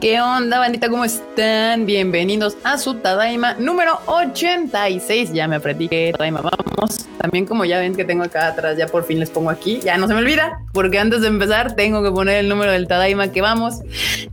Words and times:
¿Qué 0.00 0.20
onda, 0.20 0.60
bandita? 0.60 0.88
¿Cómo 0.88 1.04
están? 1.04 1.84
Bienvenidos 1.84 2.56
a 2.62 2.78
su 2.78 2.94
Tadaima 2.94 3.54
número 3.54 3.98
86. 4.06 5.32
Ya 5.32 5.48
me 5.48 5.56
aprendí 5.56 5.88
que 5.88 6.12
Tadaima 6.12 6.40
vamos. 6.40 7.08
También 7.18 7.46
como 7.46 7.64
ya 7.64 7.80
ven 7.80 7.96
que 7.96 8.04
tengo 8.04 8.22
acá 8.22 8.46
atrás, 8.46 8.78
ya 8.78 8.86
por 8.86 9.04
fin 9.04 9.18
les 9.18 9.28
pongo 9.28 9.50
aquí. 9.50 9.80
Ya 9.82 9.98
no 9.98 10.06
se 10.06 10.14
me 10.14 10.20
olvida, 10.20 10.60
porque 10.72 11.00
antes 11.00 11.22
de 11.22 11.26
empezar 11.26 11.74
tengo 11.74 12.04
que 12.04 12.12
poner 12.12 12.36
el 12.36 12.48
número 12.48 12.70
del 12.70 12.86
Tadaima 12.86 13.32
que 13.32 13.40
vamos. 13.40 13.80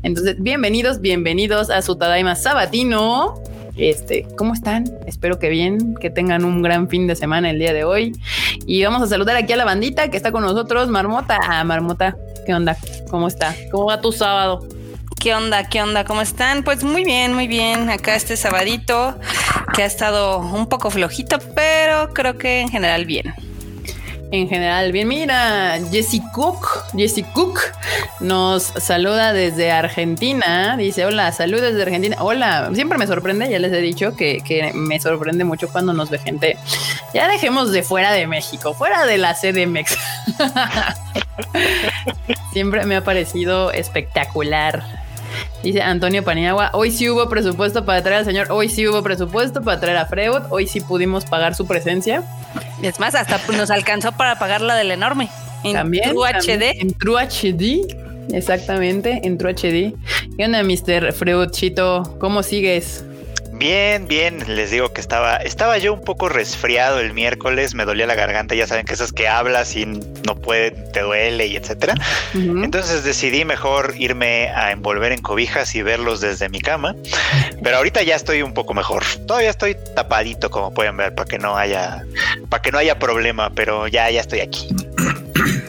Entonces, 0.04 0.36
bienvenidos, 0.38 1.02
bienvenidos 1.02 1.72
a 1.72 1.82
su 1.82 1.96
Tadaima 1.96 2.36
sabatino. 2.36 3.34
Este, 3.76 4.28
¿cómo 4.38 4.54
están? 4.54 4.86
Espero 5.08 5.40
que 5.40 5.50
bien, 5.50 5.96
que 5.96 6.12
tengan 6.12 6.46
un 6.46 6.62
gran 6.62 6.90
fin 6.90 7.08
de 7.08 7.16
semana 7.16 7.50
el 7.50 7.58
día 7.58 7.74
de 7.74 7.86
hoy. 7.86 8.12
Y 8.68 8.84
vamos 8.84 9.02
a 9.02 9.08
saludar 9.08 9.36
aquí 9.36 9.54
a 9.54 9.58
la 9.58 9.66
bandita 9.66 10.12
que 10.12 10.18
está 10.18 10.32
con 10.32 10.44
nosotros, 10.44 10.90
Marmota. 10.90 11.40
Ah, 11.42 11.64
Marmota, 11.64 12.16
¿qué 12.46 12.54
onda? 12.54 12.78
¿Cómo 13.10 13.28
está? 13.28 13.56
¿Cómo 13.72 13.86
va 13.86 14.00
tu 14.00 14.12
sábado? 14.12 14.68
¿Qué 15.20 15.34
onda? 15.34 15.64
¿Qué 15.64 15.82
onda? 15.82 16.06
¿Cómo 16.06 16.22
están? 16.22 16.64
Pues 16.64 16.84
muy 16.84 17.04
bien, 17.04 17.34
muy 17.34 17.48
bien. 17.48 17.90
Acá 17.90 18.16
este 18.16 18.38
sabadito 18.38 19.18
que 19.74 19.84
ha 19.84 19.86
estado 19.86 20.40
un 20.40 20.68
poco 20.68 20.92
flojito, 20.92 21.40
pero 21.56 22.14
creo 22.14 22.38
que 22.38 22.62
en 22.62 22.70
general 22.70 23.06
bien. 23.06 23.34
En 24.32 24.50
general, 24.50 24.92
bien, 24.92 25.08
mira, 25.08 25.80
Jessie 25.92 26.22
Cook, 26.34 26.68
Jessie 26.96 27.26
Cook 27.34 27.60
nos 28.20 28.64
saluda 28.64 29.34
desde 29.34 29.72
Argentina. 29.72 30.76
Dice: 30.78 31.06
Hola, 31.06 31.32
saludos 31.32 31.72
desde 31.72 31.84
Argentina. 31.84 32.18
Hola, 32.20 32.70
siempre 32.74 32.98
me 32.98 33.08
sorprende, 33.08 33.50
ya 33.50 33.60
les 33.60 33.72
he 33.72 33.82
dicho 33.82 34.16
que, 34.16 34.42
que 34.42 34.74
me 34.74 35.00
sorprende 35.00 35.44
mucho 35.44 35.70
cuando 35.70 35.94
nos 35.94 36.10
ve 36.10 36.20
gente. 36.20 36.58
Ya 37.14 37.28
dejemos 37.28 37.72
de 37.72 37.84
fuera 37.84 38.12
de 38.12 38.28
México, 38.28 38.74
fuera 38.74 39.06
de 39.06 39.18
la 39.18 39.36
CDMX. 39.36 39.98
siempre 42.54 42.86
me 42.86 42.96
ha 42.96 43.04
parecido 43.04 43.72
espectacular 43.72 45.05
Dice 45.66 45.82
Antonio 45.82 46.24
Paniagua, 46.24 46.70
hoy 46.74 46.92
sí 46.92 47.10
hubo 47.10 47.28
presupuesto 47.28 47.86
para 47.86 48.04
traer 48.04 48.20
al 48.20 48.26
señor, 48.26 48.52
hoy 48.52 48.70
sí 48.70 48.88
hubo 48.88 49.02
presupuesto 49.02 49.64
para 49.64 49.80
traer 49.80 49.98
a 49.98 50.06
Freud, 50.06 50.44
hoy 50.52 50.68
sí 50.68 50.80
pudimos 50.80 51.26
pagar 51.26 51.56
su 51.56 51.66
presencia. 51.66 52.24
Es 52.84 53.00
más, 53.00 53.16
hasta 53.16 53.40
nos 53.52 53.72
alcanzó 53.72 54.12
para 54.12 54.38
pagar 54.38 54.62
la 54.62 54.76
del 54.76 54.92
enorme. 54.92 55.28
En 55.64 55.74
también, 55.74 56.12
True 56.12 56.30
HD. 56.30 56.80
En 56.80 56.94
True 56.94 57.20
HD, 57.20 57.82
exactamente, 58.32 59.22
en 59.24 59.40
True 59.40 59.56
HD. 59.56 59.96
¿Qué 60.38 60.46
onda, 60.46 60.62
Mr. 60.62 61.12
Freud 61.14 61.50
Chito? 61.50 62.16
¿Cómo 62.20 62.44
sigues? 62.44 63.04
Bien, 63.58 64.06
bien, 64.08 64.44
les 64.48 64.70
digo 64.70 64.92
que 64.92 65.00
estaba, 65.00 65.38
estaba 65.38 65.78
yo 65.78 65.94
un 65.94 66.02
poco 66.02 66.28
resfriado 66.28 67.00
el 67.00 67.14
miércoles, 67.14 67.74
me 67.74 67.86
dolía 67.86 68.06
la 68.06 68.16
garganta, 68.16 68.54
ya 68.54 68.68
saben 68.68 68.86
que 68.86 68.94
esas 68.94 69.14
que 69.14 69.30
hablas 69.30 69.76
y 69.78 69.86
no 69.86 70.36
puede, 70.36 70.72
te 70.72 71.00
duele 71.02 71.48
y 71.48 71.56
etcétera. 71.56 71.96
Entonces 72.34 73.06
decidí 73.06 73.46
mejor 73.46 73.94
irme 73.98 74.50
a 74.50 74.72
envolver 74.72 75.14
en 75.14 75.22
cobijas 75.22 75.74
y 75.74 75.82
verlos 75.82 76.20
desde 76.20 76.50
mi 76.50 76.60
cama. 76.60 76.96
Pero 77.64 77.78
ahorita 77.78 78.04
ya 78.04 78.16
estoy 78.16 78.42
un 78.42 78.54
poco 78.54 78.74
mejor. 78.74 79.04
Todavía 79.26 79.52
estoy 79.52 79.78
tapadito, 79.96 80.52
como 80.52 80.74
pueden 80.74 80.98
ver, 80.98 81.16
para 81.16 81.28
que 81.28 81.40
no 81.40 81.58
haya, 81.58 82.04
para 82.50 82.62
que 82.62 82.72
no 82.72 82.78
haya 82.78 83.00
problema, 83.00 83.52
pero 83.52 83.88
ya, 83.88 84.10
ya 84.10 84.20
estoy 84.20 84.42
aquí. 84.42 84.68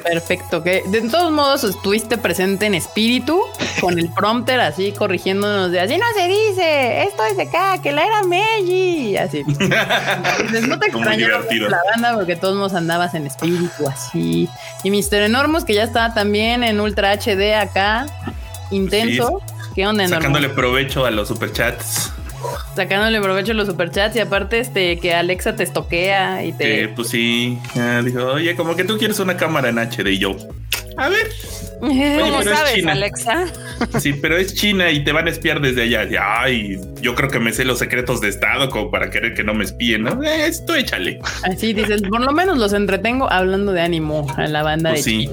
Perfecto, 0.06 0.62
que 0.62 0.82
de 0.86 1.02
todos 1.08 1.32
modos 1.32 1.64
estuviste 1.64 2.16
presente 2.16 2.66
en 2.66 2.74
espíritu 2.74 3.40
con 3.80 3.98
el 3.98 4.08
prompter 4.10 4.60
así 4.60 4.92
corrigiéndonos 4.92 5.72
de 5.72 5.80
así 5.80 5.98
no 5.98 6.06
se 6.16 6.28
dice, 6.28 7.02
esto 7.02 7.24
es 7.24 7.36
de 7.36 7.42
acá, 7.44 7.82
que 7.82 7.90
la 7.90 8.06
era 8.06 8.22
Meiji, 8.22 9.16
así. 9.16 9.42
no 9.42 10.78
te 10.78 10.86
extraño 10.86 11.28
la 11.28 11.80
banda 11.92 12.14
porque 12.14 12.36
todos 12.36 12.56
nos 12.56 12.74
andabas 12.74 13.14
en 13.14 13.26
espíritu 13.26 13.88
así. 13.88 14.48
Y 14.84 14.90
Mister 14.90 15.22
Enormos 15.22 15.64
que 15.64 15.74
ya 15.74 15.82
está 15.82 16.14
también 16.14 16.62
en 16.62 16.80
Ultra 16.80 17.12
HD 17.12 17.54
acá, 17.54 18.06
intenso. 18.70 19.42
¿Qué 19.74 19.86
onda, 19.86 20.06
Sacándole 20.08 20.48
provecho 20.48 21.04
a 21.04 21.10
los 21.10 21.28
superchats 21.28 22.12
sacándole 22.74 23.20
provecho 23.20 23.52
a 23.52 23.54
los 23.54 23.66
superchats 23.66 24.16
y 24.16 24.20
aparte 24.20 24.58
este 24.58 24.98
que 24.98 25.14
Alexa 25.14 25.56
te 25.56 25.62
estoquea 25.62 26.44
y 26.44 26.52
te. 26.52 26.88
pues 26.88 27.08
sí, 27.08 27.58
dijo, 28.04 28.26
oye, 28.26 28.56
como 28.56 28.76
que 28.76 28.84
tú 28.84 28.98
quieres 28.98 29.18
una 29.20 29.36
cámara 29.36 29.68
en 29.68 29.78
HD 29.78 30.08
y 30.08 30.18
yo. 30.18 30.36
A 30.96 31.08
ver. 31.08 31.28
¿Cómo 31.80 32.42
sabes, 32.42 32.86
Alexa? 32.86 33.46
Sí, 34.00 34.14
pero 34.14 34.38
es 34.38 34.54
China 34.54 34.90
y 34.90 35.04
te 35.04 35.12
van 35.12 35.26
a 35.26 35.30
espiar 35.30 35.60
desde 35.60 35.82
allá. 35.82 36.40
Ay, 36.40 36.80
yo 37.02 37.14
creo 37.14 37.28
que 37.28 37.38
me 37.38 37.52
sé 37.52 37.64
los 37.66 37.78
secretos 37.78 38.22
de 38.22 38.28
Estado 38.28 38.70
como 38.70 38.90
para 38.90 39.10
querer 39.10 39.34
que 39.34 39.44
no 39.44 39.52
me 39.52 39.64
espíen, 39.64 40.04
¿no? 40.04 40.22
Eh, 40.22 40.46
esto 40.46 40.74
échale. 40.74 41.18
Así 41.42 41.74
dices, 41.74 42.00
por 42.02 42.20
lo 42.20 42.32
menos 42.32 42.56
los 42.56 42.72
entretengo 42.72 43.30
hablando 43.30 43.72
de 43.72 43.82
ánimo 43.82 44.26
a 44.36 44.46
la 44.46 44.62
banda 44.62 44.90
pues 44.90 45.04
de 45.04 45.10
sí. 45.10 45.30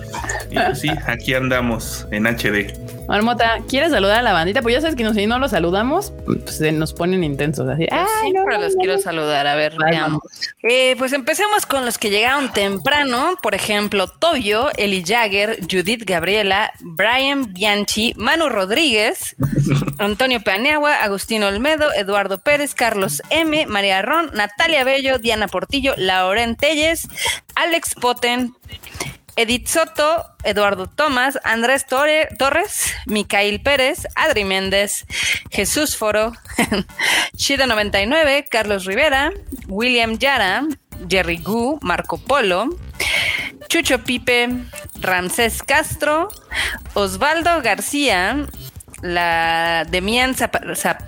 Pues 0.53 0.79
sí, 0.79 0.89
aquí 1.05 1.33
andamos 1.33 2.05
en 2.11 2.25
HD. 2.27 2.73
Marmota, 3.07 3.59
¿quieres 3.67 3.91
saludar 3.91 4.19
a 4.19 4.21
la 4.21 4.33
bandita? 4.33 4.61
Pues 4.61 4.75
ya 4.75 4.81
sabes 4.81 4.95
que 4.95 5.13
si 5.13 5.27
no 5.27 5.37
los 5.37 5.51
saludamos, 5.51 6.13
pues 6.25 6.61
nos 6.73 6.93
ponen 6.93 7.23
intensos 7.23 7.67
así. 7.67 7.85
Ah, 7.91 8.07
siempre 8.21 8.57
los 8.57 8.75
quiero 8.75 8.97
saludar. 8.97 9.45
A 9.45 9.55
ver, 9.55 9.75
veamos. 9.77 10.21
Eh, 10.63 10.95
pues 10.97 11.11
empecemos 11.13 11.65
con 11.65 11.85
los 11.85 11.97
que 11.97 12.09
llegaron 12.09 12.51
temprano. 12.53 13.37
Por 13.41 13.55
ejemplo, 13.55 14.07
Toyo, 14.07 14.69
Eli 14.77 15.03
Jagger, 15.05 15.59
Judith 15.69 16.03
Gabriela, 16.05 16.71
Brian 16.79 17.53
Bianchi, 17.53 18.13
Manu 18.15 18.49
Rodríguez, 18.49 19.35
Antonio 19.99 20.41
Peaneagua, 20.41 21.03
Agustín 21.03 21.43
Olmedo, 21.43 21.93
Eduardo 21.93 22.39
Pérez, 22.39 22.73
Carlos 22.73 23.21
M, 23.29 23.65
María 23.67 24.01
Ron, 24.01 24.31
Natalia 24.33 24.83
Bello, 24.83 25.19
Diana 25.19 25.47
Portillo, 25.47 25.93
Lauren 25.97 26.55
Telles, 26.55 27.07
Alex 27.55 27.95
Poten, 27.95 28.55
Edith 29.35 29.67
Soto, 29.67 30.25
Eduardo 30.43 30.87
Tomás, 30.87 31.39
Andrés 31.43 31.85
Torres, 31.85 32.93
Micael 33.05 33.61
Pérez, 33.61 34.07
Adri 34.15 34.43
Méndez, 34.43 35.05
Jesús 35.49 35.97
Foro, 35.97 36.33
Shida99, 37.35 38.47
Carlos 38.49 38.85
Rivera, 38.85 39.31
William 39.67 40.17
Yara, 40.17 40.63
Jerry 41.09 41.37
Gu, 41.37 41.79
Marco 41.81 42.17
Polo, 42.17 42.69
Chucho 43.69 44.03
Pipe, 44.03 44.49
Ramsés 44.99 45.63
Castro, 45.63 46.29
Osvaldo 46.93 47.61
García, 47.61 48.45
la 49.03 49.85
Demian 49.89 50.33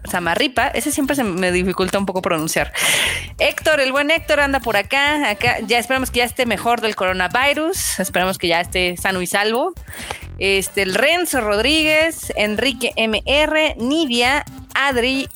Samarripa, 0.03 0.67
ese 0.67 0.91
siempre 0.91 1.15
se 1.15 1.23
me 1.23 1.51
dificulta 1.51 1.97
un 1.97 2.05
poco 2.05 2.21
pronunciar. 2.21 2.73
Héctor, 3.39 3.79
el 3.79 3.93
buen 3.93 4.11
Héctor 4.11 4.41
anda 4.41 4.59
por 4.59 4.75
acá, 4.75 5.29
acá, 5.29 5.59
ya 5.65 5.79
esperamos 5.79 6.11
que 6.11 6.19
ya 6.19 6.25
esté 6.25 6.45
mejor 6.45 6.81
del 6.81 6.95
coronavirus, 6.95 7.99
esperamos 7.99 8.37
que 8.37 8.49
ya 8.49 8.59
esté 8.59 8.97
sano 8.97 9.21
y 9.21 9.27
salvo. 9.27 9.73
Este, 10.39 10.81
el 10.81 10.93
Renzo 10.93 11.39
Rodríguez, 11.39 12.33
Enrique 12.35 12.91
MR, 12.97 13.75
Nidia, 13.77 14.43
Adri, 14.73 15.29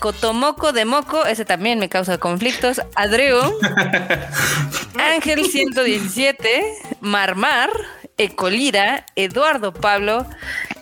Cotomoco 0.00 0.72
de 0.72 0.84
Moco, 0.84 1.24
ese 1.24 1.44
también 1.44 1.78
me 1.78 1.88
causa 1.88 2.18
conflictos. 2.18 2.82
Adreu, 2.96 3.40
Ángel 4.98 5.44
117, 5.44 6.64
Marmar, 7.00 7.70
Ecolira, 8.18 9.06
Eduardo 9.14 9.72
Pablo, 9.72 10.26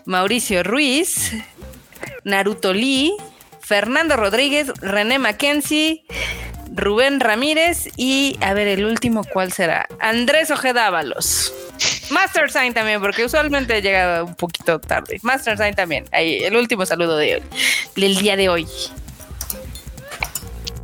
Mauricio 0.06 0.62
Ruiz, 0.62 1.32
Naruto 2.24 2.72
Lee, 2.72 3.12
Fernando 3.60 4.16
Rodríguez, 4.16 4.72
René 4.80 5.18
Mackenzie, 5.18 6.04
Rubén 6.74 7.20
Ramírez 7.20 7.88
y, 7.96 8.36
a 8.40 8.54
ver, 8.54 8.68
el 8.68 8.84
último, 8.84 9.24
¿cuál 9.24 9.52
será? 9.52 9.86
Andrés 10.00 10.50
Ojeda 10.50 10.86
Ábalos. 10.86 11.52
Master 12.10 12.50
Sign 12.50 12.74
también, 12.74 13.00
porque 13.00 13.24
usualmente 13.24 13.80
llega 13.80 14.24
un 14.24 14.34
poquito 14.34 14.78
tarde. 14.78 15.18
Master 15.22 15.56
Sign 15.56 15.74
también. 15.74 16.04
Ahí, 16.12 16.42
el 16.44 16.56
último 16.56 16.84
saludo 16.86 17.16
de 17.16 17.36
hoy, 17.36 17.42
del 17.96 18.16
día 18.16 18.36
de 18.36 18.48
hoy. 18.48 18.66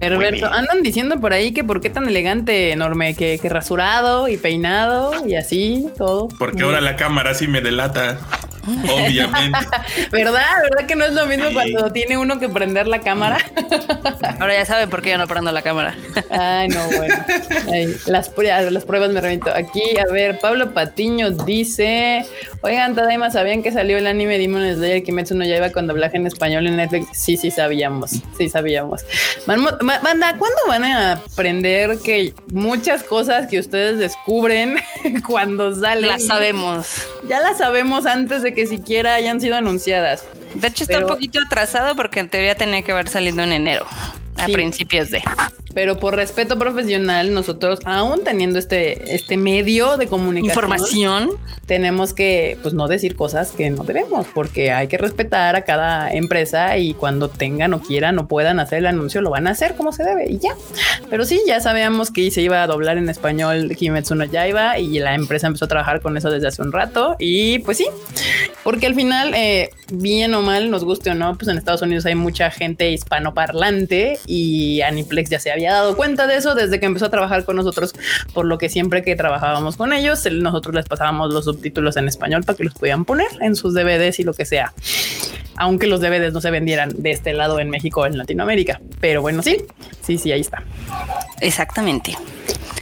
Herberto, 0.00 0.46
andan 0.46 0.82
diciendo 0.82 1.20
por 1.20 1.32
ahí 1.32 1.52
que 1.52 1.64
por 1.64 1.80
qué 1.80 1.90
tan 1.90 2.06
elegante, 2.06 2.70
enorme, 2.70 3.14
que, 3.14 3.38
que 3.42 3.48
rasurado 3.48 4.28
y 4.28 4.36
peinado 4.36 5.26
y 5.26 5.34
así, 5.34 5.88
todo. 5.96 6.28
Porque 6.28 6.62
ahora 6.62 6.80
la 6.80 6.94
cámara 6.96 7.34
sí 7.34 7.48
me 7.48 7.60
delata. 7.60 8.18
Obviamente. 8.68 9.58
¿Verdad? 10.10 10.62
¿Verdad 10.62 10.86
que 10.86 10.96
no 10.96 11.04
es 11.04 11.12
lo 11.12 11.26
mismo 11.26 11.46
cuando 11.52 11.92
tiene 11.92 12.18
uno 12.18 12.38
que 12.38 12.48
prender 12.48 12.86
la 12.86 13.00
cámara? 13.00 13.38
Ahora 14.40 14.54
ya 14.54 14.64
saben 14.64 14.90
por 14.90 15.02
qué 15.02 15.10
yo 15.10 15.18
no 15.18 15.26
prendo 15.26 15.52
la 15.52 15.62
cámara. 15.62 15.96
Ay, 16.30 16.68
no, 16.68 16.84
bueno. 16.96 17.14
las, 18.06 18.30
las 18.72 18.84
pruebas 18.84 19.10
me 19.10 19.20
remito. 19.20 19.50
Aquí, 19.54 19.82
a 19.98 20.12
ver, 20.12 20.38
Pablo 20.38 20.72
Patiño 20.72 21.30
dice: 21.30 22.24
Oigan, 22.60 22.94
Tadaima, 22.94 23.30
¿sabían 23.30 23.62
que 23.62 23.72
salió 23.72 23.98
el 23.98 24.06
anime 24.06 24.38
Demon 24.38 24.74
Slayer 24.74 25.02
Kimetsu 25.02 25.34
no 25.34 25.44
Yaiba 25.44 25.70
con 25.70 25.86
doblaje 25.86 26.16
en 26.16 26.26
español 26.26 26.66
en 26.66 26.76
Netflix? 26.76 27.08
Sí, 27.12 27.36
sí 27.36 27.50
sabíamos. 27.50 28.10
Sí 28.36 28.48
sabíamos. 28.48 29.04
Banda, 29.46 30.36
¿cuándo 30.38 30.58
van 30.66 30.84
a 30.84 31.12
aprender 31.12 31.98
que 32.04 32.34
muchas 32.52 33.02
cosas 33.02 33.46
que 33.46 33.58
ustedes 33.58 33.98
descubren 33.98 34.76
cuando 35.26 35.74
salen? 35.74 36.08
Las 36.08 36.26
sabemos. 36.26 36.86
Ya 37.28 37.40
las 37.40 37.58
sabemos 37.58 38.06
antes 38.06 38.42
de 38.42 38.54
que 38.54 38.57
siquiera 38.66 39.14
hayan 39.14 39.40
sido 39.40 39.56
anunciadas. 39.56 40.24
De 40.54 40.68
hecho, 40.68 40.84
está 40.84 40.98
un 40.98 41.06
poquito 41.06 41.38
atrasado 41.44 41.94
porque 41.94 42.20
en 42.20 42.28
teoría 42.28 42.54
tenía 42.54 42.82
que 42.82 42.92
haber 42.92 43.08
salido 43.08 43.42
en 43.42 43.52
enero, 43.52 43.86
a 44.38 44.46
principios 44.46 45.10
de. 45.10 45.22
pero 45.74 45.98
por 45.98 46.16
respeto 46.16 46.58
profesional, 46.58 47.32
nosotros, 47.32 47.80
aún 47.84 48.24
teniendo 48.24 48.58
este, 48.58 49.14
este 49.14 49.36
medio 49.36 49.96
de 49.96 50.06
comunicación, 50.06 50.50
información, 50.50 51.30
tenemos 51.66 52.14
que 52.14 52.58
pues 52.62 52.74
no 52.74 52.88
decir 52.88 53.14
cosas 53.14 53.52
que 53.52 53.70
no 53.70 53.84
debemos, 53.84 54.26
porque 54.34 54.72
hay 54.72 54.88
que 54.88 54.98
respetar 54.98 55.54
a 55.54 55.62
cada 55.62 56.10
empresa 56.10 56.78
y 56.78 56.94
cuando 56.94 57.28
tengan 57.28 57.74
o 57.74 57.80
quieran 57.80 58.18
o 58.18 58.26
puedan 58.26 58.58
hacer 58.58 58.78
el 58.78 58.86
anuncio, 58.86 59.20
lo 59.20 59.30
van 59.30 59.46
a 59.46 59.50
hacer 59.50 59.74
como 59.74 59.92
se 59.92 60.02
debe 60.04 60.30
y 60.30 60.38
ya. 60.38 60.54
Pero 61.10 61.24
sí, 61.24 61.40
ya 61.46 61.60
sabíamos 61.60 62.10
que 62.10 62.30
se 62.30 62.42
iba 62.42 62.62
a 62.62 62.66
doblar 62.66 62.98
en 62.98 63.08
español 63.08 63.74
Kimetsu 63.76 64.14
no 64.14 64.24
Yaiba 64.24 64.78
y 64.78 64.98
la 64.98 65.14
empresa 65.14 65.46
empezó 65.46 65.66
a 65.66 65.68
trabajar 65.68 66.00
con 66.00 66.16
eso 66.16 66.30
desde 66.30 66.48
hace 66.48 66.62
un 66.62 66.72
rato 66.72 67.16
y 67.18 67.60
pues 67.60 67.76
sí, 67.76 67.86
porque 68.64 68.86
al 68.86 68.94
final, 68.94 69.34
eh, 69.34 69.70
bien 69.90 70.34
o 70.34 70.42
mal, 70.42 70.70
nos 70.70 70.84
guste 70.84 71.10
o 71.10 71.14
no, 71.14 71.36
pues 71.36 71.48
en 71.48 71.58
Estados 71.58 71.82
Unidos 71.82 72.06
hay 72.06 72.14
mucha 72.14 72.50
gente 72.50 72.90
hispanoparlante 72.90 74.18
y 74.28 74.82
Aniplex 74.82 75.30
ya 75.30 75.40
se 75.40 75.50
había 75.50 75.72
dado 75.72 75.96
cuenta 75.96 76.26
de 76.26 76.36
eso 76.36 76.54
desde 76.54 76.78
que 76.78 76.86
empezó 76.86 77.06
a 77.06 77.10
trabajar 77.10 77.44
con 77.44 77.56
nosotros, 77.56 77.94
por 78.34 78.44
lo 78.44 78.58
que 78.58 78.68
siempre 78.68 79.02
que 79.02 79.16
trabajábamos 79.16 79.76
con 79.76 79.92
ellos, 79.92 80.28
nosotros 80.30 80.74
les 80.74 80.86
pasábamos 80.86 81.32
los 81.32 81.46
subtítulos 81.46 81.96
en 81.96 82.06
español 82.06 82.44
para 82.44 82.56
que 82.56 82.64
los 82.64 82.74
pudieran 82.74 83.04
poner 83.04 83.28
en 83.40 83.56
sus 83.56 83.74
DVDs 83.74 84.20
y 84.20 84.24
lo 84.24 84.34
que 84.34 84.44
sea. 84.44 84.72
Aunque 85.56 85.86
los 85.86 86.00
DVDs 86.00 86.32
no 86.32 86.40
se 86.40 86.50
vendieran 86.50 86.90
de 86.96 87.10
este 87.10 87.32
lado 87.32 87.58
en 87.58 87.70
México 87.70 88.02
o 88.02 88.06
en 88.06 88.16
Latinoamérica. 88.16 88.80
Pero 89.00 89.22
bueno, 89.22 89.42
sí, 89.42 89.64
sí, 90.02 90.18
sí, 90.18 90.30
ahí 90.30 90.40
está. 90.40 90.62
Exactamente. 91.40 92.16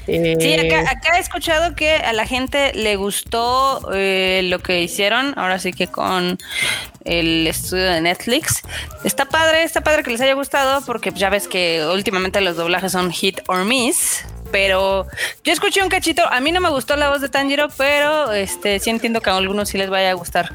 Eh, 0.06 0.36
sí, 0.38 0.54
acá, 0.54 1.16
he 1.16 1.20
escuchado 1.20 1.74
que 1.74 1.96
a 1.96 2.12
la 2.12 2.26
gente 2.26 2.72
le 2.74 2.96
gustó 2.96 3.92
eh, 3.92 4.42
lo 4.44 4.60
que 4.60 4.82
hicieron, 4.82 5.34
ahora 5.36 5.58
sí 5.58 5.72
que 5.72 5.88
con 5.88 6.38
el 7.04 7.46
estudio 7.46 7.84
de 7.84 8.00
Netflix. 8.00 8.62
Está 9.04 9.24
padre, 9.26 9.62
está 9.62 9.80
padre 9.80 10.02
que 10.02 10.10
les 10.10 10.20
haya 10.20 10.34
gustado 10.34 10.84
porque 10.84 11.12
ya 11.12 11.30
ves 11.30 11.48
que 11.48 11.84
últimamente 11.92 12.40
los 12.40 12.56
doblajes 12.56 12.92
son 12.92 13.10
hit 13.10 13.40
or 13.48 13.64
miss. 13.64 14.24
Pero 14.52 15.06
yo 15.42 15.52
escuché 15.52 15.82
un 15.82 15.88
cachito, 15.88 16.22
a 16.24 16.40
mí 16.40 16.52
no 16.52 16.60
me 16.60 16.70
gustó 16.70 16.96
la 16.96 17.10
voz 17.10 17.20
de 17.20 17.28
Tanjiro, 17.28 17.68
pero 17.76 18.32
este 18.32 18.78
sí 18.78 18.90
entiendo 18.90 19.20
que 19.20 19.28
a 19.28 19.36
algunos 19.36 19.68
sí 19.68 19.76
les 19.76 19.90
vaya 19.90 20.10
a 20.10 20.14
gustar. 20.14 20.52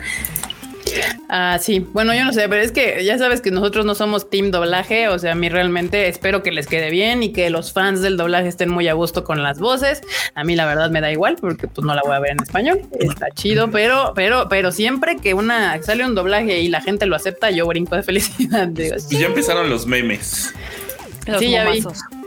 Ah, 1.30 1.58
sí. 1.60 1.86
Bueno, 1.94 2.14
yo 2.14 2.24
no 2.24 2.34
sé, 2.34 2.48
pero 2.50 2.62
es 2.62 2.72
que 2.72 3.04
ya 3.04 3.18
sabes 3.18 3.42
que 3.42 3.52
nosotros 3.52 3.86
no 3.86 3.96
somos 3.96 4.30
team 4.30 4.52
doblaje. 4.52 5.08
O 5.08 5.20
sea, 5.20 5.34
a 5.34 5.36
mí 5.36 5.50
realmente 5.50 6.08
espero 6.08 6.44
que 6.44 6.52
les 6.52 6.68
quede 6.68 6.90
bien 6.90 7.24
y 7.24 7.32
que 7.32 7.50
los 7.50 7.74
fans 7.74 8.02
del 8.02 8.18
doblaje 8.18 8.48
estén 8.48 8.70
muy 8.70 8.88
a 8.88 8.94
gusto 8.94 9.24
con 9.24 9.44
las 9.44 9.60
voces. 9.60 10.02
A 10.36 10.44
mí 10.44 10.56
la 10.56 10.66
verdad 10.66 10.90
me 10.90 11.02
da 11.02 11.12
igual 11.12 11.38
porque 11.40 11.68
pues 11.68 11.86
no 11.86 11.94
la 11.94 12.02
voy 12.04 12.16
a 12.16 12.20
ver 12.20 12.32
en 12.32 12.42
español. 12.42 12.82
Está 13.00 13.30
chido, 13.32 13.72
pero, 13.72 14.14
pero, 14.16 14.48
pero 14.50 14.72
siempre 14.72 15.18
que 15.18 15.34
una 15.34 15.82
sale 15.82 16.06
un 16.06 16.16
doblaje 16.16 16.62
y 16.62 16.68
la 16.70 16.82
gente 16.82 17.06
lo 17.06 17.16
acepta, 17.16 17.52
yo 17.52 17.68
brinco 17.68 17.96
de 17.96 18.04
felicidad. 18.04 18.70
Pues 18.74 19.10
ya 19.10 19.28
empezaron 19.28 19.70
los 19.70 19.86
memes. 19.86 20.54
sí, 21.40 21.52
ya 21.52 21.70
vi. 21.70 21.84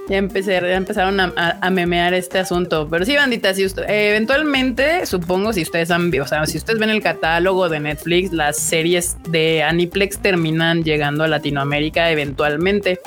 Ya, 0.09 0.19
empecé, 0.19 0.53
ya 0.53 0.75
empezaron 0.75 1.19
a, 1.21 1.71
memear 1.71 2.13
este 2.15 2.39
asunto. 2.39 2.87
Pero 2.91 3.05
sí, 3.05 3.17
bandita, 3.17 3.55
si 3.55 3.65
usted, 3.65 3.85
eventualmente, 3.89 5.07
supongo, 5.07 5.53
si 5.53 5.63
ustedes 5.63 5.91
han 5.91 6.13
o 6.21 6.27
sea, 6.27 6.47
si 6.47 6.59
ustedes 6.59 6.79
ven 6.79 6.91
el 6.91 7.03
catálogo 7.03 7.69
de 7.69 7.81
Netflix, 7.81 8.33
las 8.33 8.59
series 8.59 9.17
de 9.29 9.63
Aniplex 9.63 10.19
terminan 10.19 10.85
llegando 10.85 11.25
a 11.25 11.29
Latinoamérica 11.29 12.11
eventualmente. 12.11 13.01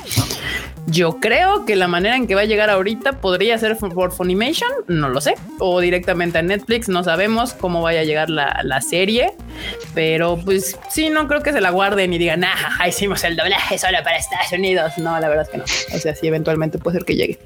Yo 0.89 1.19
creo 1.19 1.65
que 1.65 1.75
la 1.75 1.89
manera 1.89 2.15
en 2.15 2.27
que 2.27 2.35
va 2.35 2.41
a 2.41 2.45
llegar 2.45 2.69
ahorita 2.69 3.19
podría 3.19 3.57
ser 3.57 3.77
por 3.77 4.13
Funimation, 4.13 4.69
no 4.87 5.09
lo 5.09 5.19
sé, 5.19 5.35
o 5.59 5.81
directamente 5.81 6.37
a 6.37 6.41
Netflix, 6.41 6.87
no 6.87 7.03
sabemos 7.03 7.53
cómo 7.53 7.81
vaya 7.81 7.99
a 7.99 8.03
llegar 8.05 8.29
la, 8.29 8.61
la 8.63 8.79
serie, 8.79 9.33
pero 9.93 10.37
pues 10.37 10.79
sí, 10.89 11.09
no 11.09 11.27
creo 11.27 11.43
que 11.43 11.51
se 11.51 11.59
la 11.59 11.71
guarden 11.71 12.13
y 12.13 12.17
digan, 12.17 12.45
ah, 12.45 12.87
hicimos 12.87 13.21
el 13.25 13.35
doblaje 13.35 13.77
solo 13.77 13.97
para 14.01 14.15
Estados 14.15 14.53
Unidos. 14.53 14.93
No, 14.97 15.19
la 15.19 15.27
verdad 15.27 15.43
es 15.43 15.49
que 15.49 15.57
no. 15.57 15.65
O 15.93 15.99
sea, 15.99 16.15
sí, 16.15 16.25
eventualmente 16.25 16.77
puede 16.77 16.99
ser 16.99 17.05
que 17.05 17.15
llegue. 17.15 17.39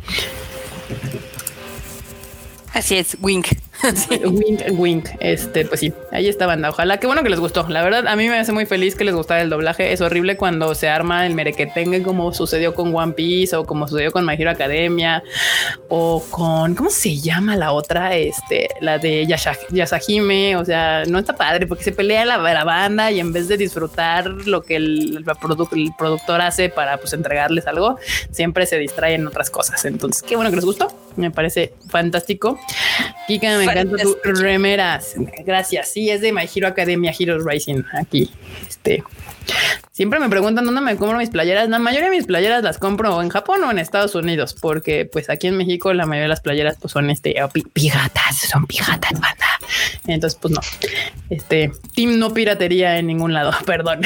Así 2.74 2.96
es, 2.96 3.18
Wink. 3.22 3.48
wink, 4.24 4.62
wink. 4.72 5.10
Este, 5.20 5.66
pues 5.66 5.80
sí, 5.80 5.94
ahí 6.12 6.28
está 6.28 6.46
banda. 6.46 6.70
Ojalá 6.70 6.98
que 6.98 7.08
bueno 7.08 7.24
que 7.24 7.30
les 7.30 7.40
gustó. 7.40 7.68
La 7.70 7.84
verdad, 7.84 8.08
a 8.08 8.16
mí 8.16 8.28
me 8.28 8.38
hace 8.38 8.52
muy 8.52 8.66
feliz 8.66 8.96
que 8.96 9.04
les 9.04 9.16
gustara 9.16 9.42
el 9.42 9.50
doblaje. 9.50 9.92
Es 9.94 10.02
horrible 10.02 10.38
cuando 10.38 10.74
se 10.76 10.90
arma 10.90 11.26
el 11.26 11.34
merequetengue 11.34 12.04
como 12.04 12.34
sucedió 12.34 12.74
con 12.74 12.96
One 12.96 13.14
Piece 13.14 13.56
o 13.56 13.66
como 13.66 13.88
sucedió 13.88 14.12
con 14.12 14.26
My 14.26 14.36
Hero 14.38 14.52
Academia 14.52 15.24
o 15.90 16.24
con, 16.30 16.76
¿cómo 16.76 16.90
se 16.90 17.18
llama 17.18 17.56
la 17.56 17.72
otra? 17.72 18.16
Este, 18.16 18.70
la 18.80 18.98
de 18.98 19.26
Yasahime. 19.26 20.56
O 20.58 20.66
sea, 20.66 21.04
no 21.06 21.20
está 21.20 21.36
padre 21.36 21.68
porque 21.68 21.84
se 21.84 21.92
pelea 21.92 22.26
la, 22.26 22.64
banda 22.64 23.12
y 23.12 23.20
en 23.20 23.34
vez 23.34 23.48
de 23.48 23.58
disfrutar 23.58 24.28
lo 24.28 24.62
que 24.62 24.76
el, 24.76 25.26
productor 25.98 26.42
hace 26.42 26.70
para 26.70 26.98
pues 26.98 27.14
entregarles 27.14 27.66
algo, 27.66 27.98
siempre 28.30 28.66
se 28.66 28.78
distrae 28.78 29.16
en 29.16 29.26
otras 29.28 29.50
cosas. 29.50 29.84
Entonces, 29.86 30.22
qué 30.22 30.36
bueno 30.36 30.50
que 30.52 30.58
les 30.58 30.66
gustó. 30.66 30.88
Me 31.16 31.32
parece 31.32 31.74
fantástico. 31.90 32.60
Kika, 33.28 33.58
me 33.58 33.71
encanta 33.72 34.04
tu 34.24 34.34
remeras. 34.34 35.16
Gracias. 35.46 35.90
Sí, 35.90 36.10
es 36.10 36.22
de 36.22 36.32
My 36.32 36.50
Hero 36.54 36.68
Academia 36.68 37.14
Heroes 37.18 37.44
Rising. 37.46 37.84
Aquí. 37.94 38.32
Este. 38.68 39.04
Siempre 39.94 40.22
me 40.22 40.30
preguntan 40.30 40.66
dónde 40.66 40.80
me 40.80 40.96
compro 40.96 41.18
mis 41.18 41.30
playeras. 41.30 41.68
La 41.68 41.78
mayoría 41.78 42.10
de 42.10 42.16
mis 42.16 42.26
playeras 42.26 42.64
las 42.64 42.78
compro 42.78 43.22
en 43.22 43.28
Japón 43.28 43.62
o 43.66 43.72
en 43.72 43.78
Estados 43.78 44.16
Unidos, 44.16 44.56
porque 44.60 45.04
pues 45.04 45.30
aquí 45.30 45.48
en 45.48 45.58
México 45.58 45.94
la 45.94 46.06
mayoría 46.06 46.24
de 46.24 46.30
las 46.30 46.40
playeras 46.40 46.78
pues 46.80 46.94
son 46.94 47.10
este 47.10 47.36
pigatas, 47.74 48.38
son 48.38 48.66
pigatas, 48.68 49.12
banda. 49.20 49.60
Entonces, 50.08 50.40
pues 50.42 50.54
no. 50.54 50.62
Este 51.30 51.72
team 51.94 52.20
no 52.20 52.34
piratería 52.34 52.98
en 52.98 53.08
ningún 53.08 53.34
lado, 53.34 53.52
perdón. 53.66 54.02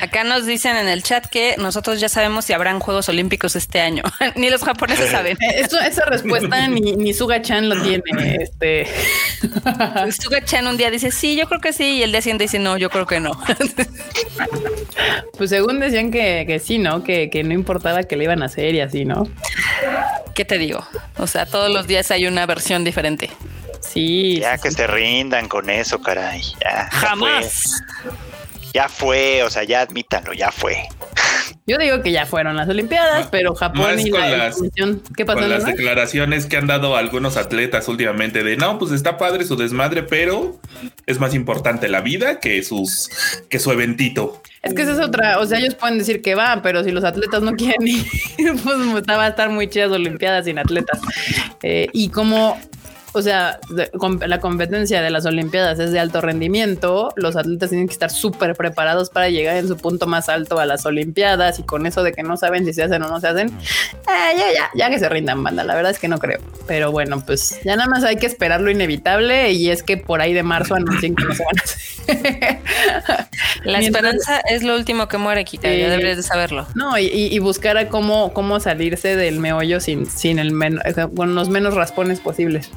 Acá 0.00 0.22
nos 0.22 0.46
dicen 0.46 0.76
en 0.76 0.88
el 0.88 1.02
chat 1.02 1.26
que 1.26 1.56
nosotros 1.58 1.98
ya 1.98 2.08
sabemos 2.08 2.44
si 2.44 2.52
habrán 2.52 2.78
Juegos 2.78 3.08
Olímpicos 3.08 3.56
este 3.56 3.80
año. 3.80 4.04
ni 4.36 4.50
los 4.50 4.62
japoneses 4.62 5.10
saben. 5.10 5.36
Eso, 5.56 5.80
esa 5.80 6.04
respuesta 6.04 6.68
ni, 6.68 6.92
ni 6.92 7.12
Suga-chan 7.12 7.68
lo 7.68 7.82
tiene. 7.82 8.36
Este 8.40 8.86
Suga-chan 10.20 10.66
un 10.68 10.76
día 10.76 10.90
dice 10.90 11.10
sí, 11.10 11.36
yo 11.36 11.48
creo 11.48 11.60
que 11.60 11.72
sí, 11.72 11.96
y 11.96 12.02
el 12.02 12.12
día 12.12 12.22
siguiente 12.22 12.44
dice 12.44 12.60
no, 12.60 12.76
yo 12.76 12.88
creo 12.90 13.06
que 13.06 13.18
no. 13.18 13.32
pues 15.38 15.50
según 15.50 15.80
decían 15.80 16.10
que, 16.10 16.44
que 16.46 16.58
sí, 16.58 16.78
¿no? 16.78 17.04
Que, 17.04 17.30
que 17.30 17.44
no 17.44 17.54
importaba 17.54 18.02
que 18.02 18.16
le 18.16 18.24
iban 18.24 18.42
a 18.42 18.46
hacer 18.46 18.74
y 18.74 18.80
así, 18.80 19.04
¿no? 19.04 19.28
¿Qué 20.34 20.44
te 20.44 20.58
digo? 20.58 20.86
O 21.16 21.26
sea, 21.26 21.46
todos 21.46 21.70
los 21.70 21.86
días 21.86 22.10
hay 22.10 22.26
una 22.26 22.46
versión 22.46 22.84
diferente. 22.84 23.30
Sí. 23.80 24.38
Ya 24.40 24.58
que 24.58 24.70
se 24.70 24.86
rindan 24.86 25.48
con 25.48 25.70
eso, 25.70 26.00
caray. 26.00 26.42
Ya, 26.62 26.88
Jamás. 26.90 27.82
Ya 28.72 28.88
fue. 28.88 29.42
o 29.42 29.50
sea, 29.50 29.64
ya 29.64 29.80
admítanlo, 29.80 30.32
ya 30.32 30.52
fue. 30.52 30.88
Yo 31.68 31.76
digo 31.76 32.02
que 32.02 32.12
ya 32.12 32.24
fueron 32.24 32.56
las 32.56 32.66
Olimpiadas, 32.66 33.28
pero 33.30 33.54
Japón 33.54 34.00
y 34.00 34.10
la 34.10 34.36
las, 34.38 34.56
¿Qué 35.14 35.26
pasó? 35.26 35.40
Con 35.40 35.50
las 35.50 35.66
declaraciones 35.66 36.46
que 36.46 36.56
han 36.56 36.66
dado 36.66 36.96
algunos 36.96 37.36
atletas 37.36 37.88
últimamente 37.88 38.42
de 38.42 38.56
no, 38.56 38.78
pues 38.78 38.90
está 38.90 39.18
padre 39.18 39.44
su 39.44 39.54
desmadre, 39.54 40.02
pero 40.02 40.58
es 41.04 41.20
más 41.20 41.34
importante 41.34 41.88
la 41.88 42.00
vida 42.00 42.40
que 42.40 42.62
sus 42.62 43.10
que 43.50 43.58
su 43.58 43.70
eventito. 43.70 44.42
Es 44.62 44.72
que 44.72 44.80
esa 44.80 44.92
es 44.92 44.98
otra, 44.98 45.38
o 45.40 45.46
sea, 45.46 45.58
ellos 45.58 45.74
pueden 45.74 45.98
decir 45.98 46.22
que 46.22 46.34
van, 46.34 46.62
pero 46.62 46.82
si 46.84 46.90
los 46.90 47.04
atletas 47.04 47.42
no 47.42 47.52
quieren 47.56 47.86
ir, 47.86 48.06
pues 48.64 48.78
va 49.06 49.24
a 49.24 49.28
estar 49.28 49.50
muy 49.50 49.68
chidas 49.68 49.90
Olimpiadas 49.90 50.46
sin 50.46 50.58
atletas. 50.58 50.98
Eh, 51.62 51.88
y 51.92 52.08
como 52.08 52.58
o 53.12 53.22
sea, 53.22 53.58
la 54.26 54.40
competencia 54.40 55.02
de 55.02 55.10
las 55.10 55.26
Olimpiadas 55.26 55.78
es 55.78 55.92
de 55.92 56.00
alto 56.00 56.20
rendimiento, 56.20 57.12
los 57.16 57.36
atletas 57.36 57.70
tienen 57.70 57.86
que 57.86 57.92
estar 57.92 58.10
súper 58.10 58.54
preparados 58.54 59.10
para 59.10 59.28
llegar 59.28 59.56
en 59.56 59.68
su 59.68 59.76
punto 59.76 60.06
más 60.06 60.28
alto 60.28 60.58
a 60.58 60.66
las 60.66 60.84
Olimpiadas 60.86 61.58
y 61.58 61.62
con 61.62 61.86
eso 61.86 62.02
de 62.02 62.12
que 62.12 62.22
no 62.22 62.36
saben 62.36 62.64
si 62.64 62.72
se 62.72 62.82
hacen 62.82 63.02
o 63.02 63.08
no 63.08 63.20
se 63.20 63.28
hacen, 63.28 63.48
eh, 63.48 64.36
ya, 64.36 64.52
ya, 64.52 64.70
ya 64.74 64.90
que 64.90 64.98
se 64.98 65.08
rindan 65.08 65.42
banda, 65.42 65.64
la 65.64 65.74
verdad 65.74 65.90
es 65.90 65.98
que 65.98 66.08
no 66.08 66.18
creo, 66.18 66.40
pero 66.66 66.92
bueno, 66.92 67.22
pues 67.24 67.60
ya 67.64 67.76
nada 67.76 67.88
más 67.88 68.04
hay 68.04 68.16
que 68.16 68.26
esperar 68.26 68.60
lo 68.60 68.70
inevitable 68.70 69.52
y 69.52 69.70
es 69.70 69.82
que 69.82 69.96
por 69.96 70.20
ahí 70.20 70.32
de 70.32 70.42
marzo 70.42 70.74
anuncien 70.74 71.14
que 71.14 71.24
no 71.24 71.34
se 71.34 71.44
van 71.44 71.58
a 71.58 71.62
hacer. 71.62 71.97
La 73.64 73.80
esperanza 73.80 74.40
es 74.48 74.62
lo 74.62 74.74
último 74.74 75.08
que 75.08 75.18
muere, 75.18 75.44
Kika, 75.44 75.68
ya 75.70 75.90
deberías 75.90 76.16
de 76.16 76.22
saberlo. 76.22 76.66
No, 76.74 76.98
y, 76.98 77.38
buscar 77.38 77.76
a 77.78 77.88
cómo, 77.88 78.32
cómo 78.32 78.60
salirse 78.60 79.16
del 79.16 79.40
meollo 79.40 79.80
sin, 79.80 80.06
sin 80.06 80.38
el 80.38 80.52
con 81.14 81.34
los 81.34 81.48
menos 81.48 81.74
raspones 81.74 82.20
posibles. 82.20 82.70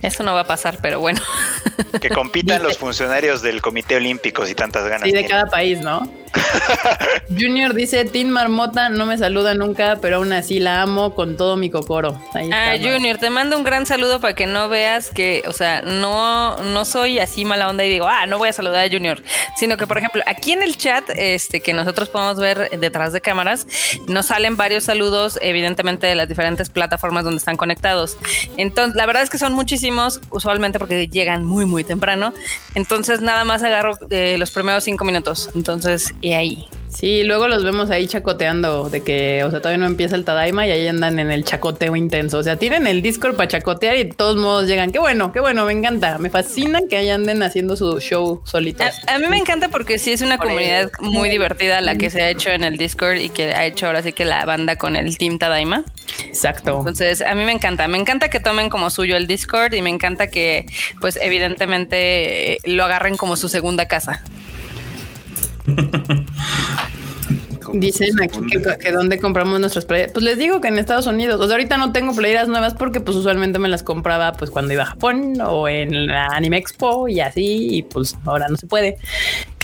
Eso 0.00 0.22
no 0.22 0.32
va 0.32 0.40
a 0.40 0.46
pasar, 0.46 0.78
pero 0.80 1.00
bueno. 1.00 1.20
Que 2.00 2.08
compitan 2.08 2.62
los 2.62 2.78
funcionarios 2.78 3.42
del 3.42 3.60
Comité 3.60 3.96
Olímpico 3.96 4.46
y 4.46 4.54
tantas 4.54 4.88
ganas. 4.88 5.08
Y 5.08 5.12
de 5.12 5.26
cada 5.26 5.46
país, 5.46 5.80
¿no? 5.80 6.08
Junior 7.30 7.74
dice, 7.74 8.04
Tim 8.04 8.28
Marmota 8.28 8.90
no 8.90 9.06
me 9.06 9.18
saluda 9.18 9.54
nunca, 9.54 9.98
pero 10.00 10.16
aún 10.16 10.32
así 10.32 10.60
la 10.60 10.82
amo 10.82 11.14
con 11.14 11.36
todo 11.36 11.56
mi 11.56 11.70
cocoro. 11.70 12.20
ah, 12.52 12.74
Junior, 12.80 13.18
te 13.18 13.30
mando 13.30 13.56
un 13.56 13.64
gran 13.64 13.86
saludo 13.86 14.20
para 14.20 14.34
que 14.34 14.46
no 14.46 14.68
veas 14.68 15.10
que, 15.10 15.42
o 15.46 15.52
sea, 15.52 15.82
no, 15.82 16.58
no 16.58 16.84
soy 16.84 17.18
así 17.18 17.44
mala 17.44 17.68
onda 17.68 17.84
y 17.84 17.90
digo, 17.90 18.06
ah, 18.06 18.26
no 18.26 18.38
voy 18.38 18.50
a 18.50 18.52
saludar 18.58 18.86
a 18.86 18.90
Junior, 18.90 19.22
sino 19.56 19.76
que, 19.76 19.86
por 19.86 19.98
ejemplo, 19.98 20.22
aquí 20.26 20.52
en 20.52 20.62
el 20.62 20.76
chat, 20.76 21.04
este, 21.14 21.60
que 21.60 21.72
nosotros 21.72 22.08
podemos 22.08 22.38
ver 22.38 22.70
detrás 22.78 23.12
de 23.12 23.20
cámaras, 23.20 23.66
nos 24.06 24.26
salen 24.26 24.56
varios 24.56 24.84
saludos, 24.84 25.38
evidentemente, 25.40 26.06
de 26.06 26.14
las 26.14 26.28
diferentes 26.28 26.68
plataformas 26.70 27.24
donde 27.24 27.38
están 27.38 27.56
conectados. 27.56 28.18
Entonces, 28.56 28.96
la 28.96 29.06
verdad 29.06 29.22
es 29.22 29.30
que 29.30 29.38
son 29.38 29.52
muchísimos, 29.54 30.20
usualmente 30.30 30.78
porque 30.78 31.08
llegan 31.08 31.44
muy, 31.44 31.64
muy 31.64 31.84
temprano. 31.84 32.34
Entonces, 32.74 33.20
nada 33.20 33.44
más 33.44 33.62
agarro 33.62 33.96
eh, 34.10 34.36
los 34.38 34.50
primeros 34.50 34.84
cinco 34.84 35.04
minutos. 35.04 35.50
Entonces, 35.54 36.14
y 36.20 36.32
ahí. 36.32 36.68
Sí, 36.88 37.22
luego 37.22 37.48
los 37.48 37.64
vemos 37.64 37.90
ahí 37.90 38.06
chacoteando 38.06 38.88
de 38.88 39.02
que, 39.02 39.44
o 39.44 39.50
sea, 39.50 39.60
todavía 39.60 39.78
no 39.78 39.86
empieza 39.86 40.16
el 40.16 40.24
Tadaima 40.24 40.66
y 40.66 40.70
ahí 40.70 40.88
andan 40.88 41.18
en 41.18 41.30
el 41.30 41.44
chacoteo 41.44 41.94
intenso. 41.96 42.38
O 42.38 42.42
sea, 42.42 42.56
tienen 42.56 42.86
el 42.86 43.02
Discord 43.02 43.36
para 43.36 43.48
chacotear 43.48 43.96
y 43.96 44.04
de 44.04 44.14
todos 44.14 44.36
modos 44.36 44.66
llegan. 44.66 44.90
Qué 44.90 44.98
bueno, 44.98 45.32
qué 45.32 45.40
bueno, 45.40 45.64
me 45.64 45.72
encanta. 45.72 46.18
Me 46.18 46.30
fascina 46.30 46.80
que 46.88 46.96
ahí 46.96 47.10
anden 47.10 47.42
haciendo 47.42 47.76
su 47.76 48.00
show 48.00 48.42
solitos. 48.44 48.86
A, 49.06 49.14
a 49.14 49.18
mí 49.18 49.26
me 49.28 49.36
encanta 49.36 49.68
porque 49.68 49.98
sí 49.98 50.12
es 50.12 50.22
una 50.22 50.38
comunidad 50.38 50.90
muy 51.00 51.28
divertida 51.28 51.80
la 51.80 51.96
que 51.96 52.10
se 52.10 52.22
ha 52.22 52.30
hecho 52.30 52.50
en 52.50 52.64
el 52.64 52.76
Discord 52.76 53.16
y 53.18 53.28
que 53.28 53.52
ha 53.54 53.66
hecho 53.66 53.86
ahora 53.86 54.02
sí 54.02 54.12
que 54.12 54.24
la 54.24 54.44
banda 54.44 54.76
con 54.76 54.96
el 54.96 55.18
Team 55.18 55.38
Tadaima. 55.38 55.84
Exacto. 56.24 56.78
Entonces, 56.78 57.20
a 57.20 57.34
mí 57.34 57.44
me 57.44 57.52
encanta. 57.52 57.86
Me 57.88 57.98
encanta 57.98 58.30
que 58.30 58.40
tomen 58.40 58.70
como 58.70 58.90
suyo 58.90 59.16
el 59.16 59.26
Discord 59.26 59.74
y 59.74 59.82
me 59.82 59.90
encanta 59.90 60.28
que, 60.28 60.66
pues, 61.00 61.18
evidentemente 61.20 62.52
eh, 62.52 62.58
lo 62.64 62.84
agarren 62.84 63.16
como 63.16 63.36
su 63.36 63.48
segunda 63.48 63.86
casa. 63.86 64.22
Dicen 67.72 68.20
aquí 68.22 68.38
que, 68.50 68.62
que 68.78 68.92
dónde 68.92 69.18
compramos 69.18 69.60
nuestras 69.60 69.84
playeras. 69.84 70.12
Pues 70.12 70.24
les 70.24 70.38
digo 70.38 70.60
que 70.60 70.68
en 70.68 70.78
Estados 70.78 71.06
Unidos. 71.06 71.40
O 71.40 71.46
sea, 71.46 71.56
ahorita 71.56 71.76
no 71.76 71.92
tengo 71.92 72.14
playeras 72.14 72.48
nuevas 72.48 72.74
porque 72.74 73.00
pues 73.00 73.16
usualmente 73.16 73.58
me 73.58 73.68
las 73.68 73.82
compraba 73.82 74.32
pues 74.32 74.50
cuando 74.50 74.72
iba 74.72 74.84
a 74.84 74.86
Japón 74.86 75.40
o 75.40 75.68
en 75.68 76.06
la 76.06 76.28
Anime 76.28 76.58
Expo 76.58 77.08
y 77.08 77.20
así. 77.20 77.76
Y 77.76 77.82
pues 77.82 78.16
ahora 78.24 78.48
no 78.48 78.56
se 78.56 78.66
puede. 78.66 78.96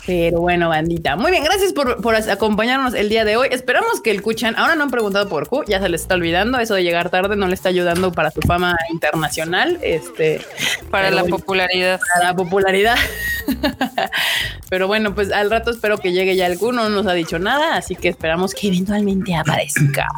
Pero 0.06 0.40
bueno, 0.40 0.68
bandita. 0.68 1.16
Muy 1.16 1.30
bien, 1.30 1.44
gracias 1.44 1.72
por, 1.72 2.02
por 2.02 2.14
acompañarnos 2.14 2.92
el 2.92 3.08
día 3.08 3.24
de 3.24 3.36
hoy. 3.36 3.48
Esperamos 3.50 4.02
que 4.02 4.10
el 4.10 4.20
Kuchan, 4.20 4.54
ahora 4.56 4.74
no 4.74 4.82
han 4.82 4.90
preguntado 4.90 5.28
por 5.28 5.48
Q, 5.48 5.64
ya 5.66 5.80
se 5.80 5.88
les 5.88 6.02
está 6.02 6.14
olvidando. 6.14 6.58
Eso 6.58 6.74
de 6.74 6.82
llegar 6.82 7.08
tarde 7.08 7.36
no 7.36 7.48
le 7.48 7.54
está 7.54 7.70
ayudando 7.70 8.12
para 8.12 8.30
su 8.30 8.42
fama 8.42 8.76
internacional. 8.92 9.78
Este, 9.82 10.42
para 10.90 11.08
pero 11.08 11.22
la 11.22 11.24
popularidad. 11.24 12.00
para 12.14 12.30
la 12.30 12.36
popularidad. 12.36 12.96
Pero 14.68 14.86
bueno, 14.86 15.14
pues 15.14 15.32
al 15.32 15.50
rato 15.50 15.70
espero 15.70 15.98
que 15.98 16.12
llegue 16.12 16.36
ya 16.36 16.46
alguno, 16.46 16.84
no 16.84 16.90
nos 16.90 17.06
ha 17.06 17.12
dicho 17.12 17.38
nada, 17.38 17.76
así 17.76 17.94
que 17.94 18.08
esperamos 18.08 18.54
que 18.54 18.68
eventualmente 18.68 19.34
aparezca. 19.34 20.08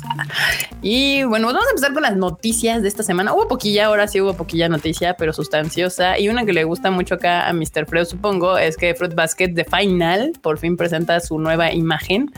Y 0.82 1.24
bueno, 1.24 1.48
vamos 1.48 1.66
a 1.66 1.70
empezar 1.70 1.92
con 1.92 2.02
las 2.02 2.16
noticias 2.16 2.82
de 2.82 2.88
esta 2.88 3.02
semana. 3.02 3.34
Hubo 3.34 3.48
poquilla, 3.48 3.86
ahora 3.86 4.08
sí 4.08 4.20
hubo 4.20 4.34
poquilla 4.34 4.68
noticia, 4.68 5.14
pero 5.14 5.32
sustanciosa. 5.32 6.18
Y 6.18 6.28
una 6.28 6.44
que 6.44 6.52
le 6.52 6.64
gusta 6.64 6.90
mucho 6.90 7.14
acá 7.16 7.48
a 7.48 7.52
Mr. 7.52 7.86
Freud, 7.86 8.06
supongo, 8.06 8.58
es 8.58 8.76
que 8.76 8.94
Fruit 8.94 9.14
Basket 9.14 9.48
de 9.48 9.64
Final 9.64 10.32
por 10.40 10.58
fin 10.58 10.76
presenta 10.76 11.20
su 11.20 11.38
nueva 11.38 11.72
imagen. 11.72 12.32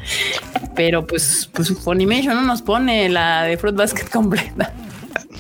Pero 0.75 1.07
pues, 1.07 1.49
pues 1.53 1.73
Funimation 1.79 2.35
no 2.35 2.43
nos 2.43 2.63
pone 2.63 3.09
la 3.09 3.43
de 3.43 3.57
Fruit 3.57 3.77
Basket 3.77 4.09
completa. 4.13 4.73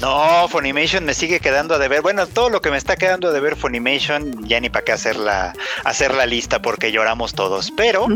No, 0.01 0.49
Funimation 0.49 1.05
me 1.05 1.15
sigue 1.15 1.41
quedando 1.41 1.75
a 1.75 1.79
deber. 1.79 2.03
Bueno, 2.03 2.27
todo 2.27 2.51
lo 2.51 2.61
que 2.61 2.71
me 2.71 2.77
está 2.77 2.97
quedando 2.97 3.29
a 3.29 3.33
deber 3.33 3.57
Funimation, 3.57 4.47
ya 4.47 4.61
ni 4.61 4.69
para 4.71 4.85
qué 4.85 4.93
hacer 4.93 5.17
la, 5.17 5.55
hacer 5.85 6.15
la 6.15 6.27
lista 6.27 6.63
porque 6.63 6.93
lloramos 6.93 7.35
todos. 7.35 7.71
Pero 7.71 8.07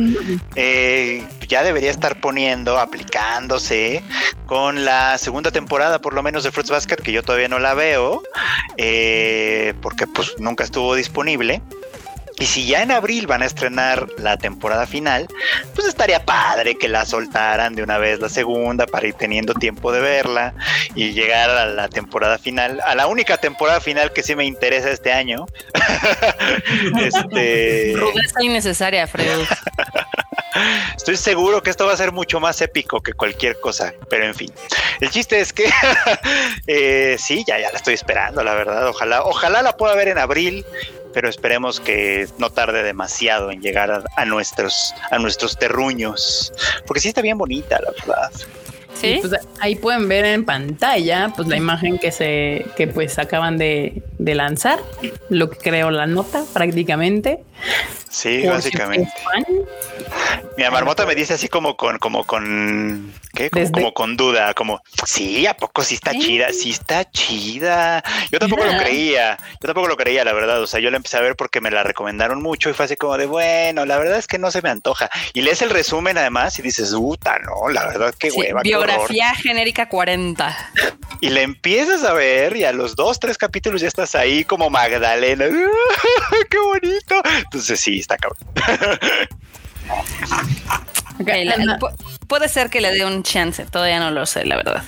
eh, 0.55 1.27
ya 1.49 1.63
debería 1.63 1.91
estar 1.91 2.21
poniendo, 2.21 2.79
aplicándose 2.79 4.03
con 4.47 4.85
la 4.85 5.19
segunda 5.19 5.51
temporada, 5.51 6.01
por 6.01 6.15
lo 6.15 6.23
menos 6.23 6.45
de 6.45 6.53
Fruits 6.53 6.71
Basket, 6.71 6.97
que 6.97 7.13
yo 7.13 7.23
todavía 7.23 7.49
no 7.49 7.59
la 7.59 7.75
veo, 7.75 8.23
eh, 8.77 9.75
porque 9.81 10.07
pues 10.07 10.35
nunca 10.39 10.65
estuvo 10.65 10.95
disponible. 10.95 11.63
Y 12.43 12.47
si 12.47 12.67
ya 12.67 12.83
en 12.83 12.91
abril 12.91 13.29
van 13.29 13.43
a 13.43 13.47
estrenar 13.47 14.09
la 14.19 14.37
temporada 14.37 14.85
final, 14.85 15.29
pues 15.77 15.87
estaría 15.87 16.25
padre 16.25 16.75
que 16.75 16.89
la 16.89 17.07
soltaran 17.07 17.77
de 17.77 17.85
una 17.85 17.99
vez 17.99 18.19
la 18.19 18.29
segunda 18.29 18.85
para 18.85 19.07
ir 19.07 19.15
teniendo 19.15 19.55
tiempo 19.55 19.93
de 19.93 20.01
verla 20.01 20.53
y 20.97 21.13
llegar 21.13 21.51
a 21.51 21.67
la 21.67 21.87
temporada 21.87 22.39
final, 22.39 22.81
a 22.85 22.97
la 22.97 23.07
única 23.07 23.37
temporada 23.37 23.81
final 23.81 24.13
que 24.13 24.25
sí 24.25 24.35
me 24.35 24.45
interesa 24.45 24.91
este 24.91 25.13
año. 25.13 25.47
este, 27.01 27.95
Rudeza 27.95 28.43
innecesaria, 28.43 29.07
Freud. 29.07 29.47
Estoy 30.97 31.17
seguro 31.17 31.63
que 31.63 31.71
esto 31.71 31.87
va 31.87 31.93
a 31.93 31.97
ser 31.97 32.13
mucho 32.13 32.41
más 32.41 32.61
épico 32.61 33.03
que 33.03 33.13
cualquier 33.13 33.59
cosa, 33.61 33.95
pero 34.09 34.25
en 34.25 34.35
fin. 34.35 34.53
El 35.01 35.11
chiste 35.11 35.41
es 35.41 35.53
que 35.53 35.69
eh, 36.67 37.17
sí, 37.19 37.45
ya, 37.47 37.59
ya 37.59 37.71
la 37.71 37.77
estoy 37.77 37.95
esperando, 37.95 38.43
la 38.43 38.55
verdad. 38.55 38.89
Ojalá, 38.89 39.23
ojalá 39.25 39.63
la 39.63 39.77
pueda 39.77 39.95
ver 39.95 40.09
en 40.09 40.19
abril, 40.19 40.65
pero 41.13 41.29
esperemos 41.29 41.81
que 41.81 42.29
no 42.39 42.51
tarde 42.51 42.83
demasiado 42.83 43.51
en 43.51 43.61
llegar 43.61 43.91
a, 43.91 44.05
a 44.17 44.25
nuestros, 44.25 44.95
a 45.11 45.19
nuestros 45.19 45.59
terruños, 45.59 46.53
porque 46.87 47.01
sí 47.01 47.09
está 47.09 47.23
bien 47.23 47.39
bonita, 47.39 47.79
la 47.81 47.91
verdad. 47.93 48.31
¿Sí? 48.95 49.19
Pues 49.21 49.33
ahí 49.59 49.75
pueden 49.75 50.09
ver 50.09 50.25
en 50.27 50.45
pantalla 50.45 51.33
pues 51.35 51.49
la 51.49 51.57
imagen 51.57 51.99
que 51.99 52.13
se 52.13 52.67
que 52.77 52.87
pues 52.87 53.19
acaban 53.19 53.59
de, 53.59 54.03
de 54.19 54.35
lanzar, 54.35 54.81
lo 55.29 55.51
que 55.51 55.57
creo 55.59 55.91
la 55.91 56.07
nota 56.07 56.45
prácticamente. 56.53 57.43
Sí, 58.09 58.47
básicamente. 58.47 59.11
Mi 60.59 60.65
marmota 60.71 61.07
me 61.07 61.15
dice 61.15 61.35
así 61.35 61.49
como 61.49 61.77
con, 61.77 61.99
como 61.99 62.25
con, 62.25 63.13
¿qué? 63.35 63.49
Como, 63.49 63.61
Desde- 63.65 63.73
como 63.73 63.95
con 63.95 64.17
duda, 64.17 64.53
como, 64.53 64.83
sí, 65.07 65.47
¿a 65.47 65.55
poco 65.55 65.83
sí 65.83 65.95
está 65.95 66.13
chida? 66.13 66.53
Sí 66.53 66.71
está 66.71 67.11
chida. 67.11 68.03
Yo 68.31 68.39
tampoco 68.39 68.65
lo 68.65 68.77
creía, 68.77 69.39
yo 69.61 69.67
tampoco 69.67 69.89
lo 69.89 69.97
creía, 69.97 70.25
la 70.25 70.35
verdad. 70.35 70.61
O 70.61 70.67
sea, 70.67 70.79
yo 70.81 70.91
la 70.91 70.99
empecé 70.99 71.17
a 71.17 71.21
ver 71.23 71.37
porque 71.37 71.61
me 71.63 71.71
la 71.71 71.83
recomendaron 71.83 72.43
mucho 72.43 72.69
y 72.69 72.75
fue 72.75 72.85
así 72.85 72.97
como 72.97 73.17
de, 73.17 73.25
bueno, 73.27 73.87
la 73.87 73.99
verdad 73.99 74.19
es 74.19 74.27
que 74.27 74.39
no 74.39 74.51
se 74.51 74.61
me 74.61 74.69
antoja. 74.69 75.09
Y 75.33 75.41
lees 75.41 75.63
el 75.63 75.71
resumen 75.71 76.19
además 76.19 76.59
y 76.59 76.63
dices, 76.63 76.91
puta, 76.93 77.39
no, 77.39 77.71
la 77.71 77.87
verdad, 77.87 78.15
qué 78.19 78.31
Sí, 78.31 78.39
hueva, 78.39 78.63
qué 78.63 78.69
biografía 78.69 79.35
genérica 79.35 79.89
40. 79.89 80.73
Y 81.23 81.31
le 81.31 81.43
empiezas 81.43 82.03
a 82.03 82.13
ver 82.15 82.57
y 82.57 82.65
a 82.65 82.73
los 82.73 82.97
dos, 82.97 83.21
tres 83.21 83.39
capítulos 83.39 83.81
ya 83.81 83.87
estás 83.87 84.17
ahí 84.17 84.43
como 84.43 84.69
Magdalena. 84.71 85.45
¡Qué 86.51 86.59
bonito! 86.59 87.23
Entonces 87.45 87.79
sí, 87.79 88.01
está 88.01 88.17
cabrón. 88.17 88.41
La- 91.25 91.79
puede 92.27 92.49
ser 92.49 92.71
que 92.71 92.81
le 92.81 92.91
dé 92.93 93.05
un 93.05 93.23
chance, 93.23 93.65
todavía 93.67 94.01
no 94.01 94.11
lo 94.11 94.27
sé, 94.27 94.45
la 94.45 94.57
verdad. 94.57 94.83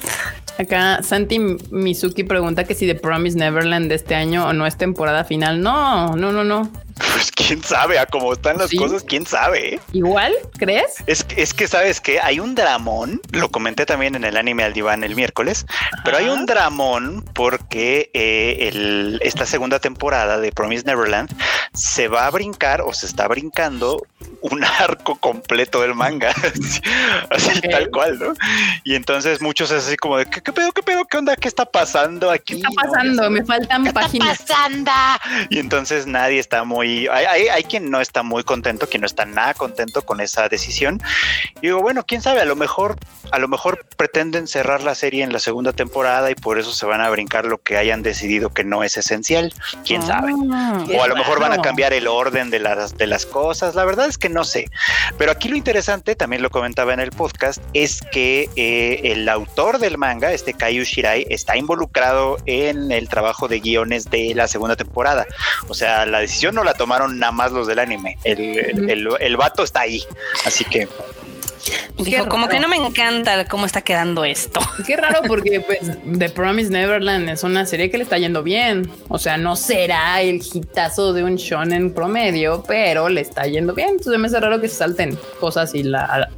acá 0.59 1.03
Santi 1.05 1.38
Mizuki 1.38 2.25
pregunta 2.25 2.64
que 2.64 2.75
si 2.75 2.87
The 2.87 2.97
Promise 2.97 3.38
Neverland 3.38 3.88
de 3.88 3.95
este 3.95 4.17
año 4.17 4.47
o 4.49 4.53
no 4.53 4.67
es 4.67 4.76
temporada 4.76 5.25
final. 5.25 5.61
No, 5.61 6.17
no, 6.17 6.33
no, 6.33 6.43
no. 6.43 6.69
Pues 6.97 7.33
quién 7.33 7.63
sabe, 7.63 7.99
a 7.99 8.07
cómo 8.07 8.33
están 8.33 8.57
las 8.59 8.71
Sí. 8.71 8.77
cosas, 8.77 9.03
quién 9.03 9.27
sabe. 9.27 9.81
Igual, 9.93 10.33
¿crees? 10.59 11.03
Es, 11.07 11.25
que- 11.25 11.43
es 11.43 11.53
que 11.53 11.67
sabes 11.67 12.01
que 12.01 12.21
hay 12.21 12.39
un 12.41 12.55
dramón, 12.55 13.21
lo 13.33 13.51
comenté 13.51 13.85
también 13.85 14.15
en 14.15 14.25
el 14.25 14.37
anime 14.37 14.63
al 14.65 14.73
diván 14.73 15.03
el 15.03 15.17
miércoles, 15.17 15.67
pero 16.05 16.19
hay 16.19 16.29
un 16.29 16.47
dramón 16.47 17.25
porque 17.35 18.11
eh, 18.15 18.69
el- 18.69 19.19
esta 19.23 19.45
segunda 19.45 19.81
temporada 19.81 20.39
de 20.39 20.53
Promise 20.53 20.85
Neverland 20.87 21.31
se 21.73 22.07
va 22.09 22.27
a 22.27 22.31
brincar 22.31 22.81
o 22.81 22.93
se 22.93 23.07
está 23.07 23.27
brincando 23.27 24.01
un 24.41 24.63
arco 24.79 25.17
completo 25.17 25.81
del 25.81 25.95
manga, 25.95 26.33
así, 27.31 27.61
tal 27.63 27.91
cual, 27.91 28.19
¿no? 28.19 28.35
Y 28.85 28.95
entonces 28.95 29.41
muchos 29.41 29.71
es 29.71 29.87
así 29.87 29.97
como 29.97 30.17
de, 30.19 30.27
¿qué, 30.27 30.41
qué 30.41 30.53
pedo, 30.53 30.71
qué 30.73 30.83
pedo, 30.83 31.05
qué 31.07 31.19
onda, 31.19 31.35
qué 31.37 31.49
está 31.49 31.65
pasando 31.65 32.31
aquí? 32.31 32.55
¿Qué 32.55 32.59
está 32.61 32.71
pasando? 32.83 33.31
Me 33.31 33.45
faltan 33.45 33.85
páginas. 33.93 34.39
pasando? 34.39 34.91
Y 35.51 35.59
entonces 35.59 36.07
nadie 36.07 36.39
está 36.39 36.65
muy, 36.65 36.84
hay, 36.85 37.26
hay, 37.26 37.49
hay 37.49 37.64
quien 37.64 37.91
no 37.91 38.00
está 38.00 38.23
muy 38.23 38.45
contento, 38.45 38.88
quien 38.88 39.00
no 39.03 39.07
está 39.07 39.25
nada 39.25 39.55
contento 39.55 40.03
con 40.03 40.21
esa 40.21 40.49
decisión. 40.49 41.00
Y 41.57 41.69
digo, 41.69 41.81
bueno, 41.81 42.05
quién 42.07 42.23
sabe, 42.23 42.41
a 42.41 42.45
lo 42.45 42.57
mejor, 42.57 42.97
a 43.31 43.38
lo 43.38 43.49
mejor 43.49 43.87
pretenden 43.97 44.47
cerrar 44.47 44.83
la 44.83 44.95
serie 44.95 45.25
en 45.25 45.33
la 45.33 45.38
segunda 45.38 45.73
temporada 45.73 46.31
y 46.31 46.35
por 46.35 46.59
eso 46.59 46.73
se 46.73 46.87
van 46.87 47.00
a 47.00 47.11
brincar 47.11 47.45
lo 47.45 47.59
que 47.59 47.76
hayan 47.76 48.03
decidido 48.03 48.53
que 48.53 48.64
no 48.64 48.85
es 48.85 48.97
esencial, 48.97 49.53
quién 49.85 50.03
sabe. 50.03 50.33
Ah. 50.53 50.85
Qué 50.87 50.97
O 50.99 51.03
a 51.03 51.09
lo 51.09 51.17
mejor 51.17 51.41
van 51.41 51.53
a 51.53 51.62
cambiar 51.62 51.93
el 51.93 52.07
orden 52.07 52.50
de 52.50 52.59
las, 52.59 52.97
de 52.97 53.07
las 53.07 53.26
cosas. 53.26 53.75
La 53.75 53.85
verdad 53.85 54.07
es 54.07 54.19
que 54.19 54.29
no 54.29 54.45
sé. 54.45 54.71
Pero 55.19 55.33
aquí 55.33 55.49
lo 55.49 55.57
interesante, 55.57 56.14
también 56.17 56.43
lo 56.43 56.50
comentaba 56.50 56.93
en 56.93 57.00
el 57.00 57.11
podcast, 57.11 57.62
es 57.73 58.00
que 58.00 58.49
eh, 58.57 59.00
el 59.05 59.29
autor 59.29 59.79
del 59.79 59.99
manga, 59.99 60.33
este 60.33 60.55
Kaiju 60.55 60.85
Shirai, 60.85 61.26
está 61.31 61.57
involucrado 61.57 62.37
en 62.47 62.93
el 62.93 63.09
trabajo 63.09 63.49
de 63.49 63.61
guiones 63.61 64.11
de 64.11 64.35
la 64.35 64.49
segunda 64.49 64.76
temporada. 64.76 65.26
O 65.69 65.75
sea, 65.75 66.07
la 66.07 66.21
decisión 66.21 66.55
no 66.55 66.64
la 66.64 66.74
tomaron 66.76 67.19
nada 67.19 67.33
más 67.33 67.52
los 67.52 67.66
del 67.66 67.78
anime. 67.78 68.19
El, 68.25 68.40
el, 68.40 68.90
el- 68.90 69.09
el 69.21 69.37
vato 69.37 69.62
está 69.62 69.81
ahí. 69.81 70.02
Así 70.47 70.64
que 70.64 70.88
Dijo, 71.97 72.28
como 72.28 72.47
que 72.49 72.61
no 72.61 72.69
me 72.69 72.76
encanta 72.76 73.47
cómo 73.47 73.64
está 73.64 73.81
quedando 73.81 74.23
esto. 74.26 74.61
Qué 74.87 74.97
raro 74.97 75.23
porque 75.26 75.61
pues 75.66 75.81
The 76.19 76.28
Promise 76.28 76.69
Neverland 76.71 77.31
es 77.31 77.43
una 77.43 77.64
serie 77.64 77.90
que 77.90 77.97
le 77.97 78.02
está 78.02 78.19
yendo 78.19 78.43
bien. 78.43 78.90
O 79.09 79.19
sea, 79.19 79.38
no 79.38 79.57
será 79.57 80.21
el 80.21 80.43
hitazo 80.52 81.14
de 81.14 81.25
un 81.25 81.37
shonen 81.37 81.95
promedio, 81.95 82.62
pero 82.69 83.09
le 83.09 83.23
está 83.23 83.47
yendo 83.47 83.73
bien. 83.73 83.90
Entonces 83.93 84.19
me 84.19 84.26
hace 84.26 84.40
raro 84.40 84.61
que 84.61 84.69
se 84.69 84.76
salten 84.76 85.19
cosas 85.40 85.75
y 85.75 85.85
la 85.85 86.28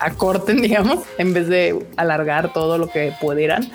acorten, 0.00 0.56
digamos, 0.62 1.04
en 1.18 1.32
vez 1.32 1.46
de 1.48 1.86
alargar 1.96 2.52
todo 2.52 2.76
lo 2.76 2.88
que 2.88 3.12
pudieran. 3.20 3.70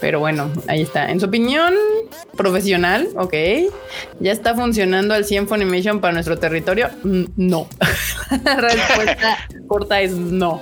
Pero 0.00 0.20
bueno, 0.20 0.50
ahí 0.66 0.82
está. 0.82 1.10
En 1.10 1.20
su 1.20 1.26
opinión 1.26 1.74
profesional, 2.36 3.08
ok, 3.16 3.34
ya 4.20 4.32
está 4.32 4.54
funcionando 4.54 5.14
al 5.14 5.24
100 5.24 5.48
Funimation 5.48 6.00
para 6.00 6.12
nuestro 6.14 6.38
territorio. 6.38 6.90
Mm, 7.02 7.24
No. 7.36 7.68
La 8.44 8.56
respuesta 8.56 9.38
corta 9.68 10.00
es 10.00 10.12
no. 10.12 10.60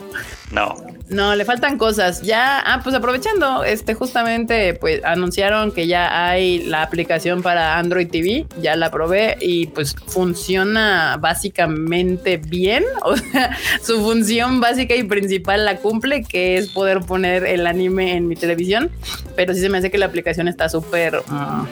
no. 0.51 0.77
No, 1.13 1.35
le 1.35 1.45
faltan 1.45 1.77
cosas. 1.77 2.23
Ya, 2.23 2.59
ah, 2.59 2.81
pues 2.83 2.95
aprovechando, 2.95 3.65
este 3.65 3.95
justamente, 3.95 4.75
pues 4.75 5.05
anunciaron 5.05 5.71
que 5.71 5.87
ya 5.87 6.29
hay 6.29 6.65
la 6.65 6.83
aplicación 6.83 7.43
para 7.43 7.79
Android 7.79 8.09
TV, 8.09 8.47
ya 8.61 8.77
la 8.77 8.91
probé 8.91 9.37
y 9.41 9.67
pues 9.69 9.95
funciona 10.07 11.19
básicamente 11.21 12.39
bien. 12.39 12.85
O 13.05 13.17
sea, 13.17 13.59
su 13.83 14.01
función 14.01 14.61
básica 14.61 14.95
y 14.95 15.03
principal 15.03 15.67
la 15.67 15.77
cumple, 15.77 16.23
que 16.25 16.57
es 16.57 16.71
poder 16.71 17.01
poner 17.01 17.45
el 17.45 17.67
anime 17.67 18.17
en 18.17 18.27
mi 18.27 18.37
televisión. 18.37 18.91
Pero 19.37 19.53
sí 19.53 19.61
se 19.61 19.69
me 19.69 19.79
hace 19.79 19.91
que 19.91 19.99
la 19.99 20.07
aplicación 20.07 20.49
está 20.49 20.69
súper, 20.69 21.23
mm, 21.27 21.67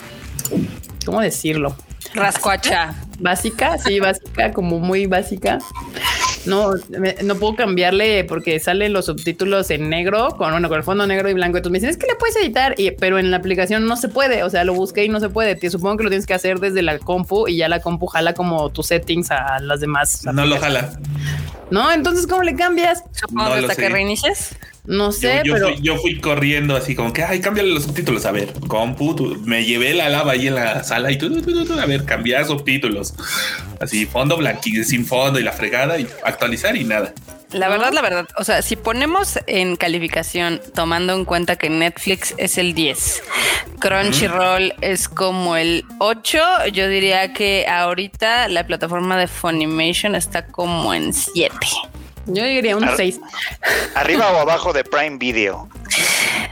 ¿cómo 1.06 1.20
decirlo? 1.20 1.76
Rascuacha. 2.14 2.94
Básica, 3.20 3.78
sí, 3.78 4.00
básica, 4.00 4.52
como 4.52 4.80
muy 4.80 5.06
básica. 5.06 5.61
No, 6.47 6.73
no 7.23 7.35
puedo 7.37 7.54
cambiarle 7.54 8.25
porque 8.25 8.59
salen 8.61 8.92
los 8.92 9.06
subtítulos 9.06 9.70
en 9.70 9.90
negro, 9.90 10.28
con 10.37 10.50
bueno, 10.52 10.68
con 10.68 10.78
el 10.78 10.85
fondo 10.85 11.06
negro 11.06 11.28
y 11.28 11.35
blanco. 11.35 11.59
Entonces 11.59 11.73
me 11.73 11.78
dicen, 11.78 11.90
es 11.90 11.97
que 11.97 12.06
le 12.06 12.14
puedes 12.14 12.37
editar, 12.37 12.75
y, 12.78 12.92
pero 12.92 13.18
en 13.18 13.30
la 13.30 13.37
aplicación 13.37 13.87
no 13.87 13.97
se 13.97 14.09
puede. 14.09 14.42
O 14.42 14.50
sea, 14.50 14.64
lo 14.64 14.75
busqué 14.75 15.04
y 15.04 15.09
no 15.09 15.20
se 15.20 15.28
puede. 15.28 15.54
Te 15.54 15.70
supongo 15.70 15.99
que 15.99 16.04
lo 16.04 16.11
tienes 16.11 16.26
que 16.26 16.35
hacer 16.35 16.59
desde 16.61 16.82
la 16.82 16.99
compu 16.99 17.49
y 17.49 17.56
ya 17.56 17.68
la 17.68 17.80
compu 17.80 18.06
jala 18.06 18.35
como 18.35 18.70
tus 18.70 18.87
settings 18.87 19.30
a 19.30 19.59
las 19.61 19.80
demás. 19.80 20.25
No 20.32 20.47
lo 20.47 20.59
jala. 20.59 20.99
No, 21.70 21.92
entonces, 21.92 22.26
¿cómo 22.26 22.42
le 22.42 22.56
cambias? 22.56 23.04
Supongo 23.12 23.52
hasta 23.52 23.76
que 23.76 23.88
reinicies. 23.88 24.56
No 24.90 25.12
sé, 25.12 25.42
yo, 25.44 25.54
pero. 25.54 25.68
Fui, 25.68 25.78
yo 25.80 25.97
fui 25.99 26.18
corriendo 26.18 26.75
así 26.75 26.97
como 26.97 27.12
que, 27.12 27.23
ay, 27.23 27.40
cámbiale 27.40 27.73
los 27.73 27.85
subtítulos. 27.85 28.26
A 28.26 28.32
ver, 28.32 28.52
compu, 28.66 29.37
me 29.44 29.64
llevé 29.64 29.94
la 29.94 30.09
lava 30.09 30.32
ahí 30.32 30.49
en 30.49 30.56
la 30.56 30.82
sala 30.82 31.12
y 31.12 31.16
tú, 31.16 31.30
a 31.80 31.87
ver, 31.87 32.04
cambiar 32.04 32.44
subtítulos. 32.44 33.14
Así, 33.78 34.06
fondo 34.06 34.37
blanquillo, 34.37 34.82
sin 34.82 35.06
fondo 35.06 35.38
y 35.38 35.44
la 35.44 35.52
fregada 35.52 35.97
y 36.00 36.09
actualizar 36.25 36.75
y 36.75 36.82
nada. 36.82 37.14
La 37.52 37.68
verdad, 37.68 37.92
la 37.92 38.02
verdad, 38.02 38.26
o 38.37 38.42
sea, 38.42 38.62
si 38.62 38.75
ponemos 38.75 39.38
en 39.47 39.76
calificación, 39.76 40.61
tomando 40.75 41.14
en 41.14 41.25
cuenta 41.25 41.54
que 41.54 41.70
Netflix 41.70 42.35
es 42.37 42.59
el 42.59 42.75
10, 42.75 43.23
Crunchyroll 43.78 44.75
es 44.80 45.09
como 45.09 45.56
el 45.56 45.85
8, 45.99 46.38
yo 46.73 46.88
diría 46.88 47.32
que 47.32 47.66
ahorita 47.68 48.49
la 48.49 48.66
plataforma 48.66 49.16
de 49.16 49.28
Funimation 49.28 50.16
está 50.16 50.47
como 50.47 50.94
en 50.94 51.12
7. 51.12 51.54
Yo 52.27 52.45
diría 52.45 52.77
un 52.77 52.89
6. 52.97 53.21
Arriba 53.95 54.31
o 54.33 54.39
abajo 54.39 54.73
de 54.73 54.85
Prime 54.85 55.19
Video. 55.19 55.69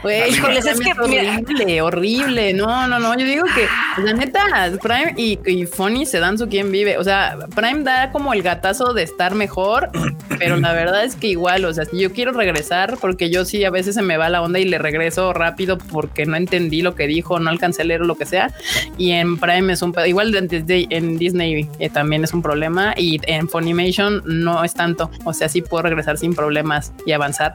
Güey, 0.02 0.30
híjoles, 0.30 0.66
es 0.66 0.80
que 0.80 0.92
horrible, 0.92 1.82
horrible. 1.82 2.52
No, 2.52 2.86
no, 2.86 2.98
no. 2.98 3.18
Yo 3.18 3.24
digo 3.24 3.44
que 3.54 3.66
la 4.02 4.12
neta, 4.12 4.44
Prime 4.80 5.14
y, 5.16 5.38
y 5.44 5.66
Funny 5.66 6.06
se 6.06 6.20
dan 6.20 6.38
su 6.38 6.48
quien 6.48 6.70
vive. 6.70 6.98
O 6.98 7.04
sea, 7.04 7.36
Prime 7.54 7.82
da 7.82 8.12
como 8.12 8.32
el 8.32 8.42
gatazo 8.42 8.94
de 8.94 9.02
estar 9.02 9.34
mejor, 9.34 9.90
pero 10.38 10.56
la 10.56 10.72
verdad 10.72 11.04
es 11.04 11.16
que 11.16 11.28
igual, 11.28 11.64
o 11.64 11.74
sea, 11.74 11.84
si 11.84 11.98
yo 11.98 12.12
quiero 12.12 12.32
regresar, 12.32 12.96
porque 13.00 13.30
yo 13.30 13.44
sí 13.44 13.64
a 13.64 13.70
veces 13.70 13.94
se 13.94 14.02
me 14.02 14.16
va 14.16 14.28
la 14.28 14.42
onda 14.42 14.58
y 14.58 14.64
le 14.64 14.78
regreso 14.78 15.32
rápido 15.32 15.78
porque 15.78 16.26
no 16.26 16.36
entendí 16.36 16.82
lo 16.82 16.94
que 16.94 17.06
dijo, 17.06 17.40
no 17.40 17.50
alcancé 17.50 17.82
a 17.82 17.84
leer 17.84 18.02
lo 18.02 18.16
que 18.16 18.26
sea. 18.26 18.52
Y 18.96 19.12
en 19.12 19.38
Prime 19.38 19.72
es 19.72 19.82
un 19.82 19.94
igual 20.06 20.34
en 20.34 21.18
Disney 21.18 21.68
eh, 21.78 21.90
también 21.90 22.24
es 22.24 22.32
un 22.32 22.42
problema 22.42 22.94
y 22.96 23.20
en 23.26 23.48
Funimation 23.48 24.22
no 24.26 24.62
es 24.62 24.74
tanto. 24.74 25.10
O 25.24 25.32
sea, 25.32 25.48
sí 25.48 25.62
puedo 25.62 25.82
regresar 25.82 26.18
sin 26.18 26.34
problemas 26.34 26.92
y 27.06 27.12
avanzar. 27.12 27.54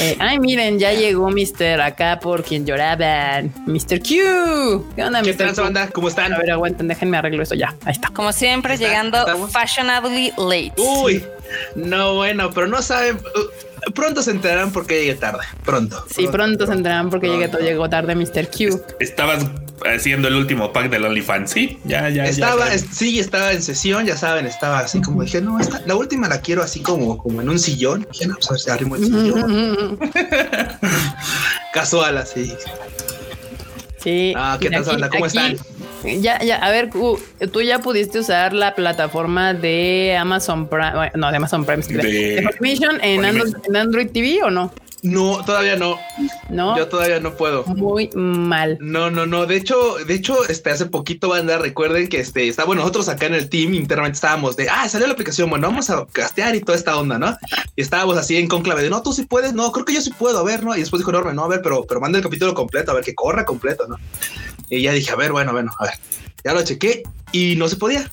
Eh, 0.00 0.16
ay, 0.18 0.38
miren, 0.40 0.78
ya 0.78 0.92
llegó 0.92 1.30
Mr. 1.52 1.80
acá 1.80 2.18
por 2.20 2.42
quien 2.42 2.66
lloraban. 2.66 3.52
Mr. 3.66 4.00
Q. 4.00 4.86
¿Qué 4.94 5.04
onda, 5.04 5.22
¿Qué 5.22 5.34
Mr. 5.34 5.54
banda? 5.56 5.88
¿Cómo 5.88 6.08
están? 6.08 6.32
A 6.32 6.38
ver, 6.38 6.50
aguanten, 6.50 6.88
déjenme 6.88 7.16
arreglo 7.16 7.42
eso 7.42 7.54
ya. 7.54 7.74
Ahí 7.84 7.92
está. 7.92 8.08
Como 8.08 8.32
siempre, 8.32 8.76
llegando 8.76 9.24
fashionably 9.48 10.32
late. 10.38 10.72
Uy, 10.78 11.24
no, 11.74 12.14
bueno, 12.14 12.50
pero 12.50 12.66
no 12.66 12.82
saben. 12.82 13.16
Uh, 13.16 13.71
pronto 13.94 14.22
se 14.22 14.30
enterarán 14.30 14.72
porque 14.72 15.00
llegué 15.00 15.14
tarde. 15.14 15.44
Pronto. 15.64 16.04
Sí, 16.14 16.28
pronto, 16.28 16.66
se 16.66 16.72
enterarán 16.72 17.10
porque 17.10 17.28
llegué, 17.28 17.50
llegó 17.62 17.88
tarde 17.88 18.14
Mr. 18.14 18.48
Q. 18.48 18.80
Estabas 19.00 19.44
haciendo 19.84 20.28
el 20.28 20.34
último 20.34 20.72
pack 20.72 20.90
del 20.90 21.04
OnlyFans. 21.04 21.50
Sí, 21.50 21.78
ya, 21.84 22.08
ya. 22.08 22.24
Estaba, 22.24 22.66
sí, 22.70 23.18
estaba 23.18 23.52
en 23.52 23.62
sesión, 23.62 24.06
ya 24.06 24.16
saben, 24.16 24.46
estaba 24.46 24.80
así 24.80 25.00
como 25.00 25.22
dije, 25.22 25.40
no, 25.40 25.58
esta, 25.58 25.82
la 25.86 25.96
última 25.96 26.28
la 26.28 26.40
quiero 26.40 26.62
así 26.62 26.80
como, 26.80 27.18
como 27.18 27.40
en 27.40 27.48
un 27.48 27.58
sillón. 27.58 28.06
Dije, 28.12 28.26
no, 28.26 28.36
pues 28.46 28.68
arrimo 28.68 28.96
el 28.96 29.04
sillón. 29.04 29.98
Casual, 31.72 32.18
así. 32.18 32.54
Sí. 33.98 34.32
Ah, 34.36 34.58
¿qué 34.60 34.70
tal, 34.70 35.02
aquí, 35.02 35.12
¿Cómo 35.16 35.26
están? 35.26 35.56
Ya, 36.04 36.42
ya, 36.42 36.56
a 36.56 36.70
ver, 36.70 36.90
tú 36.90 37.62
ya 37.62 37.78
pudiste 37.80 38.18
usar 38.18 38.52
la 38.52 38.74
plataforma 38.74 39.54
de 39.54 40.16
Amazon 40.18 40.68
Prime, 40.68 41.12
no, 41.14 41.30
de 41.30 41.36
Amazon 41.36 41.64
Prime, 41.64 41.82
de, 41.82 41.96
de 41.96 42.98
en, 43.02 43.24
Android, 43.24 43.54
en 43.64 43.76
Android 43.76 44.08
TV 44.10 44.42
o 44.42 44.50
no? 44.50 44.72
No, 45.02 45.44
todavía 45.44 45.74
no. 45.74 45.98
No. 46.48 46.78
Yo 46.78 46.86
todavía 46.86 47.18
no 47.18 47.34
puedo. 47.34 47.64
Muy 47.64 48.08
mal. 48.14 48.78
No, 48.80 49.10
no, 49.10 49.26
no. 49.26 49.46
De 49.46 49.56
hecho, 49.56 49.96
de 50.06 50.14
hecho, 50.14 50.46
este 50.48 50.70
hace 50.70 50.86
poquito, 50.86 51.28
banda, 51.28 51.58
recuerden 51.58 52.08
que 52.08 52.20
este 52.20 52.46
está 52.46 52.64
bueno. 52.64 52.82
Nosotros 52.82 53.08
acá 53.08 53.26
en 53.26 53.34
el 53.34 53.48
team 53.48 53.74
internamente 53.74 54.14
estábamos 54.14 54.56
de 54.56 54.68
ah, 54.70 54.88
salió 54.88 55.08
la 55.08 55.14
aplicación. 55.14 55.50
Bueno, 55.50 55.66
vamos 55.66 55.90
a 55.90 56.06
castear 56.12 56.54
y 56.54 56.60
toda 56.60 56.78
esta 56.78 56.96
onda, 56.96 57.18
¿no? 57.18 57.36
Y 57.74 57.82
estábamos 57.82 58.16
así 58.16 58.36
en 58.36 58.46
conclave 58.46 58.84
de 58.84 58.90
no, 58.90 59.02
tú 59.02 59.12
sí 59.12 59.24
puedes. 59.24 59.54
No, 59.54 59.72
creo 59.72 59.84
que 59.84 59.94
yo 59.94 60.00
sí 60.00 60.12
puedo. 60.16 60.38
A 60.38 60.44
ver, 60.44 60.62
no. 60.62 60.76
Y 60.76 60.80
después 60.80 61.00
dijo 61.00 61.10
Norman, 61.10 61.34
no, 61.34 61.44
a 61.44 61.48
ver, 61.48 61.62
pero, 61.62 61.84
pero 61.84 62.00
manda 62.00 62.18
el 62.18 62.24
capítulo 62.24 62.54
completo, 62.54 62.92
a 62.92 62.94
ver 62.94 63.04
que 63.04 63.14
corra 63.16 63.44
completo, 63.44 63.88
¿no? 63.88 63.96
Y 64.72 64.80
ya 64.80 64.92
dije, 64.92 65.12
a 65.12 65.16
ver, 65.16 65.32
bueno, 65.32 65.52
bueno, 65.52 65.70
a 65.78 65.84
ver. 65.84 65.94
Ya 66.44 66.54
lo 66.54 66.64
chequé 66.64 67.02
y 67.30 67.56
no 67.56 67.68
se 67.68 67.76
podía. 67.76 68.10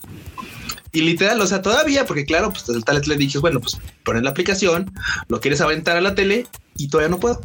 Y 0.91 1.01
literal, 1.01 1.39
o 1.39 1.47
sea, 1.47 1.61
todavía, 1.61 2.05
porque 2.05 2.25
claro, 2.25 2.51
pues 2.51 2.67
el 2.67 2.83
tal 2.83 3.01
le 3.05 3.15
dije, 3.15 3.37
bueno, 3.37 3.61
pues 3.61 3.79
poner 4.03 4.23
la 4.23 4.31
aplicación, 4.31 4.91
lo 5.29 5.39
quieres 5.39 5.61
aventar 5.61 5.95
a 5.95 6.01
la 6.01 6.15
tele 6.15 6.47
y 6.75 6.89
todavía 6.89 7.09
no 7.09 7.19
puedo. 7.19 7.39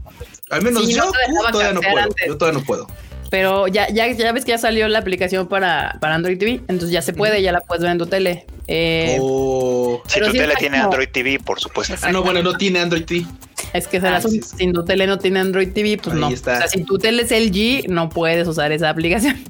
Al 0.50 0.62
menos 0.62 0.88
yo 0.88 1.12
todavía 1.52 1.74
no 1.74 1.80
puedo. 1.80 2.08
Yo 2.26 2.36
todavía 2.36 2.58
no 2.58 2.66
puedo. 2.66 2.88
Pero 3.30 3.68
ya, 3.68 3.88
ya, 3.88 4.10
ya 4.10 4.32
ves 4.32 4.44
que 4.44 4.50
ya 4.50 4.58
salió 4.58 4.88
la 4.88 4.98
aplicación 4.98 5.46
para, 5.46 5.96
para 6.00 6.16
Android 6.16 6.38
TV, 6.38 6.62
entonces 6.68 6.90
ya 6.90 7.02
se 7.02 7.12
puede, 7.12 7.40
ya 7.40 7.52
la 7.52 7.60
puedes 7.60 7.82
ver 7.82 7.92
en 7.92 7.98
tu 7.98 8.06
tele. 8.06 8.46
Eh, 8.66 9.18
oh. 9.20 10.02
Si 10.08 10.18
tu 10.20 10.32
tele 10.32 10.54
tiene 10.58 10.78
Android 10.78 11.08
TV, 11.08 11.38
por 11.38 11.60
supuesto. 11.60 11.94
Ah, 12.02 12.10
no, 12.10 12.24
bueno, 12.24 12.42
no 12.42 12.54
tiene 12.54 12.80
Android 12.80 13.04
TV. 13.04 13.26
Es 13.74 13.88
que 13.88 13.96
ah, 13.96 14.20
si 14.20 14.70
tu 14.72 14.84
tele 14.84 15.04
no 15.08 15.18
tiene 15.18 15.40
Android 15.40 15.72
TV, 15.72 15.98
pues 16.00 16.14
no. 16.14 16.28
O 16.28 16.36
sea, 16.36 16.68
si 16.68 16.84
tu 16.84 16.96
tele 16.96 17.22
es 17.22 17.32
LG, 17.32 17.90
no 17.90 18.08
puedes 18.08 18.46
usar 18.46 18.70
esa 18.70 18.88
aplicación. 18.88 19.42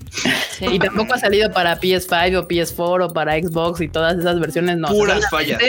y 0.60 0.78
tampoco 0.78 1.12
ha 1.12 1.18
salido 1.18 1.52
para 1.52 1.78
PS5 1.78 2.38
o 2.38 2.48
PS4 2.48 3.10
o 3.10 3.12
para 3.12 3.34
Xbox 3.38 3.82
y 3.82 3.88
todas 3.88 4.18
esas 4.18 4.40
versiones, 4.40 4.78
no. 4.78 4.88
Puras 4.88 5.28
fallas. 5.28 5.60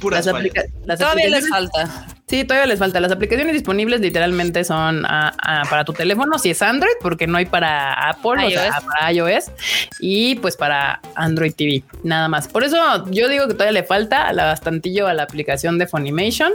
Puras 0.00 0.24
fallas. 0.24 0.54
Todavía 0.98 1.28
les 1.28 1.50
falta. 1.50 2.06
Sí, 2.28 2.44
todavía 2.44 2.66
les 2.66 2.78
falta. 2.78 3.00
Las 3.00 3.12
aplicaciones 3.12 3.54
disponibles 3.54 4.00
literalmente 4.00 4.64
son 4.64 5.02
para 5.02 5.84
tu 5.84 5.92
teléfono, 5.92 6.38
si 6.38 6.50
es 6.50 6.60
Android, 6.62 6.92
porque 7.00 7.26
no 7.26 7.38
hay 7.38 7.46
para 7.46 7.92
Apple, 8.10 8.46
o 8.46 8.50
sea, 8.50 8.80
para 8.80 9.12
iOS 9.12 9.50
y 10.00 10.34
pues 10.36 10.56
para 10.56 11.00
Android 11.14 11.54
TV, 11.54 11.82
nada 12.02 12.28
más. 12.28 12.48
Por 12.48 12.64
eso 12.64 12.76
yo 13.10 13.28
digo 13.28 13.46
que 13.48 13.54
todavía 13.54 13.80
le 13.80 13.84
falta 13.84 14.32
la 14.32 14.44
bastantillo 14.44 15.06
a 15.06 15.14
la 15.14 15.22
aplicación 15.22 15.78
de 15.78 15.86
Funimation. 15.86 16.52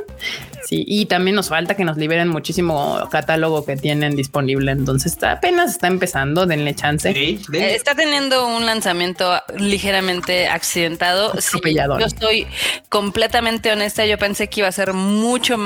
Sí, 0.66 0.86
y 0.88 1.08
también 1.08 1.36
nos 1.36 1.50
falta 1.50 1.76
que 1.76 1.84
nos 1.84 1.98
liberen 1.98 2.30
muchísimo 2.30 3.08
catálogo 3.12 3.66
que 3.66 3.76
tienen 3.76 4.16
disponible. 4.16 4.72
Entonces 4.72 5.12
está, 5.14 5.34
apenas 5.34 5.72
está 5.72 5.88
empezando, 5.88 6.46
denle 6.46 6.74
chance. 6.74 7.10
Eh, 7.10 7.40
está 7.52 7.96
teniendo 7.96 8.48
un 8.48 8.66
lanzamiento 8.66 9.42
ligeramente 9.58 10.48
accidentado. 10.48 11.34
Sí, 11.42 11.60
yo 11.76 12.06
estoy 12.06 12.48
completamente 12.90 13.72
honesta. 13.72 14.06
Yo 14.06 14.18
pensé 14.18 14.48
que 14.48 14.62
iba 14.62 14.70
a 14.70 14.72
ser 14.72 14.94
mucho 14.94 15.58
más, 15.58 15.63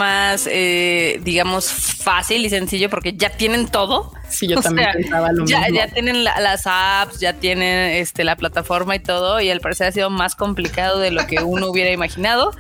eh, 0.48 1.20
digamos, 1.24 1.72
fácil 1.72 2.46
y 2.46 2.50
sencillo 2.50 2.90
porque 2.90 3.14
ya 3.14 3.30
tienen 3.30 3.68
todo. 3.68 4.14
Sí, 4.30 4.48
yo 4.48 4.60
también 4.62 4.90
pensaba 4.94 5.32
lo 5.32 5.46
ya, 5.46 5.62
mismo. 5.62 5.76
Ya 5.76 5.88
tienen 5.88 6.24
las 6.24 6.64
apps, 6.66 7.20
ya 7.20 7.34
tienen 7.34 7.96
este, 7.96 8.24
la 8.24 8.36
plataforma 8.36 8.96
y 8.96 9.00
todo, 9.00 9.40
y 9.42 9.50
al 9.50 9.60
parecer 9.62 9.88
ha 9.88 9.92
sido 9.92 10.10
más 10.10 10.36
complicado 10.36 11.00
de 11.00 11.12
lo 11.12 11.26
que 11.28 11.42
uno 11.42 11.68
hubiera 11.68 11.92
imaginado. 11.92 12.54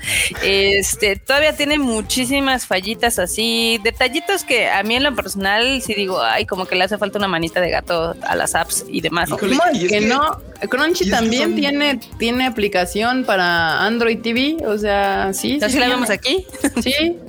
Este, 0.43 1.15
todavía 1.15 1.55
tiene 1.55 1.77
muchísimas 1.77 2.65
fallitas 2.65 3.19
así, 3.19 3.79
detallitos 3.83 4.43
que 4.43 4.69
a 4.69 4.83
mí 4.83 4.95
en 4.95 5.03
lo 5.03 5.15
personal 5.15 5.81
sí 5.81 5.93
digo, 5.93 6.21
ay, 6.21 6.45
como 6.45 6.65
que 6.65 6.75
le 6.75 6.83
hace 6.83 6.97
falta 6.97 7.17
una 7.17 7.27
manita 7.27 7.61
de 7.61 7.69
gato 7.69 8.15
a 8.21 8.35
las 8.35 8.55
apps 8.55 8.85
y 8.87 9.01
demás. 9.01 9.29
que, 9.89 10.01
no, 10.01 10.39
Crunchy 10.69 11.09
también 11.09 11.55
tiene, 11.55 11.99
tiene 12.17 12.45
aplicación 12.45 13.25
para 13.25 13.83
Android 13.83 14.19
TV, 14.19 14.57
o 14.65 14.77
sea, 14.77 15.33
sí. 15.33 15.59
sí, 15.67 15.79
la 15.79 15.87
vemos 15.87 16.09
aquí? 16.09 16.45
Sí. 16.81 17.17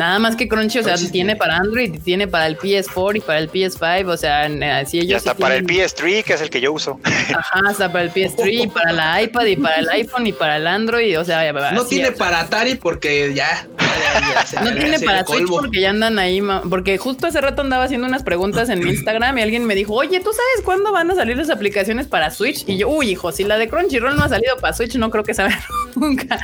Nada 0.00 0.18
más 0.18 0.34
que 0.34 0.48
Crunchy, 0.48 0.78
o 0.78 0.82
sea, 0.82 0.96
tiene 0.96 1.36
para 1.36 1.58
Android, 1.58 2.00
tiene 2.02 2.26
para 2.26 2.46
el 2.46 2.56
PS4 2.56 3.18
y 3.18 3.20
para 3.20 3.38
el 3.38 3.52
PS5, 3.52 4.08
o 4.08 4.16
sea, 4.16 4.48
si 4.86 4.98
ellos. 4.98 5.10
Y 5.10 5.14
hasta 5.14 5.34
para 5.34 5.56
el 5.56 5.66
PS3, 5.66 6.24
que 6.24 6.32
es 6.32 6.40
el 6.40 6.48
que 6.48 6.62
yo 6.62 6.72
uso. 6.72 6.98
Ajá, 7.04 7.60
hasta 7.68 7.92
para 7.92 8.04
el 8.04 8.10
PS3, 8.10 8.72
para 8.72 8.92
la 8.92 9.20
iPad 9.20 9.44
y 9.44 9.56
para 9.56 9.76
el 9.76 9.90
iPhone 9.90 10.26
y 10.26 10.32
para 10.32 10.56
el 10.56 10.66
Android, 10.66 11.20
o 11.20 11.24
sea, 11.26 11.52
no 11.72 11.84
tiene 11.84 12.12
para 12.12 12.40
Atari 12.40 12.76
porque 12.76 13.34
ya. 13.34 13.68
no 14.64 14.74
tiene 14.74 15.00
para 15.00 15.22
Switch 15.26 15.46
porque 15.50 15.82
ya 15.82 15.90
andan 15.90 16.18
ahí, 16.18 16.42
porque 16.70 16.96
justo 16.96 17.26
hace 17.26 17.42
rato 17.42 17.60
andaba 17.60 17.84
haciendo 17.84 18.06
unas 18.06 18.22
preguntas 18.22 18.70
en 18.70 18.88
Instagram 18.88 19.36
y 19.36 19.42
alguien 19.42 19.66
me 19.66 19.74
dijo, 19.74 19.92
oye, 19.92 20.18
¿tú 20.20 20.30
sabes 20.30 20.64
cuándo 20.64 20.92
van 20.92 21.10
a 21.10 21.14
salir 21.14 21.36
las 21.36 21.50
aplicaciones 21.50 22.06
para 22.06 22.30
Switch? 22.30 22.64
Y 22.66 22.78
yo, 22.78 22.88
uy, 22.88 23.10
hijo, 23.10 23.32
si 23.32 23.44
la 23.44 23.58
de 23.58 23.68
Crunchyroll 23.68 24.16
no 24.16 24.24
ha 24.24 24.30
salido 24.30 24.56
para 24.56 24.72
Switch, 24.72 24.94
no 24.94 25.10
creo 25.10 25.24
que 25.24 25.34
salga 25.34 25.62
nunca. 25.94 26.40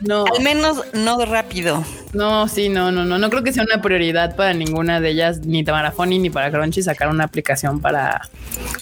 no. 0.00 0.26
Al 0.26 0.42
menos 0.42 0.82
no 0.92 1.24
rápido. 1.24 1.82
No, 2.12 2.46
sí, 2.46 2.68
no, 2.68 2.92
no, 2.92 3.04
no. 3.04 3.18
No 3.18 3.30
creo 3.30 3.42
que 3.42 3.52
sea 3.52 3.64
una 3.64 3.80
prioridad 3.80 4.36
para 4.36 4.52
ninguna 4.52 5.00
de 5.00 5.10
ellas, 5.10 5.40
ni 5.46 5.64
para 5.64 5.92
Funny 5.92 6.18
ni 6.18 6.28
para 6.28 6.50
Crunchy, 6.50 6.82
sacar 6.82 7.08
una 7.08 7.24
aplicación 7.24 7.80
para, 7.80 8.28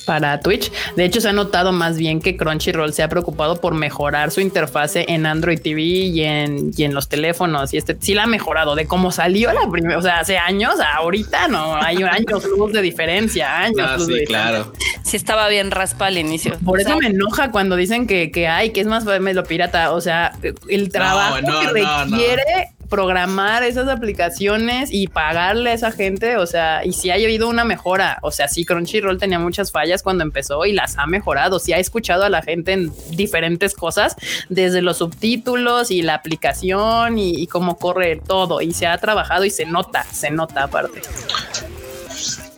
para 0.05 0.41
Twitch. 0.41 0.73
De 0.97 1.05
hecho, 1.05 1.21
se 1.21 1.29
ha 1.29 1.33
notado 1.33 1.71
más 1.71 1.97
bien 1.97 2.21
que 2.21 2.37
Crunchyroll 2.37 2.93
se 2.93 3.05
ha 3.05 3.09
preocupado 3.09 3.61
por 3.61 3.75
mejorar 3.75 4.33
su 4.33 4.41
interfase 4.41 5.05
en 5.09 5.27
Android 5.27 5.61
TV 5.61 5.81
y 5.83 6.23
en, 6.23 6.73
y 6.77 6.83
en 6.83 6.93
los 6.93 7.09
teléfonos. 7.09 7.73
Y 7.73 7.77
este 7.77 7.97
sí 8.01 8.15
la 8.15 8.25
ha 8.25 8.27
mejorado 8.27 8.75
de 8.75 8.87
cómo 8.87 9.13
salió 9.13 9.53
la 9.53 9.71
primera, 9.71 9.99
o 9.99 10.03
sea, 10.03 10.19
hace 10.19 10.37
años, 10.37 10.75
ahorita 10.97 11.47
no 11.49 11.77
hay 11.77 12.03
años 12.03 12.45
luz 12.57 12.73
de 12.73 12.83
diferencia, 12.83 13.59
años. 13.59 13.87
Ah, 13.89 13.97
luz 13.97 14.09
de 14.09 14.15
sí, 14.15 14.21
diferencia. 14.21 14.51
claro. 14.51 14.73
Sí 15.05 15.17
estaba 15.17 15.49
bien 15.49 15.71
raspa 15.71 16.07
al 16.07 16.19
inicio. 16.19 16.59
Por 16.65 16.81
eso 16.81 16.97
me 16.99 17.07
enoja 17.07 17.53
cuando 17.53 17.77
dicen 17.77 18.07
que, 18.07 18.31
que 18.31 18.49
hay, 18.49 18.71
que 18.71 18.81
es 18.81 18.87
más 18.87 19.05
me 19.05 19.35
lo 19.35 19.45
pirata. 19.45 19.93
O 19.93 20.01
sea, 20.01 20.33
el 20.69 20.91
trabajo 20.91 21.41
no, 21.43 21.61
que 21.61 21.83
no, 21.83 22.05
no. 22.07 22.17
requiere 22.17 22.71
programar 22.91 23.63
esas 23.63 23.89
aplicaciones 23.89 24.91
y 24.93 25.07
pagarle 25.07 25.71
a 25.71 25.73
esa 25.75 25.93
gente. 25.93 26.37
O 26.37 26.47
sea, 26.47 26.85
y 26.85 26.93
si 26.93 27.11
ha 27.11 27.15
habido 27.15 27.49
una 27.49 27.65
mejora. 27.65 28.19
O 28.23 28.31
sea, 28.31 28.49
sí, 28.49 28.67
Crunchyroll 28.67 29.19
tenía 29.19 29.39
muchas 29.39 29.73
fallas 29.73 30.03
cuando 30.03 30.25
empezó 30.25 30.67
y 30.67 30.73
las 30.73 30.99
ha 30.99 31.07
mejorado. 31.07 31.59
Sí 31.59 31.73
ha 31.73 31.79
escuchado 31.79 32.25
a 32.25 32.29
la 32.29 32.43
gente 32.43 32.73
en 32.73 32.93
diferentes 33.11 33.75
cosas, 33.75 34.17
desde 34.49 34.83
los 34.83 34.99
subtítulos 34.99 35.91
y 35.91 36.03
la 36.03 36.15
aplicación 36.15 37.19
y, 37.19 37.41
y 37.41 37.47
cómo 37.47 37.79
corre 37.79 38.17
todo. 38.17 38.61
Y 38.61 38.73
se 38.73 38.87
ha 38.87 38.99
trabajado 38.99 39.45
y 39.45 39.51
se 39.51 39.65
nota, 39.65 40.05
se 40.05 40.31
nota 40.31 40.65
aparte. 40.65 41.01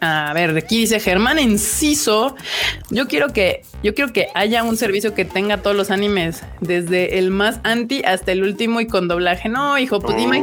A 0.04 0.32
ver, 0.34 0.50
aquí 0.56 0.78
dice 0.78 0.98
Germán 0.98 1.38
Enciso. 1.38 2.34
Yo 2.90 3.06
quiero 3.06 3.32
que 3.32 3.62
yo 3.84 3.94
quiero 3.94 4.12
que 4.12 4.26
haya 4.34 4.64
un 4.64 4.76
servicio 4.76 5.14
que 5.14 5.24
tenga 5.24 5.58
todos 5.58 5.76
los 5.76 5.92
animes, 5.92 6.42
desde 6.60 7.20
el 7.20 7.30
más 7.30 7.60
anti 7.62 8.02
hasta 8.04 8.32
el 8.32 8.42
último 8.42 8.80
y 8.80 8.88
con 8.88 9.06
doblaje. 9.06 9.48
No, 9.48 9.78
hijo, 9.78 10.00
pues 10.00 10.16
dime. 10.16 10.42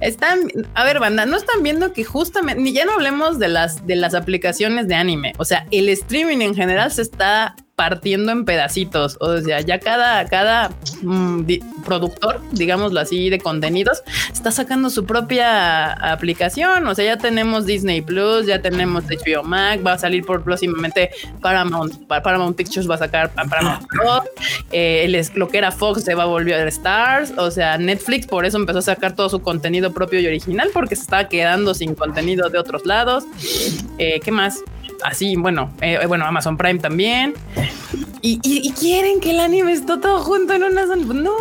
Están, 0.00 0.38
a 0.74 0.84
ver, 0.84 1.00
banda, 1.00 1.26
no 1.26 1.36
están 1.36 1.64
viendo 1.64 1.92
que 1.92 2.04
justamente, 2.04 2.62
ni 2.62 2.72
ya 2.72 2.84
no 2.84 2.92
hablemos 2.92 3.40
de 3.40 3.48
las 3.48 3.84
de 3.88 3.96
las 3.96 4.14
aplicaciones 4.14 4.86
de 4.86 4.94
anime. 4.94 5.32
O 5.38 5.44
sea, 5.44 5.66
el 5.72 5.88
streaming 5.88 6.38
en 6.38 6.54
general 6.54 6.92
se 6.92 7.02
está 7.02 7.56
partiendo 7.76 8.32
en 8.32 8.46
pedacitos. 8.46 9.18
O 9.20 9.38
sea, 9.40 9.60
ya 9.60 9.78
cada, 9.78 10.24
cada 10.26 10.70
mm, 11.02 11.44
di- 11.44 11.60
productor, 11.84 12.40
digámoslo 12.52 12.98
así, 12.98 13.28
de 13.28 13.38
contenidos, 13.38 14.02
está 14.32 14.50
sacando 14.50 14.88
su 14.88 15.04
propia 15.04 15.92
aplicación. 15.92 16.86
O 16.86 16.94
sea, 16.94 17.04
ya 17.04 17.18
tenemos 17.18 17.66
Disney 17.66 18.00
Plus, 18.00 18.46
ya 18.46 18.62
tenemos 18.62 19.04
HBO 19.04 19.42
Max, 19.44 19.82
va 19.86 19.92
a 19.92 19.98
salir 19.98 20.24
por 20.24 20.42
próximamente 20.42 21.10
Paramount, 21.42 22.06
Pa- 22.06 22.22
Paramount 22.22 22.56
Pictures 22.56 22.88
va 22.90 22.94
a 22.94 22.98
sacar 22.98 23.30
Pa- 23.34 23.44
Paramount 23.44 23.86
Plus, 23.88 24.22
eh, 24.72 25.02
el 25.04 25.16
lo 25.34 25.48
que 25.48 25.58
era 25.58 25.70
Fox 25.70 26.02
se 26.02 26.14
va 26.14 26.22
a 26.22 26.26
volver 26.26 26.54
a 26.54 26.68
Stars. 26.68 27.34
O 27.36 27.50
sea, 27.50 27.76
Netflix 27.76 28.26
por 28.26 28.46
eso 28.46 28.56
empezó 28.56 28.78
a 28.78 28.82
sacar 28.82 29.14
todo 29.14 29.28
su 29.28 29.40
contenido 29.42 29.92
propio 29.92 30.18
y 30.20 30.26
original, 30.26 30.70
porque 30.72 30.96
se 30.96 31.02
estaba 31.02 31.28
quedando 31.28 31.74
sin 31.74 31.94
contenido 31.94 32.48
de 32.48 32.58
otros 32.58 32.86
lados. 32.86 33.24
Eh, 33.98 34.18
¿Qué 34.24 34.32
más? 34.32 34.60
Así, 35.04 35.36
bueno, 35.36 35.72
eh, 35.80 36.00
bueno, 36.06 36.24
Amazon 36.26 36.56
Prime 36.56 36.78
también. 36.80 37.34
Y, 38.22 38.40
y- 38.42 38.66
y 38.68 38.72
quieren 38.72 39.20
que 39.20 39.30
el 39.30 39.40
anime 39.40 39.72
esté 39.72 39.96
todo 39.98 40.20
junto 40.22 40.54
en 40.54 40.64
una 40.64 40.86
sola. 40.86 41.04
No. 41.06 41.32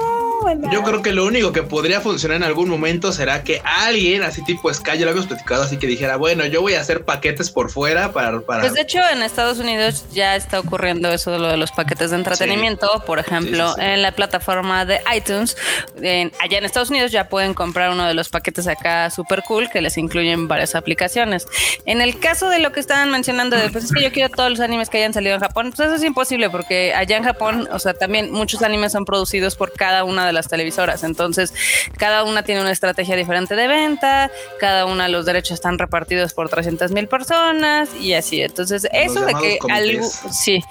Yo 0.72 0.84
creo 0.84 1.02
que 1.02 1.12
lo 1.12 1.26
único 1.26 1.52
que 1.52 1.64
podría 1.64 2.02
funcionar 2.02 2.36
en 2.38 2.44
algún 2.44 2.70
momento 2.70 3.12
será 3.12 3.44
que 3.44 3.62
alguien, 3.64 4.22
así 4.22 4.44
tipo 4.44 4.72
Sky, 4.72 4.92
ya 5.00 5.06
lo 5.06 5.12
habíamos 5.12 5.26
platicado, 5.26 5.64
así 5.64 5.78
que 5.78 5.88
dijera, 5.88 6.18
bueno, 6.18 6.46
yo 6.46 6.62
voy 6.62 6.76
a 6.76 6.82
hacer 6.82 7.04
paquetes 7.04 7.50
por 7.50 7.72
fuera 7.72 8.12
para... 8.14 8.42
para 8.42 8.62
Pues 8.62 8.74
de 8.74 8.82
hecho 8.82 9.00
en 9.12 9.24
Estados 9.24 9.58
Unidos 9.58 10.06
ya 10.14 10.36
está 10.36 10.60
ocurriendo 10.60 11.12
eso 11.12 11.32
de 11.32 11.40
lo 11.40 11.48
de 11.48 11.58
los 11.58 11.72
paquetes 11.72 12.12
de 12.12 12.18
entretenimiento. 12.18 12.88
Por 13.08 13.18
ejemplo, 13.18 13.70
Sí, 13.70 13.74
sí, 13.78 13.82
sí. 13.82 13.88
en 13.94 14.02
la 14.04 14.12
plataforma 14.12 14.86
de 14.86 15.00
iTunes, 15.16 15.58
en- 16.02 16.32
allá 16.40 16.60
en 16.60 16.66
Estados 16.66 16.92
Unidos 16.92 17.12
ya 17.12 17.28
pueden 17.30 17.56
comprar 17.56 17.90
uno 17.92 18.06
de 18.06 18.14
los 18.14 18.30
paquetes 18.30 18.68
acá 18.68 19.10
super 19.10 19.42
cool 19.48 19.70
que 19.72 19.82
les 19.82 19.98
incluyen 19.98 20.48
varias 20.48 20.76
aplicaciones. 20.76 21.48
En 21.86 22.02
el 22.02 22.20
caso 22.20 22.50
de 22.50 22.60
lo 22.60 22.72
que 22.72 22.82
estaban 22.82 23.10
mencionando 23.10 23.45
de 23.50 23.70
pues 23.70 23.86
es 23.86 23.92
que 23.92 24.02
yo 24.04 24.12
quiero 24.12 24.30
todos 24.30 24.50
los 24.50 24.60
animes 24.60 24.90
que 24.90 24.98
hayan 24.98 25.14
salido 25.14 25.36
en 25.36 25.42
Japón, 25.42 25.72
pues 25.76 25.88
eso 25.88 25.96
es 25.96 26.04
imposible 26.04 26.50
porque 26.50 26.94
allá 26.94 27.18
en 27.18 27.24
Japón, 27.24 27.68
o 27.72 27.80
sea, 27.80 27.94
también 27.94 28.32
muchos 28.32 28.62
animes 28.62 28.92
son 28.92 29.06
producidos 29.06 29.56
por 29.56 29.72
cada 29.74 30.04
una 30.04 30.26
de 30.26 30.34
las 30.34 30.48
televisoras. 30.48 31.04
Entonces, 31.04 31.54
cada 31.98 32.24
una 32.24 32.44
tiene 32.44 32.62
una 32.62 32.72
estrategia 32.72 33.16
diferente 33.16 33.56
de 33.56 33.68
venta, 33.68 34.30
cada 34.60 34.86
una 34.86 35.04
de 35.06 35.10
los 35.10 35.26
derechos 35.26 35.52
están 35.56 35.78
repartidos 35.78 36.34
por 36.34 36.50
300 36.50 36.92
mil 36.92 37.08
personas 37.08 37.90
y 38.00 38.14
así. 38.14 38.42
Entonces, 38.42 38.88
eso 38.92 39.26
de 39.26 39.34
que 39.36 39.60
algo, 39.72 40.08
sí, 40.32 40.62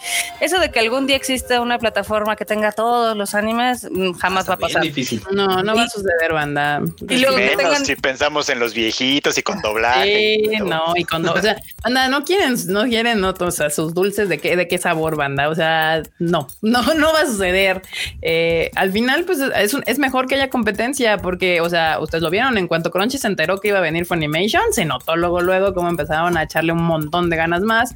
eso 0.40 0.58
de 0.58 0.70
que 0.70 0.80
algún 0.80 1.06
día 1.06 1.16
exista 1.16 1.60
una 1.60 1.78
plataforma 1.78 2.36
que 2.36 2.44
tenga 2.44 2.72
todos 2.72 3.16
los 3.16 3.34
animes, 3.34 3.88
mm, 3.90 4.12
jamás 4.14 4.48
va 4.48 4.54
a 4.54 4.58
pasar. 4.58 4.82
difícil. 4.82 5.22
No, 5.32 5.62
no 5.62 5.74
va 5.76 5.84
a 5.84 5.88
suceder, 5.88 6.32
banda. 6.32 6.82
Y 7.08 7.18
luego 7.18 7.36
menos 7.36 7.56
tengan- 7.56 7.84
si 7.84 7.96
pensamos 7.96 8.48
en 8.48 8.58
los 8.58 8.74
viejitos 8.74 9.38
y 9.38 9.42
con 9.42 9.60
doblaje. 9.62 10.04
Sí, 10.04 10.50
y 10.52 10.56
no, 10.58 10.92
y 10.94 11.04
cuando, 11.04 11.32
o 11.32 11.40
sea, 11.40 11.56
banda, 11.82 12.08
no 12.08 12.24
quieren, 12.24 12.56
no 12.66 12.84
quieren, 12.84 13.20
no, 13.20 13.34
o 13.38 13.50
sea, 13.50 13.70
sus 13.70 13.94
dulces 13.94 14.28
de 14.28 14.38
qué, 14.38 14.56
de 14.56 14.68
qué 14.68 14.78
sabor, 14.78 15.16
banda, 15.16 15.48
o 15.48 15.54
sea, 15.54 16.02
no, 16.18 16.48
no, 16.62 16.82
no 16.94 17.12
va 17.12 17.20
a 17.20 17.26
suceder. 17.26 17.82
Eh, 18.22 18.70
al 18.74 18.92
final, 18.92 19.24
pues 19.24 19.38
es, 19.56 19.74
un- 19.74 19.84
es 19.86 19.98
mejor 19.98 20.26
que 20.26 20.34
haya 20.36 20.50
competencia, 20.50 21.18
porque, 21.18 21.60
o 21.60 21.68
sea, 21.70 21.98
ustedes 22.00 22.22
lo 22.22 22.30
vieron, 22.30 22.58
en 22.58 22.66
cuanto 22.68 22.90
Crunchy 22.90 23.18
se 23.18 23.26
enteró 23.26 23.60
que 23.60 23.68
iba 23.68 23.78
a 23.78 23.82
venir 23.82 24.06
Funimation, 24.06 24.62
se 24.72 24.84
notó 24.84 25.16
luego, 25.16 25.40
luego, 25.40 25.74
cómo 25.74 25.88
empezaron 25.88 26.36
a 26.36 26.42
echarle 26.44 26.72
un 26.72 26.82
montón 26.82 27.30
de 27.30 27.36
ganas 27.36 27.62
más. 27.62 27.94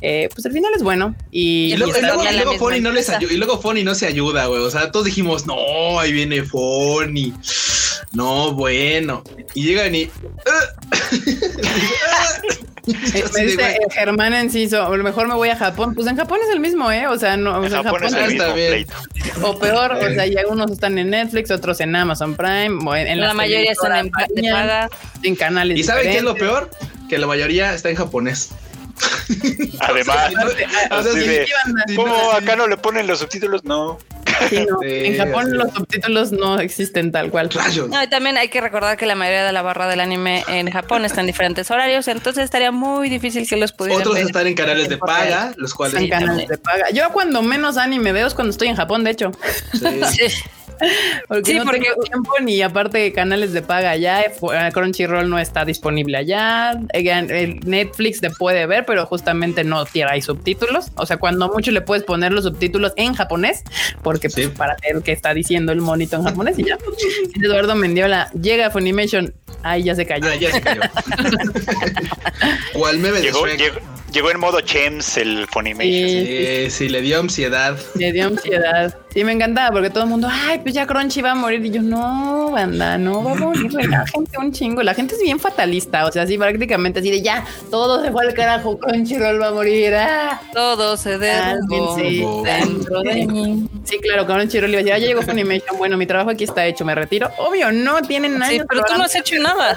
Eh, 0.00 0.28
pues 0.34 0.44
al 0.46 0.52
final 0.52 0.72
es 0.76 0.82
bueno. 0.82 1.14
Y, 1.30 1.72
Y 1.72 1.76
luego, 1.76 1.96
y 1.96 2.00
luego, 2.02 2.22
y 2.24 2.34
luego 2.36 2.52
Fonny 2.58 2.80
no 2.80 2.90
les 2.90 3.10
y 3.20 3.36
luego 3.36 3.60
Fonny 3.60 3.84
no 3.84 3.94
se 3.94 4.06
ayuda, 4.06 4.46
güey. 4.46 4.60
O 4.62 4.70
sea, 4.70 4.90
todos 4.90 5.06
dijimos, 5.06 5.46
no, 5.46 5.98
ahí 5.98 6.12
viene 6.12 6.42
Fonny. 6.42 7.32
No, 8.12 8.52
bueno. 8.52 9.22
Y 9.54 9.64
llegan 9.66 9.94
y. 9.94 10.10
Eh, 12.86 13.24
me 13.34 13.44
dice 13.46 13.62
eh, 13.62 13.78
Germán 13.90 14.34
Enciso, 14.34 14.84
a 14.84 14.96
lo 14.96 15.02
mejor 15.02 15.26
me 15.26 15.34
voy 15.34 15.48
a 15.48 15.56
Japón. 15.56 15.94
Pues 15.94 16.06
en 16.06 16.16
Japón 16.16 16.38
es 16.46 16.50
el 16.52 16.60
mismo, 16.60 16.90
¿eh? 16.92 17.06
O 17.06 17.18
sea, 17.18 17.36
no, 17.36 17.58
o 17.58 17.64
En 17.64 17.70
sea, 17.70 17.82
Japón 17.82 18.04
es 18.04 18.12
el 18.12 18.28
mismo. 18.28 18.44
O 19.42 19.58
peor, 19.58 19.92
o 19.92 20.00
sea, 20.14 20.26
ya 20.26 20.42
unos 20.48 20.70
están 20.70 20.98
en 20.98 21.10
Netflix, 21.10 21.50
otros 21.50 21.80
en 21.80 21.96
Amazon 21.96 22.34
Prime, 22.34 22.78
o 22.86 22.94
en, 22.94 23.06
en 23.06 23.20
La 23.20 23.32
mayoría 23.34 23.72
están 23.72 23.96
en 24.06 24.10
televisoras, 24.12 24.52
paga. 24.52 24.88
en 25.22 25.36
canales. 25.36 25.78
¿Y 25.78 25.82
saben 25.82 26.04
qué 26.10 26.18
es 26.18 26.22
lo 26.22 26.34
peor? 26.34 26.70
Que 27.08 27.18
la 27.18 27.26
mayoría 27.26 27.72
está 27.74 27.88
en 27.90 27.96
japonés. 27.96 28.50
Además, 29.80 30.32
O 30.90 31.02
sea, 31.02 31.12
de, 31.12 31.46
¿cómo 31.96 32.32
acá 32.32 32.54
no 32.56 32.68
le 32.68 32.76
ponen 32.76 33.06
los 33.06 33.18
subtítulos? 33.18 33.64
No. 33.64 33.98
Sí, 34.48 34.66
no. 34.68 34.78
Sí, 34.80 34.88
En 35.04 35.16
Japón 35.16 35.46
sí. 35.46 35.56
los 35.56 35.72
subtítulos 35.72 36.32
no 36.32 36.58
existen 36.58 37.12
tal 37.12 37.30
cual. 37.30 37.50
Rayos. 37.50 37.88
No, 37.88 38.02
y 38.02 38.06
también 38.08 38.36
hay 38.36 38.48
que 38.48 38.60
recordar 38.60 38.96
que 38.96 39.06
la 39.06 39.14
mayoría 39.14 39.44
de 39.44 39.52
la 39.52 39.62
barra 39.62 39.86
del 39.88 40.00
anime 40.00 40.44
en 40.48 40.70
Japón 40.70 41.04
está 41.04 41.20
en 41.20 41.26
diferentes 41.26 41.70
horarios, 41.70 42.08
entonces 42.08 42.44
estaría 42.44 42.70
muy 42.72 43.08
difícil 43.08 43.48
que 43.48 43.56
los 43.56 43.72
pudieran 43.72 44.00
Otros 44.00 44.14
ver. 44.16 44.26
están 44.26 44.46
en 44.46 44.54
canales 44.54 44.88
de 44.88 44.98
paga, 44.98 45.52
los 45.56 45.74
cuales. 45.74 46.00
En 46.00 46.08
canales 46.08 46.48
de 46.48 46.58
paga. 46.58 46.90
Yo 46.90 47.10
cuando 47.12 47.42
menos 47.42 47.76
anime 47.76 48.12
veo 48.12 48.26
es 48.26 48.34
cuando 48.34 48.50
estoy 48.50 48.68
en 48.68 48.76
Japón, 48.76 49.04
de 49.04 49.10
hecho. 49.10 49.32
Sí. 49.72 50.26
Sí. 50.80 50.86
Porque 51.28 51.50
Sí, 51.52 51.58
no 51.58 51.64
porque- 51.64 51.80
tengo 51.80 52.02
tiempo 52.02 52.32
ni 52.42 52.60
aparte 52.62 52.98
de 52.98 53.12
canales 53.12 53.52
de 53.52 53.62
paga 53.62 53.90
allá. 53.90 54.22
eh, 54.22 54.32
eh, 54.52 54.70
Crunchyroll 54.72 55.28
no 55.30 55.38
está 55.38 55.64
disponible 55.64 56.16
allá. 56.18 56.72
eh, 56.92 57.60
Netflix 57.64 58.20
te 58.20 58.30
puede 58.30 58.66
ver, 58.66 58.84
pero 58.84 59.06
justamente 59.06 59.64
no 59.64 59.84
tiene 59.86 60.10
hay 60.12 60.22
subtítulos. 60.22 60.86
O 60.96 61.06
sea, 61.06 61.16
cuando 61.18 61.48
mucho 61.48 61.70
le 61.70 61.80
puedes 61.80 62.04
poner 62.04 62.32
los 62.32 62.44
subtítulos 62.44 62.92
en 62.96 63.14
japonés, 63.14 63.62
porque 64.02 64.28
pues, 64.28 64.48
para 64.48 64.76
ver 64.82 65.02
qué 65.02 65.12
está 65.12 65.32
diciendo 65.34 65.72
el 65.72 65.80
monito 65.80 66.16
en 66.16 66.24
japonés 66.24 66.58
y 66.58 66.64
ya. 66.64 66.76
Eduardo 67.42 67.74
Mendiola 67.74 68.30
llega 68.32 68.66
a 68.66 68.70
Funimation. 68.70 69.32
Ay, 69.62 69.82
ya 69.84 69.94
se 69.94 70.04
cayó. 70.04 70.32
Ya 70.34 70.50
se 70.52 70.60
cayó. 70.60 70.80
¿Cuál 72.74 72.98
meme 72.98 73.18
de 73.18 73.22
Llegó, 73.22 73.46
Shrek? 73.46 73.58
llegó, 73.58 73.76
llegó 74.14 74.30
en 74.30 74.38
modo 74.38 74.60
Chems 74.60 75.16
el 75.16 75.46
Funimation. 75.48 75.84
Sí. 75.84 76.26
Sí, 76.26 76.70
sí, 76.70 76.88
le 76.88 77.02
dio 77.02 77.18
ansiedad. 77.20 77.76
Me 77.96 78.12
dio 78.12 78.28
ansiedad. 78.28 78.96
Sí, 79.12 79.24
me 79.24 79.32
encantaba 79.32 79.72
porque 79.72 79.90
todo 79.90 80.04
el 80.04 80.10
mundo, 80.10 80.28
ay, 80.30 80.60
pues 80.60 80.74
ya 80.74 80.86
Crunchy 80.86 81.20
va 81.20 81.32
a 81.32 81.34
morir. 81.34 81.64
Y 81.64 81.70
yo, 81.70 81.82
no, 81.82 82.50
banda, 82.52 82.96
no 82.96 83.22
va 83.22 83.32
a 83.32 83.34
morir. 83.34 83.72
La 83.88 84.06
gente 84.12 84.38
un 84.38 84.52
chingo. 84.52 84.82
La 84.82 84.94
gente 84.94 85.14
es 85.14 85.20
bien 85.20 85.38
fatalista. 85.38 86.06
O 86.06 86.12
sea, 86.12 86.22
así 86.22 86.38
prácticamente 86.38 87.00
así 87.00 87.10
de 87.10 87.22
ya, 87.22 87.44
todo 87.70 88.02
se 88.02 88.10
fue 88.12 88.26
al 88.26 88.34
carajo. 88.34 88.78
Crunchyroll 88.78 89.40
va 89.40 89.48
a 89.48 89.52
morir. 89.52 89.94
Ah. 89.94 90.40
Todo 90.52 90.96
se 90.96 91.18
derrumbó 91.18 92.42
dentro 92.44 93.02
de 93.02 93.26
mí. 93.26 93.68
Sí, 93.84 93.98
claro, 93.98 94.26
Crunchyroll 94.26 94.70
iba 94.70 94.80
a 94.80 94.82
decir, 94.82 94.94
ah, 94.94 94.98
ya 94.98 95.06
llegó 95.08 95.22
Funimation. 95.22 95.76
Bueno, 95.76 95.96
mi 95.96 96.06
trabajo 96.06 96.30
aquí 96.30 96.44
está 96.44 96.64
hecho, 96.66 96.84
me 96.84 96.94
retiro. 96.94 97.30
Obvio, 97.38 97.72
no 97.72 98.00
tienen 98.02 98.38
nada. 98.38 98.50
Sí, 98.52 98.60
pero 98.68 98.82
tú 98.84 98.94
no 98.96 99.04
has 99.04 99.14
hecho 99.14 99.38
nada. 99.40 99.76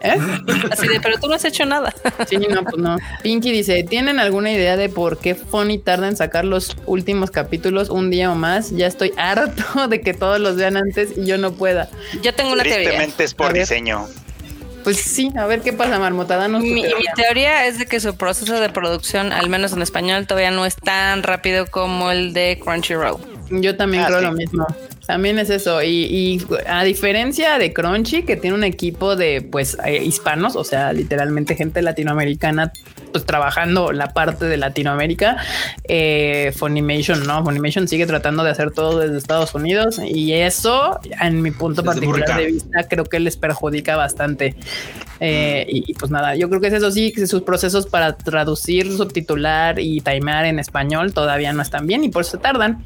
¿Eh? 0.00 0.16
Así 0.70 0.88
de, 0.88 1.00
pero 1.00 1.18
tú 1.18 1.28
no 1.28 1.34
has 1.34 1.44
hecho 1.44 1.64
nada. 1.66 1.92
Sí, 2.28 2.36
no, 2.36 2.62
pues 2.64 2.76
no. 2.76 2.96
Pinky 3.22 3.50
dice, 3.50 3.82
¿tienen 3.82 4.18
alguna 4.20 4.52
idea 4.52 4.76
de 4.76 4.88
por 4.88 5.18
qué 5.18 5.34
Funny 5.34 5.78
tarda 5.78 6.06
en 6.08 6.16
sacar 6.16 6.44
los 6.44 6.76
últimos 6.86 7.30
capítulos 7.30 7.88
un 7.90 8.10
día 8.10 8.30
o 8.30 8.34
más? 8.34 8.70
Ya 8.70 8.86
estoy 8.86 9.12
harto 9.16 9.88
de 9.88 10.00
que 10.00 10.14
todos 10.14 10.38
los 10.40 10.56
vean 10.56 10.76
antes 10.76 11.10
y 11.16 11.26
yo 11.26 11.38
no 11.38 11.52
pueda. 11.52 11.88
Yo 12.22 12.34
tengo 12.34 12.52
una 12.52 12.62
teoría. 12.62 12.84
Tristemente 12.90 13.24
es 13.24 13.34
por 13.34 13.52
diseño. 13.52 14.06
Pues 14.84 14.96
sí, 14.96 15.30
a 15.36 15.44
ver 15.46 15.60
qué 15.60 15.72
pasa, 15.74 15.98
Marmota. 15.98 16.36
Danos 16.36 16.62
tu 16.62 16.66
Mi, 16.68 16.74
mi 16.76 16.82
teoría. 16.88 17.12
teoría 17.14 17.66
es 17.66 17.78
de 17.78 17.86
que 17.86 18.00
su 18.00 18.16
proceso 18.16 18.58
de 18.60 18.70
producción, 18.70 19.30
al 19.32 19.48
menos 19.50 19.72
en 19.72 19.82
español, 19.82 20.26
todavía 20.26 20.50
no 20.50 20.64
es 20.64 20.74
tan 20.76 21.22
rápido 21.22 21.66
como 21.66 22.10
el 22.10 22.32
de 22.32 22.58
Crunchyroll. 22.64 23.18
Yo 23.50 23.76
también 23.76 24.04
Ah, 24.04 24.06
creo 24.06 24.20
sí. 24.20 24.24
lo 24.26 24.32
mismo. 24.32 24.66
También 25.06 25.38
es 25.38 25.50
eso. 25.50 25.82
Y, 25.82 26.44
a 26.66 26.84
diferencia 26.84 27.58
de 27.58 27.72
Crunchy, 27.72 28.22
que 28.22 28.36
tiene 28.36 28.56
un 28.56 28.64
equipo 28.64 29.16
de 29.16 29.42
pues 29.42 29.76
eh, 29.84 30.02
hispanos, 30.04 30.56
o 30.56 30.64
sea, 30.64 30.92
literalmente 30.92 31.56
gente 31.56 31.82
latinoamericana, 31.82 32.72
pues 33.12 33.24
trabajando 33.24 33.92
la 33.92 34.12
parte 34.12 34.44
de 34.44 34.56
Latinoamérica, 34.56 35.38
eh, 35.84 36.52
Funimation, 36.56 37.26
no, 37.26 37.44
Funimation 37.44 37.88
sigue 37.88 38.06
tratando 38.06 38.44
de 38.44 38.50
hacer 38.50 38.70
todo 38.70 39.00
desde 39.00 39.18
Estados 39.18 39.54
Unidos 39.54 40.00
y 40.04 40.32
eso, 40.32 41.00
en 41.20 41.42
mi 41.42 41.50
punto 41.50 41.82
particular 41.82 42.36
de 42.36 42.46
vista, 42.46 42.84
creo 42.88 43.04
que 43.04 43.20
les 43.20 43.36
perjudica 43.36 43.96
bastante. 43.96 44.54
Eh, 45.20 45.66
y, 45.68 45.92
pues 45.94 46.10
nada, 46.10 46.34
yo 46.34 46.48
creo 46.48 46.62
que 46.62 46.68
es 46.68 46.72
eso 46.72 46.90
sí, 46.90 47.12
que 47.12 47.26
sus 47.26 47.42
procesos 47.42 47.86
para 47.86 48.16
traducir, 48.16 48.90
subtitular 48.96 49.78
y 49.78 50.00
timear 50.00 50.46
en 50.46 50.58
español 50.58 51.12
todavía 51.12 51.52
no 51.52 51.60
están 51.60 51.86
bien 51.86 52.02
y 52.04 52.08
por 52.08 52.22
eso 52.22 52.38
tardan. 52.38 52.82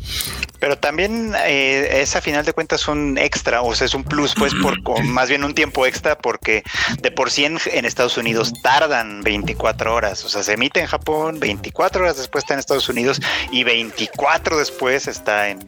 Pero 0.59 0.77
también 0.77 1.33
eh, 1.47 2.01
es 2.01 2.17
a 2.17 2.21
final 2.21 2.45
de 2.45 2.53
cuentas 2.53 2.89
un 2.89 3.19
extra, 3.19 3.63
o 3.63 3.75
sea, 3.75 3.87
es 3.87 3.95
un 3.95 4.03
plus, 4.03 4.35
pues, 4.35 4.53
por 4.55 4.83
más 5.05 5.29
bien 5.29 5.45
un 5.45 5.55
tiempo 5.55 5.87
extra, 5.87 6.19
porque 6.19 6.65
de 7.01 7.11
por 7.13 7.31
sí 7.31 7.45
en, 7.45 7.59
Estados 7.85 8.17
Unidos 8.17 8.53
tardan 8.63 9.23
24 9.23 9.95
horas, 9.95 10.25
o 10.25 10.29
sea, 10.29 10.43
se 10.43 10.55
emite 10.55 10.81
en 10.81 10.87
Japón, 10.87 11.39
24 11.39 12.03
horas 12.03 12.17
después 12.17 12.43
está 12.43 12.55
en 12.55 12.61
Estados 12.61 12.89
Unidos 12.89 13.21
y 13.53 13.63
24 13.63 14.59
después 14.59 15.07
está 15.07 15.51
en. 15.51 15.61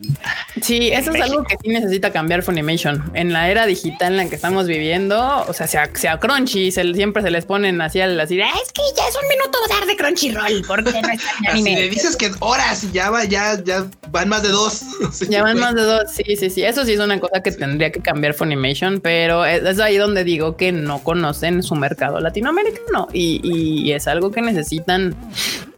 Sí, 0.61 0.89
eso 0.89 1.13
es 1.13 1.23
algo 1.23 1.45
que 1.45 1.57
sí 1.63 1.69
necesita 1.69 2.11
cambiar 2.11 2.43
Funimation. 2.43 3.13
En 3.15 3.33
la 3.33 3.51
era 3.51 3.67
digital 3.67 4.13
en 4.13 4.17
la 4.17 4.29
que 4.29 4.35
estamos 4.35 4.67
viviendo, 4.67 5.45
o 5.47 5.53
sea, 5.53 5.69
sea, 5.69 5.91
sea 5.95 6.19
Crunchy 6.19 6.56
siempre 6.71 7.23
se 7.23 7.31
les 7.31 7.45
ponen 7.45 7.81
así 7.81 8.01
al 8.01 8.19
así 8.19 8.41
es 8.41 8.73
que 8.73 8.83
ya 8.97 9.09
es 9.09 9.17
un 9.17 9.29
minuto 9.29 9.59
dar 9.69 9.87
de 9.87 9.97
Crunchyroll 9.97 10.65
porque 10.67 10.93
no 10.93 11.09
anime. 11.51 11.75
le 11.75 11.89
dices 11.89 12.17
que 12.17 12.31
horas 12.41 12.85
y 12.85 12.93
ya 12.93 13.11
va, 13.11 13.25
ya, 13.25 13.63
ya 13.63 13.87
van 14.11 14.29
más 14.29 14.43
de 14.43 14.51
dos. 14.51 14.83
ya 15.29 15.43
van 15.43 15.59
más 15.59 15.75
de 15.75 15.83
dos. 15.83 16.11
Sí, 16.13 16.37
sí, 16.37 16.51
sí. 16.51 16.63
Eso 16.63 16.85
sí 16.85 16.93
es 16.93 17.01
una 17.01 17.21
cosa 17.21 17.43
que 17.43 17.53
tendría 17.53 17.91
que 17.93 18.01
cambiar 18.01 18.35
Funimation, 18.35 19.01
pero 19.01 19.45
es 19.45 19.79
ahí 19.81 19.97
donde 19.97 20.25
digo 20.25 20.57
que 20.57 20.73
no 20.73 21.03
conocen 21.03 21.63
su 21.63 21.75
mercado 21.75 22.21
latinoamericano 22.21 23.09
y, 23.13 23.41
y 23.43 23.93
es 23.93 24.07
algo 24.07 24.31
que 24.31 24.43
necesitan 24.43 25.15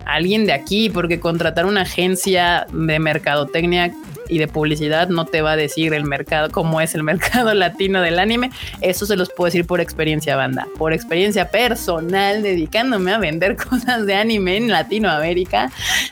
alguien 0.04 0.46
de 0.46 0.52
aquí, 0.52 0.88
porque 0.88 1.20
contratar 1.20 1.66
una 1.66 1.82
agencia 1.82 2.66
de 2.72 2.98
mercadotecnia 2.98 3.92
y 4.28 4.38
de 4.38 4.48
publicidad 4.48 5.08
no 5.08 5.24
te 5.24 5.42
va 5.42 5.52
a 5.52 5.56
decir 5.56 5.94
el 5.94 6.04
mercado, 6.04 6.50
cómo 6.50 6.80
es 6.80 6.94
el 6.94 7.02
mercado 7.04 7.54
latino 7.54 8.00
del 8.00 8.18
anime. 8.18 8.50
Eso 8.80 9.06
se 9.06 9.16
los 9.16 9.30
puedo 9.30 9.46
decir 9.46 9.66
por 9.66 9.80
experiencia 9.80 10.36
banda, 10.36 10.66
por 10.76 10.92
experiencia 10.92 11.50
personal, 11.50 12.42
dedicándome 12.42 13.12
a 13.12 13.18
vender 13.18 13.56
cosas 13.68 14.06
de 14.06 14.14
anime 14.14 14.56
en 14.56 14.68
Latinoamérica. 14.68 15.70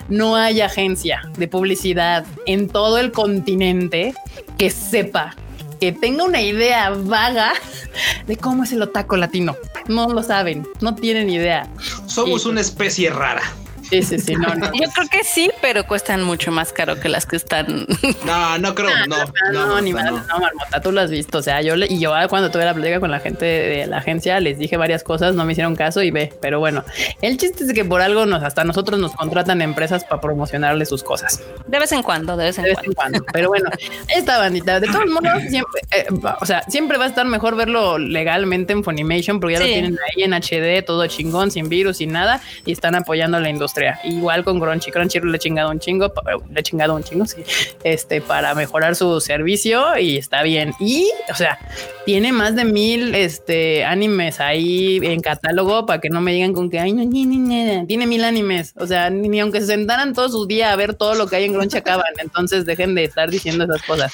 No 0.08 0.36
hay 0.36 0.60
agencia 0.60 1.22
de 1.36 1.48
publicidad 1.48 2.24
en 2.46 2.68
todo 2.68 2.98
el 2.98 3.12
continente 3.12 4.14
que 4.58 4.70
sepa 4.70 5.34
que 5.80 5.92
tenga 5.92 6.24
una 6.24 6.40
idea 6.40 6.90
vaga 6.90 7.52
de 8.26 8.36
cómo 8.36 8.64
es 8.64 8.72
el 8.72 8.82
otaco 8.82 9.16
latino. 9.16 9.56
No 9.88 10.08
lo 10.08 10.22
saben, 10.22 10.66
no 10.80 10.94
tienen 10.94 11.30
idea. 11.30 11.68
Somos 12.06 12.46
una 12.46 12.60
especie 12.60 13.10
rara. 13.10 13.42
Sí, 13.88 14.02
sí, 14.02 14.18
sí, 14.18 14.34
no, 14.34 14.48
Yo 14.72 14.90
creo 14.94 15.08
que 15.10 15.22
sí, 15.24 15.50
pero 15.60 15.86
cuestan 15.86 16.22
mucho 16.22 16.50
más 16.50 16.72
caro 16.72 16.98
que 16.98 17.08
las 17.08 17.26
que 17.26 17.36
están. 17.36 17.86
No, 18.24 18.58
no 18.58 18.74
creo, 18.74 18.90
no. 19.06 19.16
No, 19.52 19.66
no, 19.66 19.80
ni 19.80 19.92
más, 19.92 20.04
no, 20.04 20.38
Marmota, 20.38 20.80
tú 20.80 20.90
lo 20.90 21.00
has 21.00 21.10
visto. 21.10 21.38
O 21.38 21.42
sea, 21.42 21.62
yo 21.62 21.76
y 21.76 21.98
yo 22.00 22.12
cuando 22.28 22.50
tuve 22.50 22.64
la 22.64 22.74
plática 22.74 22.98
con 22.98 23.10
la 23.10 23.20
gente 23.20 23.44
de 23.44 23.86
la 23.86 23.98
agencia 23.98 24.40
les 24.40 24.58
dije 24.58 24.76
varias 24.76 25.04
cosas, 25.04 25.34
no 25.34 25.44
me 25.44 25.52
hicieron 25.52 25.76
caso 25.76 26.02
y 26.02 26.10
ve, 26.10 26.32
pero 26.40 26.58
bueno, 26.58 26.84
el 27.22 27.36
chiste 27.36 27.64
es 27.64 27.72
que 27.72 27.84
por 27.84 28.00
algo 28.00 28.26
nos, 28.26 28.42
hasta 28.42 28.64
nosotros 28.64 28.98
nos 28.98 29.12
contratan 29.12 29.62
empresas 29.62 30.04
para 30.04 30.20
promocionarle 30.20 30.86
sus 30.86 31.02
cosas. 31.02 31.42
De 31.66 31.78
vez 31.78 31.92
en 31.92 32.02
cuando, 32.02 32.36
de 32.36 32.46
vez 32.46 32.58
en, 32.58 32.92
cuando. 32.94 33.24
Pero 33.32 33.48
bueno, 33.48 33.70
esta 34.08 34.38
bandita, 34.38 34.80
de 34.80 34.88
todos 34.88 35.06
modos, 35.06 35.42
siempre, 35.48 35.82
eh, 35.92 36.06
o 36.40 36.46
sea, 36.46 36.62
siempre 36.62 36.98
va 36.98 37.04
a 37.04 37.08
estar 37.08 37.26
mejor 37.26 37.56
verlo 37.56 37.98
legalmente 37.98 38.72
en 38.72 38.82
Funimation 38.82 39.38
porque 39.40 39.54
ya 39.54 39.60
lo 39.60 39.66
tienen 39.66 39.98
ahí 40.16 40.24
en 40.24 40.32
HD, 40.32 40.84
todo 40.84 41.06
chingón, 41.06 41.50
sin 41.50 41.68
virus, 41.68 41.98
sin 41.98 42.12
nada, 42.12 42.40
y 42.64 42.72
están 42.72 42.94
apoyando 42.94 43.38
la 43.38 43.48
industria 43.48 43.75
Igual 44.04 44.44
con 44.44 44.60
Crunchy, 44.60 44.90
Crunchy 44.90 45.20
le 45.20 45.36
he 45.36 45.38
chingado 45.38 45.70
un 45.70 45.78
chingo, 45.78 46.12
le 46.50 46.60
he 46.60 46.62
chingado 46.62 46.94
un 46.94 47.02
chingo, 47.02 47.26
sí, 47.26 47.42
este, 47.84 48.20
para 48.20 48.54
mejorar 48.54 48.96
su 48.96 49.20
servicio 49.20 49.98
y 49.98 50.16
está 50.16 50.42
bien. 50.42 50.72
Y, 50.80 51.10
o 51.30 51.34
sea, 51.34 51.58
tiene 52.04 52.32
más 52.32 52.54
de 52.54 52.64
mil 52.64 53.14
este, 53.14 53.84
animes 53.84 54.40
ahí 54.40 55.00
en 55.02 55.20
catálogo 55.20 55.86
para 55.86 56.00
que 56.00 56.08
no 56.08 56.20
me 56.20 56.32
digan 56.32 56.52
con 56.52 56.70
que, 56.70 56.78
ay, 56.78 56.92
no, 56.92 57.04
ni, 57.04 57.26
ni, 57.26 57.86
tiene 57.86 58.06
mil 58.06 58.24
animes. 58.24 58.74
O 58.76 58.86
sea, 58.86 59.10
ni, 59.10 59.40
aunque 59.40 59.60
se 59.60 59.66
sentaran 59.66 60.12
todos 60.12 60.32
sus 60.32 60.46
días 60.46 60.72
a 60.72 60.76
ver 60.76 60.94
todo 60.94 61.14
lo 61.14 61.26
que 61.26 61.36
hay 61.36 61.44
en 61.44 61.54
Crunchy 61.54 61.78
acaban. 61.78 62.06
Entonces 62.18 62.64
dejen 62.64 62.94
de 62.94 63.04
estar 63.04 63.30
diciendo 63.30 63.64
esas 63.64 63.82
cosas. 63.82 64.12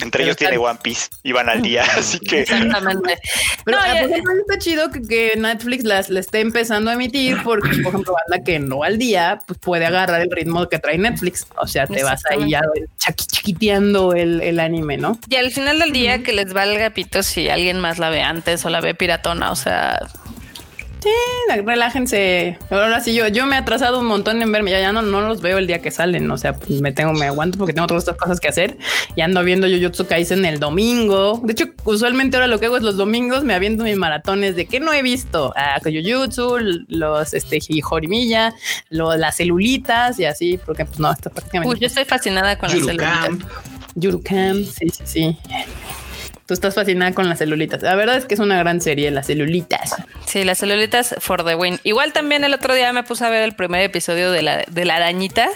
Entre 0.00 0.24
ellos 0.24 0.36
tiene 0.36 0.58
One 0.58 0.78
Piece 0.82 1.08
y 1.22 1.32
van 1.32 1.48
al 1.48 1.62
día, 1.62 1.84
así 1.96 2.18
que. 2.18 2.40
Exactamente. 2.40 3.18
Pero 3.64 3.78
no, 3.78 3.84
por 3.84 4.10
ejemplo, 4.10 4.32
está 4.40 4.58
chido 4.58 4.90
que, 4.90 5.34
Netflix 5.36 5.84
las 5.84 6.10
le 6.10 6.20
esté 6.20 6.40
empezando 6.40 6.90
a 6.90 6.94
emitir 6.94 7.36
porque, 7.42 7.68
por 7.82 7.88
ejemplo, 7.88 8.14
banda 8.28 8.44
que 8.44 8.58
no 8.58 8.82
al 8.82 8.98
día 8.98 9.03
pues 9.46 9.58
puede 9.58 9.86
agarrar 9.86 10.20
el 10.20 10.30
ritmo 10.30 10.68
que 10.68 10.78
trae 10.78 10.98
Netflix. 10.98 11.46
O 11.56 11.66
sea, 11.66 11.86
te 11.86 12.02
vas 12.02 12.22
ahí 12.30 12.50
ya 12.50 12.62
chiquiteando 13.14 14.12
el, 14.14 14.40
el, 14.40 14.60
anime, 14.60 14.96
¿no? 14.96 15.18
Y 15.28 15.36
al 15.36 15.50
final 15.50 15.78
del 15.78 15.92
día 15.92 16.22
que 16.22 16.32
les 16.32 16.52
valga 16.52 16.90
pito 16.90 17.22
si 17.22 17.48
alguien 17.48 17.80
más 17.80 17.98
la 17.98 18.10
ve 18.10 18.22
antes 18.22 18.64
o 18.64 18.70
la 18.70 18.80
ve 18.80 18.94
piratona, 18.94 19.50
o 19.50 19.56
sea, 19.56 20.00
Sí, 21.04 21.10
relájense. 21.66 22.56
Ahora 22.70 22.98
sí, 22.98 23.12
yo, 23.12 23.28
yo 23.28 23.44
me 23.44 23.56
he 23.56 23.58
atrasado 23.58 24.00
un 24.00 24.06
montón 24.06 24.40
en 24.40 24.50
verme. 24.50 24.70
Ya, 24.70 24.80
ya 24.80 24.90
no, 24.90 25.02
no 25.02 25.20
los 25.20 25.42
veo 25.42 25.58
el 25.58 25.66
día 25.66 25.82
que 25.82 25.90
salen. 25.90 26.30
O 26.30 26.38
sea, 26.38 26.54
pues 26.54 26.80
me 26.80 26.92
tengo, 26.92 27.12
me 27.12 27.26
aguanto 27.26 27.58
porque 27.58 27.74
tengo 27.74 27.86
todas 27.86 28.04
estas 28.04 28.16
cosas 28.16 28.40
que 28.40 28.48
hacer. 28.48 28.78
Y 29.14 29.20
ando 29.20 29.44
viendo 29.44 29.66
Jujutsu 29.68 30.06
Kaisen 30.06 30.46
el 30.46 30.58
domingo. 30.60 31.42
De 31.44 31.52
hecho, 31.52 31.66
usualmente 31.84 32.38
ahora 32.38 32.46
lo 32.46 32.58
que 32.58 32.66
hago 32.66 32.78
es 32.78 32.82
los 32.82 32.96
domingos 32.96 33.44
me 33.44 33.52
aviento 33.52 33.84
mis 33.84 33.98
maratones 33.98 34.56
de 34.56 34.64
que 34.64 34.80
no 34.80 34.94
he 34.94 35.02
visto. 35.02 35.52
Ah, 35.56 35.78
Jujutsu, 35.84 36.56
los 36.88 37.34
este 37.34 37.58
Jorimilla, 37.82 38.54
las 38.88 39.36
celulitas 39.36 40.18
y 40.18 40.24
así, 40.24 40.58
porque 40.64 40.86
pues 40.86 40.98
no, 40.98 41.12
está 41.12 41.28
prácticamente. 41.28 41.74
Uy, 41.74 41.80
yo 41.80 41.86
estoy 41.86 42.06
fascinada 42.06 42.56
con 42.56 42.70
las 42.70 42.78
celulitas. 42.78 43.28
Yurukam, 43.94 44.64
sí, 44.64 44.88
sí, 44.88 45.02
sí. 45.04 45.38
Tú 46.46 46.52
estás 46.52 46.74
fascinada 46.74 47.14
con 47.14 47.26
las 47.26 47.38
celulitas. 47.38 47.80
La 47.80 47.94
verdad 47.94 48.16
es 48.16 48.26
que 48.26 48.34
es 48.34 48.40
una 48.40 48.58
gran 48.58 48.82
serie, 48.82 49.10
las 49.10 49.28
celulitas. 49.28 49.94
Sí, 50.26 50.44
las 50.44 50.58
celulitas 50.58 51.14
for 51.18 51.42
the 51.42 51.54
win. 51.54 51.80
Igual 51.84 52.12
también 52.12 52.44
el 52.44 52.52
otro 52.52 52.74
día 52.74 52.92
me 52.92 53.02
puse 53.02 53.24
a 53.24 53.30
ver 53.30 53.44
el 53.44 53.54
primer 53.54 53.80
episodio 53.82 54.30
de 54.30 54.42
la, 54.42 54.62
de 54.70 54.84
la 54.84 54.96
arañita. 54.96 55.48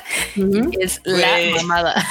Es 0.80 1.02
la 1.04 1.28
mamada. 1.56 2.06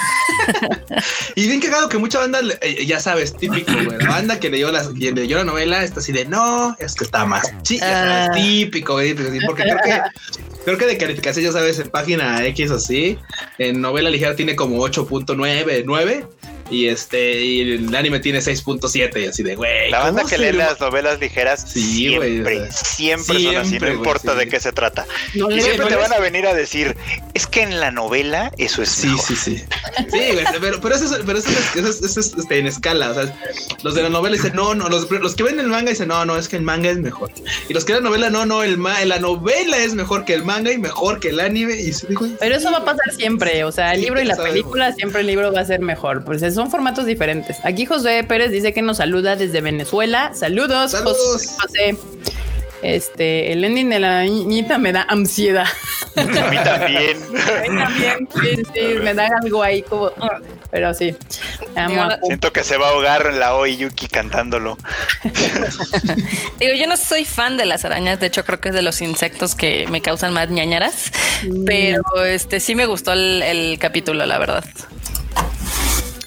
y 1.36 1.48
bien 1.48 1.60
cagado 1.60 1.90
que 1.90 1.98
mucha 1.98 2.20
banda, 2.20 2.40
eh, 2.62 2.86
ya 2.86 3.00
sabes, 3.00 3.36
típico, 3.36 3.72
güey. 3.72 3.98
La 3.98 4.10
banda 4.10 4.40
que 4.40 4.52
leyó, 4.52 4.72
las, 4.72 4.92
leyó 4.92 5.38
la 5.38 5.44
novela 5.44 5.84
está 5.84 6.00
así 6.00 6.12
de 6.12 6.26
no, 6.26 6.76
es 6.78 6.94
que 6.94 7.04
está 7.04 7.26
más. 7.26 7.52
Sí, 7.64 7.80
ah. 7.82 8.30
típico, 8.36 8.94
güey. 8.94 9.16
Porque 9.16 9.64
creo 9.64 9.78
que 9.84 10.02
creo 10.66 10.78
que 10.78 10.86
de 10.86 10.98
calificación, 11.00 11.46
ya 11.46 11.52
sabes, 11.52 11.80
en 11.80 11.90
página 11.90 12.46
X 12.46 12.70
así, 12.70 13.18
en 13.58 13.82
novela 13.82 14.12
ligera 14.12 14.36
tiene 14.36 14.56
como 14.56 14.88
8.9, 14.88 15.82
9 15.84 16.28
y 16.70 16.88
este, 16.88 17.42
y 17.42 17.74
el 17.74 17.96
anime 17.96 18.20
tiene 18.20 18.40
6.7, 18.40 19.30
así 19.30 19.44
de 19.44 19.56
güey. 19.56 19.90
La 19.90 20.00
banda 20.00 20.24
que 20.26 20.38
lee 20.38 20.52
las 20.52 20.80
novelas 20.80 21.20
ligeras 21.20 21.62
siempre, 21.62 22.72
siempre, 22.72 23.44
son 23.44 23.56
así, 23.58 23.80
no 23.80 23.90
importa 23.90 24.36
de 24.36 24.48
qué 24.48 24.60
se 24.60 24.72
trata. 24.72 25.06
y 25.34 25.62
siempre 25.62 25.88
te 25.88 25.96
van 25.96 26.14
a 26.14 26.20
venir 26.20 26.48
a 26.48 26.54
decir, 26.54 26.96
es 27.34 27.48
que 27.48 27.62
en 27.62 27.80
la 27.80 27.92
novela 27.92 28.52
eso 28.58 28.82
es. 28.82 28.90
Sí, 28.90 29.16
sí, 29.18 29.36
sí. 29.36 29.64
Sí, 30.12 30.20
pero, 30.62 30.82
pero, 30.82 30.96
eso, 30.96 31.06
es, 31.06 31.22
pero 31.26 31.40
eso, 31.40 31.50
es, 31.50 32.18
este, 32.18 32.60
en 32.60 32.68
escala. 32.68 33.12
O 33.12 33.14
sea, 33.14 33.36
los 33.84 33.96
de 33.96 34.04
la 34.04 34.10
novela 34.10 34.36
dicen, 34.36 34.54
no, 34.56 34.76
no, 34.76 34.90
los, 34.90 35.10
los, 35.10 35.36
que 35.36 35.44
ven 35.44 35.60
el 35.60 35.68
manga 35.68 35.90
dicen, 35.92 36.08
no, 36.08 36.26
no, 36.26 36.38
es 36.38 36.48
que 36.48 36.58
el 36.58 36.64
manga 36.64 36.90
es 36.90 36.98
mejor. 36.98 37.32
Y 37.70 37.74
los 37.74 37.86
que 37.86 37.94
ven 37.94 38.04
la 38.04 38.10
novela, 38.10 38.30
no, 38.30 38.46
no, 38.46 38.64
el 38.64 38.78
la 39.06 39.20
novela 39.20 39.78
es 39.78 39.94
mejor 39.94 40.26
que 40.26 40.34
el 40.34 40.44
manga 40.44 40.72
y 40.72 40.78
mejor 40.78 41.20
que 41.20 41.30
el 41.30 41.40
anime. 41.40 41.76
Y 41.76 41.92
pero 42.40 42.56
eso 42.56 42.72
va 42.72 42.80
a 42.80 42.86
pasar 42.86 43.14
siempre. 43.16 43.64
O 43.64 43.72
sea, 43.72 43.94
el 43.94 44.02
libro 44.02 44.22
y 44.22 44.26
la 44.26 44.36
película, 44.36 44.94
siempre 44.94 45.22
el 45.22 45.28
libro 45.28 45.52
va 45.52 45.62
a 45.62 45.66
ser 45.66 45.80
mejor. 45.80 46.24
Pues 46.24 46.42
es 46.42 46.57
son 46.58 46.72
formatos 46.72 47.06
diferentes. 47.06 47.58
Aquí 47.64 47.86
José 47.86 48.24
Pérez 48.24 48.50
dice 48.50 48.74
que 48.74 48.82
nos 48.82 48.98
saluda 48.98 49.36
desde 49.36 49.62
Venezuela. 49.62 50.32
Saludos, 50.34 50.96
José. 50.96 51.96
Este, 52.82 53.54
el 53.54 53.64
ending 53.64 53.90
de 53.90 54.00
la 54.00 54.24
niñita 54.24 54.80
me 54.80 54.92
da 54.92 55.06
ansiedad. 55.08 55.68
A 56.16 56.24
mí 56.24 56.58
también. 56.64 57.18
A 57.48 57.70
mí 57.70 57.78
también, 57.78 58.28
sí, 58.42 58.64
sí, 58.74 58.82
me 59.04 59.14
da 59.14 59.30
algo 59.44 59.62
ahí 59.62 59.84
como, 59.84 60.12
pero 60.72 60.96
sí. 60.96 61.16
Siento 62.24 62.52
que 62.52 62.64
se 62.64 62.78
va 62.78 62.88
a 62.88 62.92
ahogar 62.92 63.34
la 63.36 63.68
Yuki 63.68 64.08
cantándolo. 64.08 64.80
Digo, 66.60 66.74
yo 66.74 66.88
no 66.88 66.98
soy 66.98 67.24
fan 67.24 67.56
de 67.56 67.66
las 67.66 67.86
arañas, 67.86 68.20
de 68.20 68.28
hecho 68.28 68.44
creo 68.46 68.60
que 68.60 68.70
es 68.70 68.76
de 68.76 68.82
los 68.82 69.02
insectos 69.02 69.54
que 69.54 69.86
me 69.90 70.02
causan 70.02 70.34
más 70.34 70.50
ñañaras, 70.50 71.12
mm. 71.44 71.66
pero 71.66 72.26
este 72.26 72.60
sí 72.60 72.74
me 72.74 72.88
gustó 72.88 73.14
el 73.14 73.78
capítulo, 73.80 74.26
la 74.26 74.40
verdad. 74.40 74.66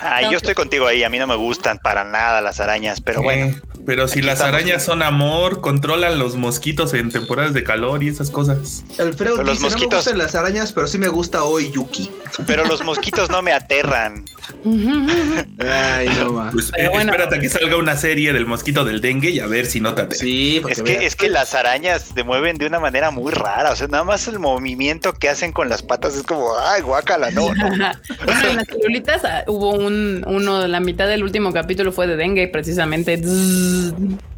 Ay, 0.00 0.26
yo 0.30 0.36
estoy 0.36 0.54
contigo 0.54 0.86
ahí. 0.86 1.04
A 1.04 1.10
mí 1.10 1.18
no 1.18 1.26
me 1.26 1.36
gustan 1.36 1.78
para 1.78 2.04
nada 2.04 2.40
las 2.40 2.60
arañas, 2.60 3.00
pero 3.00 3.22
bueno. 3.22 3.54
Pero 3.86 4.08
si 4.08 4.22
las 4.22 4.40
arañas 4.40 4.84
son 4.84 5.02
amor, 5.02 5.60
controlan 5.60 6.18
los 6.18 6.36
mosquitos 6.36 6.94
en 6.94 7.10
temporadas 7.10 7.54
de 7.54 7.64
calor 7.64 8.02
y 8.02 8.08
esas 8.08 8.30
cosas. 8.30 8.84
Alfredo 8.98 9.42
los 9.42 9.60
mosquitos... 9.60 9.82
no 9.82 9.88
me 9.88 9.96
gustan 9.96 10.18
las 10.18 10.34
arañas, 10.34 10.72
pero 10.72 10.86
sí 10.86 10.98
me 10.98 11.08
gusta 11.08 11.44
hoy 11.44 11.70
Yuki. 11.70 12.10
Pero 12.46 12.64
los 12.66 12.84
mosquitos 12.84 13.30
no 13.30 13.42
me 13.42 13.52
aterran. 13.52 14.24
Ay, 14.64 16.08
no 16.18 16.32
más. 16.32 16.52
Pues, 16.52 16.72
eh, 16.76 16.90
espérate 16.92 17.36
a 17.36 17.40
que 17.40 17.48
salga 17.48 17.76
una 17.76 17.96
serie 17.96 18.32
del 18.32 18.46
mosquito 18.46 18.84
del 18.84 19.00
dengue 19.00 19.30
y 19.30 19.40
a 19.40 19.46
ver 19.46 19.66
si 19.66 19.80
notate. 19.80 20.16
Sí, 20.16 20.62
es 20.68 20.82
que, 20.82 21.06
es 21.06 21.16
que 21.16 21.28
las 21.28 21.54
arañas 21.54 22.12
se 22.14 22.24
mueven 22.24 22.58
de 22.58 22.66
una 22.66 22.80
manera 22.80 23.10
muy 23.10 23.32
rara. 23.32 23.72
O 23.72 23.76
sea, 23.76 23.88
nada 23.88 24.04
más 24.04 24.26
el 24.28 24.38
movimiento 24.38 25.12
que 25.14 25.28
hacen 25.28 25.52
con 25.52 25.68
las 25.68 25.82
patas 25.82 26.16
es 26.16 26.22
como, 26.22 26.56
ay, 26.58 26.82
guácala, 26.82 27.30
no. 27.30 27.54
no. 27.54 27.66
en 27.74 28.56
las 28.56 28.66
celulitas 28.66 29.24
ah, 29.24 29.44
hubo 29.46 29.70
un, 29.70 29.89
uno, 30.26 30.66
la 30.66 30.81
mitad 30.81 31.07
del 31.09 31.22
último 31.22 31.53
capítulo 31.53 31.92
fue 31.92 32.07
de 32.07 32.16
dengue, 32.16 32.48
precisamente. 32.48 33.20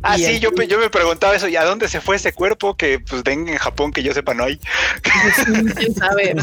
Ah, 0.02 0.18
sí, 0.18 0.40
yo, 0.40 0.50
yo 0.50 0.78
me 0.78 0.90
preguntaba 0.90 1.36
eso, 1.36 1.48
¿y 1.48 1.56
a 1.56 1.64
dónde 1.64 1.88
se 1.88 2.00
fue 2.00 2.16
ese 2.16 2.32
cuerpo? 2.32 2.76
Que 2.76 2.98
pues 2.98 3.22
dengue 3.22 3.52
en 3.52 3.58
Japón, 3.58 3.92
que 3.92 4.02
yo 4.02 4.12
sepa, 4.12 4.34
no 4.34 4.44
hay. 4.44 4.58
¿Quién 5.76 5.94
sabe? 5.94 6.34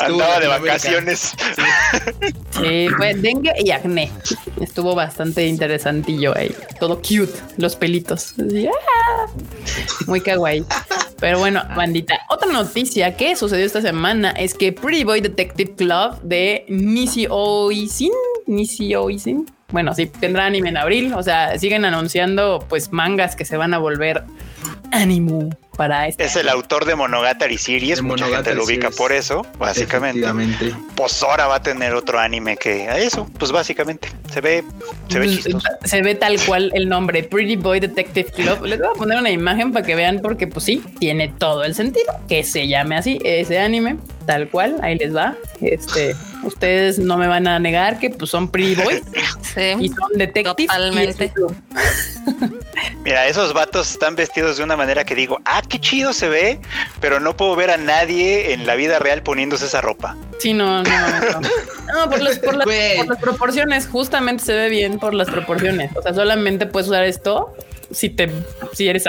Andaba 0.00 0.40
de 0.40 0.46
vacaciones. 0.48 1.34
Sí. 2.50 2.88
fue 2.96 3.14
dengue 3.14 3.52
y 3.58 3.70
acné. 3.70 4.10
Estuvo 4.60 4.94
bastante 4.94 5.46
interesantillo 5.46 6.36
ahí. 6.36 6.54
Todo 6.80 6.96
cute, 6.96 7.32
los 7.56 7.76
pelitos. 7.76 8.34
¡ah! 8.38 9.26
Muy 10.06 10.20
kawaii. 10.20 10.64
Pero 11.20 11.38
bueno, 11.38 11.62
bandita, 11.74 12.20
otra 12.28 12.52
noticia 12.52 13.16
que 13.16 13.34
sucedió 13.34 13.66
esta 13.66 13.80
semana 13.82 14.30
es 14.30 14.54
que 14.54 14.72
Pretty 14.72 15.04
Boy 15.04 15.20
Detective 15.20 15.74
Club 15.74 16.20
de 16.22 16.64
Nisi 16.68 17.26
Oisin, 17.28 18.12
Nisi 18.46 18.94
Oisin, 18.94 19.46
bueno, 19.70 19.92
sí, 19.94 20.06
tendrá 20.06 20.46
anime 20.46 20.70
en 20.70 20.78
abril. 20.78 21.12
O 21.14 21.22
sea, 21.22 21.58
siguen 21.58 21.84
anunciando 21.84 22.64
pues 22.68 22.92
mangas 22.92 23.36
que 23.36 23.44
se 23.44 23.56
van 23.56 23.74
a 23.74 23.78
volver 23.78 24.24
ánimo 24.92 25.50
para 25.76 26.08
este. 26.08 26.24
Es 26.24 26.34
el 26.36 26.48
autor 26.48 26.84
de 26.84 26.96
Monogatari 26.96 27.56
Series, 27.56 28.02
mucha 28.02 28.26
gente 28.26 28.54
lo 28.54 28.64
ubica 28.64 28.90
por 28.90 29.12
eso, 29.12 29.46
básicamente. 29.58 30.26
Pues 30.96 31.22
ahora 31.22 31.46
va 31.46 31.56
a 31.56 31.62
tener 31.62 31.94
otro 31.94 32.18
anime 32.18 32.56
que 32.56 32.88
eso, 33.04 33.28
pues 33.38 33.52
básicamente 33.52 34.08
se 34.32 34.40
ve, 34.40 34.64
se 35.08 35.18
ve 35.20 35.26
pues, 35.26 35.36
chistoso. 35.36 35.68
Se 35.84 36.02
ve 36.02 36.14
tal 36.16 36.36
cual 36.44 36.72
el 36.74 36.88
nombre 36.88 37.22
Pretty 37.22 37.56
Boy 37.56 37.80
Detective 37.80 38.30
Club. 38.32 38.64
Les 38.64 38.78
voy 38.80 38.88
a 38.88 38.98
poner 38.98 39.18
una 39.18 39.30
imagen 39.30 39.72
para 39.72 39.86
que 39.86 39.94
vean, 39.94 40.20
porque 40.20 40.48
pues 40.48 40.64
sí, 40.64 40.82
tiene 40.98 41.28
todo 41.28 41.62
el 41.62 41.74
sentido 41.74 42.12
que 42.28 42.42
se 42.42 42.66
llame 42.66 42.96
así 42.96 43.18
ese 43.22 43.58
anime, 43.60 43.98
tal 44.26 44.48
cual. 44.48 44.78
Ahí 44.82 44.98
les 44.98 45.14
va. 45.14 45.36
Este, 45.60 46.16
ustedes 46.42 46.98
no 46.98 47.16
me 47.16 47.26
van 47.26 47.46
a 47.46 47.58
negar 47.58 47.98
que 47.98 48.10
pues 48.10 48.30
son 48.30 48.50
Pretty 48.50 48.80
Boys 48.80 49.02
y 49.80 49.88
son 49.88 50.12
detectives. 50.14 50.68
Totalmente. 50.68 51.32
Mira, 53.04 53.26
esos 53.26 53.52
vatos 53.52 53.90
están 53.90 54.16
vestidos 54.16 54.58
de 54.58 54.64
una 54.64 54.76
manera 54.76 55.04
que 55.04 55.14
digo, 55.14 55.40
ah, 55.44 55.62
qué 55.68 55.80
chido 55.80 56.12
se 56.12 56.28
ve, 56.28 56.60
pero 57.00 57.20
no 57.20 57.36
puedo 57.36 57.56
ver 57.56 57.70
a 57.70 57.76
nadie 57.76 58.52
en 58.52 58.66
la 58.66 58.74
vida 58.74 58.98
real 58.98 59.22
poniéndose 59.22 59.66
esa 59.66 59.80
ropa. 59.80 60.16
Sí, 60.38 60.52
no, 60.52 60.82
no, 60.82 60.90
no. 61.30 61.40
no 61.92 62.10
por, 62.10 62.20
las, 62.22 62.38
por, 62.38 62.56
las, 62.56 63.18
proporciones, 63.20 63.86
justamente 63.86 64.44
se 64.44 64.54
ve 64.54 64.68
bien 64.68 64.98
por 64.98 65.14
las 65.14 65.28
proporciones. 65.28 65.90
O 65.96 66.02
sea, 66.02 66.14
solamente 66.14 66.66
puedes 66.66 66.88
usar 66.88 67.04
esto 67.04 67.54
si 67.90 68.10
te 68.10 68.30
si 68.74 68.88
eres 68.88 69.04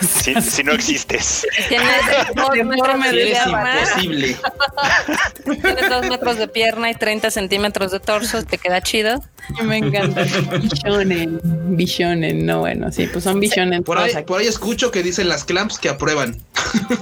si, 0.00 0.40
si, 0.40 0.62
no 0.64 0.72
existes. 0.72 1.46
Tienes 1.68 1.88
dos 2.34 2.50
metros 2.64 3.02
de 3.02 3.10
pierna 3.10 3.80
imposible. 3.80 4.36
Tienes 5.44 5.90
dos 5.90 6.06
metros 6.08 6.38
de 6.38 6.48
pierna 6.48 6.90
y 6.90 6.94
30 6.94 7.30
centímetros 7.30 7.92
de 7.92 8.00
torso 8.00 8.42
te 8.44 8.58
queda 8.58 8.80
chido. 8.80 9.22
Me 9.62 9.78
encanta. 9.78 10.24
Bishonen 10.58 11.40
Bishonen 11.76 12.46
no 12.46 12.60
bueno 12.60 12.90
sí 12.90 13.06
pues 13.06 13.24
son 13.24 13.40
Bishonen 13.40 13.84
por 13.84 13.98
ahí, 13.98 14.14
por 14.26 14.40
ahí 14.40 14.46
escucho 14.46 14.90
que 14.90 15.02
dicen 15.02 15.28
las 15.28 15.44
clamps 15.44 15.78
que 15.78 15.90
aprueban. 15.90 16.42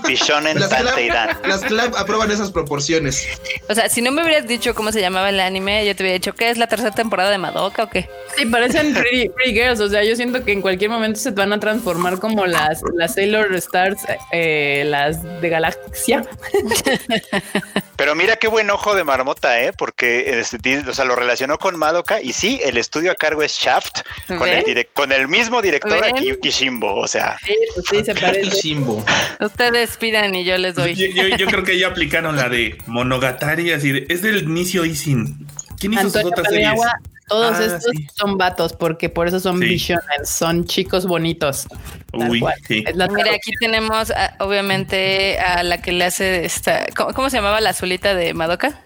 Bishonen 0.09 0.59
las, 0.59 0.71
clamp, 0.71 1.47
las 1.47 1.61
clamps 1.63 1.97
aprueban 1.97 2.31
esas 2.31 2.51
proporciones. 2.51 3.27
O 3.69 3.75
sea 3.75 3.89
si 3.89 4.03
no 4.03 4.11
me 4.11 4.25
hubieras 4.25 4.49
dicho 4.49 4.75
cómo 4.75 4.91
se 4.91 5.01
llamaba 5.01 5.29
el 5.31 5.39
anime 5.39 5.87
yo 5.87 5.95
te 5.95 6.03
hubiera 6.03 6.15
dicho 6.15 6.35
que 6.35 6.51
es 6.51 6.59
la 6.59 6.67
tercera 6.67 6.91
temporada 6.91 7.31
de 7.31 7.39
Madoka 7.39 7.85
o 7.85 7.89
qué 7.89 8.09
sí 8.37 8.45
parecen 8.47 8.93
pretty, 8.93 9.29
pretty 9.29 9.53
girls 9.53 9.81
o 9.81 9.89
sea 9.89 10.03
yo 10.03 10.17
siento 10.17 10.45
que 10.45 10.53
en 10.53 10.63
cualquier 10.63 10.91
momento 10.91 11.12
se 11.17 11.31
van 11.31 11.53
a 11.53 11.61
transformar 11.61 12.19
como 12.19 12.47
las, 12.47 12.83
las 12.95 13.15
Sailor 13.15 13.55
Stars, 13.55 14.03
eh, 14.33 14.85
las 14.87 15.23
de 15.41 15.49
Galaxia. 15.49 16.25
Pero 17.97 18.15
mira 18.15 18.37
qué 18.37 18.49
buen 18.49 18.71
ojo 18.71 18.95
de 18.95 19.05
marmota, 19.05 19.63
¿eh? 19.63 19.73
Porque 19.73 20.41
este, 20.41 20.79
o 20.79 20.95
sea, 20.95 21.05
lo 21.05 21.15
relacionó 21.15 21.59
con 21.59 21.77
Madoka 21.79 22.21
y 22.21 22.33
sí, 22.33 22.61
el 22.65 22.77
estudio 22.77 23.13
a 23.13 23.15
cargo 23.15 23.43
es 23.43 23.53
Shaft, 23.53 24.01
con, 24.27 24.49
el, 24.49 24.89
con 24.93 25.13
el 25.13 25.29
mismo 25.29 25.63
director 25.63 26.05
aquí, 26.05 26.33
Kishimbo, 26.41 26.95
o 26.95 27.07
sea. 27.07 27.39
Sí, 27.45 27.57
pues 27.75 27.87
sí, 27.89 28.05
se 28.05 28.15
parece. 28.15 28.51
Kishimbo. 28.51 29.05
Ustedes 29.41 29.97
pidan 29.97 30.35
y 30.35 30.45
yo 30.45 30.57
les 30.59 30.75
doy. 30.75 30.95
Yo, 30.95 31.47
creo 31.47 31.65
que 31.65 31.79
ya 31.79 31.89
aplicaron 31.89 32.37
la 32.37 32.49
de 32.49 32.79
Monogatari, 32.87 33.73
así 33.73 34.05
es 34.09 34.23
del 34.23 34.43
inicio 34.43 34.85
Isin. 34.85 35.47
¿Quién 35.79 35.95
hizo 35.95 36.11
sus 36.11 36.25
otras 36.25 36.49
series? 36.49 36.81
Todos 37.29 37.57
ah, 37.57 37.65
estos 37.65 37.93
son 38.15 38.37
vatos, 38.37 38.73
porque 38.73 39.09
por 39.09 39.29
eso 39.29 39.41
son 39.41 39.61
visiones, 39.61 40.29
son 40.29 40.65
chicos 40.65 41.07
bonitos. 41.07 41.67
Uy, 42.13 42.45
Mira, 42.69 43.35
aquí 43.35 43.53
tenemos 43.61 44.13
obviamente 44.39 45.39
a 45.39 45.63
la 45.63 45.81
que 45.81 45.93
le 45.93 46.05
hace 46.05 46.45
esta. 46.45 46.87
¿Cómo, 46.95 47.31
se 47.31 47.37
llamaba 47.39 47.61
la 47.61 47.71
azulita 47.71 48.15
de 48.15 48.35
Madoka? 48.35 48.81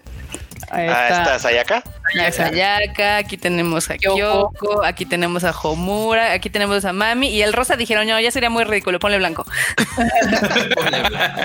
Ah, 0.69 1.07
esta 1.09 1.39
Sayaka. 1.39 1.83
Sayaka, 2.31 3.17
aquí 3.17 3.37
tenemos 3.37 3.89
a 3.89 3.97
Kyoko, 3.97 4.83
aquí 4.83 5.05
tenemos 5.05 5.43
a 5.43 5.51
Homura, 5.51 6.33
aquí 6.33 6.49
tenemos 6.49 6.83
a 6.85 6.93
Mami 6.93 7.29
y 7.29 7.41
el 7.41 7.53
rosa 7.53 7.75
dijeron, 7.75 8.07
no, 8.07 8.19
ya 8.19 8.31
sería 8.31 8.49
muy 8.49 8.63
ridículo, 8.63 8.99
ponle 8.99 9.17
blanco. 9.17 9.45
ponle 10.75 11.01
blanco. 11.09 11.41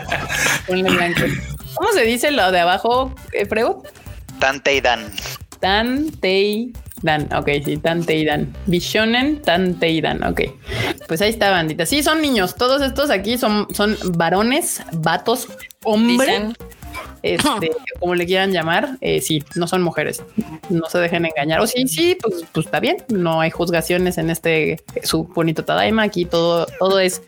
ponle 0.66 0.90
blanco. 0.90 1.20
¿Cómo 1.74 1.92
se 1.92 2.02
dice 2.02 2.30
lo 2.30 2.50
de 2.50 2.60
abajo, 2.60 3.14
eh, 3.32 3.46
Frego? 3.46 3.82
Tanteidan. 4.38 5.00
Tanteidan. 5.00 5.12
Dan, 5.12 5.41
ok, 7.36 7.48
sí, 7.64 7.76
Tanteidan. 7.78 8.52
Bishonen, 8.66 9.42
Tanteidan, 9.42 10.22
ok. 10.24 10.40
Pues 11.08 11.20
ahí 11.22 11.30
está, 11.30 11.50
bandita. 11.50 11.86
Sí, 11.86 12.02
son 12.02 12.20
niños. 12.20 12.54
Todos 12.54 12.82
estos 12.82 13.10
aquí 13.10 13.38
son, 13.38 13.66
son 13.74 13.96
varones, 14.16 14.82
vatos, 14.92 15.48
hombres. 15.84 16.54
Este, 17.22 17.70
como 18.00 18.14
le 18.14 18.26
quieran 18.26 18.52
llamar, 18.52 18.98
eh, 19.00 19.20
sí, 19.20 19.42
no 19.54 19.66
son 19.66 19.82
mujeres, 19.82 20.22
no 20.68 20.88
se 20.88 20.98
dejen 20.98 21.24
engañar. 21.24 21.60
O 21.60 21.66
sí, 21.66 21.86
sí, 21.86 22.16
pues, 22.20 22.44
pues 22.52 22.66
está 22.66 22.80
bien, 22.80 22.96
no 23.08 23.40
hay 23.40 23.50
juzgaciones 23.50 24.18
en 24.18 24.30
este 24.30 24.82
su 25.02 25.24
bonito 25.24 25.64
Tadaima. 25.64 26.02
Aquí 26.02 26.24
todo, 26.24 26.66
todo 26.78 26.98
es 26.98 27.22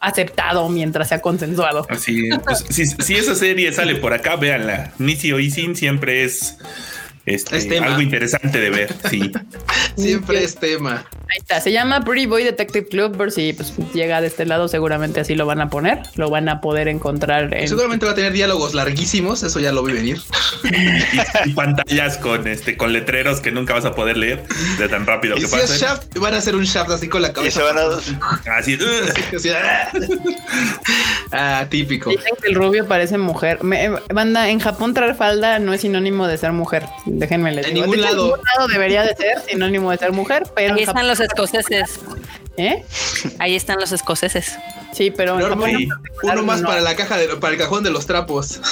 aceptado 0.00 0.68
mientras 0.68 1.08
sea 1.08 1.20
consensuado. 1.20 1.86
Así, 1.88 2.30
pues, 2.44 2.64
si, 2.68 2.86
si, 2.86 3.14
esa 3.14 3.34
serie 3.34 3.72
sale 3.72 3.96
por 3.96 4.12
acá, 4.12 4.36
véanla. 4.36 4.92
Nisi 4.98 5.32
Oisin 5.32 5.76
siempre 5.76 6.24
es 6.24 6.58
este, 7.26 7.78
algo 7.78 8.00
interesante 8.00 8.60
de 8.60 8.70
ver, 8.70 8.94
sí. 9.08 9.30
Siempre 9.96 10.42
es 10.42 10.56
tema. 10.56 11.06
Ahí 11.30 11.38
está, 11.38 11.60
se 11.60 11.70
llama 11.70 12.00
Pretty 12.00 12.26
Boy 12.26 12.42
Detective 12.42 12.88
Club, 12.88 13.16
por 13.16 13.30
si 13.30 13.52
pues, 13.52 13.72
llega 13.94 14.20
de 14.20 14.26
este 14.26 14.46
lado, 14.46 14.66
seguramente 14.66 15.20
así 15.20 15.36
lo 15.36 15.46
van 15.46 15.60
a 15.60 15.70
poner, 15.70 16.00
lo 16.16 16.28
van 16.28 16.48
a 16.48 16.60
poder 16.60 16.88
encontrar. 16.88 17.56
Seguramente 17.68 18.04
va 18.04 18.12
a 18.12 18.14
tener 18.16 18.32
diálogos 18.32 18.74
larguísimos, 18.74 19.44
eso 19.44 19.60
ya 19.60 19.70
lo 19.70 19.84
vi 19.84 19.92
venir. 19.92 20.20
y, 21.44 21.52
pantallas 21.52 22.18
con 22.18 22.48
este 22.48 22.76
con 22.76 22.92
letreros 22.92 23.40
que 23.40 23.52
nunca 23.52 23.74
vas 23.74 23.84
a 23.84 23.94
poder 23.94 24.16
leer 24.16 24.42
de 24.78 24.88
tan 24.88 25.06
rápido 25.06 25.36
que 25.36 25.46
pasa. 25.46 25.76
Shaft, 25.76 26.18
van 26.18 26.34
a 26.34 26.38
hacer 26.38 26.56
un 26.56 26.64
shaft 26.64 26.90
así 26.90 27.08
con 27.08 27.22
la 27.22 27.32
cabeza. 27.32 27.62
Así. 28.56 28.76
ah, 31.32 31.66
típico. 31.68 32.10
Dicen 32.10 32.34
que 32.42 32.48
el 32.48 32.56
rubio 32.56 32.88
parece 32.88 33.18
mujer. 33.18 33.62
Me, 33.62 33.90
banda, 34.12 34.50
en 34.50 34.58
Japón 34.58 34.94
traer 34.94 35.14
falda 35.14 35.60
no 35.60 35.72
es 35.72 35.82
sinónimo 35.82 36.26
de 36.26 36.38
ser 36.38 36.52
mujer. 36.52 36.86
Déjenme 37.18 37.52
leer. 37.52 37.68
En 37.68 37.74
ningún 37.74 38.00
lado. 38.00 38.24
En 38.24 38.30
ningún 38.30 38.44
lado 38.56 38.68
debería 38.68 39.02
de 39.02 39.14
ser 39.16 39.40
sinónimo 39.48 39.90
de 39.90 39.98
ser 39.98 40.12
mujer, 40.12 40.44
pero. 40.54 40.74
Ahí 40.74 40.82
están 40.82 41.08
los 41.08 41.20
escoceses. 41.20 42.00
¿Eh? 42.56 42.84
Ahí 43.38 43.56
están 43.56 43.78
los 43.80 43.92
escoceses. 43.92 44.58
Sí, 44.92 45.10
pero 45.10 45.36
uno 45.36 46.42
más 46.42 46.62
para 46.62 46.80
la 46.80 46.94
caja 46.96 47.16
de, 47.16 47.28
para 47.36 47.54
el 47.54 47.58
cajón 47.58 47.84
de 47.84 47.90
los 47.90 48.06
trapos. 48.06 48.60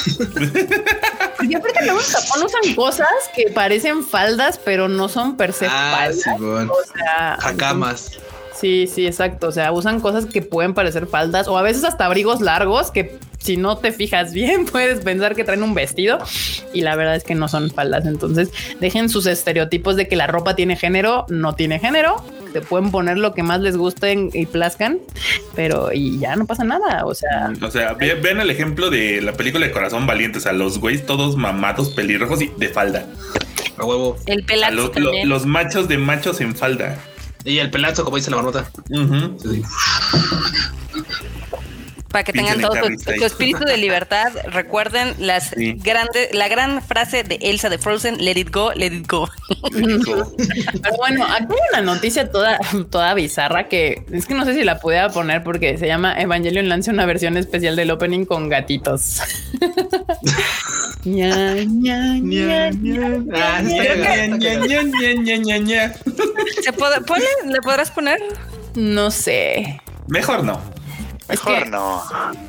Y 1.41 1.55
aparte 1.55 1.85
luego 1.85 2.01
en 2.01 2.07
Japón 2.07 2.43
usan 2.45 2.75
cosas 2.75 3.09
que 3.35 3.51
parecen 3.53 4.05
faldas, 4.05 4.59
pero 4.63 4.89
no 4.89 5.09
son 5.09 5.37
per 5.37 5.53
se 5.53 5.67
ah, 5.67 5.97
faldas. 5.97 6.27
O 6.41 6.93
sea, 6.93 7.35
Hakamas. 7.35 8.19
Sí, 8.59 8.89
sí, 8.93 9.07
exacto. 9.07 9.49
O 9.49 9.53
sea, 9.53 9.71
usan 9.73 10.01
cosas 10.01 10.27
que 10.27 10.43
pueden 10.43 10.75
parecer 10.75 11.07
faldas 11.07 11.47
o 11.47 11.57
a 11.57 11.63
veces 11.63 11.85
hasta 11.85 12.07
abrigos 12.07 12.41
largos 12.41 12.91
que 12.91 13.17
si 13.39 13.57
no 13.57 13.79
te 13.79 13.93
fijas 13.93 14.33
bien 14.35 14.67
puedes 14.67 15.01
pensar 15.01 15.37
que 15.37 15.45
traen 15.45 15.63
un 15.63 15.75
vestido 15.75 16.19
y 16.75 16.81
la 16.81 16.97
verdad 16.97 17.15
es 17.15 17.25
que 17.25 17.35
no 17.35 17.49
son 17.49 17.71
faldas. 17.71 18.07
Entonces 18.07 18.51
dejen 18.81 19.09
sus 19.09 19.27
estereotipos 19.27 19.97
de 19.97 20.09
que 20.09 20.17
la 20.17 20.27
ropa 20.27 20.57
tiene 20.57 20.77
género, 20.77 21.25
no 21.29 21.55
tiene 21.55 21.79
género. 21.79 22.23
Se 22.53 22.61
pueden 22.63 22.91
poner 22.91 23.19
lo 23.19 23.35
que 23.35 23.43
más 23.43 23.61
les 23.61 23.77
gusten 23.77 24.31
y 24.33 24.47
plazcan, 24.47 24.99
pero 25.55 25.93
y 25.93 26.19
ya 26.19 26.35
no 26.35 26.47
pasa 26.47 26.65
nada. 26.65 27.05
O 27.05 27.15
sea, 27.15 27.53
o 27.63 27.71
sea, 27.71 27.93
ven 27.93 28.41
el 28.41 28.51
ejemplo 28.51 28.91
de 28.91 29.21
la 29.21 29.35
película 29.35 29.67
de 29.67 29.73
Corazón 29.73 30.07
Valiente. 30.07 30.39
O 30.39 30.41
sea, 30.41 30.53
los 30.53 30.79
güeyes 30.79 31.05
todos 31.07 31.37
mamados, 31.37 31.91
pelirrojos 31.91 32.41
y 32.43 32.51
de 32.57 32.69
falda. 32.71 33.07
A 33.77 33.85
huevo. 33.85 34.17
El 34.27 34.45
pelazo. 34.45 34.91
los 35.25 35.47
machos 35.47 35.89
de 35.89 35.99
machos 35.99 36.41
en 36.41 36.57
falda. 36.57 36.99
Y 37.49 37.59
el 37.59 37.71
pelazo, 37.71 38.05
como 38.05 38.17
dice 38.17 38.31
la 38.31 38.37
marmota. 38.37 38.71
para 42.11 42.25
que 42.25 42.33
tengan 42.33 42.61
todo 42.61 42.75
su, 42.75 43.25
espíritu 43.25 43.65
de 43.65 43.77
libertad. 43.77 44.33
Recuerden 44.51 45.15
las 45.19 45.55
grandes, 45.57 46.35
la 46.35 46.49
gran 46.49 46.83
frase 46.83 47.23
de 47.23 47.39
Elsa 47.41 47.71
de 47.71 47.79
Frozen, 47.79 48.23
let 48.23 48.39
it 48.39 48.51
go, 48.51 48.73
let 48.75 48.93
it 48.93 49.11
go. 49.11 49.29
Pero 49.73 50.97
bueno, 50.99 51.25
aquí 51.25 51.53
hay 51.53 51.81
una 51.81 51.95
noticia 51.95 52.31
toda, 52.31 52.59
toda 52.91 53.15
bizarra 53.15 53.69
que 53.69 54.05
es 54.13 54.27
que 54.27 54.35
no 54.35 54.45
sé 54.45 54.55
si 54.55 54.65
la 54.65 54.79
pudiera 54.79 55.09
poner 55.11 55.43
porque 55.43 55.79
se 55.79 55.87
llama 55.87 56.21
Evangelion 56.21 56.69
lanza 56.69 56.91
una 56.91 57.07
versión 57.07 57.37
especial 57.37 57.77
del 57.77 57.91
opening 57.91 58.25
con 58.25 58.49
gatitos. 58.49 59.21
¿Se 66.63 66.73
puede, 66.73 67.01
¿Le 67.47 67.61
podrás 67.61 67.91
poner? 67.91 68.21
No 68.75 69.11
sé. 69.11 69.81
Mejor 70.07 70.45
no. 70.45 70.61
Mejor 71.29 71.69
no. 71.69 72.03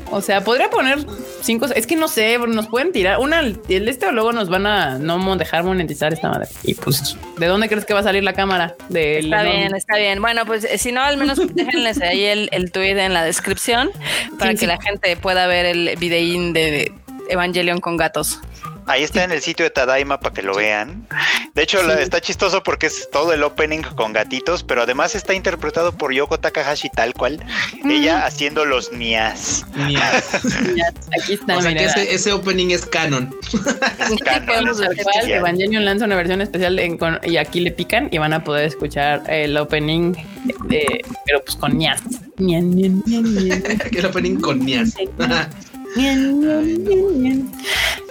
O 0.09 0.21
sea, 0.21 0.41
podría 0.43 0.69
poner 0.69 1.05
cinco. 1.41 1.65
Es 1.65 1.85
que 1.85 1.97
no 1.97 2.07
sé, 2.07 2.37
nos 2.37 2.67
pueden 2.67 2.93
tirar 2.93 3.19
una. 3.19 3.41
El 3.41 3.87
este 3.89 4.07
o 4.07 4.11
luego 4.11 4.31
nos 4.31 4.49
van 4.49 4.65
a 4.65 4.97
no 4.97 5.35
dejar 5.35 5.63
monetizar 5.63 6.13
esta 6.13 6.29
madre. 6.29 6.47
Y 6.63 6.75
pues, 6.75 7.17
¿de 7.37 7.47
dónde 7.47 7.67
crees 7.67 7.85
que 7.85 7.93
va 7.93 7.99
a 7.99 8.03
salir 8.03 8.23
la 8.23 8.33
cámara? 8.33 8.75
De 8.87 9.19
está 9.19 9.43
bien, 9.43 9.75
está 9.75 9.97
bien. 9.97 10.21
Bueno, 10.21 10.45
pues 10.45 10.63
eh, 10.63 10.77
si 10.77 10.93
no, 10.93 11.01
al 11.01 11.17
menos 11.17 11.39
déjenles 11.53 12.01
ahí 12.01 12.23
el, 12.23 12.47
el 12.53 12.71
tweet 12.71 12.97
en 12.97 13.13
la 13.13 13.23
descripción 13.23 13.89
para 14.37 14.55
que 14.55 14.65
la 14.65 14.79
gente 14.79 15.17
pueda 15.17 15.45
ver 15.47 15.65
el 15.65 15.97
videín 15.97 16.53
de 16.53 16.93
Evangelion 17.29 17.81
con 17.81 17.97
gatos. 17.97 18.39
Ahí 18.89 19.03
está 19.03 19.23
en 19.23 19.31
el 19.31 19.39
sitio 19.39 19.65
de 19.65 19.69
Tadaima 19.69 20.19
para 20.19 20.33
que 20.33 20.41
lo 20.41 20.55
vean. 20.55 21.07
De 21.53 21.61
hecho, 21.61 21.79
está 21.91 22.19
chistoso 22.21 22.63
porque 22.63 22.87
es 22.87 23.07
todo 23.11 23.33
el 23.33 23.43
opening 23.43 23.83
con 23.83 24.13
gatitos, 24.13 24.63
pero 24.63 24.81
además 24.81 25.13
está 25.13 25.35
interpretado 25.35 25.91
por 25.91 26.11
Yoko 26.11 26.39
Takahashi 26.39 26.89
tal 26.89 27.13
cual. 27.13 27.39
Ella 27.85 28.25
haciendo 28.25 28.65
los 28.65 28.91
nias. 28.91 29.63
Aquí 31.21 31.33
está. 31.33 31.57
O 31.57 31.61
sea 31.61 31.75
que 31.75 31.85
ese, 31.85 32.33
opening 32.33 32.71
es 32.71 32.83
canon. 32.83 33.31
Es 33.53 34.23
canon. 34.25 34.67
Evangelion 35.27 35.85
lanza 35.85 36.05
una 36.05 36.15
versión 36.15 36.41
especial 36.41 36.79
y 37.23 37.37
aquí 37.37 37.59
le 37.59 37.71
pican 37.71 38.09
y 38.11 38.17
van 38.17 38.33
a 38.33 38.43
poder 38.43 38.65
escuchar 38.65 39.21
el 39.29 39.55
opening, 39.55 40.13
de, 40.67 41.05
pero 41.27 41.43
pues 41.43 41.55
con 41.57 41.77
nias. 41.77 42.01
el 42.39 44.05
opening 44.05 44.39
con 44.39 44.65
nias. 44.65 44.95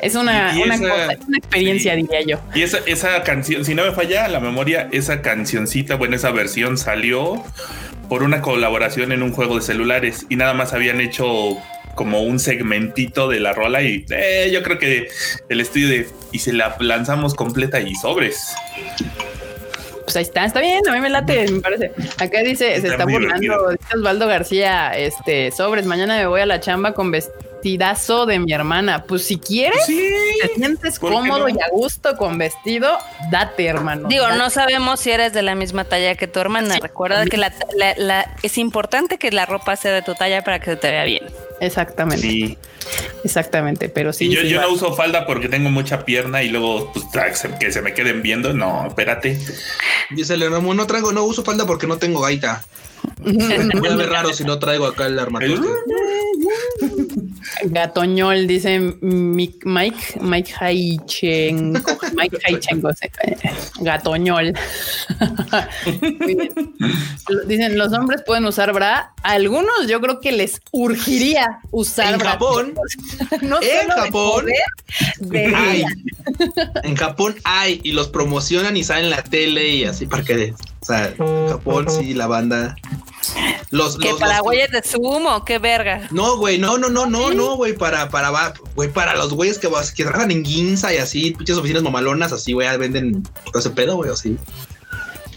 Es 0.00 0.14
una, 0.14 0.54
una, 0.54 1.12
experiencia, 1.36 1.94
diría 1.94 2.20
yo. 2.22 2.40
Y 2.54 2.62
esa, 2.62 2.78
esa 2.86 3.22
canción, 3.22 3.64
si 3.64 3.74
no 3.74 3.84
me 3.84 3.92
falla 3.92 4.28
la 4.28 4.40
memoria, 4.40 4.88
esa 4.92 5.22
cancioncita, 5.22 5.96
bueno, 5.96 6.16
esa 6.16 6.30
versión 6.30 6.78
salió 6.78 7.42
por 8.08 8.22
una 8.22 8.40
colaboración 8.40 9.12
en 9.12 9.22
un 9.22 9.32
juego 9.32 9.56
de 9.56 9.62
celulares 9.62 10.26
y 10.28 10.36
nada 10.36 10.54
más 10.54 10.72
habían 10.72 11.00
hecho 11.00 11.56
como 11.94 12.22
un 12.22 12.38
segmentito 12.38 13.28
de 13.28 13.40
la 13.40 13.52
rola 13.52 13.82
y 13.82 14.06
eh, 14.10 14.50
yo 14.52 14.62
creo 14.62 14.78
que 14.78 15.08
el 15.48 15.60
estudio 15.60 15.88
de 15.88 16.08
y 16.30 16.38
se 16.38 16.52
la 16.52 16.76
lanzamos 16.78 17.34
completa 17.34 17.80
y 17.80 17.94
sobres. 17.96 18.54
Pues 20.04 20.16
ahí 20.16 20.22
está, 20.22 20.44
está 20.44 20.60
bien, 20.60 20.88
a 20.88 20.92
mí 20.92 21.00
me 21.00 21.10
late, 21.10 21.50
me 21.50 21.60
parece. 21.60 21.92
Acá 22.18 22.40
dice, 22.42 22.80
se 22.80 22.86
está 22.86 23.04
burlando, 23.04 23.70
dice 23.70 23.96
Osvaldo 23.96 24.26
García, 24.26 24.96
este, 24.96 25.50
sobres, 25.50 25.86
mañana 25.86 26.16
me 26.16 26.26
voy 26.26 26.40
a 26.40 26.46
la 26.46 26.60
chamba 26.60 26.94
con 26.94 27.10
vestido 27.10 27.47
vestidazo 27.58 28.26
de 28.26 28.38
mi 28.38 28.52
hermana. 28.52 29.04
Pues 29.04 29.24
si 29.24 29.36
quieres, 29.36 29.84
te 29.86 30.54
sientes 30.54 30.98
cómodo 30.98 31.48
y 31.48 31.52
a 31.52 31.68
gusto 31.70 32.16
con 32.16 32.38
vestido, 32.38 32.98
date, 33.30 33.66
hermano. 33.66 34.08
Digo, 34.08 34.28
no 34.30 34.50
sabemos 34.50 35.00
si 35.00 35.10
eres 35.10 35.32
de 35.32 35.42
la 35.42 35.54
misma 35.54 35.84
talla 35.84 36.14
que 36.14 36.28
tu 36.28 36.38
hermana. 36.38 36.78
Recuerda 36.80 37.26
que 37.26 37.36
la, 37.36 38.36
es 38.42 38.58
importante 38.58 39.18
que 39.18 39.30
la 39.32 39.46
ropa 39.46 39.76
sea 39.76 39.92
de 39.92 40.02
tu 40.02 40.14
talla 40.14 40.42
para 40.44 40.60
que 40.60 40.70
se 40.70 40.76
te 40.76 40.90
vea 40.90 41.04
bien. 41.04 41.24
Exactamente. 41.60 42.22
Sí. 42.22 42.58
Exactamente, 43.24 43.88
pero 43.88 44.12
sí. 44.12 44.30
yo, 44.30 44.40
yo 44.42 44.62
no 44.62 44.70
uso 44.70 44.94
falda 44.94 45.26
porque 45.26 45.48
tengo 45.48 45.68
mucha 45.68 46.04
pierna 46.06 46.42
y 46.42 46.48
luego 46.48 46.90
pues, 46.92 47.04
que 47.58 47.72
se 47.72 47.82
me 47.82 47.92
queden 47.92 48.22
viendo. 48.22 48.54
No, 48.54 48.86
espérate. 48.86 49.38
Dice 50.10 50.36
Leonamo, 50.36 50.72
no 50.72 50.86
traigo, 50.86 51.12
no 51.12 51.24
uso 51.24 51.44
falda 51.44 51.66
porque 51.66 51.86
no 51.86 51.98
tengo 51.98 52.20
gaita. 52.20 52.62
Voy 53.18 53.88
a 53.88 53.96
ver 53.96 54.08
raro 54.08 54.32
si 54.32 54.44
no 54.44 54.58
traigo 54.58 54.86
acá 54.86 55.06
el 55.06 55.18
armatoste. 55.18 55.66
Gatoñol, 57.64 58.46
dice 58.46 58.78
Mike, 59.00 60.20
Mike 60.20 60.52
Haichenko. 60.60 61.98
Mike 62.14 62.38
Haichenko, 62.44 62.90
Gatoñol. 63.80 64.52
Dicen, 67.46 67.78
los 67.78 67.92
hombres 67.92 68.22
pueden 68.24 68.46
usar 68.46 68.72
bra. 68.72 69.12
algunos 69.22 69.86
yo 69.88 70.00
creo 70.00 70.20
que 70.20 70.32
les 70.32 70.60
urgiría 70.70 71.60
usar 71.70 72.14
en 72.14 72.20
Japón. 72.20 72.74
no 73.42 73.60
en 73.62 73.88
Japón. 73.88 74.46
hay. 75.54 75.84
en 76.82 76.96
Japón 76.96 77.36
hay 77.44 77.80
y 77.82 77.92
los 77.92 78.08
promocionan 78.08 78.76
y 78.76 78.84
salen 78.84 79.04
en 79.04 79.10
la 79.10 79.22
tele 79.22 79.68
y 79.68 79.84
así 79.84 80.06
para 80.06 80.22
que 80.22 80.54
sea, 80.88 81.14
Japón 81.48 81.86
sí, 81.90 82.14
la 82.14 82.26
banda. 82.26 82.76
Los, 83.70 83.98
¿Qué 83.98 84.14
para 84.18 84.40
güeyes 84.40 84.70
de 84.70 84.82
sumo? 84.82 85.44
¿Qué 85.44 85.58
verga? 85.58 86.08
No, 86.10 86.38
güey, 86.38 86.58
no, 86.58 86.78
no, 86.78 86.88
no, 86.88 87.06
no, 87.06 87.30
no, 87.30 87.56
güey, 87.56 87.74
para, 87.74 88.08
para, 88.08 88.54
güey, 88.74 88.90
para 88.90 89.14
los 89.14 89.34
güeyes 89.34 89.58
que, 89.58 89.68
que 89.94 90.04
trabajan 90.04 90.30
en 90.30 90.44
Ginza 90.44 90.92
y 90.94 90.96
así, 90.96 91.32
pinches 91.32 91.58
oficinas 91.58 91.82
mamalonas, 91.82 92.32
así, 92.32 92.52
güey, 92.52 92.76
venden 92.78 93.22
todo 93.22 93.58
ese 93.58 93.70
pedo, 93.70 93.96
güey, 93.96 94.10
así. 94.10 94.38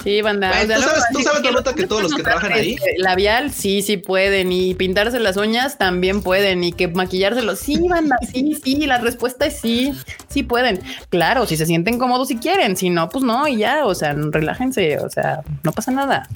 Sí, 0.04 0.22
banda. 0.22 0.52
¿tú, 0.52 0.82
sabes, 0.82 1.04
¿Tú 1.14 1.22
sabes 1.22 1.43
la 1.43 1.52
nota 1.52 1.76
que 1.76 1.86
todos 1.86 2.04
los 2.04 2.14
que 2.14 2.24
trabajan 2.24 2.54
ahí? 2.54 2.78
Labial, 2.97 3.52
sí, 3.52 3.82
sí 3.82 3.97
pueden. 3.97 4.52
Y 4.52 4.74
pintarse 4.74 5.20
las 5.20 5.38
uñas 5.38 5.78
también 5.78 6.22
pueden. 6.22 6.64
Y 6.64 6.72
que 6.72 6.88
maquillárselo, 6.88 7.56
sí, 7.56 7.78
banda, 7.88 8.18
sí, 8.32 8.58
sí. 8.64 8.86
La 8.88 8.97
respuesta 8.97 9.45
es 9.45 9.60
sí, 9.60 9.93
sí 10.28 10.43
pueden. 10.43 10.82
Claro, 11.10 11.45
si 11.45 11.58
se 11.58 11.66
sienten 11.66 11.99
cómodos 11.99 12.30
si 12.30 12.38
quieren. 12.38 12.76
Si 12.76 12.89
no, 12.89 13.10
pues 13.10 13.24
no, 13.24 13.47
y 13.47 13.58
ya. 13.58 13.86
O 13.86 13.93
sea, 13.93 14.14
relájense. 14.14 14.97
O 14.99 15.10
sea, 15.10 15.41
no 15.64 15.72
pasa 15.72 15.91
nada. 15.91 16.28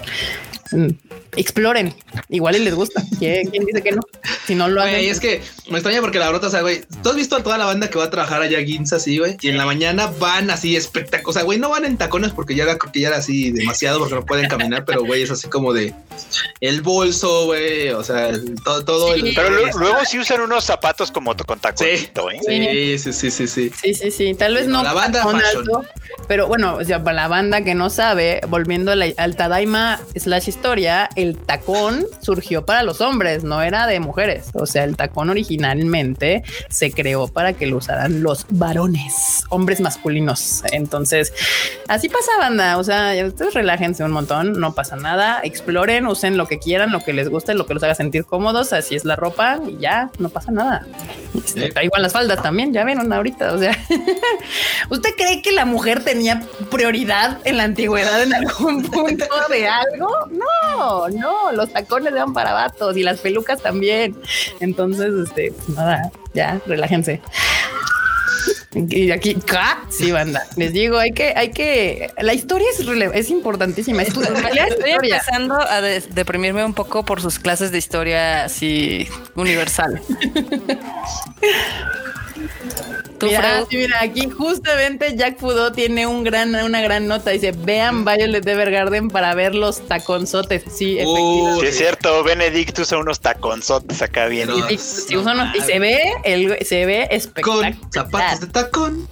Mm, 0.71 0.89
exploren. 1.35 1.93
Igual 2.29 2.55
y 2.57 2.59
les 2.59 2.75
gusta. 2.75 3.03
¿Quién, 3.19 3.49
dice 3.51 3.81
que 3.81 3.91
no? 3.91 4.01
Si 4.45 4.55
no 4.55 4.67
lo 4.67 4.81
hacen. 4.81 4.95
es 4.95 5.19
que 5.19 5.41
me 5.69 5.77
extraña 5.77 6.01
porque 6.01 6.19
la 6.19 6.29
brota, 6.29 6.47
o 6.47 6.49
sea, 6.49 6.61
güey, 6.61 6.81
tú 7.01 7.09
has 7.09 7.15
visto 7.15 7.35
a 7.35 7.43
toda 7.43 7.57
la 7.57 7.65
banda 7.65 7.89
que 7.89 7.97
va 7.97 8.05
a 8.05 8.09
trabajar 8.09 8.41
allá 8.41 8.59
a 8.59 8.63
Ginza, 8.63 8.97
así, 8.97 9.17
güey, 9.17 9.37
y 9.41 9.49
en 9.49 9.57
la 9.57 9.65
mañana 9.65 10.11
van 10.19 10.49
así 10.49 10.75
espectáculos. 10.75 11.35
O 11.35 11.39
sea, 11.39 11.43
güey, 11.43 11.59
no 11.59 11.69
van 11.69 11.85
en 11.85 11.97
tacones 11.97 12.31
porque 12.31 12.55
ya, 12.55 12.65
porque 12.77 12.99
ya 12.99 13.09
era 13.09 13.17
así 13.17 13.54
demasiado 13.55 13.99
porque 13.99 14.15
no 14.15 14.25
pueden 14.25 14.47
caminar, 14.47 14.85
pero 14.85 15.03
güey, 15.03 15.23
es 15.23 15.31
así 15.31 15.47
como 15.47 15.73
de 15.73 15.93
el 16.61 16.81
bolso, 16.81 17.45
güey, 17.45 17.89
o 17.89 18.03
sea, 18.03 18.31
todo, 18.63 18.85
todo 18.85 19.13
el. 19.13 19.33
Pero 19.33 19.49
luego 19.77 20.05
sí 20.05 20.19
usan 20.19 20.41
unos 20.41 20.63
zapatos 20.63 21.11
como 21.11 21.35
con 21.35 21.59
taconito, 21.59 22.29
sí. 22.29 22.35
¿eh? 22.47 22.97
Sí, 22.97 23.13
sí, 23.13 23.31
sí, 23.31 23.47
sí, 23.47 23.71
sí. 23.71 23.93
Sí, 23.93 24.11
sí, 24.11 24.33
Tal 24.35 24.55
vez 24.55 24.67
no. 24.67 24.83
La 24.83 24.93
banda 24.93 25.23
pero 26.27 26.47
bueno, 26.47 26.75
o 26.75 26.83
sea, 26.83 27.03
para 27.03 27.15
la 27.15 27.27
banda 27.27 27.61
que 27.61 27.75
no 27.75 27.89
sabe, 27.89 28.41
volviendo 28.47 28.91
al 28.91 29.35
Tadaima 29.35 29.99
slash 30.15 30.49
historia, 30.49 31.09
el 31.15 31.37
tacón 31.37 32.05
surgió 32.21 32.65
para 32.65 32.83
los 32.83 33.01
hombres, 33.01 33.43
no 33.43 33.61
era 33.61 33.85
de 33.85 33.99
mujeres. 33.99 34.47
O 34.53 34.65
sea, 34.65 34.83
el 34.85 34.95
tacón 34.95 35.29
originalmente 35.29 36.43
se 36.69 36.91
creó 36.91 37.27
para 37.27 37.53
que 37.53 37.67
lo 37.67 37.77
usaran 37.77 38.23
los 38.23 38.45
varones, 38.49 39.43
hombres 39.49 39.81
masculinos. 39.81 40.63
Entonces, 40.71 41.33
así 41.87 42.09
pasa, 42.09 42.31
banda. 42.39 42.77
O 42.77 42.83
sea, 42.83 43.13
ustedes 43.45 43.53
relájense 43.53 44.03
un 44.03 44.11
montón, 44.11 44.59
no 44.59 44.73
pasa 44.73 44.95
nada, 44.95 45.39
exploren, 45.43 46.07
usen 46.07 46.35
lo 46.37 46.47
que 46.47 46.57
quieran, 46.57 46.91
lo 46.91 47.01
que 47.01 47.13
les 47.13 47.29
guste, 47.29 47.53
lo 47.53 47.65
que 47.65 47.75
los 47.75 47.83
haga 47.83 47.93
sentir 47.93 48.25
cómodos. 48.25 48.73
Así 48.73 48.95
es 48.95 49.05
la 49.05 49.15
ropa 49.15 49.59
y 49.67 49.77
ya, 49.77 50.09
no 50.17 50.29
pasa 50.29 50.51
nada. 50.51 50.85
Este, 51.35 51.71
igual 51.83 52.01
las 52.01 52.13
faldas 52.13 52.41
también, 52.41 52.73
ya 52.73 52.83
ven 52.83 53.11
ahorita. 53.13 53.53
O 53.53 53.59
sea, 53.59 53.77
¿usted 54.89 55.09
cree 55.15 55.41
que 55.41 55.51
la 55.51 55.65
mujer 55.65 56.03
tenía 56.03 56.41
prioridad 56.71 57.39
en 57.43 57.57
la 57.57 57.63
antigüedad 57.63 58.23
en 58.23 58.33
algún 58.33 58.83
punto 58.89 59.25
de 59.49 59.67
algo? 59.67 60.09
No, 60.31 61.09
no, 61.09 61.51
los 61.51 61.71
tacones 61.71 62.13
eran 62.13 62.33
para 62.33 62.53
vatos 62.53 62.97
y 62.97 63.03
las 63.03 63.19
pelucas 63.19 63.61
también. 63.61 64.15
Entonces, 64.59 65.13
este, 65.27 65.51
pues 65.51 65.69
nada, 65.69 66.11
ya, 66.33 66.59
relájense. 66.65 67.21
Y 68.75 69.11
aquí, 69.11 69.37
Sí, 69.89 70.11
banda. 70.11 70.45
Les 70.57 70.73
digo, 70.73 70.97
hay 70.97 71.11
que, 71.11 71.33
hay 71.35 71.51
que. 71.51 72.11
La 72.17 72.33
historia 72.33 72.67
es, 72.71 72.79
es 73.13 73.29
importantísima. 73.29 74.01
Estoy 74.03 74.25
empezando 74.91 75.55
a 75.55 75.81
deprimirme 75.81 76.65
un 76.65 76.73
poco 76.73 77.05
por 77.05 77.21
sus 77.21 77.39
clases 77.39 77.71
de 77.71 77.77
historia 77.77 78.45
así 78.45 79.07
universal. 79.35 80.01
Mira, 83.21 83.65
mira, 83.71 83.97
aquí 84.01 84.29
justamente 84.29 85.15
Jack 85.15 85.39
Fudo 85.39 85.71
tiene 85.71 86.07
un 86.07 86.23
gran, 86.23 86.55
una 86.55 86.81
gran 86.81 87.07
nota. 87.07 87.31
Dice: 87.31 87.51
Vean 87.51 88.05
Violet 88.05 88.45
Evergarden 88.45 89.09
para 89.09 89.33
ver 89.33 89.55
los 89.55 89.87
taconzotes. 89.87 90.63
Sí, 90.73 90.99
efectivamente. 90.99 91.61
Sí, 91.61 91.67
es 91.67 91.77
cierto. 91.77 92.23
Benedict 92.23 92.79
usa 92.79 92.97
unos 92.97 93.19
taconzotes 93.19 94.01
acá 94.01 94.27
bien. 94.27 94.49
y 94.69 94.77
se 94.77 95.79
ve, 95.79 96.13
el, 96.23 96.57
se 96.65 96.85
ve 96.85 97.07
espectacular. 97.11 97.75
Con 97.77 97.91
zapatos 97.91 98.39
de 98.41 98.47
tacón. 98.47 99.07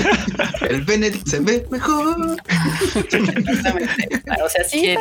el 0.68 0.82
Benedict 0.82 1.28
se 1.28 1.40
ve 1.40 1.66
mejor. 1.70 2.36
o 4.44 4.48
sea, 4.48 4.64
sí. 4.64 4.94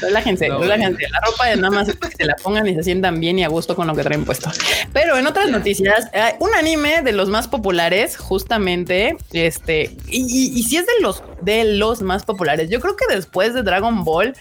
Relájense, 0.00 0.48
relájense. 0.48 1.08
La 1.08 1.20
ropa 1.20 1.52
es 1.52 1.58
nada 1.58 1.70
más 1.70 1.88
que 1.88 2.16
se 2.16 2.24
la 2.24 2.34
pongan 2.36 2.66
y 2.66 2.74
se 2.74 2.82
sientan 2.82 3.20
bien 3.20 3.38
y 3.38 3.44
a 3.44 3.48
gusto 3.48 3.76
con 3.76 3.86
lo 3.86 3.94
que 3.94 4.02
traen 4.02 4.24
puesto. 4.24 4.50
Pero 4.92 5.16
en 5.16 5.26
otras 5.26 5.48
noticias, 5.48 6.08
eh, 6.12 6.34
un 6.40 6.54
anime 6.54 7.02
de 7.02 7.12
los 7.12 7.28
más 7.28 7.48
populares, 7.52 8.16
justamente, 8.16 9.16
este, 9.32 9.94
y, 10.08 10.62
si 10.64 10.76
es 10.78 10.86
de 10.86 10.92
los 11.00 11.22
de 11.42 11.64
los 11.64 12.02
más 12.02 12.24
populares. 12.24 12.70
Yo 12.70 12.80
creo 12.80 12.96
que 12.96 13.12
después 13.12 13.52
de 13.52 13.62
Dragon 13.62 14.04
Ball, 14.04 14.34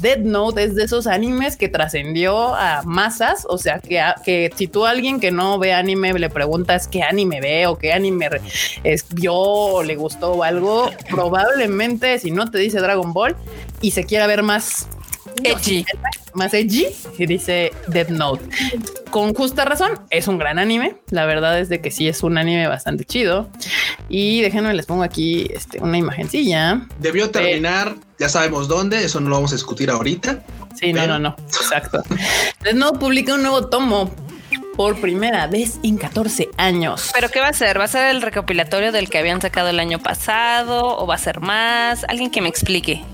Dead 0.00 0.18
Note 0.18 0.64
es 0.64 0.74
de 0.74 0.84
esos 0.84 1.06
animes 1.06 1.56
que 1.56 1.68
trascendió 1.68 2.54
a 2.54 2.82
masas. 2.84 3.44
O 3.48 3.58
sea, 3.58 3.80
que, 3.80 4.00
que 4.24 4.50
si 4.56 4.66
tú 4.68 4.86
a 4.86 4.90
alguien 4.90 5.20
que 5.20 5.30
no 5.30 5.58
ve 5.58 5.72
anime 5.72 6.12
le 6.14 6.30
preguntas 6.30 6.88
qué 6.88 7.02
anime 7.02 7.40
ve 7.40 7.66
o 7.66 7.76
qué 7.76 7.92
anime 7.92 8.28
es, 8.84 9.04
vio 9.10 9.34
o 9.34 9.82
le 9.82 9.96
gustó 9.96 10.32
o 10.32 10.42
algo, 10.42 10.90
probablemente 11.10 12.18
si 12.18 12.30
no 12.30 12.50
te 12.50 12.58
dice 12.58 12.80
Dragon 12.80 13.12
Ball 13.12 13.36
y 13.80 13.90
se 13.90 14.04
quiera 14.04 14.26
ver 14.26 14.42
más 14.42 14.88
edgy, 15.42 15.84
más 16.34 16.54
edgy, 16.54 16.86
y 17.18 17.26
dice 17.26 17.72
Dead 17.88 18.08
Note. 18.08 18.44
Con 19.10 19.34
justa 19.34 19.64
razón, 19.64 20.00
es 20.10 20.28
un 20.28 20.38
gran 20.38 20.58
anime. 20.58 20.96
La 21.10 21.26
verdad 21.26 21.58
es 21.58 21.68
de 21.68 21.80
que 21.80 21.90
sí 21.90 22.08
es 22.08 22.22
un 22.22 22.38
anime 22.38 22.66
bastante 22.66 23.04
chido. 23.04 23.48
Y 24.08 24.42
déjenme, 24.42 24.74
les 24.74 24.86
pongo 24.86 25.02
aquí 25.02 25.48
este, 25.50 25.80
una 25.80 25.98
imagencilla. 25.98 26.86
Debió 26.98 27.30
terminar, 27.30 27.94
ya 28.18 28.28
sabemos 28.28 28.68
dónde, 28.68 29.04
eso 29.04 29.20
no 29.20 29.28
lo 29.28 29.36
vamos 29.36 29.52
a 29.52 29.56
discutir 29.56 29.90
ahorita. 29.90 30.44
Sí, 30.74 30.92
no, 30.92 31.06
no, 31.06 31.18
no, 31.18 31.36
exacto. 31.46 32.02
Dead 32.62 32.74
Note 32.74 32.98
publica 32.98 33.34
un 33.34 33.42
nuevo 33.42 33.68
tomo 33.68 34.10
por 34.76 35.00
primera 35.00 35.46
vez 35.46 35.78
en 35.82 35.96
14 35.96 36.50
años. 36.56 37.10
¿Pero 37.14 37.28
qué 37.28 37.40
va 37.40 37.48
a 37.48 37.52
ser? 37.52 37.78
¿Va 37.78 37.84
a 37.84 37.88
ser 37.88 38.10
el 38.10 38.22
recopilatorio 38.22 38.92
del 38.92 39.08
que 39.08 39.18
habían 39.18 39.40
sacado 39.40 39.68
el 39.68 39.78
año 39.78 39.98
pasado 40.00 40.98
o 40.98 41.06
va 41.06 41.14
a 41.14 41.18
ser 41.18 41.40
más? 41.40 42.04
Alguien 42.08 42.30
que 42.30 42.40
me 42.40 42.48
explique 42.48 43.04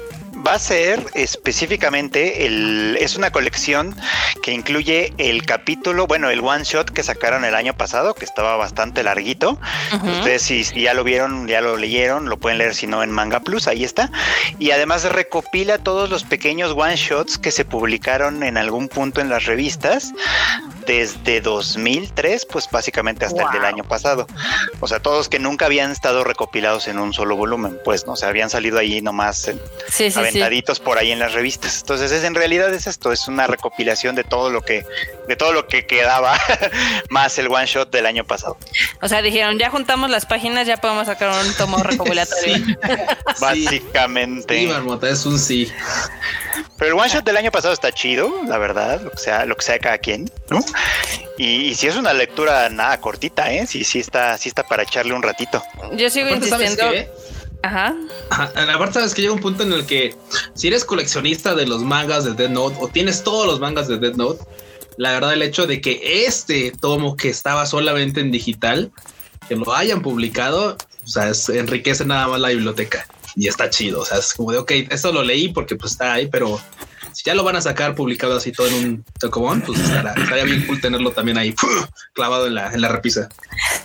va 0.47 0.55
a 0.55 0.59
ser 0.59 1.05
específicamente 1.15 2.47
el 2.47 2.97
es 3.01 3.17
una 3.17 3.31
colección 3.31 3.95
que 4.43 4.53
incluye 4.53 5.13
el 5.19 5.45
capítulo, 5.45 6.07
bueno, 6.07 6.31
el 6.31 6.41
one 6.41 6.65
shot 6.65 6.91
que 6.91 7.03
sacaron 7.03 7.45
el 7.45 7.55
año 7.55 7.75
pasado, 7.75 8.15
que 8.15 8.25
estaba 8.25 8.57
bastante 8.57 9.03
larguito. 9.03 9.59
Ustedes 9.93 10.43
si, 10.43 10.65
ya 10.65 10.95
lo 10.95 11.05
vieron, 11.05 11.47
ya 11.47 11.61
lo 11.61 11.77
leyeron, 11.77 12.29
lo 12.29 12.39
pueden 12.39 12.59
leer 12.59 12.75
si 12.75 12.87
no 12.87 13.03
en 13.03 13.11
Manga 13.11 13.41
Plus, 13.41 13.69
ahí 13.69 13.85
está. 13.85 14.11
Y 14.59 14.71
además 14.71 15.05
recopila 15.05 15.79
todos 15.79 16.11
los 16.11 16.25
pequeños 16.25 16.73
one 16.77 16.97
shots 16.97 17.39
que 17.39 17.51
se 17.51 17.65
publicaron 17.65 18.43
en 18.43 18.57
algún 18.57 18.89
punto 18.89 19.21
en 19.21 19.29
las 19.29 19.47
revistas 19.47 20.13
desde 20.87 21.41
2003, 21.41 22.47
pues 22.47 22.69
básicamente 22.71 23.25
hasta 23.25 23.43
el 23.43 23.51
del 23.53 23.65
año 23.65 23.85
pasado. 23.85 24.27
O 24.81 24.89
sea, 24.89 25.01
todos 25.01 25.29
que 25.29 25.39
nunca 25.39 25.67
habían 25.67 25.91
estado 25.91 26.25
recopilados 26.25 26.89
en 26.89 26.99
un 26.99 27.13
solo 27.13 27.37
volumen, 27.37 27.79
pues, 27.85 28.07
no 28.07 28.13
o 28.13 28.17
sea, 28.17 28.29
habían 28.29 28.51
salido 28.51 28.79
ahí 28.79 29.01
nomás 29.01 29.49
en, 29.49 29.61
sí, 29.89 30.11
aventaditos 30.31 30.81
por 30.81 30.99
ahí 30.99 31.13
en 31.13 31.19
las 31.19 31.33
revistas. 31.33 31.81
Entonces, 31.81 32.13
es 32.13 32.25
en 32.25 32.35
realidad 32.35 32.73
es 32.73 32.87
esto, 32.87 33.13
es 33.13 33.29
una 33.29 33.47
recopilación 33.47 34.15
de 34.15 34.25
todo 34.25 34.51
lo 34.51 34.63
que 34.63 34.85
de 35.29 35.37
todo 35.37 35.53
lo 35.53 35.67
que 35.67 35.87
quedaba 35.87 36.39
más 37.11 37.39
el 37.39 37.49
one 37.49 37.67
shot 37.67 37.91
del 37.91 38.07
año 38.07 38.25
pasado. 38.25 38.57
O 39.01 39.09
sea, 39.09 39.23
dijeron, 39.23 39.59
ya 39.59 39.71
juntamos 39.71 40.11
las 40.11 40.27
páginas, 40.27 40.67
ya 40.67 40.77
podemos 40.77 41.07
sacar 41.07 41.31
un 41.45 41.55
tomo 41.55 41.79
recopilatorio. 41.83 42.57
Básicamente. 43.41 44.59
Sí, 44.61 44.67
Marmota, 44.67 45.09
es 45.09 45.27
un 45.27 45.39
sí. 45.39 45.71
Pero 46.79 46.95
el 46.95 47.01
one 47.01 47.09
shot 47.09 47.25
del 47.25 47.37
año 47.37 47.51
pasado 47.51 47.75
está 47.75 47.93
chido, 47.93 48.43
la 48.47 48.59
verdad, 48.59 49.01
lo 49.03 49.11
que 49.11 49.19
sea, 49.19 49.45
lo 49.45 49.57
que 49.57 49.65
sea 49.65 49.75
de 49.75 49.81
cada 49.81 49.99
quien, 49.99 50.31
¿no? 50.49 50.65
Y, 51.39 51.75
si 51.75 51.87
es 51.87 51.97
una 51.97 52.13
lectura 52.13 52.69
nada 52.69 53.01
cortita, 53.01 53.51
¿eh? 53.51 53.67
Sí, 53.67 53.85
sí 53.85 53.99
está, 53.99 54.37
sí 54.37 54.51
está 54.51 54.63
para 54.63 54.83
echarle 54.83 55.15
un 55.15 55.23
ratito. 55.23 55.63
Yo 55.93 56.11
sigo 56.11 56.29
insistiendo. 56.29 56.91
Ajá. 57.63 57.95
Aparte, 58.31 58.95
sabes 58.95 59.15
que 59.15 59.23
llega 59.23 59.35
un 59.35 59.41
punto 59.41 59.63
en 59.63 59.73
el 59.73 59.87
que 59.87 60.15
si 60.55 60.69
eres 60.69 60.85
coleccionista 60.85 61.55
de 61.55 61.67
los 61.67 61.83
mangas 61.83 62.25
de 62.25 62.33
Dead 62.33 62.51
Note 62.51 62.77
o 62.81 62.89
tienes 62.89 63.23
todos 63.23 63.47
los 63.47 63.61
mangas 63.61 63.89
de 63.89 63.99
Dead 63.99 64.15
Note, 64.15 64.43
la 64.97 65.13
verdad, 65.13 65.33
el 65.33 65.43
hecho 65.43 65.67
de 65.67 65.81
que 65.81 66.27
este 66.27 66.73
tomo 66.73 67.17
que 67.17 67.29
estaba 67.29 67.67
solamente 67.67 68.21
en 68.21 68.31
digital, 68.31 68.91
que 69.49 69.57
lo 69.57 69.73
hayan 69.75 70.03
publicado, 70.03 70.77
o 71.05 71.09
sea, 71.09 71.33
enriquece 71.55 72.05
nada 72.05 72.29
más 72.29 72.41
la 72.41 72.49
biblioteca 72.49 73.07
y 73.37 73.49
está 73.49 73.71
chido. 73.71 74.01
O 74.01 74.05
sea, 74.05 74.19
es 74.19 74.35
como 74.35 74.53
de, 74.53 74.59
ok, 74.59 74.71
esto 74.91 75.13
lo 75.13 75.23
leí 75.23 75.49
porque 75.49 75.77
pues 75.77 75.93
está 75.93 76.15
ahí, 76.15 76.29
pero 76.29 76.61
si 77.13 77.25
ya 77.25 77.35
lo 77.35 77.45
van 77.45 77.57
a 77.57 77.61
sacar 77.61 77.95
publicado 77.95 78.37
así 78.37 78.53
todo 78.53 78.69
en 78.69 78.75
un 78.75 79.05
tocomón, 79.19 79.61
pues 79.63 79.81
estará, 79.81 80.13
estaría 80.15 80.45
bien 80.45 80.67
cool 80.67 80.81
tenerlo 80.81 81.11
también 81.11 81.39
ahí 81.39 81.55
clavado 82.13 82.47
en 82.47 82.55
la, 82.55 82.73
en 82.73 82.81
la 82.81 82.89
repisa. 82.89 83.29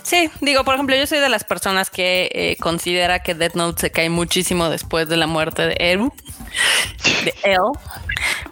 Sí, 0.02 0.30
digo, 0.40 0.64
por 0.64 0.74
ejemplo, 0.74 0.96
yo 0.96 1.06
soy 1.06 1.18
de 1.18 1.28
las 1.28 1.44
personas 1.44 1.90
que 1.90 2.30
eh, 2.32 2.56
considera 2.60 3.20
que 3.20 3.34
Death 3.34 3.54
Note 3.54 3.80
se 3.80 3.90
cae 3.90 4.10
muchísimo 4.10 4.68
después 4.68 5.08
de 5.08 5.16
la 5.16 5.26
muerte 5.26 5.62
de 5.62 5.76
Eru, 5.78 6.12
de 7.24 7.34
él. 7.44 7.58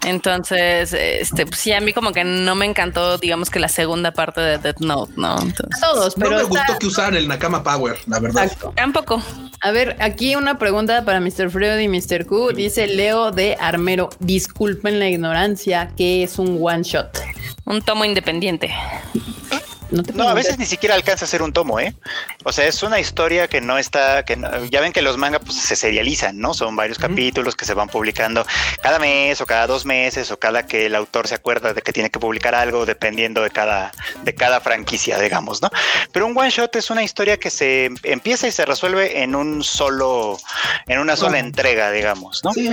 Entonces, 0.05 0.93
este, 0.93 1.47
pues 1.47 1.61
sí, 1.61 1.73
a 1.73 1.81
mí 1.81 1.93
como 1.93 2.13
que 2.13 2.25
no 2.25 2.55
me 2.55 2.67
encantó, 2.67 3.17
digamos 3.19 3.51
que 3.51 3.59
la 3.59 3.69
segunda 3.69 4.13
parte 4.13 4.41
de 4.41 4.59
Death 4.59 4.81
Note, 4.81 5.13
¿no? 5.17 5.37
Todos, 5.81 6.15
pero. 6.15 6.31
No 6.31 6.37
me 6.37 6.43
gustó 6.45 6.79
que 6.79 6.87
usaran 6.87 7.17
el 7.17 7.27
Nakama 7.29 7.63
Power, 7.63 7.97
la 8.07 8.21
verdad. 8.21 8.53
Tampoco. 8.75 9.23
A 9.61 9.71
ver, 9.71 9.97
aquí 10.01 10.37
una 10.37 10.59
pregunta 10.59 11.05
para 11.05 11.21
Mr. 11.21 11.51
Freud 11.51 11.79
y 11.79 11.89
Mr. 11.89 12.27
Q. 12.27 12.53
Dice 12.53 12.87
Leo 12.87 13.31
de 13.31 13.57
Armero. 13.59 14.11
Disculpen 14.65 14.99
la 14.99 15.09
ignorancia, 15.11 15.93
¿qué 15.95 16.23
es 16.23 16.39
un 16.39 16.59
one 16.59 16.85
shot? 16.85 17.19
Un 17.67 17.83
tomo 17.83 18.07
independiente. 18.07 18.71
No, 19.91 20.29
a 20.29 20.35
veces 20.35 20.59
ni 20.59 20.67
siquiera 20.67 20.95
alcanza 20.95 21.25
a 21.25 21.29
ser 21.29 21.43
un 21.43 21.53
tomo, 21.53 21.79
¿eh? 21.81 21.95
O 22.45 22.53
sea, 22.53 22.67
es 22.67 22.83
una 22.83 23.01
historia 23.01 23.49
que 23.49 23.61
no 23.61 23.79
está, 23.79 24.25
que 24.25 24.39
ya 24.71 24.81
ven 24.81 24.93
que 24.93 25.03
los 25.03 25.17
mangas 25.19 25.43
pues, 25.45 25.57
se 25.57 25.77
serializan, 25.77 26.39
¿no? 26.39 26.55
Son 26.55 26.75
varios 26.75 26.99
capítulos 26.99 27.55
que 27.55 27.65
se 27.65 27.75
van 27.75 27.89
publicando 27.89 28.47
cada 28.83 28.99
mes 28.99 29.41
o 29.41 29.47
cada 29.47 29.67
dos 29.67 29.85
meses 29.85 30.31
o 30.31 30.39
cada 30.39 30.67
que 30.67 30.87
el 30.87 30.95
autor 30.95 31.29
se 31.29 31.35
acuerda 31.35 31.75
de 31.75 31.83
que 31.83 31.93
tiene 31.93 32.11
que 32.11 32.19
publicar 32.19 32.55
algo, 32.55 32.87
dependiendo 32.87 33.43
de 33.43 33.51
cada, 33.51 33.93
de 34.23 34.35
cada 34.35 34.61
franquicia, 34.61 35.19
digamos, 35.19 35.63
¿no? 35.63 35.71
Pero 36.13 36.27
un 36.27 36.37
one 36.37 36.51
shot 36.51 36.75
es 36.77 36.91
una 36.91 37.03
historia 37.03 37.39
que 37.39 37.51
se 37.51 37.91
empieza 38.03 38.49
y 38.49 38.53
se 38.53 38.65
resuelve 38.65 39.23
en 39.23 39.35
un 39.35 39.63
solo, 39.63 40.39
en 40.87 40.99
una 40.99 41.17
sola 41.17 41.39
entrega, 41.39 41.91
digamos, 41.91 42.43
¿no? 42.45 42.53
Sí, 42.53 42.69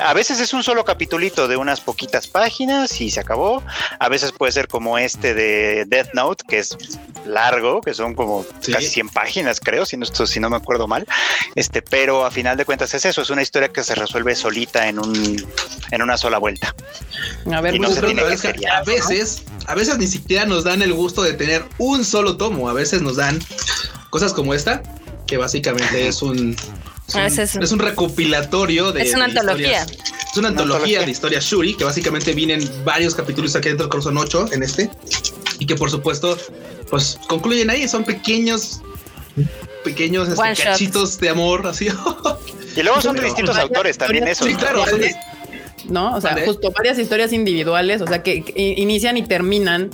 a 0.00 0.12
veces 0.14 0.40
es 0.40 0.52
un 0.52 0.62
solo 0.62 0.84
capitulito 0.84 1.48
de 1.48 1.56
unas 1.56 1.80
poquitas 1.80 2.26
páginas 2.26 3.00
y 3.00 3.10
se 3.10 3.20
acabó. 3.20 3.62
A 3.98 4.08
veces 4.08 4.32
puede 4.32 4.52
ser 4.52 4.68
como 4.68 4.98
este 4.98 5.34
de 5.34 5.84
Death 5.86 6.14
Note 6.18 6.44
que 6.48 6.58
es 6.58 6.76
largo, 7.24 7.80
que 7.80 7.94
son 7.94 8.14
como 8.14 8.44
casi 8.72 8.88
100 8.88 9.08
páginas, 9.10 9.60
creo, 9.60 9.86
si 9.86 9.96
no, 9.96 10.04
si 10.06 10.40
no 10.40 10.50
me 10.50 10.56
acuerdo 10.56 10.88
mal. 10.88 11.06
Este, 11.54 11.80
pero 11.80 12.24
a 12.24 12.30
final 12.30 12.56
de 12.56 12.64
cuentas 12.64 12.92
es 12.94 13.04
eso, 13.04 13.22
es 13.22 13.30
una 13.30 13.42
historia 13.42 13.68
que 13.68 13.84
se 13.84 13.94
resuelve 13.94 14.34
solita 14.34 14.88
en 14.88 14.98
un 14.98 15.46
en 15.90 16.02
una 16.02 16.16
sola 16.16 16.38
vuelta. 16.38 16.74
A 17.52 17.60
ver, 17.60 17.76
a 17.76 18.82
veces, 18.82 19.42
a 19.66 19.74
veces 19.74 19.98
ni 19.98 20.08
siquiera 20.08 20.44
nos 20.44 20.64
dan 20.64 20.82
el 20.82 20.92
gusto 20.92 21.22
de 21.22 21.34
tener 21.34 21.64
un 21.78 22.04
solo 22.04 22.36
tomo, 22.36 22.68
a 22.68 22.72
veces 22.72 23.00
nos 23.00 23.16
dan 23.16 23.38
cosas 24.10 24.32
como 24.32 24.54
esta, 24.54 24.82
que 25.26 25.36
básicamente 25.36 26.08
es 26.08 26.20
un 26.22 26.56
es 27.14 27.72
un, 27.72 27.78
recopilatorio 27.78 28.92
de. 28.92 29.02
Es 29.02 29.14
una 29.14 29.24
antología. 29.26 29.86
Es 30.30 30.36
una, 30.36 30.48
antología, 30.48 31.00
de 31.00 31.10
historias 31.10 31.44
Shuri, 31.44 31.74
que 31.74 31.84
básicamente 31.84 32.34
vienen 32.34 32.68
varios 32.84 33.14
capítulos 33.14 33.56
aquí 33.56 33.68
dentro, 33.68 33.88
creo 33.88 34.02
son 34.02 34.18
ocho 34.18 34.46
en 34.52 34.62
este 34.62 34.90
y 35.58 35.66
que 35.66 35.74
por 35.74 35.90
supuesto, 35.90 36.36
pues 36.90 37.18
concluyen 37.28 37.70
ahí, 37.70 37.88
son 37.88 38.04
pequeños, 38.04 38.80
pequeños 39.84 40.28
este, 40.28 40.64
cachitos 40.64 41.18
de 41.18 41.28
amor, 41.28 41.66
así. 41.66 41.88
y 42.76 42.82
luego 42.82 43.00
son 43.00 43.16
de 43.16 43.24
distintos 43.24 43.56
autores 43.56 43.98
también 43.98 44.28
eso. 44.28 44.44
Sí, 44.44 44.54
claro. 44.54 44.84
¿no? 45.88 46.16
O 46.16 46.20
sea, 46.20 46.36
justo 46.44 46.70
varias 46.72 46.98
historias 46.98 47.32
individuales, 47.32 48.00
o 48.00 48.06
sea, 48.06 48.22
que, 48.22 48.44
inician 48.56 49.16
y 49.16 49.22
terminan 49.22 49.90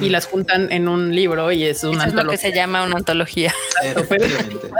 y 0.00 0.08
las 0.08 0.26
juntan 0.26 0.70
en 0.72 0.88
un 0.88 1.14
libro 1.14 1.52
y 1.52 1.64
es 1.64 1.84
una 1.84 2.06
Eso 2.06 2.18
Es 2.18 2.24
lo 2.24 2.30
que 2.30 2.36
se 2.36 2.52
llama 2.52 2.84
una 2.84 2.96
antología. 2.96 3.54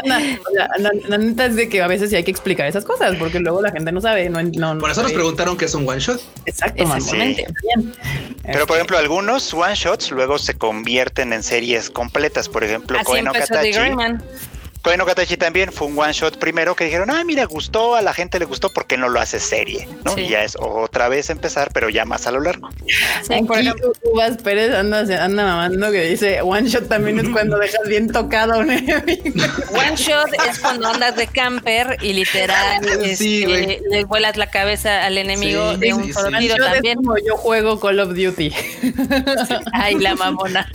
la, 0.05 1.19
neta 1.19 1.47
es 1.47 1.57
de 1.57 1.69
que 1.69 1.83
a 1.83 1.87
veces 1.87 2.11
sí 2.11 2.17
hay 2.17 2.25
que 2.25 2.31
explicar 2.31 2.67
esas 2.67 2.85
cosas 2.85 3.17
porque 3.17 3.41
luego 3.41 3.63
la 3.63 3.71
gente 3.71 3.93
no 3.93 4.01
sabe. 4.01 4.29
No, 4.29 4.79
por 4.79 4.91
eso 4.91 5.03
nos 5.03 5.13
preguntaron 5.13 5.57
qué 5.57 5.67
es 5.67 5.75
un 5.75 5.89
one 5.89 6.01
shot. 6.01 6.21
Exacto, 6.47 6.83
Exactamente. 6.83 7.47
Pero 8.43 8.53
por 8.53 8.61
este 8.61 8.75
ejemplo, 8.75 8.99
algunos 8.99 9.53
one 9.53 9.75
shots 9.75 10.11
luego 10.11 10.39
se 10.39 10.55
convierten 10.55 11.33
en 11.33 11.43
series 11.43 11.91
completas. 11.91 12.49
Por 12.49 12.65
ejemplo, 12.65 12.99
Así 12.99 13.13
The 13.13 14.19
Koe 14.83 14.97
no 14.97 15.05
Katachi 15.07 15.37
también 15.37 15.73
fue 15.73 15.87
un 15.89 15.99
one 15.99 16.13
shot 16.13 16.39
primero 16.39 16.75
que 16.77 16.85
dijeron, 16.85 17.11
ah, 17.11 17.23
mira, 17.25 17.45
gustó, 17.45 17.95
a 17.97 18.03
la 18.03 18.15
gente 18.15 18.39
le 18.39 18.45
gustó, 18.45 18.71
porque 18.73 18.97
no 18.97 19.09
lo 19.09 19.21
hace 19.21 19.41
serie? 19.41 19.89
¿no? 20.05 20.15
Sí. 20.15 20.23
Y 20.23 20.29
ya 20.29 20.45
es 20.45 20.57
otra 20.59 21.09
vez 21.09 21.31
empezar, 21.31 21.71
pero 21.75 21.89
ya 21.89 22.05
más 22.05 22.27
a 22.27 22.31
lo 22.31 22.41
largo. 22.41 22.69
Aquí 22.69 23.43
por 23.45 23.59
ejemplo- 23.59 23.93
Uvas 24.13 24.37
Pérez 24.43 24.75
anda, 24.75 25.01
anda 25.01 25.45
mamando 25.45 25.91
que 25.91 26.03
dice 26.03 26.41
one 26.43 26.69
shot 26.69 26.89
también 26.89 27.19
es 27.19 27.29
cuando 27.31 27.59
dejas 27.59 27.87
bien 27.89 28.11
tocado 28.13 28.55
a 28.55 28.59
un 28.59 28.71
enemigo. 28.71 29.45
One 29.73 29.97
shot 29.97 30.29
es 30.49 30.59
cuando 30.61 30.89
andas 30.89 31.17
de 31.17 31.27
camper 31.27 31.97
y 32.01 32.13
literal 32.13 32.81
Sí, 33.17 33.43
este, 33.45 33.81
le 33.91 34.05
vuelas 34.05 34.37
la 34.37 34.49
cabeza 34.49 35.05
al 35.05 35.19
enemigo 35.19 35.75
Sí, 35.75 35.81
de 35.81 35.95
un 35.95 36.05
sí, 36.05 36.13
solo 36.13 36.29
sí. 36.29 36.35
One 36.35 36.41
tiro 36.41 36.57
shot 36.57 36.67
es 36.67 36.73
también. 36.75 36.97
como 36.99 37.17
yo 37.19 37.37
juego 37.37 37.81
Call 37.81 38.01
of 38.01 38.11
Duty. 38.15 38.53
Ay, 39.73 39.97
la 39.97 40.15
mamona. 40.15 40.71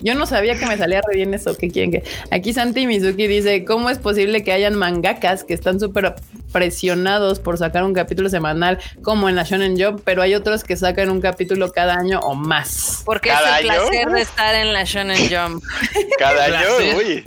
Yo 0.00 0.14
no 0.14 0.26
sabía 0.26 0.58
que 0.58 0.66
me 0.66 0.76
salía 0.78 1.00
re 1.06 1.16
bien 1.16 1.34
eso. 1.34 1.56
¿Qué 1.56 1.70
quieren 1.70 1.92
que? 1.92 2.02
Aquí 2.30 2.39
Santi 2.52 2.86
Mizuki 2.86 3.26
dice: 3.26 3.64
¿Cómo 3.64 3.90
es 3.90 3.98
posible 3.98 4.42
que 4.42 4.52
hayan 4.52 4.74
mangakas 4.74 5.44
que 5.44 5.54
están 5.54 5.78
súper 5.80 6.14
presionados 6.52 7.38
por 7.40 7.58
sacar 7.58 7.84
un 7.84 7.94
capítulo 7.94 8.28
semanal 8.28 8.78
como 9.02 9.28
en 9.28 9.36
la 9.36 9.44
Shonen 9.44 9.80
Jump, 9.80 10.02
pero 10.04 10.22
hay 10.22 10.34
otros 10.34 10.64
que 10.64 10.76
sacan 10.76 11.10
un 11.10 11.20
capítulo 11.20 11.70
cada 11.72 11.94
año 11.94 12.18
o 12.20 12.34
más? 12.34 13.02
Porque 13.04 13.28
es 13.30 13.34
¿Cada 13.36 13.60
el 13.60 13.70
año? 13.70 13.80
placer 13.88 14.08
de 14.10 14.20
estar 14.22 14.54
en 14.54 14.72
la 14.72 14.84
Shonen 14.84 15.18
Jump. 15.30 15.62
Cada 16.18 16.44
año, 16.46 16.96
uy, 16.98 17.24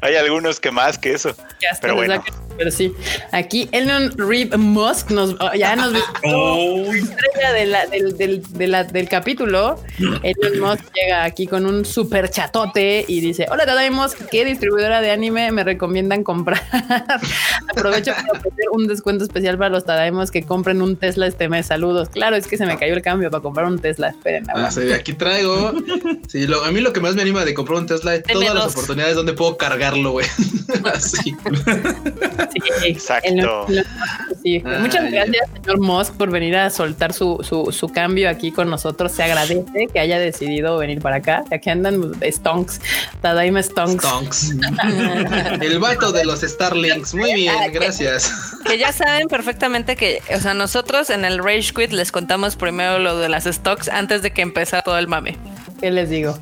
hay 0.00 0.16
algunos 0.16 0.58
que 0.58 0.70
más 0.70 0.98
que 0.98 1.12
eso. 1.12 1.34
Que 1.60 1.68
hasta 1.68 1.82
Pero 1.82 1.94
bueno. 1.96 2.14
sacan- 2.16 2.41
pero 2.56 2.70
sí. 2.70 2.92
Aquí 3.32 3.68
Elon 3.72 4.12
Reeve 4.16 4.56
Musk 4.56 5.10
nos 5.10 5.34
oh, 5.40 5.54
ya 5.54 5.74
nos 5.76 5.92
Uy, 6.24 6.98
estrella 6.98 7.52
de 7.52 7.66
la- 7.66 7.86
del, 7.86 8.16
del- 8.16 8.42
de 8.52 8.66
la- 8.68 8.84
del 8.84 9.08
capítulo, 9.08 9.80
Elon 9.98 10.60
Musk 10.60 10.84
llega 10.94 11.24
aquí 11.24 11.46
con 11.46 11.66
un 11.66 11.84
super 11.84 12.30
chatote 12.30 13.04
y 13.08 13.20
dice: 13.20 13.46
Hola, 13.50 13.66
Tadaimos, 13.66 14.14
¿qué 14.30 14.44
distribuidora 14.44 15.00
de 15.00 15.10
anime 15.10 15.50
me 15.52 15.64
recomiendan 15.64 16.22
comprar? 16.24 16.62
Aprovecho 17.70 18.12
para 18.12 18.32
ofrecer 18.38 18.64
un 18.72 18.86
descuento 18.86 19.24
especial 19.24 19.56
para 19.58 19.70
los 19.70 19.84
Tadaimos 19.84 20.30
que 20.30 20.42
compren 20.44 20.82
un 20.82 20.96
Tesla 20.96 21.26
este 21.26 21.48
mes. 21.48 21.66
Saludos. 21.66 22.08
Claro, 22.10 22.36
es 22.36 22.46
que 22.46 22.56
se 22.56 22.66
me 22.66 22.76
cayó 22.78 22.94
el 22.94 23.02
cambio 23.02 23.30
para 23.30 23.42
comprar 23.42 23.66
un 23.66 23.78
Tesla. 23.78 24.08
Esperen, 24.10 24.44
Ah, 24.54 24.70
sí, 24.70 24.92
aquí 24.92 25.12
traigo. 25.14 25.72
Sí, 26.28 26.46
lo- 26.46 26.64
a 26.64 26.70
mí 26.72 26.80
lo 26.80 26.92
que 26.92 27.00
más 27.00 27.14
me 27.14 27.22
anima 27.22 27.44
de 27.44 27.54
comprar 27.54 27.78
un 27.78 27.86
Tesla 27.86 28.14
es 28.14 28.22
todas 28.24 28.54
las 28.54 28.66
oportunidades 28.72 29.14
donde 29.16 29.32
puedo 29.32 29.56
cargarlo, 29.56 30.12
güey. 30.12 30.26
Así. 30.94 31.34
Sí, 32.52 32.88
Exacto. 32.88 33.66
Sí. 34.42 34.62
Ay, 34.64 34.78
Muchas 34.80 35.10
gracias, 35.10 35.48
señor 35.54 35.80
Musk, 35.80 36.14
por 36.14 36.30
venir 36.30 36.56
a 36.56 36.70
soltar 36.70 37.12
su, 37.12 37.38
su, 37.42 37.70
su 37.72 37.88
cambio 37.88 38.28
aquí 38.28 38.50
con 38.50 38.68
nosotros. 38.70 39.12
Se 39.12 39.22
agradece 39.22 39.86
que 39.92 40.00
haya 40.00 40.18
decidido 40.18 40.78
venir 40.78 41.00
para 41.00 41.16
acá. 41.16 41.44
Aquí 41.50 41.70
andan 41.70 42.12
Stonks, 42.22 42.80
Tadaima 43.20 43.62
Stonks. 43.62 44.04
Stonks. 44.04 44.50
El 45.60 45.78
vato 45.78 46.12
de 46.12 46.24
los 46.24 46.40
Starlinks. 46.40 47.14
Muy 47.14 47.34
bien, 47.34 47.54
gracias. 47.72 48.32
Que 48.64 48.78
ya 48.78 48.92
saben 48.92 49.28
perfectamente 49.28 49.96
que, 49.96 50.22
o 50.34 50.40
sea, 50.40 50.54
nosotros 50.54 51.10
en 51.10 51.24
el 51.24 51.38
Rage 51.38 51.72
Quit 51.74 51.92
les 51.92 52.12
contamos 52.12 52.56
primero 52.56 52.98
lo 52.98 53.18
de 53.18 53.28
las 53.28 53.44
stocks 53.44 53.88
antes 53.88 54.22
de 54.22 54.32
que 54.32 54.42
empezara 54.42 54.82
todo 54.82 54.98
el 54.98 55.08
mame. 55.08 55.36
¿Qué 55.80 55.90
les 55.90 56.10
digo? 56.10 56.38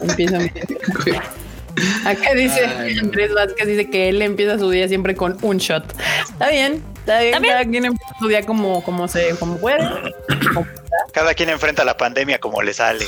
Empieza. 0.00 0.38
Acá 2.04 2.34
dice 2.34 2.66
Ay, 2.66 2.94
no. 2.94 3.02
Andrés 3.02 3.32
Vázquez, 3.34 3.66
dice 3.66 3.90
que 3.90 4.08
él 4.08 4.22
empieza 4.22 4.58
su 4.58 4.70
día 4.70 4.88
siempre 4.88 5.14
con 5.14 5.36
un 5.42 5.58
shot. 5.58 5.84
Está 6.30 6.48
bien, 6.50 6.82
está 7.00 7.20
bien. 7.20 7.34
¿Está 7.34 7.40
bien? 7.40 7.52
Cada 7.52 7.64
quien 7.64 7.84
empieza 7.86 8.14
su 8.18 8.28
día 8.28 8.42
como, 8.44 8.82
como 8.82 9.08
se, 9.08 9.30
como 9.36 9.58
puede. 9.58 9.78
Cada 11.12 11.34
quien 11.34 11.48
enfrenta 11.50 11.84
la 11.84 11.96
pandemia 11.96 12.38
como 12.38 12.62
le 12.62 12.72
sale. 12.72 13.06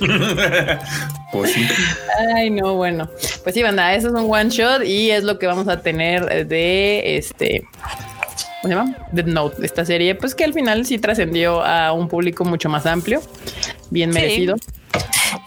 pues 1.32 1.52
sí. 1.52 1.66
Ay, 2.34 2.50
no, 2.50 2.74
bueno. 2.74 3.08
Pues 3.42 3.54
sí, 3.54 3.62
banda, 3.62 3.94
eso 3.94 4.08
es 4.08 4.14
un 4.14 4.32
one 4.32 4.50
shot 4.50 4.84
y 4.84 5.10
es 5.10 5.24
lo 5.24 5.38
que 5.38 5.46
vamos 5.46 5.68
a 5.68 5.80
tener 5.80 6.46
de 6.46 7.16
este. 7.16 7.66
¿Cómo 8.62 8.72
se 8.72 8.80
llama? 8.80 8.96
Dead 9.12 9.26
Note, 9.26 9.64
esta 9.64 9.84
serie, 9.84 10.14
pues 10.14 10.34
que 10.34 10.42
al 10.42 10.54
final 10.54 10.86
sí 10.86 10.98
trascendió 10.98 11.62
a 11.62 11.92
un 11.92 12.08
público 12.08 12.46
mucho 12.46 12.70
más 12.70 12.86
amplio, 12.86 13.20
bien 13.90 14.10
Sí. 14.12 14.48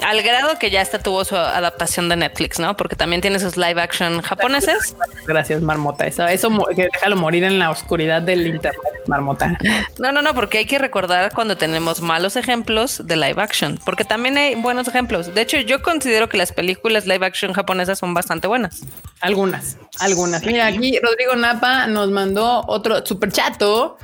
Al 0.04 0.22
grado 0.22 0.60
que 0.60 0.70
ya 0.70 0.82
hasta 0.82 1.00
tuvo 1.00 1.26
su 1.26 1.36
adaptación 1.36 2.10
de 2.10 2.16
Netflix, 2.16 2.60
¿no? 2.60 2.78
Porque 2.78 2.96
también 2.96 3.22
tiene 3.22 3.40
sus 3.40 3.58
live 3.58 3.82
action 3.82 4.22
japoneses. 4.22 4.96
Gracias, 5.26 5.62
Marmota. 5.62 6.06
Eso, 6.06 6.28
eso 6.28 6.50
que 6.76 6.88
déjalo 6.94 7.16
morir 7.16 7.44
en 7.44 7.60
la 7.60 7.70
oscuridad 7.70 8.22
del 8.22 8.48
internet, 8.48 8.82
Marmota. 9.08 9.58
No, 10.00 10.12
no, 10.12 10.22
no, 10.22 10.34
porque 10.34 10.60
hay 10.60 10.66
que 10.66 10.78
recordar 10.78 11.34
cuando 11.34 11.58
tenemos 11.58 12.02
malos 12.02 12.36
ejemplos 12.36 13.02
de 13.06 13.16
live 13.16 13.42
action, 13.42 13.80
porque 13.86 14.06
también 14.06 14.38
hay 14.38 14.56
buenos 14.56 14.88
ejemplos. 14.88 15.34
De 15.34 15.42
hecho, 15.42 15.58
yo 15.58 15.82
considero 15.82 16.30
que 16.30 16.38
las 16.38 16.52
películas 16.52 17.08
live 17.08 17.26
action 17.26 17.54
japonesas 17.54 18.00
son 18.00 18.14
bastante 18.14 18.48
buenas. 18.48 18.82
Algunas, 19.22 19.78
algunas. 20.00 20.46
Mira, 20.46 20.68
aquí 20.68 21.00
Rodrigo 21.02 21.36
Napa 21.36 21.88
nos 21.88 22.10
mandó 22.12 22.64
otro 22.68 23.06
super 23.06 23.32
chato 23.32 23.98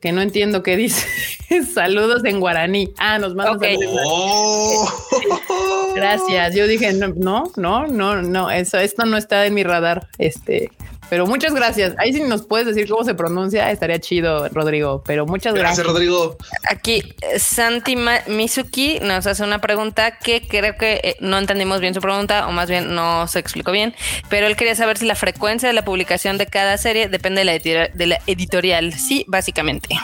que 0.00 0.12
no 0.12 0.20
entiendo 0.22 0.62
qué 0.62 0.76
dice. 0.76 1.06
Saludos 1.74 2.24
en 2.24 2.40
guaraní. 2.40 2.92
Ah, 2.98 3.18
nos 3.18 3.34
manda 3.34 3.52
Ok. 3.52 3.62
saludos 3.62 3.82
en 3.84 3.92
guaraní. 3.92 4.10
Oh. 4.14 5.92
Gracias. 5.94 6.54
Yo 6.54 6.66
dije, 6.66 6.92
no, 6.92 7.08
no, 7.16 7.52
no, 7.56 7.86
no, 7.86 8.22
no, 8.22 8.50
eso, 8.50 8.78
esto 8.78 9.06
no 9.06 9.16
está 9.16 9.46
en 9.46 9.54
mi 9.54 9.62
radar. 9.64 10.08
Este, 10.18 10.70
pero 11.10 11.26
muchas 11.26 11.54
gracias. 11.54 11.94
Ahí 11.98 12.12
sí 12.12 12.20
nos 12.20 12.42
puedes 12.46 12.66
decir 12.66 12.88
cómo 12.88 13.04
se 13.04 13.14
pronuncia, 13.14 13.70
estaría 13.70 13.98
chido, 14.00 14.48
Rodrigo. 14.48 15.02
Pero 15.06 15.26
muchas 15.26 15.54
Gracias, 15.54 15.78
gracias. 15.78 15.86
Rodrigo. 15.86 16.36
Aquí 16.70 17.02
eh, 17.22 17.38
Santi 17.38 17.96
Ma- 17.96 18.20
Mizuki 18.26 18.98
nos 19.00 19.26
hace 19.26 19.42
una 19.44 19.60
pregunta 19.60 20.18
que 20.18 20.46
creo 20.46 20.76
que 20.76 21.00
eh, 21.02 21.16
no 21.20 21.38
entendimos 21.38 21.80
bien 21.80 21.94
su 21.94 22.00
pregunta 22.00 22.46
o 22.48 22.52
más 22.52 22.68
bien 22.68 22.94
no 22.94 23.26
se 23.28 23.38
explicó 23.38 23.72
bien, 23.72 23.94
pero 24.28 24.46
él 24.46 24.56
quería 24.56 24.74
saber 24.74 24.98
si 24.98 25.06
la 25.06 25.14
frecuencia 25.14 25.68
de 25.68 25.72
la 25.74 25.84
publicación 25.84 26.38
de 26.38 26.46
cada 26.46 26.76
serie 26.78 27.08
depende 27.08 27.40
de 27.40 27.44
la, 27.44 27.54
editorial- 27.54 27.90
de 27.94 28.06
la 28.06 28.18
editorial. 28.26 28.92
Sí, 28.92 29.24
básicamente. 29.28 29.96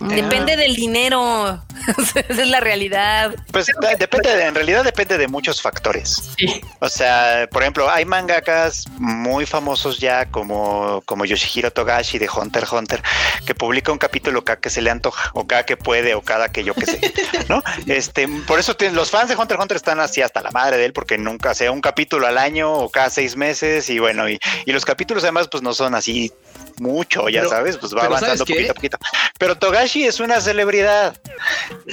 Depende 0.00 0.56
del 0.56 0.74
dinero. 0.76 1.62
Esa 1.98 2.20
es 2.20 2.48
la 2.48 2.60
realidad. 2.60 3.34
Pues 3.52 3.66
da- 3.80 3.94
depende, 3.96 4.34
de- 4.34 4.46
en 4.46 4.54
realidad 4.54 4.84
depende 4.84 5.18
de 5.18 5.28
muchos 5.28 5.60
factores. 5.60 6.30
Sí. 6.38 6.60
O 6.80 6.88
sea, 6.88 7.46
por 7.50 7.62
ejemplo, 7.62 7.90
hay 7.90 8.04
mangakas 8.04 8.84
muy 8.98 9.44
famosos 9.46 9.98
ya 9.98 10.26
como, 10.30 11.02
como 11.06 11.24
Yoshihiro 11.24 11.70
Togashi 11.72 12.18
de 12.18 12.28
Hunter 12.28 12.62
x 12.62 12.72
Hunter 12.72 13.02
que 13.44 13.54
publica 13.54 13.92
un 13.92 13.98
capítulo 13.98 14.44
cada 14.44 14.60
que 14.60 14.70
se 14.70 14.80
le 14.80 14.90
antoja 14.90 15.30
o 15.34 15.46
cada 15.46 15.64
que 15.66 15.76
puede 15.76 16.14
o 16.14 16.22
cada 16.22 16.50
que 16.50 16.64
yo 16.64 16.74
que 16.74 16.86
sé, 16.86 17.12
¿no? 17.48 17.62
Este, 17.86 18.26
por 18.46 18.58
eso 18.58 18.74
los 18.92 19.10
fans 19.10 19.28
de 19.28 19.36
Hunter 19.36 19.56
x 19.56 19.62
Hunter 19.62 19.76
están 19.76 20.00
así 20.00 20.22
hasta 20.22 20.40
la 20.40 20.50
madre 20.50 20.78
de 20.78 20.86
él 20.86 20.92
porque 20.92 21.18
nunca 21.18 21.54
sea 21.54 21.70
un 21.70 21.80
capítulo 21.80 22.26
al 22.26 22.38
año 22.38 22.72
o 22.72 22.88
cada 22.90 23.10
seis 23.10 23.36
meses 23.36 23.90
y 23.90 23.98
bueno, 23.98 24.28
y, 24.28 24.38
y 24.64 24.72
los 24.72 24.84
capítulos 24.84 25.22
además 25.24 25.48
pues 25.48 25.62
no 25.62 25.74
son 25.74 25.94
así 25.94 26.32
mucho, 26.78 27.28
ya 27.28 27.40
Pero- 27.40 27.50
sabes, 27.50 27.76
pues 27.78 27.92
va 27.94 28.00
pero 28.02 28.16
avanzando 28.16 28.44
poquito 28.44 28.72
a 28.72 28.74
poquito. 28.74 28.98
Pero 29.38 29.56
Togashi 29.56 30.04
es 30.06 30.20
una 30.20 30.40
celebridad. 30.40 31.16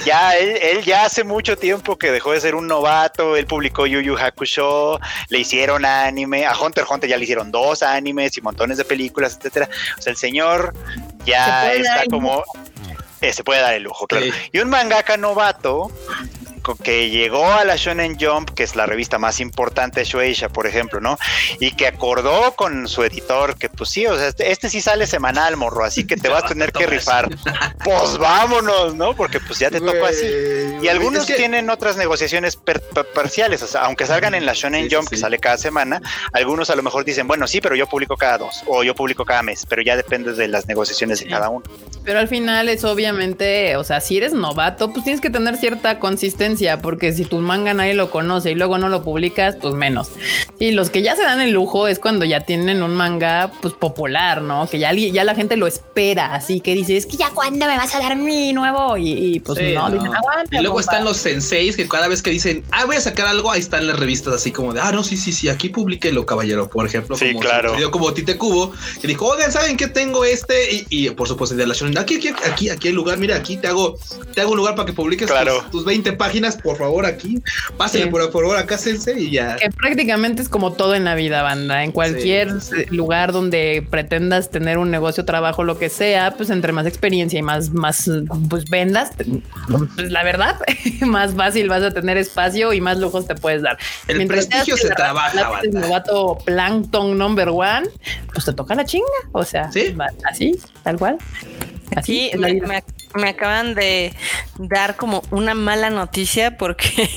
Ya, 0.04 0.36
él, 0.36 0.56
él 0.60 0.82
ya 0.84 1.04
hace 1.04 1.24
mucho 1.24 1.56
tiempo 1.56 1.96
que 1.98 2.10
dejó 2.10 2.32
de 2.32 2.40
ser 2.40 2.54
un 2.54 2.66
novato. 2.66 3.36
Él 3.36 3.46
publicó 3.46 3.86
Yu 3.86 4.00
Yu 4.00 4.16
Hakusho, 4.16 4.98
le 5.28 5.38
hicieron 5.38 5.84
anime. 5.84 6.46
A 6.46 6.58
Hunter 6.58 6.84
Hunter 6.88 7.08
ya 7.08 7.16
le 7.16 7.24
hicieron 7.24 7.50
dos 7.50 7.82
animes 7.82 8.36
y 8.36 8.40
montones 8.40 8.76
de 8.78 8.84
películas, 8.84 9.36
etcétera. 9.38 9.68
O 9.98 10.02
sea, 10.02 10.10
el 10.10 10.16
señor 10.16 10.74
Se 11.24 11.30
ya 11.30 11.72
está 11.74 12.04
como. 12.10 12.42
eh, 13.20 13.32
se 13.32 13.44
puede 13.44 13.60
dar 13.60 13.74
el 13.74 13.82
lujo, 13.84 14.06
claro. 14.06 14.24
Sí. 14.26 14.32
Y 14.52 14.58
un 14.58 14.68
mangaka 14.68 15.16
novato 15.16 15.90
que 16.82 17.10
llegó 17.10 17.50
a 17.50 17.64
la 17.64 17.76
Shonen 17.76 18.16
Jump, 18.18 18.50
que 18.50 18.62
es 18.62 18.76
la 18.76 18.86
revista 18.86 19.18
más 19.18 19.40
importante 19.40 20.00
de 20.00 20.04
Shueisha, 20.06 20.48
por 20.48 20.66
ejemplo, 20.66 21.00
¿no? 21.00 21.18
Y 21.60 21.72
que 21.72 21.86
acordó 21.86 22.54
con 22.54 22.88
su 22.88 23.02
editor 23.04 23.56
que, 23.56 23.68
pues 23.68 23.90
sí, 23.90 24.06
o 24.06 24.16
sea, 24.16 24.28
este, 24.28 24.50
este 24.50 24.70
sí 24.70 24.80
sale 24.80 25.06
semanal, 25.06 25.56
morro, 25.56 25.84
así 25.84 26.06
que 26.06 26.16
te 26.16 26.28
vas 26.30 26.44
a 26.44 26.48
tener 26.48 26.72
que 26.72 26.86
rifar. 26.86 27.28
Pues 27.84 28.18
vámonos, 28.18 28.94
¿no? 28.94 29.14
Porque 29.14 29.40
pues 29.40 29.58
ya 29.58 29.70
te 29.70 29.80
tocó 29.80 30.06
así. 30.06 30.26
Y 30.82 30.88
algunos 30.88 31.22
es 31.22 31.26
que- 31.28 31.34
tienen 31.34 31.70
otras 31.70 31.96
negociaciones 31.96 32.56
per- 32.56 32.80
per- 32.80 33.06
parciales, 33.12 33.62
o 33.62 33.66
sea, 33.66 33.82
aunque 33.82 34.06
salgan 34.06 34.34
en 34.34 34.46
la 34.46 34.52
Shonen 34.54 34.84
Sí, 34.84 34.90
sí, 34.90 34.94
Jump, 34.96 35.08
que 35.08 35.16
sale 35.16 35.38
cada 35.38 35.58
semana, 35.58 36.00
algunos 36.32 36.70
a 36.70 36.76
lo 36.76 36.82
mejor 36.82 37.04
dicen, 37.04 37.26
bueno, 37.28 37.46
sí, 37.46 37.60
pero 37.60 37.74
yo 37.76 37.86
publico 37.86 38.16
cada 38.16 38.38
dos, 38.38 38.62
o 38.66 38.82
yo 38.84 38.94
publico 38.94 39.24
cada 39.24 39.42
mes, 39.42 39.66
pero 39.68 39.82
ya 39.82 39.96
depende 39.96 40.32
de 40.32 40.48
las 40.48 40.66
negociaciones 40.66 41.20
de 41.20 41.26
cada 41.28 41.48
uno. 41.48 41.64
Pero 42.04 42.18
al 42.18 42.28
final 42.28 42.68
es 42.68 42.84
obviamente, 42.84 43.76
o 43.76 43.84
sea, 43.84 44.00
si 44.00 44.16
eres 44.16 44.32
novato, 44.32 44.92
pues 44.92 45.04
tienes 45.04 45.20
que 45.20 45.30
tener 45.30 45.56
cierta 45.56 45.98
consistencia, 45.98 46.51
porque 46.80 47.12
si 47.12 47.24
tu 47.24 47.38
manga 47.38 47.74
nadie 47.74 47.94
lo 47.94 48.10
conoce 48.10 48.50
y 48.50 48.54
luego 48.54 48.78
no 48.78 48.88
lo 48.88 49.02
publicas, 49.02 49.56
pues 49.60 49.74
menos. 49.74 50.10
Y 50.58 50.72
los 50.72 50.90
que 50.90 51.02
ya 51.02 51.16
se 51.16 51.22
dan 51.22 51.40
el 51.40 51.50
lujo 51.52 51.88
es 51.88 51.98
cuando 51.98 52.24
ya 52.24 52.40
tienen 52.40 52.82
un 52.82 52.94
manga 52.94 53.50
pues 53.60 53.74
popular, 53.74 54.42
¿no? 54.42 54.68
Que 54.68 54.78
ya, 54.78 54.92
ya 54.92 55.24
la 55.24 55.34
gente 55.34 55.56
lo 55.56 55.66
espera, 55.66 56.34
así 56.34 56.60
que 56.60 56.74
dice, 56.74 56.96
es 56.96 57.06
que 57.06 57.16
ya 57.16 57.30
cuándo 57.30 57.66
me 57.66 57.76
vas 57.76 57.94
a 57.94 57.98
dar 58.00 58.16
mi 58.16 58.52
nuevo 58.52 58.96
y, 58.96 59.10
y, 59.12 59.40
pues 59.40 59.58
Sí, 59.58 59.72
no, 59.74 59.88
no. 59.88 59.94
dicen, 59.96 60.14
aguanta. 60.14 60.56
Y 60.56 60.60
luego 60.60 60.74
compa". 60.76 60.80
están 60.92 61.04
los 61.04 61.16
senseis 61.16 61.76
que 61.76 61.88
cada 61.88 62.08
vez 62.08 62.22
que 62.22 62.30
dicen, 62.30 62.64
ah, 62.70 62.84
voy 62.84 62.96
a 62.96 63.00
sacar 63.00 63.26
algo, 63.26 63.50
ahí 63.50 63.60
están 63.60 63.86
las 63.86 63.98
revistas 63.98 64.34
así 64.34 64.50
como 64.52 64.72
de, 64.72 64.80
ah, 64.80 64.92
no, 64.92 65.02
sí, 65.04 65.16
sí, 65.16 65.32
sí, 65.32 65.48
aquí 65.48 65.68
publíquelo, 65.68 66.26
caballero, 66.26 66.68
por 66.68 66.86
ejemplo. 66.86 67.16
Sí, 67.16 67.28
como 67.28 67.40
claro. 67.40 67.68
sucedió 67.70 67.90
como 67.90 68.12
Tite 68.12 68.36
Cubo, 68.38 68.72
que 69.00 69.06
dijo, 69.08 69.26
oigan, 69.26 69.50
¿saben 69.52 69.76
qué 69.76 69.88
tengo 69.88 70.24
este? 70.24 70.74
Y, 70.74 70.86
y, 70.90 71.10
por 71.10 71.28
supuesto, 71.28 71.56
de 71.56 71.66
la 71.66 71.74
Shonen, 71.74 71.98
aquí, 71.98 72.16
aquí, 72.16 72.28
aquí, 72.44 72.68
aquí 72.70 72.88
hay 72.88 72.94
lugar, 72.94 73.18
mira, 73.18 73.36
aquí 73.36 73.56
te 73.56 73.68
hago, 73.68 73.98
te 74.34 74.40
hago 74.40 74.50
un 74.52 74.56
lugar 74.58 74.74
para 74.74 74.86
que 74.86 74.92
publiques 74.92 75.30
Claro. 75.30 75.60
tus, 75.62 75.70
tus 75.70 75.84
20 75.84 76.12
páginas 76.14 76.41
por 76.62 76.76
favor, 76.76 77.06
aquí. 77.06 77.42
Pásenle 77.76 78.08
por 78.08 78.30
favor 78.32 78.56
acá, 78.56 78.78
Sensei, 78.78 79.24
y 79.24 79.30
ya. 79.30 79.56
Que 79.56 79.70
prácticamente 79.70 80.42
es 80.42 80.48
como 80.48 80.72
todo 80.72 80.94
en 80.94 81.04
la 81.04 81.14
vida, 81.14 81.42
banda. 81.42 81.84
En 81.84 81.92
cualquier 81.92 82.54
lugar 82.90 83.32
donde 83.32 83.86
pretendas 83.88 84.50
tener 84.50 84.78
un 84.78 84.90
negocio, 84.90 85.24
trabajo, 85.24 85.64
lo 85.64 85.78
que 85.78 85.88
sea, 85.88 86.32
pues 86.32 86.50
entre 86.50 86.72
más 86.72 86.86
experiencia 86.86 87.38
y 87.38 87.42
más, 87.42 87.70
más 87.70 88.10
pues 88.48 88.68
vendas, 88.68 89.10
pues 89.96 90.10
la 90.10 90.24
verdad, 90.24 90.56
más 91.02 91.34
fácil 91.34 91.68
vas 91.68 91.82
a 91.82 91.90
tener 91.92 92.16
espacio 92.16 92.72
y 92.72 92.80
más 92.80 92.98
lujos 92.98 93.26
te 93.26 93.34
puedes 93.34 93.62
dar. 93.62 93.78
El 94.08 94.26
prestigio 94.26 94.76
se 94.76 94.90
trabaja, 94.90 95.48
banda. 95.48 95.80
novato 95.80 96.38
Plankton 96.44 97.16
number 97.16 97.48
one, 97.48 97.88
pues 98.32 98.44
te 98.44 98.52
toca 98.52 98.74
la 98.74 98.84
chinga. 98.84 99.06
O 99.32 99.44
sea, 99.44 99.70
así, 100.28 100.58
tal 100.82 100.98
cual. 100.98 101.18
Así 101.96 102.30
me, 102.36 103.28
acaban 103.28 103.74
de 103.74 104.14
dar 104.58 104.96
como 104.96 105.22
una 105.30 105.54
mala 105.54 105.90
noticia 105.90 106.56
porque. 106.56 107.08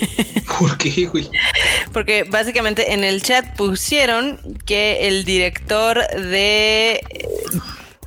¿Por 0.59 0.77
qué, 0.77 1.07
güey? 1.07 1.29
Porque 1.93 2.23
básicamente 2.23 2.93
en 2.93 3.03
el 3.03 3.21
chat 3.21 3.55
pusieron 3.55 4.39
que 4.65 5.07
el 5.07 5.25
director 5.25 6.05
de 6.09 7.01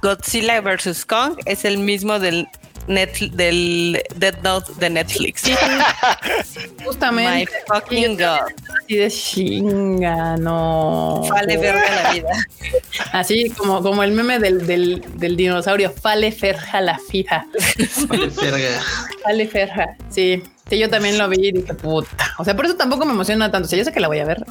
Godzilla 0.02 0.60
vs. 0.60 1.04
Kong 1.04 1.38
es 1.44 1.64
el 1.64 1.78
mismo 1.78 2.18
del 2.18 2.48
del 2.88 4.02
Dead 4.16 4.42
Note 4.42 4.72
de 4.78 4.90
Netflix. 4.90 5.42
Justamente. 6.84 7.30
My 7.40 7.46
fucking 7.66 8.16
God. 8.16 8.52
Así 8.84 8.96
de 8.96 9.10
chinga, 9.10 10.36
no. 10.36 11.22
Fale 11.28 11.56
verga 11.58 12.02
la 12.02 12.12
vida. 12.12 12.28
Así 13.12 13.50
como, 13.50 13.82
como 13.82 14.02
el 14.02 14.12
meme 14.12 14.38
del, 14.38 14.66
del, 14.66 15.04
del 15.16 15.36
dinosaurio, 15.36 15.90
fale 15.90 16.32
ferja 16.32 16.80
la 16.80 16.98
fija. 16.98 17.46
Fale 18.08 18.30
ferga. 18.30 18.82
Fale 19.22 19.46
ferja, 19.46 19.96
sí. 20.08 20.42
Sí, 20.68 20.78
yo 20.78 20.90
también 20.90 21.16
lo 21.16 21.28
vi 21.28 21.48
y 21.48 21.52
dije, 21.52 21.72
puta. 21.74 22.34
O 22.38 22.44
sea, 22.44 22.54
por 22.54 22.66
eso 22.66 22.76
tampoco 22.76 23.06
me 23.06 23.12
emociona 23.12 23.50
tanto. 23.50 23.66
O 23.66 23.68
sea, 23.68 23.78
yo 23.78 23.84
sé 23.84 23.92
que 23.92 24.00
la 24.00 24.08
voy 24.08 24.18
a 24.18 24.24
ver, 24.24 24.44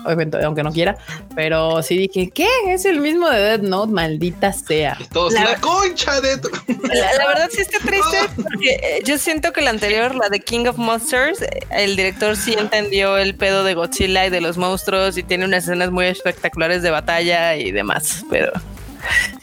aunque 0.44 0.64
no 0.64 0.72
quiera, 0.72 0.98
pero 1.36 1.84
sí 1.84 1.98
dije, 1.98 2.32
¿qué? 2.32 2.48
Es 2.68 2.86
el 2.86 3.00
mismo 3.00 3.30
de 3.30 3.40
Dead 3.40 3.62
Note, 3.62 3.92
maldita 3.92 4.52
sea. 4.52 4.98
Todos 5.14 5.34
la, 5.34 5.44
la 5.44 5.56
concha 5.58 6.20
de. 6.22 6.40
La, 6.68 7.28
verdad 7.28 7.50
sí 7.52 7.62
está 7.62 7.80
triste 7.80 8.18
porque 8.36 8.72
eh, 8.72 9.02
yo 9.06 9.18
siento 9.18 9.54
que 9.54 9.62
la 9.62 9.70
anterior, 9.70 10.16
la 10.16 10.30
de 10.30 10.40
King 10.40 10.66
of 10.66 10.78
Monsters, 10.78 11.40
el 11.70 11.96
director 11.96 12.36
sí 12.36 12.56
entendió 12.58 13.18
el 13.18 13.36
pedo 13.36 13.64
de 13.64 13.76
Godzilla 13.76 14.26
y 14.26 14.30
de 14.30 14.42
los 14.42 14.58
monstruos 14.58 15.18
y 15.18 15.24
tiene 15.24 15.46
unas 15.46 15.66
escenas 15.66 15.92
muy 15.92 16.06
espectaculares 16.06 16.82
de 16.82 16.92
batalla 16.92 17.56
y 17.56 17.72
demás, 17.72 18.26
pero. 18.30 18.52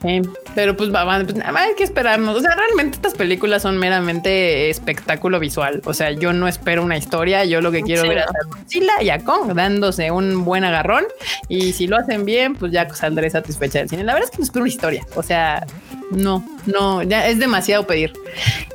Sí, 0.03 0.23
pero 0.55 0.77
pues, 0.77 0.93
va, 0.95 1.05
pues 1.23 1.35
nada 1.35 1.53
más 1.53 1.67
hay 1.67 1.75
que 1.75 1.85
esperarnos. 1.85 2.37
O 2.37 2.41
sea, 2.41 2.55
realmente 2.55 2.97
estas 2.97 3.15
películas 3.15 3.63
son 3.63 3.79
meramente 3.79 4.71
espectáculo 4.71 5.41
visual. 5.41 5.81
O 5.85 5.95
sea, 5.95 6.11
yo 6.13 6.33
no 6.33 6.49
espero 6.49 6.83
una 6.83 6.97
historia. 6.97 7.45
Yo 7.45 7.61
lo 7.61 7.71
que 7.71 7.83
quiero 7.83 8.03
ver 8.03 8.19
es 8.19 8.25
a 8.25 8.49
Godzilla 8.49 9.03
y 9.03 9.11
a 9.11 9.19
Kong 9.25 9.53
dándose 9.55 10.11
un 10.11 10.45
buen 10.45 10.65
agarrón. 10.65 11.05
Y 11.49 11.73
si 11.73 11.87
lo 11.87 11.97
hacen 11.97 12.25
bien, 12.25 12.55
pues 12.55 12.73
ya 12.73 12.89
saldré 12.95 13.31
satisfecha 13.31 13.79
del 13.79 13.89
cine. 13.89 14.05
La 14.05 14.15
verdad 14.15 14.29
es 14.29 14.31
que 14.31 14.39
no 14.39 14.45
espero 14.45 14.63
una 14.63 14.73
historia. 14.73 15.07
O 15.15 15.23
sea, 15.23 15.67
no, 16.15 16.45
no, 16.67 17.03
ya 17.03 17.29
es 17.29 17.39
demasiado 17.39 17.87
pedir. 17.87 18.13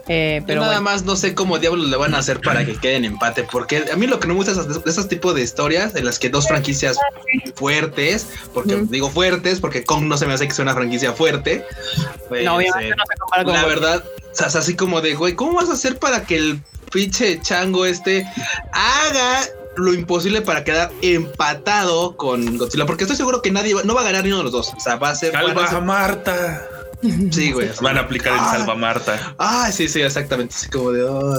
Eh, 0.07 0.41
pero 0.47 0.61
nada 0.61 0.81
más 0.81 1.03
no 1.03 1.15
sé 1.15 1.35
cómo 1.35 1.59
diablos 1.59 1.87
le 1.87 1.95
van 1.95 2.15
a 2.15 2.17
hacer 2.17 2.41
para 2.41 2.65
que 2.65 2.75
queden 2.75 3.05
empate, 3.05 3.43
porque 3.43 3.85
a 3.91 3.95
mí 3.95 4.07
lo 4.07 4.19
que 4.19 4.27
no 4.27 4.33
me 4.33 4.39
gusta 4.39 4.53
es 4.53 4.81
esos, 4.85 5.07
tipos 5.07 5.35
de 5.35 5.41
historias 5.41 5.95
en 5.95 6.05
las 6.05 6.17
que 6.17 6.29
dos 6.29 6.47
franquicias 6.47 6.97
fuertes, 7.55 8.27
porque 8.53 8.75
digo 8.89 9.11
fuertes, 9.11 9.59
porque 9.59 9.83
Kong 9.83 10.05
no 10.05 10.17
se 10.17 10.25
me 10.25 10.33
hace 10.33 10.47
que 10.47 10.53
sea 10.53 10.63
una 10.63 10.73
franquicia 10.73 11.13
fuerte. 11.13 11.63
Pues, 12.27 12.43
no, 12.43 12.55
obviamente 12.55 12.89
eh, 12.89 12.95
no 12.97 13.03
se 13.07 13.19
compara 13.19 13.43
con 13.43 13.53
La 13.53 13.65
verdad, 13.65 14.03
o 14.31 14.35
sea, 14.35 14.47
así 14.47 14.75
como 14.75 15.01
de, 15.01 15.13
güey, 15.13 15.35
¿cómo 15.35 15.53
vas 15.53 15.69
a 15.69 15.73
hacer 15.73 15.99
para 15.99 16.23
que 16.23 16.37
el 16.37 16.61
pinche 16.91 17.39
chango 17.41 17.85
este 17.85 18.25
haga 18.71 19.41
lo 19.79 19.93
imposible 19.93 20.41
para 20.41 20.63
quedar 20.63 20.91
empatado 21.01 22.17
con 22.17 22.57
Godzilla, 22.57 22.85
porque 22.85 23.03
estoy 23.03 23.17
seguro 23.17 23.41
que 23.41 23.51
nadie 23.51 23.73
va, 23.73 23.83
no 23.83 23.95
va 23.95 24.01
a 24.01 24.03
ganar 24.03 24.23
ni 24.23 24.29
uno 24.29 24.39
de 24.39 24.43
los 24.45 24.51
dos. 24.51 24.73
O 24.75 24.79
sea, 24.79 24.97
va 24.97 25.09
a 25.09 25.15
ser. 25.15 25.31
Salva 25.31 25.65
a, 25.65 25.79
Marta. 25.79 26.67
Sí, 27.31 27.51
güey. 27.51 27.69
Van 27.81 27.97
a 27.97 28.01
aplicar 28.01 28.33
el 28.33 28.39
ah, 28.39 28.51
Salva 28.51 28.75
Marta. 28.75 29.35
Ah, 29.37 29.71
sí, 29.71 29.87
sí, 29.87 30.01
exactamente. 30.01 30.53
Así 30.55 30.69
como 30.69 30.91
de. 30.91 31.03
Oh, 31.03 31.35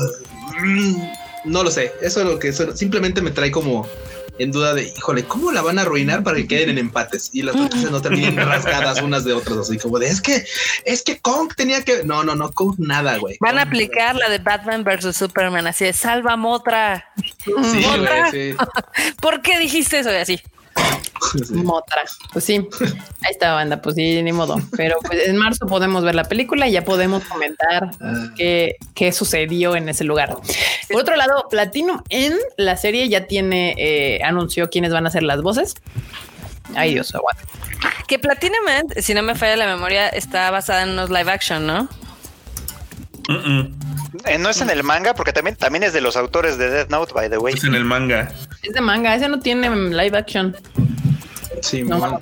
mm, 0.61 1.13
no 1.45 1.63
lo 1.63 1.71
sé. 1.71 1.93
Eso 2.01 2.21
es 2.21 2.27
lo 2.27 2.39
que 2.39 2.53
simplemente 2.53 3.21
me 3.21 3.31
trae 3.31 3.51
como 3.51 3.87
en 4.41 4.53
duda 4.53 4.73
de, 4.73 4.85
híjole, 4.85 5.25
¿cómo 5.25 5.53
la 5.53 5.61
van 5.61 5.79
a 5.79 5.83
arruinar 5.83 6.23
para 6.23 6.39
que 6.39 6.47
queden 6.47 6.71
en 6.71 6.79
empates 6.79 7.29
y 7.35 7.43
las 7.43 7.55
noticias 7.55 7.91
no 7.91 8.01
terminen 8.01 8.37
rasgadas 8.49 9.03
unas 9.03 9.25
de 9.25 9.35
otras? 9.35 9.59
Así 9.59 9.79
como 9.79 9.99
de, 9.99 10.09
es 10.09 10.23
que, 10.23 10.45
es 10.87 11.03
que 11.03 11.19
Kong 11.19 11.53
tenía 11.55 11.83
que, 11.83 12.05
no, 12.05 12.25
no, 12.25 12.35
no, 12.35 12.51
Kong 12.51 12.77
nada, 12.79 13.19
güey. 13.19 13.37
Van 13.41 13.59
a 13.59 13.63
aplicar 13.63 14.17
la 14.17 14.31
de 14.31 14.39
Batman 14.39 14.83
versus 14.83 15.17
Superman, 15.17 15.67
así 15.67 15.85
de, 15.85 15.93
salva 15.93 16.37
Motra. 16.37 17.13
Sí, 17.45 17.53
Motra. 17.87 18.31
sí. 18.31 18.55
¿Por 19.21 19.43
qué 19.43 19.59
dijiste 19.59 19.99
eso? 19.99 20.11
Y 20.11 20.17
así. 20.17 20.41
Motra. 21.51 22.03
Pues 22.33 22.45
sí, 22.45 22.67
ahí 23.23 23.31
está 23.31 23.55
banda, 23.55 23.81
pues 23.81 23.97
sí, 23.97 24.23
ni 24.23 24.33
modo. 24.33 24.57
Pero 24.77 24.99
pues 25.03 25.29
en 25.29 25.37
marzo 25.37 25.67
podemos 25.67 26.05
ver 26.05 26.15
la 26.15 26.25
película 26.25 26.69
y 26.69 26.73
ya 26.73 26.85
podemos 26.85 27.25
comentar 27.25 27.91
ah. 28.01 28.31
qué, 28.37 28.77
qué 28.95 29.13
sucedió 29.13 29.77
en 29.77 29.89
ese 29.89 30.05
lugar. 30.05 30.37
Por 30.91 31.01
otro 31.01 31.17
lado, 31.17 31.47
Platinum 31.51 32.03
en 32.09 32.35
la 32.57 32.77
serie 32.77 33.09
ya 33.09 33.27
tiene, 33.27 33.75
eh, 33.79 34.21
anunció 34.23 34.71
quiénes 34.71 34.93
van 34.93 35.07
a 35.07 35.11
ser 35.11 35.23
las 35.23 35.43
voces. 35.43 35.75
Ay 36.75 36.95
Dios, 36.95 37.15
aguanta. 37.15 37.43
Que 38.07 38.19
Platinum, 38.19 38.65
si 38.97 39.15
no 39.15 39.23
me 39.23 39.35
falla 39.35 39.57
la 39.57 39.67
memoria, 39.67 40.09
está 40.09 40.51
basada 40.51 40.83
en 40.83 40.91
unos 40.91 41.11
live 41.11 41.31
action, 41.31 41.67
¿no? 41.67 41.89
Eh, 44.27 44.39
no 44.39 44.51
es 44.51 44.61
en 44.61 44.71
el 44.71 44.83
manga, 44.83 45.15
porque 45.15 45.33
también, 45.33 45.57
también 45.57 45.85
es 45.85 45.93
de 45.93 46.01
los 46.01 46.17
autores 46.17 46.59
de 46.59 46.71
Death 46.71 46.91
Note, 46.91 47.13
by 47.13 47.31
the 47.31 47.39
way. 47.39 47.55
Es 47.55 47.65
en 47.65 47.75
el 47.75 47.85
manga. 47.85 48.33
Es 48.63 48.73
de 48.73 48.81
manga, 48.81 49.15
ese 49.15 49.29
no 49.29 49.41
tiene 49.41 49.71
live 49.71 50.17
action. 50.17 50.57
Sí, 51.63 51.83
no, 51.83 52.19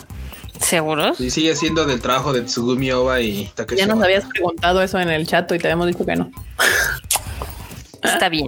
¿Seguros? 0.60 1.16
Sí, 1.18 1.30
sigue 1.30 1.54
siendo 1.54 1.84
del 1.86 2.00
trabajo 2.00 2.32
de 2.32 2.42
Tsugumi 2.42 2.90
Oba 2.90 3.20
y 3.20 3.50
Takeshi. 3.54 3.80
Ya 3.80 3.86
nos 3.86 4.02
habías 4.02 4.24
preguntado 4.24 4.82
eso 4.82 4.98
en 4.98 5.08
el 5.08 5.26
chat 5.26 5.50
y 5.52 5.58
te 5.58 5.68
habíamos 5.68 5.86
dicho 5.86 6.04
que 6.04 6.16
no. 6.16 6.30
Está 8.02 8.28
bien. 8.28 8.46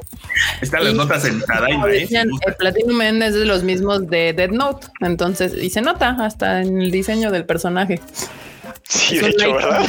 Están 0.60 0.84
las 0.84 0.94
notas 0.94 1.24
en 1.24 1.40
¿eh? 1.90 2.08
El 2.10 2.54
Platinum 2.58 3.00
End 3.00 3.22
es 3.22 3.34
de 3.34 3.44
los 3.44 3.62
mismos 3.62 4.08
de 4.08 4.32
Dead 4.32 4.50
Note. 4.50 4.86
Entonces, 5.00 5.54
y 5.54 5.70
se 5.70 5.80
nota 5.80 6.16
hasta 6.20 6.62
en 6.62 6.80
el 6.80 6.90
diseño 6.90 7.30
del 7.30 7.44
personaje. 7.44 8.00
Sí, 8.88 9.18
de 9.18 9.28
hecho, 9.28 9.54
¿verdad? 9.54 9.86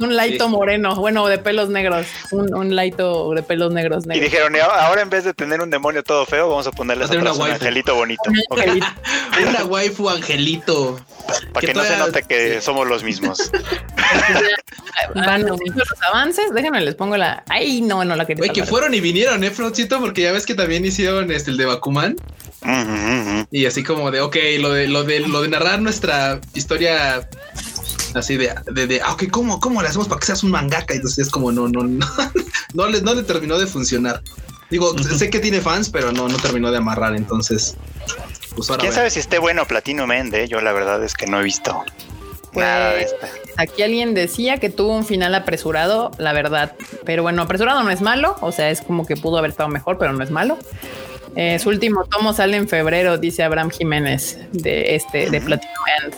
un 0.00 0.14
laito 0.14 0.48
moreno, 0.48 0.94
bueno, 0.94 1.26
de 1.26 1.38
pelos 1.38 1.68
negros, 1.68 2.06
un, 2.30 2.54
un, 2.54 2.76
laito 2.76 3.32
de 3.34 3.42
pelos 3.42 3.72
negros, 3.72 4.04
Y 4.12 4.20
dijeron, 4.20 4.54
ahora 4.56 5.02
en 5.02 5.10
vez 5.10 5.24
de 5.24 5.34
tener 5.34 5.60
un 5.60 5.70
demonio 5.70 6.02
todo 6.02 6.24
feo, 6.24 6.48
vamos 6.48 6.66
a 6.66 6.70
ponerle 6.70 7.04
a 7.04 7.08
un 7.08 7.50
angelito 7.50 7.94
bonito. 7.94 8.22
una 9.48 9.64
waifu 9.64 10.08
angelito. 10.08 11.00
Para 11.52 11.66
que, 11.66 11.74
no 11.74 11.84
se 11.84 11.96
note 11.96 12.22
que 12.22 12.60
somos 12.60 12.86
los 12.86 13.02
mismos. 13.02 13.50
Van 15.14 15.44
los 15.44 15.60
avances, 16.08 16.52
déjenme 16.52 16.80
les 16.80 16.94
pongo 16.94 17.16
la. 17.16 17.44
Ay, 17.48 17.80
no, 17.80 18.04
no 18.04 18.16
la 18.16 18.24
quería. 18.24 18.42
Oye, 18.42 18.52
que 18.52 18.64
fueron 18.64 18.94
y 18.94 19.00
vinieron, 19.00 19.44
eh, 19.44 19.50
Flotcito, 19.50 20.00
porque 20.00 20.22
ya 20.22 20.32
ves 20.32 20.46
que 20.46 20.54
también 20.54 20.84
hicieron 20.84 21.30
este, 21.30 21.50
el 21.50 21.56
de 21.56 21.66
Bakuman. 21.66 22.16
Y 23.50 23.66
así 23.66 23.82
como 23.82 24.10
de, 24.10 24.20
ok, 24.20 24.36
lo 24.58 24.72
de, 24.72 24.88
lo 24.88 25.04
de, 25.04 25.20
lo 25.20 25.42
de 25.42 25.48
narrar 25.48 25.80
nuestra 25.80 26.40
historia 26.54 27.28
así 28.14 28.36
de, 28.36 28.54
de, 28.66 28.86
de 28.86 29.00
ah, 29.02 29.12
ok, 29.12 29.24
¿cómo, 29.30 29.60
¿cómo 29.60 29.82
le 29.82 29.88
hacemos 29.88 30.08
para 30.08 30.20
que 30.20 30.26
seas 30.26 30.42
un 30.42 30.50
mangaka? 30.50 30.94
Entonces 30.94 31.26
es 31.26 31.30
como, 31.30 31.52
no, 31.52 31.68
no, 31.68 31.84
no, 31.84 32.06
no 32.74 32.86
le, 32.88 33.00
no 33.02 33.14
le 33.14 33.22
terminó 33.22 33.58
de 33.58 33.66
funcionar. 33.66 34.22
Digo, 34.70 34.96
sé 34.98 35.30
que 35.30 35.40
tiene 35.40 35.60
fans, 35.60 35.88
pero 35.88 36.12
no, 36.12 36.28
no 36.28 36.36
terminó 36.36 36.70
de 36.70 36.76
amarrar, 36.78 37.16
entonces. 37.16 37.76
Pues 38.54 38.68
¿Quién 38.78 38.92
sabe 38.92 39.10
si 39.10 39.20
esté 39.20 39.38
bueno 39.38 39.66
Platino 39.66 40.06
Mende? 40.06 40.46
Yo 40.48 40.60
la 40.60 40.72
verdad 40.72 41.02
es 41.02 41.14
que 41.14 41.26
no 41.26 41.40
he 41.40 41.44
visto 41.44 41.84
nada 42.52 42.94
de 42.94 43.02
esta. 43.02 43.28
Aquí 43.56 43.82
alguien 43.82 44.14
decía 44.14 44.58
que 44.58 44.70
tuvo 44.70 44.94
un 44.94 45.04
final 45.04 45.34
apresurado, 45.34 46.10
la 46.18 46.32
verdad. 46.32 46.72
Pero 47.04 47.22
bueno, 47.22 47.42
apresurado 47.42 47.82
no 47.82 47.90
es 47.90 48.00
malo, 48.00 48.36
o 48.40 48.52
sea, 48.52 48.70
es 48.70 48.80
como 48.80 49.06
que 49.06 49.16
pudo 49.16 49.38
haber 49.38 49.50
estado 49.50 49.68
mejor, 49.68 49.98
pero 49.98 50.12
no 50.12 50.22
es 50.22 50.30
malo. 50.30 50.58
Eh, 51.36 51.58
su 51.58 51.68
último 51.68 52.04
tomo 52.04 52.32
sale 52.32 52.56
en 52.56 52.68
febrero, 52.68 53.18
dice 53.18 53.42
Abraham 53.42 53.70
Jiménez, 53.70 54.38
de 54.52 54.96
este, 54.96 55.30
de 55.30 55.40
Platino 55.40 55.72
End. 56.02 56.14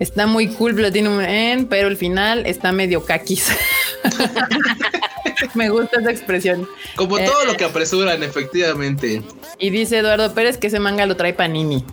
Está 0.00 0.26
muy 0.26 0.48
cool 0.48 0.74
Platinum 0.74 1.20
End, 1.20 1.68
pero 1.68 1.86
el 1.86 1.96
final 1.96 2.46
está 2.46 2.72
medio 2.72 3.04
caquis. 3.04 3.54
Me 5.54 5.68
gusta 5.68 6.00
esa 6.00 6.10
expresión. 6.10 6.66
Como 6.96 7.18
todo 7.18 7.44
lo 7.44 7.54
que 7.54 7.64
apresuran, 7.64 8.22
efectivamente. 8.22 9.22
Y 9.58 9.68
dice 9.68 9.98
Eduardo 9.98 10.32
Pérez 10.32 10.56
que 10.56 10.68
ese 10.68 10.80
manga 10.80 11.04
lo 11.04 11.16
trae 11.16 11.34
Panini. 11.34 11.84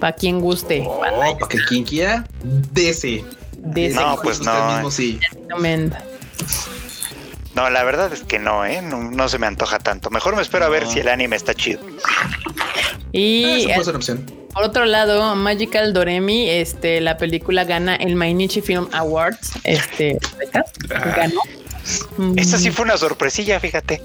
Para 0.00 0.16
quien 0.16 0.40
guste. 0.40 0.82
Oh, 0.86 1.00
para 1.00 1.36
que 1.48 1.58
quien 1.58 1.84
quiera, 1.84 2.26
dese. 2.42 3.22
No, 3.62 4.18
pues 4.22 4.40
no. 4.40 4.90
sí. 4.90 5.20
No, 7.54 7.68
la 7.68 7.84
verdad 7.84 8.10
es 8.14 8.22
que 8.22 8.38
no, 8.38 8.64
¿eh? 8.64 8.80
No, 8.80 9.28
se 9.28 9.38
me 9.38 9.46
antoja 9.46 9.78
tanto. 9.78 10.08
Mejor 10.08 10.36
me 10.36 10.42
espero 10.42 10.64
a 10.64 10.70
ver 10.70 10.86
si 10.86 11.00
el 11.00 11.08
anime 11.08 11.36
está 11.36 11.54
chido. 11.54 11.80
Y 13.12 13.70
ah, 13.70 13.74
puede 13.76 13.90
opción. 13.90 14.41
Por 14.52 14.64
otro 14.64 14.84
lado, 14.84 15.34
Magical 15.34 15.92
Doremi, 15.92 16.48
este, 16.48 17.00
la 17.00 17.16
película 17.16 17.64
gana 17.64 17.96
el 17.96 18.16
Mainichi 18.16 18.60
Film 18.60 18.88
Awards. 18.92 19.52
Este, 19.64 20.18
ganó. 21.16 21.40
Esta 22.36 22.58
sí 22.58 22.70
fue 22.70 22.84
una 22.84 22.96
sorpresilla, 22.96 23.58
fíjate. 23.60 24.02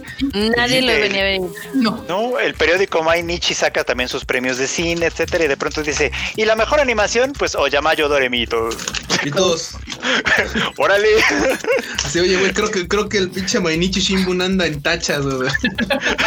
Nadie 0.55 0.81
lo 0.81 0.93
venía 0.93 1.21
a 1.21 1.25
ver. 1.25 1.41
No. 1.73 2.03
No, 2.07 2.39
el 2.39 2.53
periódico 2.53 3.03
Mainichi 3.03 3.53
saca 3.53 3.83
también 3.83 4.09
sus 4.09 4.25
premios 4.25 4.57
de 4.57 4.67
cine, 4.67 5.05
etcétera, 5.05 5.45
y 5.45 5.47
de 5.47 5.57
pronto 5.57 5.83
dice, 5.83 6.11
y 6.35 6.45
la 6.45 6.55
mejor 6.55 6.79
animación, 6.79 7.33
pues 7.33 7.55
Oyamayo 7.55 8.07
Doremito. 8.09 8.69
Y 9.23 9.31
todos. 9.31 9.71
Órale. 10.77 11.07
Así, 12.05 12.19
oye, 12.19 12.37
güey, 12.37 12.53
creo 12.53 12.69
que, 12.69 12.87
creo 12.87 13.09
que 13.09 13.17
el 13.17 13.29
pinche 13.29 13.59
Mainichi 13.59 13.99
Shimbun 13.99 14.41
anda 14.41 14.65
en 14.67 14.81
tachas, 14.81 15.25
güey. 15.25 15.49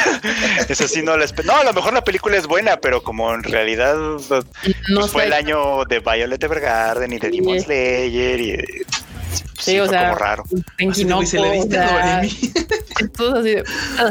Eso 0.68 0.88
sí 0.88 1.03
no 1.03 1.16
les... 1.16 1.32
No, 1.44 1.55
a 1.57 1.64
lo 1.64 1.72
mejor 1.72 1.92
la 1.92 2.03
película 2.05 2.36
es 2.36 2.46
buena, 2.46 2.78
pero 2.78 3.03
como 3.03 3.32
en 3.34 3.42
realidad 3.44 3.96
pues, 4.28 4.44
No 4.88 5.07
fue 5.09 5.22
sé. 5.22 5.26
el 5.28 5.32
año 5.34 5.84
de 5.84 6.01
Violet 6.01 6.42
Evergarden 6.42 7.12
y 7.12 7.18
de 7.18 7.30
Demon 7.30 7.59
Sí. 7.59 7.64
Slayer 7.64 8.40
y... 8.40 8.82
Sí, 9.61 9.78
o 9.78 9.84
fue 9.86 9.88
sea, 9.94 10.02
como 10.08 10.18
raro. 10.18 10.44
Tenki 10.78 10.90
Así 10.92 11.04
de, 11.04 11.14
güey, 11.14 11.26
se 11.26 11.38
le 11.40 11.48
o 11.48 11.52
diste 11.52 11.78
a 11.78 11.88
sea, 11.88 12.16
Doremi. 12.16 12.52
todos 13.16 13.34
así 13.38 13.48
de- 13.50 13.64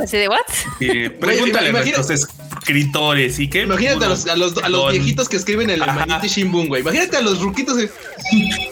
Así 0.04 0.18
de, 0.18 0.28
¿what? 0.30 0.40
Pregúntale 1.20 1.70
a 1.70 1.98
los 1.98 2.10
escritores 2.10 3.40
y 3.40 3.50
qué. 3.50 3.62
Imagínate 3.64 4.06
a 4.06 4.10
los, 4.10 4.28
a 4.28 4.36
los, 4.36 4.58
a 4.58 4.70
los 4.70 4.92
viejitos 4.92 5.30
que 5.30 5.38
escriben 5.38 5.70
el. 5.70 5.80
Mainichi 5.80 6.28
Shimbun, 6.28 6.68
güey. 6.68 6.82
Imagínate 6.82 7.18
a 7.18 7.22
los 7.22 7.40
ruquitos. 7.42 7.78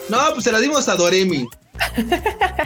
No, 0.08 0.18
pues 0.32 0.44
se 0.44 0.52
la 0.52 0.60
dimos 0.60 0.88
a 0.88 0.94
Doremi. 0.96 1.46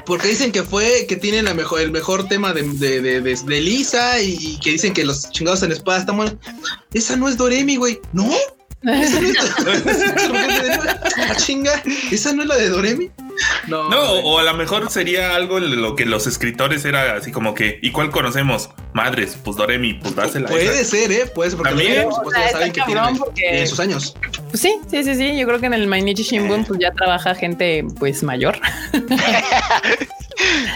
Porque 0.07 0.29
dicen 0.29 0.53
que 0.53 0.63
fue, 0.63 1.07
que 1.09 1.17
tienen 1.17 1.45
la 1.47 1.55
mejor, 1.55 1.81
el 1.81 1.91
mejor 1.91 2.29
tema 2.29 2.53
de, 2.53 2.63
de, 2.63 3.01
de, 3.01 3.21
de- 3.21 3.35
de 3.45 3.61
Lisa 3.61 4.21
y, 4.21 4.37
y 4.41 4.61
que 4.61 4.71
dicen 4.71 4.93
que 4.95 5.05
los 5.05 5.31
chingados 5.31 5.63
en 5.63 5.73
espada 5.73 5.99
están 5.99 6.17
buenos. 6.17 6.37
Esa 6.95 7.17
no 7.17 7.29
es 7.29 7.37
Doremi, 7.37 7.77
güey. 7.77 8.01
No. 8.13 8.31
Esa 8.85 9.21
no 9.21 9.29
es 9.29 10.79
Ah, 11.19 11.37
chinga. 11.37 11.83
Esa 12.11 12.33
no 12.33 12.43
es 12.43 12.49
la 12.49 12.57
de 12.57 12.69
Doremi. 12.69 13.11
No. 13.67 13.89
No, 13.89 14.01
o 14.03 14.39
a 14.39 14.43
lo 14.43 14.55
mejor 14.55 14.91
sería 14.91 15.35
algo 15.35 15.59
en 15.59 15.81
lo 15.81 15.97
que 15.97 16.05
los 16.05 16.27
escritores 16.27 16.85
era 16.85 17.17
así 17.17 17.33
como 17.33 17.55
que, 17.55 17.79
¿y 17.83 17.91
cuál 17.91 18.11
conocemos? 18.11 18.71
Madres, 18.93 19.39
pues 19.43 19.57
Doremi, 19.57 19.95
pues 19.95 20.15
dásela. 20.15 20.49
a 20.49 20.51
Puede 20.51 20.81
esa. 20.81 20.85
ser, 20.97 21.13
¿eh? 21.13 21.27
Puede 21.35 21.51
ser, 21.51 21.57
porque 21.59 21.71
También. 21.75 22.03
los 22.03 22.19
pues, 22.23 22.29
O 22.29 22.31
sea, 22.33 22.47
ya 22.47 22.53
saben 22.53 22.73
que 22.73 22.81
tienen, 22.83 23.17
porque- 23.19 23.41
tienen 23.43 23.69
sus 23.69 23.81
años. 23.81 24.15
Pues 24.51 24.61
sí, 24.61 24.75
sí, 24.91 25.03
sí, 25.05 25.15
sí. 25.15 25.39
Yo 25.39 25.47
creo 25.47 25.61
que 25.61 25.67
en 25.67 25.75
el 25.75 25.87
Mainichi 25.87 26.23
Shimbun 26.25 26.65
pues 26.65 26.79
ya 26.81 26.93
trabaja 26.93 27.35
gente 27.35 27.85
pues 27.99 28.23
mayor. 28.23 28.59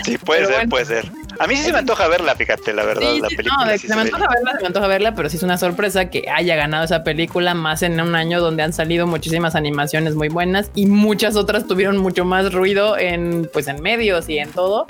Sí, 0.05 0.17
puede 0.19 0.41
Pero 0.41 0.47
ser, 0.49 0.57
bueno. 0.59 0.71
puede 0.71 0.85
ser. 0.85 1.11
A 1.39 1.47
mí 1.47 1.57
sí 1.57 1.63
se 1.65 1.73
me 1.73 1.79
antoja 1.79 2.09
verla, 2.09 2.35
fíjate, 2.35 2.73
la 2.73 2.85
verdad, 2.85 3.03
Sí, 3.03 3.21
la 3.21 3.29
sí, 3.29 3.37
película. 3.37 3.65
no, 3.65 3.71
de 3.71 3.79
sí 3.79 3.83
que 3.83 3.89
se 3.89 3.97
me 3.97 4.03
ve 4.03 4.09
antoja 4.09 4.29
verla, 4.33 4.51
se 4.53 4.61
me 4.61 4.67
antoja 4.67 4.87
verla, 4.87 5.15
pero 5.15 5.29
sí 5.31 5.37
es 5.37 5.43
una 5.43 5.59
sorpresa 5.59 6.11
que 6.11 6.25
haya 6.35 6.57
ganado 6.57 6.85
esa 6.85 7.05
película 7.05 7.55
más 7.55 7.83
en 7.83 8.01
un 8.01 8.15
año 8.15 8.41
donde 8.41 8.63
han 8.63 8.73
salido 8.73 9.07
muchísimas 9.07 9.55
animaciones 9.55 10.15
muy 10.15 10.29
buenas 10.29 10.71
y 10.75 10.87
muchas 10.87 11.37
otras 11.37 11.67
tuvieron 11.67 11.99
mucho 11.99 12.25
más 12.25 12.53
ruido 12.53 12.97
en 12.99 13.49
pues 13.53 13.69
en 13.69 13.81
medios 13.83 14.29
y 14.29 14.39
en 14.39 14.51
todo 14.53 14.87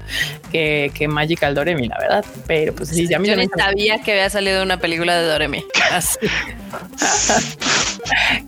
que, 0.52 0.90
que 0.94 1.08
Magical 1.08 1.54
Doremi, 1.54 1.88
la 1.88 1.98
verdad. 1.98 2.24
Pero 2.46 2.74
pues 2.74 2.90
sí, 2.90 3.12
a 3.12 3.18
mí 3.18 3.28
Yo 3.28 3.36
ni 3.36 3.46
sabía 3.48 4.00
que 4.02 4.12
había 4.12 4.30
salido 4.30 4.62
una 4.62 4.78
película 4.78 5.16
de 5.16 5.26
Doremi. 5.26 5.64
Así. 5.92 6.18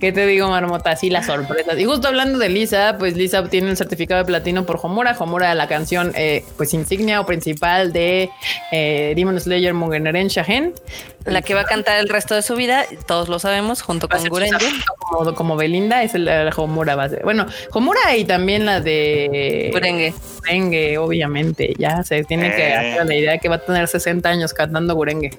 ¿Qué 0.01 0.13
te 0.13 0.27
digo, 0.27 0.49
Marmota? 0.49 0.95
Sí, 0.97 1.11
las 1.11 1.27
sorpresas. 1.27 1.79
Y 1.79 1.85
justo 1.85 2.09
hablando 2.09 2.39
de 2.39 2.49
Lisa, 2.49 2.97
pues 2.99 3.17
Lisa 3.17 3.41
obtiene 3.41 3.71
el 3.71 3.77
certificado 3.77 4.21
de 4.21 4.25
platino 4.27 4.65
por 4.65 4.79
Homura. 4.83 5.17
Homura, 5.19 5.55
la 5.55 5.67
canción, 5.67 6.13
eh, 6.15 6.45
pues 6.57 6.73
insignia 6.75 7.21
o 7.21 7.27
principal 7.27 7.88
de 7.93 8.31
eh, 8.73 9.13
Demon 9.17 9.41
Slayer 9.41 9.75
Mugen 9.75 10.07
Eren 10.07 10.29
Shahen. 10.29 10.75
La 11.25 11.43
que 11.43 11.53
va 11.53 11.61
a 11.61 11.65
cantar 11.65 11.99
el 11.99 12.09
resto 12.09 12.35
de 12.35 12.41
su 12.41 12.55
vida, 12.57 12.87
todos 13.07 13.29
lo 13.29 13.39
sabemos, 13.39 13.83
junto 13.83 14.09
con 14.09 14.27
Gurenge. 14.29 14.65
Como, 14.99 15.35
como 15.35 15.57
Belinda 15.57 16.03
es 16.03 16.15
el, 16.15 16.27
el 16.27 16.51
Homura 16.57 16.95
base. 16.95 17.21
Bueno, 17.23 17.47
Homura 17.73 18.17
y 18.17 18.25
también 18.25 18.65
la 18.65 18.81
de 18.81 19.69
Gurenge. 19.73 20.15
Gurenge, 20.39 20.97
obviamente. 20.99 21.75
Ya 21.77 22.03
se 22.03 22.25
tiene 22.25 22.55
que 22.55 22.69
Eh. 22.69 22.75
hacer 22.75 23.07
la 23.07 23.15
idea 23.15 23.39
que 23.39 23.49
va 23.51 23.57
a 23.57 23.59
tener 23.59 23.87
60 23.89 24.27
años 24.29 24.55
cantando 24.55 24.95
Gurenge. 24.95 25.31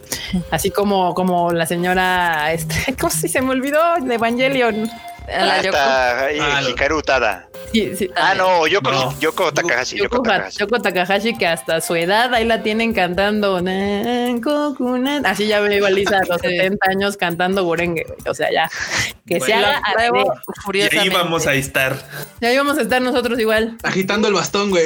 Así 0.52 0.70
como, 0.70 1.16
como 1.16 1.52
la 1.52 1.66
señora, 1.66 2.54
este, 2.54 2.76
¿cómo 3.00 3.10
se 3.12 3.28
se 3.28 3.42
me 3.42 3.50
olvidó? 3.52 3.82
De 4.02 4.14
Evangelion. 4.16 4.88
La 5.28 5.62
Yoko. 5.62 5.78
Hasta 5.78 6.26
ahí, 6.26 6.40
Ah, 6.40 6.62
Hikaru. 6.70 7.02
Sí, 7.72 7.92
sí. 7.96 8.10
Ah, 8.16 8.34
no, 8.36 8.66
Yoko, 8.68 8.92
No. 8.92 9.20
Yoko 9.20 9.52
Takahashi. 9.54 9.98
Yoko 9.98 10.18
Yoko, 10.18 10.30
Ha- 10.30 10.34
Takahashi. 10.38 10.58
Yoko 10.60 10.82
Takahashi, 10.82 11.38
que 11.38 11.46
hasta 11.48 11.82
su 11.82 11.96
edad 11.96 12.34
ahí 12.34 12.46
la 12.46 12.64
tienen 12.64 12.94
cantando. 12.94 13.62
Así 15.26 15.48
ya 15.48 15.62
me 15.62 15.76
iba 15.78 15.90
Lisa 15.90 16.18
a 16.20 16.26
los 16.26 16.42
70 16.42 16.78
años 16.90 17.18
cantando 17.18 17.64
güey. 17.94 18.06
O 18.28 18.34
sea, 18.34 18.52
ya 18.52 18.70
que 19.28 19.40
se 19.40 19.52
Bueno, 19.52 19.68
haga 19.68 19.78
a 19.84 19.94
la 19.96 20.10
Luego, 20.10 20.26
idea. 20.32 20.42
Y 20.58 20.62
furiosamente. 20.64 21.00
ahí 21.00 21.10
vamos 21.24 21.48
a 21.48 21.54
estar. 21.54 22.10
Ya 22.42 22.52
íbamos 22.54 22.78
a 22.78 22.82
estar 22.82 23.02
nosotros 23.02 23.40
igual. 23.40 23.78
Agitando 23.84 24.28
el 24.28 24.34
bastón, 24.34 24.70
güey. 24.72 24.86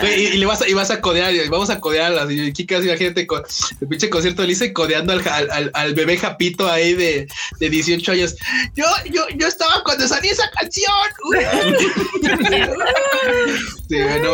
Güey, 0.00 0.20
y, 0.22 0.26
y 0.28 0.36
le 0.38 0.46
vas 0.46 0.62
a, 0.62 0.68
y 0.68 0.72
vas 0.72 0.90
a 0.90 1.00
codear, 1.00 1.34
y 1.34 1.46
vamos 1.48 1.68
a 1.70 1.78
codear 1.80 2.12
a 2.12 2.14
las 2.14 2.30
y 2.30 2.52
chicas, 2.52 2.84
imagínate 2.84 3.26
con 3.26 3.42
el 3.80 3.88
pinche 3.88 4.08
concierto 4.08 4.42
de 4.42 4.48
Lisa 4.48 4.64
y 4.64 4.72
codeando 4.72 5.12
al, 5.12 5.26
al, 5.28 5.50
al- 5.50 5.70
al 5.74 5.94
bebé 5.94 6.16
Japito 6.16 6.70
ahí 6.70 6.94
de, 6.94 7.28
de 7.60 7.70
18 7.70 8.12
años. 8.12 8.36
Yo, 8.78 8.84
yo, 9.10 9.22
yo 9.34 9.48
estaba 9.48 9.82
cuando 9.84 10.06
salí 10.06 10.28
esa 10.28 10.48
canción. 10.52 10.92
sí, 13.88 13.96
bueno. 13.96 14.30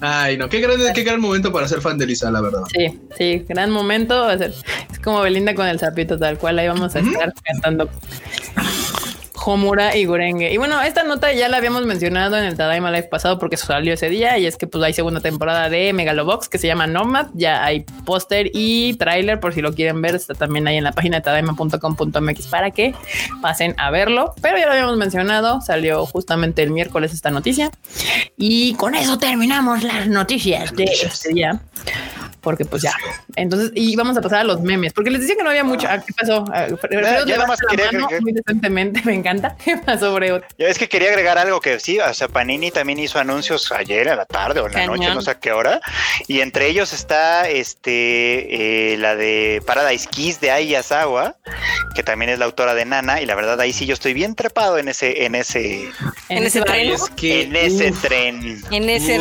Ay, 0.00 0.36
no, 0.36 0.48
qué 0.48 0.58
gran, 0.58 0.80
qué 0.92 1.04
gran 1.04 1.20
momento 1.20 1.52
para 1.52 1.68
ser 1.68 1.80
fan 1.80 1.96
de 1.96 2.06
Lisa, 2.06 2.28
la 2.32 2.40
verdad. 2.40 2.62
Sí, 2.76 2.98
sí, 3.16 3.44
gran 3.48 3.70
momento. 3.70 4.32
Es 4.32 4.64
como 5.04 5.20
Belinda 5.20 5.54
con 5.54 5.68
el 5.68 5.78
sapito, 5.78 6.18
tal 6.18 6.38
cual. 6.38 6.58
Ahí 6.58 6.66
vamos 6.66 6.96
a 6.96 6.98
estar 6.98 7.32
cantando 7.44 7.88
Homura 9.44 9.96
y 9.96 10.04
Gurenge. 10.04 10.52
Y 10.52 10.56
bueno, 10.56 10.80
esta 10.82 11.02
nota 11.02 11.32
ya 11.32 11.48
la 11.48 11.56
habíamos 11.56 11.84
mencionado 11.84 12.36
en 12.36 12.44
el 12.44 12.56
Tadaima 12.56 12.90
Live 12.90 13.08
pasado 13.08 13.38
porque 13.38 13.56
salió 13.56 13.94
ese 13.94 14.08
día. 14.08 14.38
Y 14.38 14.46
es 14.46 14.56
que 14.56 14.66
pues 14.66 14.82
hay 14.84 14.92
segunda 14.92 15.20
temporada 15.20 15.68
de 15.68 15.92
Megalobox 15.92 16.48
que 16.48 16.58
se 16.58 16.66
llama 16.66 16.86
Nomad. 16.86 17.28
Ya 17.34 17.64
hay 17.64 17.84
póster 18.04 18.50
y 18.52 18.94
tráiler 18.94 19.40
por 19.40 19.54
si 19.54 19.62
lo 19.62 19.74
quieren 19.74 20.00
ver. 20.02 20.14
Está 20.14 20.34
también 20.34 20.66
ahí 20.68 20.76
en 20.76 20.84
la 20.84 20.92
página 20.92 21.18
de 21.18 21.22
tadaima.com.mx 21.22 22.46
para 22.46 22.70
que 22.70 22.94
pasen 23.40 23.74
a 23.78 23.90
verlo. 23.90 24.34
Pero 24.40 24.58
ya 24.58 24.66
lo 24.66 24.72
habíamos 24.72 24.96
mencionado. 24.96 25.60
Salió 25.60 26.06
justamente 26.06 26.62
el 26.62 26.70
miércoles 26.70 27.12
esta 27.12 27.30
noticia. 27.30 27.70
Y 28.36 28.74
con 28.74 28.94
eso 28.94 29.18
terminamos 29.18 29.82
las 29.82 30.06
noticias 30.08 30.74
de 30.74 30.84
este 30.84 31.32
día 31.32 31.60
porque 32.42 32.64
pues 32.64 32.82
ya. 32.82 32.92
Entonces, 33.36 33.70
y 33.74 33.96
vamos 33.96 34.16
a 34.16 34.20
pasar 34.20 34.40
a 34.40 34.44
los 34.44 34.60
memes, 34.60 34.92
porque 34.92 35.10
les 35.10 35.20
decía 35.22 35.36
que 35.36 35.42
no 35.42 35.50
había 35.50 35.64
mucho. 35.64 35.86
Ah, 35.88 35.98
¿Qué 36.04 36.12
pasó? 36.12 36.44
Ah, 36.52 36.66
Freud 36.80 37.26
ya 37.26 37.46
más 37.46 37.58
quería 37.70 37.86
mano 37.92 38.06
agregar- 38.06 38.20
muy 38.22 38.32
decentemente, 38.32 39.00
me 39.04 39.14
encanta. 39.14 39.56
¿Qué 39.64 39.76
pasó, 39.78 40.14
Freud? 40.16 40.42
Ya 40.58 40.66
ves 40.66 40.78
que 40.78 40.88
quería 40.88 41.08
agregar 41.08 41.38
algo 41.38 41.60
que 41.60 41.78
sí, 41.80 41.98
o 42.00 42.12
sea, 42.14 42.28
Panini 42.28 42.70
también 42.70 42.98
hizo 42.98 43.18
anuncios 43.18 43.70
ayer 43.72 44.08
a 44.08 44.16
la 44.16 44.26
tarde 44.26 44.60
o 44.60 44.66
en 44.66 44.72
la 44.72 44.78
Cañón. 44.80 44.98
noche, 44.98 45.14
no 45.14 45.22
sé 45.22 45.30
a 45.30 45.38
qué 45.40 45.52
hora, 45.52 45.80
y 46.28 46.40
entre 46.40 46.66
ellos 46.68 46.92
está 46.92 47.48
este 47.48 48.92
eh, 48.92 48.96
la 48.98 49.14
de 49.16 49.62
Paradise 49.66 50.08
Kiss 50.10 50.40
de 50.40 50.50
Ai 50.50 50.68
Yasawa, 50.68 51.36
que 51.94 52.02
también 52.02 52.30
es 52.30 52.38
la 52.38 52.44
autora 52.46 52.74
de 52.74 52.84
Nana, 52.84 53.20
y 53.20 53.26
la 53.26 53.34
verdad 53.34 53.60
ahí 53.60 53.72
sí 53.72 53.86
yo 53.86 53.94
estoy 53.94 54.12
bien 54.14 54.34
trepado 54.34 54.78
en 54.78 54.88
ese, 54.88 55.24
en 55.24 55.34
ese, 55.34 55.88
En 56.28 56.42
ese 56.44 56.60
tren. 56.62 56.90
Es 56.92 57.08
que 57.10 57.42
en 57.42 57.56
ese 57.56 57.90
uf, 57.90 58.02
tren. 58.02 58.62
En 58.70 58.88
ese. 58.90 59.18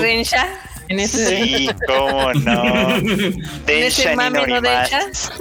En 0.92 1.00
ese 1.00 1.26
Sí, 1.44 1.70
cómo 1.88 2.34
no. 2.46 2.96
En 2.98 3.44
ese 3.68 4.04
Densha 4.10 4.16
mame 4.16 4.40
no 4.40 4.46
Ninorimasu. 4.46 4.96
Densha. 4.98 5.32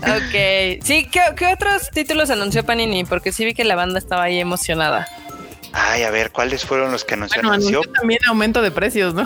ok. 0.16 0.82
Sí, 0.84 1.08
¿qué, 1.10 1.20
qué 1.36 1.46
otros 1.52 1.90
títulos 1.92 2.30
anunció 2.30 2.64
Panini? 2.64 3.04
Porque 3.04 3.32
sí 3.32 3.44
vi 3.44 3.54
que 3.54 3.64
la 3.64 3.74
banda 3.76 3.98
estaba 3.98 4.24
ahí 4.24 4.38
emocionada. 4.40 5.06
Ay, 5.72 6.02
a 6.02 6.10
ver, 6.10 6.32
¿cuáles 6.32 6.64
fueron 6.64 6.90
los 6.90 7.04
que 7.04 7.14
anunció? 7.14 7.42
Bueno, 7.42 7.54
anunció? 7.54 7.82
también 7.92 8.18
aumento 8.26 8.60
de 8.60 8.72
precios, 8.72 9.14
¿no? 9.14 9.24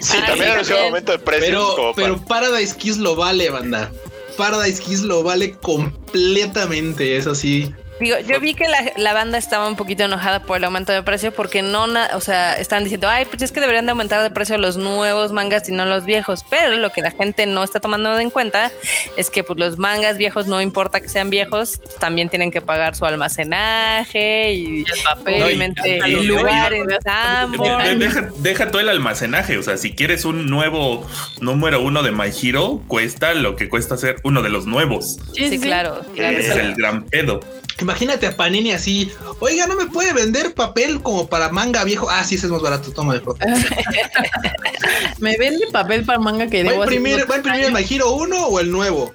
Sí, 0.00 0.18
también 0.26 0.48
sí, 0.48 0.52
anunció 0.52 0.74
también. 0.76 0.84
aumento 0.86 1.12
de 1.12 1.18
precios. 1.18 1.48
pero, 1.48 1.74
como 1.76 1.94
pero 1.94 2.16
para- 2.18 2.42
Paradise 2.48 2.76
Kiss 2.76 2.98
lo 2.98 3.16
vale, 3.16 3.48
banda. 3.48 3.90
Paradise 4.36 4.82
Kiss 4.82 5.00
lo 5.00 5.22
vale 5.22 5.52
completamente, 5.52 7.16
eso 7.16 7.34
sí. 7.34 7.74
Digo, 8.00 8.18
yo 8.20 8.38
vi 8.40 8.52
que 8.54 8.68
la, 8.68 8.92
la 8.96 9.12
banda 9.14 9.38
estaba 9.38 9.66
un 9.68 9.76
poquito 9.76 10.04
enojada 10.04 10.40
por 10.42 10.58
el 10.58 10.64
aumento 10.64 10.92
de 10.92 11.02
precio 11.02 11.32
porque 11.32 11.62
no, 11.62 11.86
na- 11.86 12.10
o 12.14 12.20
sea, 12.20 12.54
están 12.58 12.82
diciendo, 12.84 13.08
ay, 13.08 13.24
pues 13.24 13.40
es 13.42 13.52
que 13.52 13.60
deberían 13.60 13.86
de 13.86 13.92
aumentar 13.92 14.22
de 14.22 14.30
precio 14.30 14.58
los 14.58 14.76
nuevos 14.76 15.32
mangas 15.32 15.68
y 15.68 15.72
no 15.72 15.86
los 15.86 16.04
viejos. 16.04 16.44
Pero 16.50 16.76
lo 16.76 16.90
que 16.90 17.00
la 17.00 17.10
gente 17.10 17.46
no 17.46 17.64
está 17.64 17.80
tomando 17.80 18.18
en 18.18 18.28
cuenta 18.30 18.70
es 19.16 19.30
que 19.30 19.42
pues 19.44 19.58
los 19.58 19.78
mangas 19.78 20.18
viejos, 20.18 20.46
no 20.46 20.60
importa 20.60 21.00
que 21.00 21.08
sean 21.08 21.30
viejos, 21.30 21.80
también 21.98 22.28
tienen 22.28 22.50
que 22.50 22.60
pagar 22.60 22.94
su 22.96 23.06
almacenaje 23.06 24.52
y 24.52 24.78
el 24.80 25.02
papel, 25.04 25.42
obviamente 25.42 25.88
y- 25.88 25.92
el 26.16 26.22
y- 26.24 26.26
lugar 26.26 26.72
y- 26.72 26.76
en 26.76 26.86
De- 26.86 26.98
Sanborn. 27.02 27.98
Deja, 27.98 28.28
deja 28.38 28.70
todo 28.70 28.80
el 28.80 28.88
almacenaje. 28.88 29.58
O 29.58 29.62
sea, 29.62 29.76
si 29.76 29.94
quieres 29.94 30.24
un 30.24 30.46
nuevo 30.50 31.06
número 31.40 31.80
uno 31.80 32.02
de 32.02 32.12
My 32.12 32.30
Hero, 32.42 32.82
cuesta 32.88 33.34
lo 33.34 33.56
que 33.56 33.68
cuesta 33.68 33.94
hacer 33.94 34.16
uno 34.22 34.42
de 34.42 34.50
los 34.50 34.66
nuevos. 34.66 35.18
Sí, 35.34 35.58
claro, 35.58 36.02
claro. 36.14 36.36
Es 36.38 36.50
el 36.50 36.74
gran 36.74 37.04
pedo. 37.06 37.40
Imagínate 37.80 38.26
a 38.26 38.36
Panini 38.36 38.72
así, 38.72 39.12
oiga, 39.40 39.66
no 39.66 39.76
me 39.76 39.86
puede 39.86 40.12
vender 40.14 40.54
papel 40.54 41.02
como 41.02 41.26
para 41.28 41.50
manga 41.50 41.84
viejo. 41.84 42.08
Ah, 42.10 42.24
sí, 42.24 42.36
ese 42.36 42.46
es 42.46 42.52
más 42.52 42.62
barato, 42.62 42.90
toma 42.92 43.14
de. 43.14 43.20
Me 45.18 45.36
vende 45.36 45.66
papel 45.72 46.04
para 46.04 46.18
manga 46.18 46.46
que 46.46 46.62
¿Va 46.62 46.70
a 46.70 46.72
debo 46.72 46.82
hacer 46.84 46.94
imprimir, 46.94 47.30
¿va 47.30 47.34
a 47.34 47.38
imprimir 47.38 47.64
el 47.66 47.72
My 47.72 47.84
Hero 47.88 48.12
1 48.12 48.46
o 48.46 48.60
el 48.60 48.70
nuevo? 48.70 49.12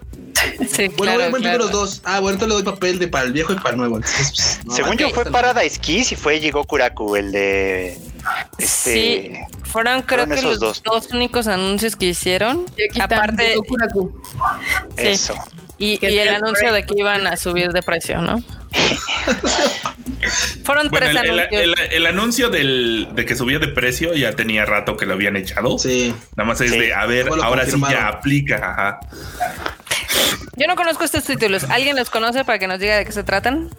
Sí, 0.68 0.88
Bueno, 0.98 1.14
claro, 1.16 1.32
voy 1.32 1.40
a 1.40 1.44
claro. 1.44 1.58
los 1.60 1.72
dos. 1.72 2.02
Ah, 2.04 2.20
bueno, 2.20 2.36
entonces 2.36 2.48
le 2.58 2.64
doy 2.64 2.74
papel 2.74 3.00
de 3.00 3.08
para 3.08 3.26
el 3.26 3.34
viejo 3.34 3.54
y 3.54 3.56
para 3.58 3.72
el 3.72 3.78
nuevo. 3.78 3.98
Entonces, 3.98 4.32
pues, 4.36 4.60
no, 4.66 4.76
Según 4.76 4.98
yo 4.98 5.10
fue 5.12 5.26
Paradise 5.26 5.80
Kiss 5.80 6.12
y 6.12 6.16
fue 6.16 6.40
Jigokuraku, 6.40 7.16
el 7.16 7.32
de 7.32 7.98
este 8.58 8.68
Sí, 8.94 9.32
fueron 9.64 10.02
creo 10.02 10.26
fueron 10.26 10.36
que 10.36 10.42
los 10.42 10.60
dos. 10.60 10.82
dos. 10.84 11.08
únicos 11.14 11.48
anuncios 11.48 11.96
que 11.96 12.08
hicieron. 12.08 12.66
Y 12.78 12.84
aquí 12.90 13.02
Aparte, 13.02 13.56
sí. 13.56 13.62
eso. 14.98 15.36
Y, 15.82 16.00
y 16.06 16.20
el 16.20 16.30
anuncio 16.30 16.72
de 16.72 16.86
que 16.86 16.94
iban 16.98 17.28
a 17.28 17.36
subir 17.38 17.72
de 17.72 17.82
precio, 17.82 18.22
¿no? 18.22 18.42
Fueron 20.64 20.90
Bueno, 20.90 21.08
tres 21.08 21.10
el, 21.12 21.18
anuncios. 21.40 21.62
el- 21.64 21.76
el 21.94 22.06
anuncio 22.06 22.50
del, 22.50 23.08
de 23.14 23.26
que 23.26 23.36
subía 23.36 23.60
de 23.60 23.68
precio 23.70 24.14
ya 24.14 24.34
tenía 24.34 24.66
rato 24.66 24.96
que 24.96 25.06
lo 25.06 25.14
habían 25.14 25.36
echado. 25.36 25.78
Sí. 25.80 26.14
Nada 26.36 26.48
más 26.48 26.62
es 26.62 26.72
Sí. 26.72 26.80
de, 26.80 26.94
a 26.94 27.06
ver, 27.06 27.28
ahora 27.42 27.66
sí 27.66 27.80
ya 27.90 28.08
aplica. 28.08 28.56
Ajá. 28.58 29.00
Yo 30.56 30.68
no 30.68 30.76
conozco 30.76 31.04
estos 31.04 31.24
títulos. 31.24 31.64
¿Alguien 31.66 31.96
los 31.96 32.10
conoce 32.10 32.46
para 32.46 32.60
que 32.60 32.68
nos 32.68 32.80
diga 32.80 32.98
de 32.98 33.06
qué 33.06 33.12
se 33.12 33.24
tratan? 33.24 33.70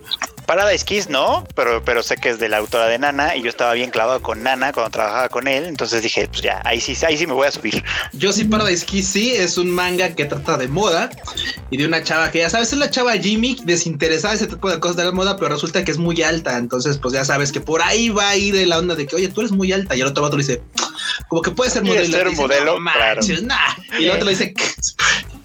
Paradise 0.46 0.84
Kiss 0.84 1.08
no, 1.08 1.46
pero, 1.54 1.82
pero 1.84 2.02
sé 2.02 2.16
que 2.16 2.28
es 2.30 2.38
de 2.38 2.48
la 2.48 2.58
autora 2.58 2.86
de 2.86 2.98
Nana 2.98 3.36
y 3.36 3.42
yo 3.42 3.48
estaba 3.48 3.72
bien 3.74 3.90
clavado 3.90 4.20
con 4.22 4.42
Nana 4.42 4.72
cuando 4.72 4.90
trabajaba 4.90 5.28
con 5.28 5.48
él, 5.48 5.64
entonces 5.64 6.02
dije, 6.02 6.26
pues 6.28 6.42
ya, 6.42 6.60
ahí 6.64 6.80
sí, 6.80 6.96
ahí 7.06 7.16
sí 7.16 7.26
me 7.26 7.32
voy 7.32 7.46
a 7.46 7.52
subir. 7.52 7.82
Yo 8.12 8.32
sí, 8.32 8.44
Paradise 8.44 8.84
Kiss 8.84 9.08
sí, 9.08 9.32
es 9.34 9.56
un 9.56 9.70
manga 9.70 10.14
que 10.14 10.24
trata 10.24 10.56
de 10.58 10.68
moda 10.68 11.10
y 11.70 11.76
de 11.76 11.86
una 11.86 12.02
chava 12.02 12.30
que 12.30 12.40
ya 12.40 12.50
sabes, 12.50 12.72
es 12.72 12.78
la 12.78 12.90
chava 12.90 13.12
Jimmy, 13.14 13.56
desinteresada 13.64 14.34
ese 14.34 14.46
tipo 14.46 14.70
de 14.70 14.78
cosas 14.80 14.96
de 14.96 15.04
la 15.04 15.12
moda, 15.12 15.36
pero 15.36 15.48
resulta 15.54 15.84
que 15.84 15.90
es 15.90 15.98
muy 15.98 16.22
alta. 16.22 16.58
Entonces, 16.58 16.98
pues 16.98 17.14
ya 17.14 17.24
sabes 17.24 17.50
que 17.52 17.60
por 17.60 17.80
ahí 17.82 18.08
va 18.10 18.28
a 18.30 18.36
ir 18.36 18.54
la 18.66 18.78
onda 18.78 18.94
de 18.94 19.06
que, 19.06 19.16
oye, 19.16 19.28
tú 19.28 19.40
eres 19.40 19.52
muy 19.52 19.72
alta. 19.72 19.96
Y 19.96 20.00
el 20.02 20.06
otro 20.08 20.22
vato 20.22 20.36
le 20.36 20.42
dice, 20.44 20.62
como 21.28 21.40
que 21.42 21.50
puede 21.52 21.70
ser 21.70 21.82
¿Quieres 21.82 22.08
modelo. 22.10 22.18
ser 22.18 22.26
Y 22.26 22.30
dice, 22.30 22.42
modelo? 22.42 22.74
"No 22.74 22.80
manches, 22.80 23.42
nah". 23.42 23.56
Y 23.98 24.04
el 24.04 24.10
otro 24.10 24.24
le 24.26 24.32
dice, 24.32 24.54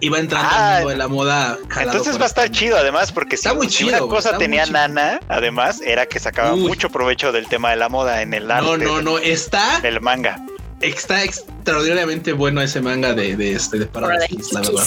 y 0.00 0.08
va 0.08 0.18
entrando 0.18 0.48
Ah, 0.52 0.80
de 0.86 0.96
la 0.96 1.08
moda. 1.08 1.58
Entonces 1.80 2.18
va 2.18 2.24
a 2.24 2.26
estar 2.26 2.44
esta- 2.46 2.50
chido, 2.58 2.76
además, 2.76 3.12
porque 3.12 3.36
Está 3.36 3.50
si, 3.50 3.56
muy 3.56 3.66
si 3.68 3.84
chido, 3.84 4.04
una 4.06 4.14
cosa 4.14 4.36
tenía. 4.38 4.66
Nana, 4.66 5.20
además, 5.28 5.80
era 5.80 6.06
que 6.06 6.18
sacaba 6.18 6.52
Uy. 6.54 6.60
mucho 6.60 6.90
provecho 6.90 7.32
del 7.32 7.46
tema 7.48 7.70
de 7.70 7.76
la 7.76 7.88
moda 7.88 8.22
en 8.22 8.34
el 8.34 8.50
arte 8.50 8.66
No, 8.66 8.76
no, 8.76 9.02
no, 9.02 9.18
está, 9.18 9.80
del 9.80 10.00
manga. 10.00 10.44
está 10.80 11.22
extraordinariamente 11.24 12.32
bueno 12.32 12.60
ese 12.60 12.80
manga 12.82 13.14
de, 13.14 13.36
de 13.36 13.52
este 13.54 13.78
de 13.78 13.86
Paradise 13.86 14.52
la 14.52 14.60
verdad. 14.60 14.86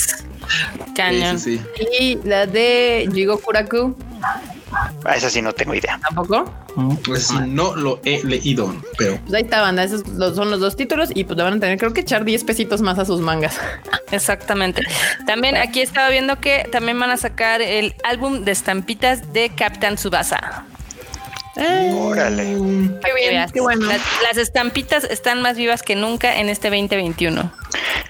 Cañón. 0.95 1.39
Sí, 1.39 1.57
sí, 1.57 1.63
sí. 1.77 1.87
Y 2.23 2.27
la 2.27 2.45
de 2.45 3.09
Jigokuraku, 3.13 3.95
Ah, 4.71 5.15
esa 5.15 5.29
sí 5.29 5.41
no 5.41 5.53
tengo 5.53 5.73
idea. 5.73 5.99
tampoco. 6.01 6.51
Pues 7.05 7.27
sí, 7.27 7.35
no 7.47 7.75
lo 7.75 7.99
he 8.05 8.23
leído, 8.23 8.73
pero 8.97 9.17
Pues 9.21 9.33
ahí 9.33 9.43
está, 9.43 9.61
banda. 9.61 9.83
Esos 9.83 10.03
son 10.35 10.51
los 10.51 10.59
dos 10.59 10.75
títulos 10.75 11.09
y 11.13 11.23
pues 11.23 11.37
le 11.37 11.43
van 11.43 11.53
a 11.53 11.59
tener, 11.59 11.77
creo 11.77 11.93
que 11.93 12.01
echar 12.01 12.23
10 12.25 12.43
pesitos 12.43 12.81
más 12.81 12.99
a 12.99 13.05
sus 13.05 13.19
mangas. 13.21 13.59
Exactamente. 14.11 14.83
También 15.25 15.57
aquí 15.57 15.81
estaba 15.81 16.09
viendo 16.09 16.39
que 16.39 16.67
también 16.71 16.99
van 16.99 17.09
a 17.11 17.17
sacar 17.17 17.61
el 17.61 17.95
álbum 18.03 18.43
de 18.45 18.51
estampitas 18.51 19.33
de 19.33 19.49
Captain 19.49 19.97
Subasa. 19.97 20.65
Órale. 21.93 22.55
Qué 23.03 23.29
bien, 23.29 23.45
qué 23.51 23.59
bueno. 23.59 23.85
Las, 23.87 24.01
las 24.23 24.37
estampitas 24.37 25.03
están 25.03 25.41
más 25.41 25.57
vivas 25.57 25.83
que 25.83 25.95
nunca 25.95 26.39
en 26.39 26.47
este 26.47 26.69
2021. 26.69 27.51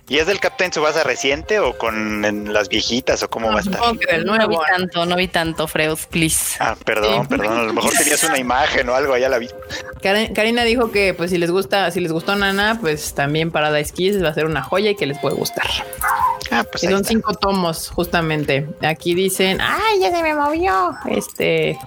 ¿Y 0.09 0.17
es 0.17 0.25
del 0.25 0.39
Captain 0.39 0.73
Subasa 0.73 1.03
reciente 1.03 1.59
o 1.59 1.77
con 1.77 2.25
en 2.25 2.51
las 2.51 2.67
viejitas 2.67 3.21
o 3.21 3.29
cómo 3.29 3.49
va 3.51 3.57
a 3.57 3.61
estar? 3.61 3.79
Del 4.09 4.25
No 4.25 4.33
vi 4.33 4.37
nuevo. 4.39 4.63
tanto, 4.67 5.05
no 5.05 5.15
vi 5.15 5.27
tanto, 5.27 5.67
Freud, 5.67 5.97
please. 6.09 6.57
Ah, 6.59 6.75
perdón, 6.83 7.21
Sí. 7.23 7.27
perdón. 7.29 7.57
A 7.59 7.63
lo 7.63 7.73
mejor 7.73 7.91
tenías 7.97 8.23
una 8.23 8.39
imagen 8.39 8.89
o 8.89 8.95
algo, 8.95 9.15
ya 9.17 9.29
la 9.29 9.37
vi. 9.37 9.47
Karen- 10.01 10.33
Karina 10.33 10.63
dijo 10.63 10.91
que 10.91 11.13
pues 11.13 11.29
si 11.29 11.37
les 11.37 11.51
gusta, 11.51 11.91
si 11.91 11.99
les 11.99 12.11
gustó 12.11 12.35
Nana, 12.35 12.79
pues 12.81 13.13
también 13.13 13.51
Paradise 13.51 13.93
Kiss 13.93 14.21
va 14.23 14.29
a 14.29 14.33
ser 14.33 14.45
una 14.47 14.63
joya 14.63 14.89
y 14.89 14.95
que 14.95 15.05
les 15.05 15.19
puede 15.19 15.35
gustar. 15.35 15.67
Ah, 16.51 16.63
pues 16.71 16.83
Y 16.83 16.87
ahí 16.87 16.93
son 16.93 17.01
está. 17.01 17.09
cinco 17.13 17.33
tomos, 17.35 17.89
justamente. 17.89 18.67
Aquí 18.81 19.13
dicen, 19.13 19.59
ay, 19.61 19.99
ya 20.01 20.09
se 20.09 20.23
me 20.23 20.33
movió. 20.33 20.95
Este. 21.07 21.77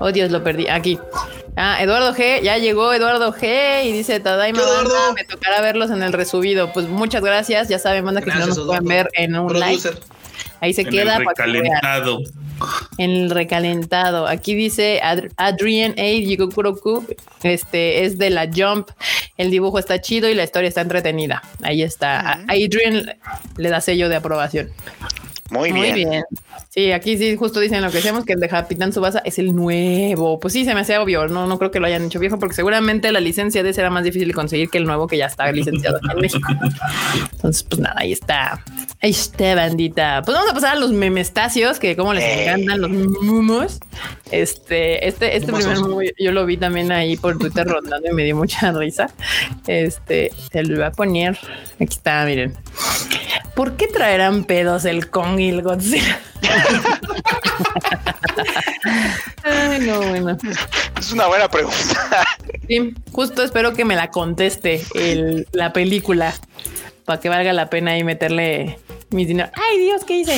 Oh, 0.00 0.10
Dios, 0.12 0.30
lo 0.30 0.42
perdí. 0.42 0.66
Aquí. 0.68 0.98
Ah, 1.56 1.78
Eduardo 1.82 2.14
G, 2.14 2.40
ya 2.42 2.56
llegó 2.58 2.92
Eduardo 2.92 3.32
G 3.34 3.84
y 3.84 3.92
dice 3.92 4.18
Tadaima 4.20 4.62
banda, 4.62 5.12
me 5.14 5.24
tocará 5.24 5.60
verlos 5.60 5.90
en 5.90 6.02
el 6.02 6.12
resubido. 6.12 6.72
Pues 6.72 6.88
muchas 6.88 7.22
gracias. 7.22 7.68
Ya 7.68 7.78
saben, 7.78 8.04
manda 8.04 8.22
que 8.22 8.30
si 8.30 8.38
no 8.38 8.46
nos 8.46 8.58
pueden 8.60 8.84
ver 8.84 9.08
en 9.14 9.36
un 9.36 9.58
like. 9.58 9.80
producer. 9.82 10.02
Ahí 10.62 10.72
se 10.74 10.82
En 10.82 10.90
queda 10.90 11.16
el 11.16 11.26
recalentado. 11.26 12.18
En 12.98 13.10
el 13.10 13.30
recalentado. 13.30 14.26
Aquí 14.26 14.54
dice 14.54 15.00
Ad- 15.02 15.30
Adrian 15.36 15.92
A. 15.98 16.02
Jigokuro-ku. 16.02 17.06
Este 17.42 18.04
es 18.04 18.18
de 18.18 18.30
la 18.30 18.48
Jump. 18.54 18.90
El 19.36 19.50
dibujo 19.50 19.78
está 19.78 20.00
chido 20.00 20.28
y 20.28 20.34
la 20.34 20.44
historia 20.44 20.68
está 20.68 20.82
entretenida. 20.82 21.42
Ahí 21.62 21.82
está. 21.82 22.20
A- 22.20 22.40
Adrian 22.48 23.16
le 23.56 23.68
da 23.70 23.80
sello 23.80 24.08
de 24.08 24.16
aprobación. 24.16 24.70
Muy 25.50 25.72
bien. 25.72 25.76
Muy 25.94 26.04
bien. 26.04 26.24
Sí, 26.80 26.92
aquí 26.92 27.18
sí, 27.18 27.36
justo 27.36 27.60
dicen 27.60 27.82
lo 27.82 27.90
que 27.90 27.98
decíamos, 27.98 28.24
que 28.24 28.32
el 28.32 28.40
de 28.40 28.48
Capitán 28.48 28.90
Subasa 28.90 29.18
es 29.26 29.38
el 29.38 29.54
nuevo. 29.54 30.40
Pues 30.40 30.54
sí, 30.54 30.64
se 30.64 30.72
me 30.72 30.80
hace 30.80 30.96
obvio. 30.96 31.28
No, 31.28 31.46
no 31.46 31.58
creo 31.58 31.70
que 31.70 31.78
lo 31.78 31.86
hayan 31.86 32.06
hecho 32.06 32.18
viejo, 32.18 32.38
porque 32.38 32.54
seguramente 32.54 33.12
la 33.12 33.20
licencia 33.20 33.62
de 33.62 33.68
ese 33.68 33.82
era 33.82 33.90
más 33.90 34.02
difícil 34.02 34.28
de 34.28 34.32
conseguir 34.32 34.70
que 34.70 34.78
el 34.78 34.84
nuevo 34.86 35.06
que 35.06 35.18
ya 35.18 35.26
está 35.26 35.52
licenciado 35.52 35.98
en 36.10 36.18
México. 36.22 36.48
Entonces, 37.32 37.64
pues 37.64 37.80
nada, 37.82 37.96
ahí 37.98 38.12
está. 38.12 38.64
Ahí 39.02 39.10
está, 39.10 39.54
bandita. 39.56 40.22
Pues 40.24 40.34
vamos 40.34 40.52
a 40.52 40.54
pasar 40.54 40.76
a 40.78 40.80
los 40.80 40.90
memestacios, 40.92 41.78
que 41.78 41.96
como 41.96 42.14
les 42.14 42.24
Eh. 42.24 42.44
encantan 42.44 42.80
los 42.80 42.90
mumos. 42.90 43.78
Este, 44.30 45.06
este, 45.06 45.36
este 45.36 45.52
primer 45.52 45.80
mumo 45.80 46.00
yo 46.18 46.32
lo 46.32 46.46
vi 46.46 46.56
también 46.56 46.92
ahí 46.92 47.18
por 47.18 47.36
Twitter 47.36 47.66
rondando 47.66 48.08
y 48.10 48.14
me 48.14 48.24
dio 48.24 48.36
mucha 48.36 48.72
risa. 48.72 49.10
Este, 49.66 50.30
se 50.50 50.62
lo 50.62 50.76
voy 50.76 50.84
a 50.84 50.92
poner. 50.92 51.36
Aquí 51.74 51.84
está, 51.94 52.24
miren. 52.24 52.54
¿Por 53.60 53.76
qué 53.76 53.88
traerán 53.88 54.44
pedos 54.44 54.86
el 54.86 55.10
Kong 55.10 55.38
y 55.38 55.50
el 55.50 55.60
Godzilla? 55.60 56.18
Ay, 59.44 59.80
no, 59.80 60.00
bueno. 60.00 60.38
Es 60.98 61.12
una 61.12 61.26
buena 61.26 61.46
pregunta. 61.46 62.26
Sí, 62.66 62.94
justo 63.12 63.42
espero 63.42 63.74
que 63.74 63.84
me 63.84 63.96
la 63.96 64.08
conteste 64.08 64.82
el, 64.94 65.46
la 65.52 65.74
película 65.74 66.32
para 67.04 67.20
que 67.20 67.28
valga 67.28 67.52
la 67.52 67.68
pena 67.68 67.98
y 67.98 68.02
meterle 68.02 68.78
mis 69.10 69.28
dinero. 69.28 69.50
Ay, 69.52 69.78
Dios, 69.78 70.04
¿qué 70.06 70.20
hice? 70.20 70.36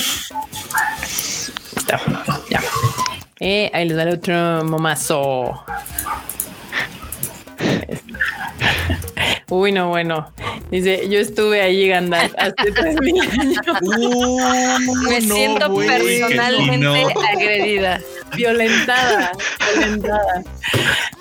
Está, 1.77 2.01
ya. 2.51 2.61
Eh, 3.39 3.71
ahí 3.73 3.87
les 3.87 3.97
daré 3.97 4.15
otro 4.15 4.65
momazo. 4.65 5.65
Uy, 9.53 9.71
no, 9.71 9.91
bueno. 9.91 10.33
Dice, 10.71 11.11
yo 11.11 11.19
estuve 11.19 11.61
allí, 11.61 11.87
Gandalf, 11.87 12.33
hace 12.39 12.73
tres 12.73 12.97
mil 13.03 13.21
años. 13.21 13.67
Me 15.11 15.21
no, 15.21 15.35
siento 15.35 15.77
personalmente 15.77 16.79
no. 16.79 17.21
agredida. 17.21 18.01
Violentada, 18.35 19.33
violentada. 19.77 20.43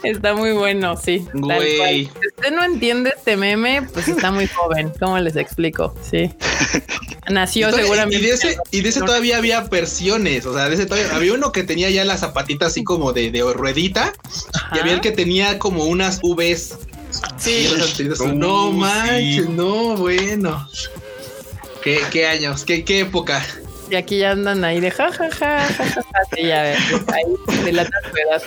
Está 0.03 0.33
muy 0.33 0.53
bueno, 0.53 0.95
sí. 0.95 1.27
tal 1.29 1.41
Güey. 1.41 1.77
cual. 1.77 1.89
Si 2.21 2.27
usted 2.37 2.51
no 2.55 2.63
entiende 2.63 3.13
este 3.17 3.35
meme, 3.35 3.81
pues 3.91 4.07
está 4.07 4.31
muy 4.31 4.47
joven. 4.47 4.93
¿Cómo 4.97 5.19
les 5.19 5.35
explico? 5.35 5.93
Sí. 6.09 6.33
Nació 7.29 7.69
Y 7.69 7.73
seguramente. 7.73 8.17
Y 8.17 8.27
de 8.27 8.33
ese, 8.33 8.57
y 8.71 8.79
de 8.79 8.89
ese 8.89 9.01
todavía 9.01 9.37
había 9.39 9.59
versiones. 9.59 10.45
O 10.45 10.53
sea, 10.53 10.69
de 10.69 10.75
ese 10.75 10.85
todavía 10.85 11.13
había 11.13 11.33
uno 11.33 11.51
que 11.51 11.63
tenía 11.63 11.89
ya 11.89 12.05
las 12.05 12.21
zapatitas 12.21 12.69
así 12.69 12.85
como 12.85 13.11
de, 13.11 13.29
de 13.29 13.41
ruedita. 13.53 14.13
Y 14.73 14.79
había 14.79 14.93
el 14.93 15.01
que 15.01 15.11
tenía 15.11 15.59
como 15.59 15.83
unas 15.83 16.21
Vs. 16.21 16.77
Sí. 17.37 17.69
No 18.35 18.71
sí. 18.71 18.77
manches, 18.77 19.49
no, 19.49 19.95
bueno. 19.97 20.67
¿Qué, 21.83 21.99
qué 22.11 22.27
años? 22.27 22.63
¿Qué, 22.63 22.83
qué 22.85 22.99
época? 23.01 23.45
Y 23.89 23.95
aquí 23.95 24.19
ya 24.19 24.31
andan 24.31 24.63
ahí 24.63 24.79
de 24.79 24.89
ja, 24.91 25.11
ja, 25.11 25.29
ja, 25.31 25.59
ja, 25.67 25.67
ja, 25.67 25.85
ja. 25.85 26.01
Sí, 26.35 26.43
ya 26.43 26.61
ves. 26.63 26.79
Ahí 27.13 27.63
de 27.65 27.71
la 27.73 27.81
edad. 27.81 28.41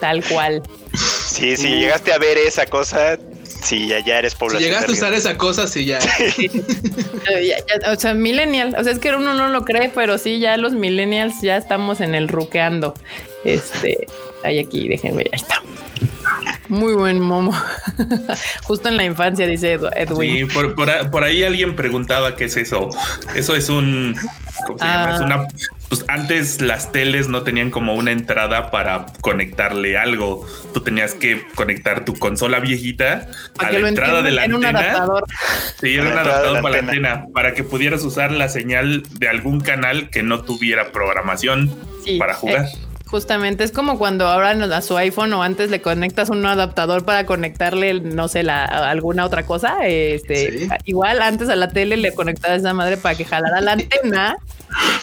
Tal 0.00 0.22
cual. 0.24 0.62
Sí, 0.94 1.56
si 1.56 1.68
llegaste 1.68 2.12
a 2.12 2.18
ver 2.18 2.38
esa 2.38 2.66
cosa, 2.66 3.18
sí, 3.62 3.88
ya, 3.88 3.98
ya 4.04 4.18
eres 4.20 4.34
Si 4.34 4.38
población. 4.38 4.62
llegaste 4.70 4.92
a 4.92 4.94
usar 4.94 5.14
esa 5.14 5.36
cosa, 5.36 5.66
sí, 5.66 5.86
ya. 5.86 5.98
Ya- 5.98 7.40
ya, 7.40 7.90
o 7.92 7.96
sea, 7.96 8.14
millennial. 8.14 8.76
O 8.78 8.84
sea, 8.84 8.92
es 8.92 8.98
que 9.00 9.10
uno 9.14 9.34
no 9.34 9.48
lo 9.48 9.64
cree, 9.64 9.90
pero 9.94 10.18
sí, 10.18 10.38
ya 10.38 10.56
los 10.56 10.72
millennials 10.72 11.40
ya 11.42 11.56
estamos 11.56 12.00
en 12.00 12.14
el 12.14 12.28
ruqueando. 12.28 12.94
Este, 13.44 14.06
ahí 14.44 14.58
aquí, 14.60 14.86
déjenme, 14.88 15.22
ahí 15.22 15.30
está. 15.32 15.60
Muy 16.68 16.94
buen 16.94 17.20
momo. 17.20 17.52
Justo 18.64 18.88
en 18.88 18.96
la 18.96 19.04
infancia, 19.04 19.46
dice 19.46 19.78
Edwin. 19.94 20.48
Sí, 20.48 20.54
por, 20.54 20.74
por, 20.74 21.10
por 21.10 21.24
ahí 21.24 21.44
alguien 21.44 21.76
preguntaba 21.76 22.36
qué 22.36 22.44
es 22.46 22.56
eso. 22.56 22.88
Eso 23.34 23.54
es 23.54 23.68
un. 23.68 24.16
¿Cómo 24.66 24.78
se 24.78 24.84
llama? 24.84 25.06
Ah. 25.10 25.14
Es 25.14 25.20
una. 25.20 25.48
Pues 25.88 26.04
antes 26.08 26.60
las 26.60 26.90
teles 26.90 27.28
no 27.28 27.42
tenían 27.44 27.70
como 27.70 27.94
una 27.94 28.10
entrada 28.10 28.72
para 28.72 29.06
conectarle 29.20 29.96
algo. 29.96 30.44
Tú 30.74 30.80
tenías 30.80 31.14
que 31.14 31.46
conectar 31.54 32.04
tu 32.04 32.14
consola 32.18 32.58
viejita 32.58 33.28
a 33.58 33.70
la 33.70 33.78
lo 33.78 33.86
entrada 33.86 34.22
de 34.22 34.32
la 34.32 34.44
en 34.44 34.54
un 34.54 34.64
antena. 34.64 34.80
adaptador. 34.88 35.24
Sí, 35.80 35.94
era 35.94 36.02
A 36.02 36.02
un 36.02 36.08
entrada 36.08 36.24
de 36.24 36.30
adaptador 36.32 36.56
la 36.56 36.62
para 36.62 36.72
la 36.74 36.80
antena. 36.80 37.12
antena, 37.12 37.32
para 37.32 37.54
que 37.54 37.62
pudieras 37.62 38.02
usar 38.02 38.32
la 38.32 38.48
señal 38.48 39.04
de 39.12 39.28
algún 39.28 39.60
canal 39.60 40.10
que 40.10 40.24
no 40.24 40.42
tuviera 40.42 40.90
programación 40.90 41.72
Sí, 42.04 42.18
para 42.18 42.34
jugar. 42.34 42.64
eh, 42.64 42.78
Justamente 43.06 43.62
es 43.62 43.70
como 43.70 43.98
cuando 43.98 44.26
ahora 44.26 44.50
a 44.50 44.82
su 44.82 44.96
iPhone 44.96 45.32
o 45.32 45.42
antes 45.42 45.70
le 45.70 45.80
conectas 45.80 46.28
un 46.28 46.44
adaptador 46.44 47.04
para 47.04 47.24
conectarle, 47.24 48.00
no 48.00 48.26
sé, 48.26 48.42
la, 48.42 48.64
alguna 48.64 49.24
otra 49.24 49.46
cosa. 49.46 49.86
Este, 49.86 50.68
igual 50.86 51.22
antes 51.22 51.48
a 51.48 51.54
la 51.54 51.68
tele 51.68 51.96
le 51.96 52.12
conectabas 52.12 52.58
esa 52.60 52.74
madre 52.74 52.96
para 52.96 53.14
que 53.14 53.24
jalara 53.24 53.60
la 53.60 53.72
antena 53.74 54.36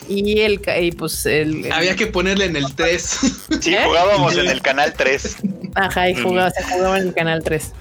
y 0.10 0.41
el 0.41 0.60
y 0.82 0.91
pues 0.91 1.26
el, 1.26 1.72
había 1.72 1.95
que 1.95 2.08
ponerle 2.08 2.45
en 2.45 2.58
el 2.58 2.76
3. 2.76 3.01
Sí, 3.62 3.76
jugábamos 3.86 4.38
en 4.38 4.47
el 4.49 4.62
canal 4.62 4.93
3. 4.93 5.38
Ajá, 5.76 6.10
y 6.10 6.16
jugaba, 6.16 6.51
se 6.51 6.64
jugaba 6.64 6.97
en 6.97 7.08
el 7.08 7.14
canal 7.14 7.41
3. 7.41 7.72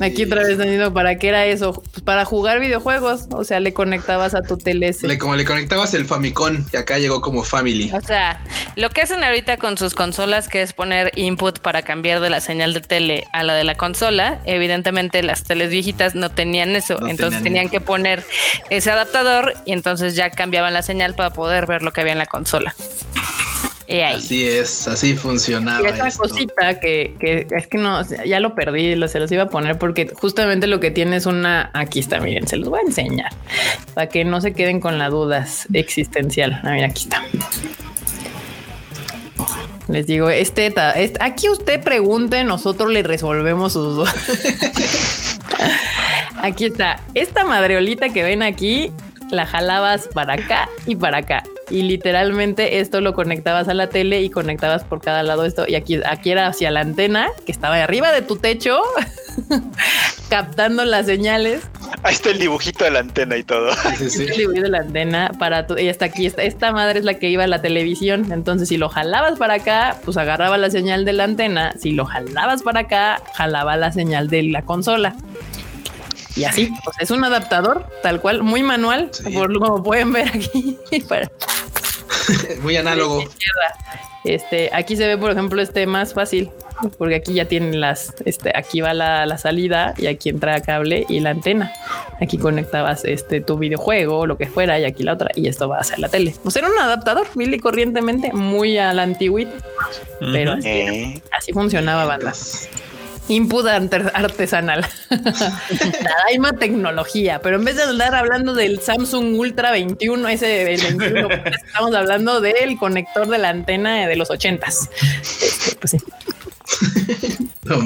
Aquí 0.00 0.24
otra 0.24 0.44
vez 0.44 0.58
tenido 0.58 0.92
para 0.92 1.16
qué 1.16 1.30
era 1.30 1.46
eso, 1.46 1.72
pues 1.72 2.02
para 2.04 2.24
jugar 2.24 2.60
videojuegos, 2.60 3.26
o 3.32 3.42
sea, 3.42 3.58
le 3.58 3.72
conectabas 3.72 4.34
a 4.34 4.42
tu 4.42 4.56
tele. 4.56 4.94
Le, 5.02 5.18
como 5.18 5.34
le 5.34 5.44
conectabas 5.44 5.92
el 5.94 6.04
Famicom 6.04 6.64
y 6.72 6.76
acá 6.76 6.98
llegó 6.98 7.20
como 7.20 7.42
Family. 7.42 7.90
O 7.92 8.00
sea, 8.00 8.40
lo 8.76 8.90
que 8.90 9.00
hacen 9.00 9.24
ahorita 9.24 9.56
con 9.56 9.76
sus 9.76 9.94
consolas, 9.94 10.48
que 10.48 10.62
es 10.62 10.72
poner 10.72 11.10
input 11.16 11.58
para 11.58 11.82
cambiar 11.82 12.20
de 12.20 12.30
la 12.30 12.40
señal 12.40 12.74
de 12.74 12.80
tele 12.80 13.24
a 13.32 13.42
la 13.42 13.54
de 13.54 13.64
la 13.64 13.76
consola, 13.76 14.40
evidentemente 14.44 15.22
las 15.22 15.42
teles 15.42 15.70
viejitas 15.70 16.14
no 16.14 16.30
tenían 16.30 16.76
eso, 16.76 17.04
entonces 17.08 17.42
tenían 17.42 17.68
que 17.68 17.80
poner 17.80 18.24
ese 18.70 18.90
adaptador 18.90 19.54
y 19.64 19.72
entonces 19.72 20.14
ya 20.14 20.30
cambiaban 20.30 20.74
la 20.74 20.82
señal 20.82 21.14
para 21.14 21.30
poder 21.30 21.66
ver 21.66 21.82
lo 21.82 21.92
que 21.92 22.02
había 22.02 22.12
en 22.12 22.18
la 22.18 22.26
consola. 22.26 22.74
Así 23.88 24.46
es, 24.46 24.86
así 24.86 25.14
funcionaba. 25.14 25.80
Y 25.82 25.86
esa 25.86 26.10
cosita 26.10 26.78
que, 26.78 27.14
que, 27.18 27.46
es 27.50 27.66
que 27.68 27.78
no, 27.78 28.02
ya 28.26 28.38
lo 28.38 28.54
perdí, 28.54 28.94
lo, 28.94 29.08
se 29.08 29.18
los 29.18 29.32
iba 29.32 29.44
a 29.44 29.48
poner 29.48 29.78
porque 29.78 30.10
justamente 30.14 30.66
lo 30.66 30.78
que 30.78 30.90
tiene 30.90 31.16
es 31.16 31.24
una, 31.24 31.70
aquí 31.72 32.00
está, 32.00 32.20
miren, 32.20 32.46
se 32.46 32.58
los 32.58 32.68
voy 32.68 32.80
a 32.80 32.82
enseñar 32.82 33.32
para 33.94 34.10
que 34.10 34.26
no 34.26 34.42
se 34.42 34.52
queden 34.52 34.80
con 34.80 34.98
la 34.98 35.08
dudas 35.08 35.66
existencial. 35.72 36.60
A 36.64 36.72
ver, 36.72 36.84
aquí 36.84 37.04
está. 37.04 37.24
Les 39.88 40.06
digo, 40.06 40.28
este, 40.28 40.66
este, 40.66 41.18
aquí 41.18 41.48
usted 41.48 41.82
pregunte, 41.82 42.44
nosotros 42.44 42.92
le 42.92 43.02
resolvemos 43.02 43.72
sus 43.72 43.96
dudas. 43.96 44.14
aquí 46.42 46.66
está. 46.66 47.00
Esta 47.14 47.44
madreolita 47.44 48.10
que 48.10 48.22
ven 48.22 48.42
aquí, 48.42 48.92
la 49.30 49.46
jalabas 49.46 50.08
para 50.08 50.34
acá 50.34 50.68
y 50.84 50.94
para 50.94 51.18
acá 51.18 51.42
y 51.70 51.82
literalmente 51.82 52.80
esto 52.80 53.00
lo 53.00 53.14
conectabas 53.14 53.68
a 53.68 53.74
la 53.74 53.88
tele 53.88 54.22
y 54.22 54.30
conectabas 54.30 54.84
por 54.84 55.00
cada 55.00 55.22
lado 55.22 55.44
esto 55.44 55.64
y 55.66 55.74
aquí, 55.74 56.00
aquí 56.04 56.30
era 56.30 56.46
hacia 56.46 56.70
la 56.70 56.80
antena 56.80 57.28
que 57.44 57.52
estaba 57.52 57.82
arriba 57.82 58.12
de 58.12 58.22
tu 58.22 58.36
techo 58.36 58.80
captando 60.28 60.84
las 60.84 61.06
señales. 61.06 61.62
Ahí 62.02 62.14
está 62.14 62.30
el 62.30 62.38
dibujito 62.38 62.84
de 62.84 62.90
la 62.90 63.00
antena 63.00 63.36
y 63.36 63.42
todo. 63.42 63.70
El 64.00 64.36
dibujito 64.36 64.62
de 64.62 64.68
la 64.68 64.78
antena 64.78 65.32
para 65.38 65.66
tu, 65.66 65.76
y 65.78 65.88
hasta 65.88 66.06
aquí 66.06 66.26
esta, 66.26 66.42
esta 66.42 66.72
madre 66.72 66.98
es 66.98 67.04
la 67.04 67.14
que 67.14 67.28
iba 67.28 67.44
a 67.44 67.46
la 67.46 67.62
televisión. 67.62 68.30
Entonces, 68.32 68.68
si 68.68 68.76
lo 68.76 68.88
jalabas 68.88 69.38
para 69.38 69.54
acá, 69.54 69.96
pues 70.04 70.16
agarraba 70.16 70.58
la 70.58 70.70
señal 70.70 71.04
de 71.04 71.12
la 71.12 71.24
antena. 71.24 71.72
Si 71.78 71.92
lo 71.92 72.04
jalabas 72.04 72.62
para 72.62 72.80
acá, 72.80 73.22
jalaba 73.34 73.76
la 73.76 73.92
señal 73.92 74.28
de 74.28 74.42
la 74.44 74.62
consola. 74.62 75.16
Y 76.38 76.44
así, 76.44 76.72
pues 76.84 76.96
es 77.00 77.10
un 77.10 77.24
adaptador 77.24 77.84
tal 78.02 78.20
cual, 78.20 78.44
muy 78.44 78.62
manual, 78.62 79.10
por 79.34 79.58
como 79.58 79.82
pueden 79.82 80.12
ver 80.12 80.28
aquí. 80.28 80.78
muy 82.62 82.76
análogo. 82.76 83.24
Este, 84.24 84.68
aquí 84.74 84.96
se 84.96 85.06
ve, 85.06 85.16
por 85.16 85.30
ejemplo, 85.30 85.62
este 85.62 85.86
más 85.86 86.12
fácil, 86.12 86.50
porque 86.98 87.14
aquí 87.14 87.32
ya 87.32 87.46
tienen 87.46 87.80
las, 87.80 88.14
este, 88.26 88.52
aquí 88.54 88.82
va 88.82 88.92
la, 88.92 89.38
salida 89.38 89.94
y 89.96 90.06
aquí 90.06 90.28
entra 90.28 90.60
cable 90.60 91.06
y 91.08 91.20
la 91.20 91.30
antena. 91.30 91.72
Aquí 92.20 92.36
conectabas 92.36 93.06
este 93.06 93.40
tu 93.40 93.56
videojuego, 93.56 94.26
lo 94.26 94.36
que 94.36 94.46
fuera, 94.46 94.78
y 94.78 94.84
aquí 94.84 95.02
la 95.02 95.14
otra, 95.14 95.30
y 95.34 95.48
esto 95.48 95.68
va 95.68 95.78
hacia 95.78 95.96
la 95.98 96.10
tele. 96.10 96.34
Pues 96.42 96.56
era 96.56 96.68
un 96.68 96.78
adaptador, 96.78 97.28
mil 97.36 97.54
y 97.54 97.58
corrientemente, 97.58 98.32
muy 98.34 98.76
a 98.76 98.92
la 98.92 99.04
antigüita, 99.04 99.52
pero 100.20 100.52
así, 100.52 101.22
así 101.30 101.52
funcionaba, 101.52 102.04
bandas 102.04 102.68
input 103.28 103.66
artesanal. 103.66 104.86
Daima 106.26 106.52
tecnología, 106.52 107.40
pero 107.42 107.56
en 107.56 107.64
vez 107.64 107.76
de 107.76 107.84
andar 107.84 108.14
hablando 108.14 108.54
del 108.54 108.80
Samsung 108.80 109.38
Ultra 109.38 109.70
21, 109.70 110.28
ese 110.28 110.64
21, 110.64 111.28
estamos 111.66 111.94
hablando 111.94 112.40
del 112.40 112.78
conector 112.78 113.28
de 113.28 113.38
la 113.38 113.50
antena 113.50 114.06
de 114.06 114.16
los 114.16 114.30
ochentas. 114.30 114.90
Este, 115.42 115.76
pues 115.76 115.90
sí. 115.92 115.98
No 117.64 117.78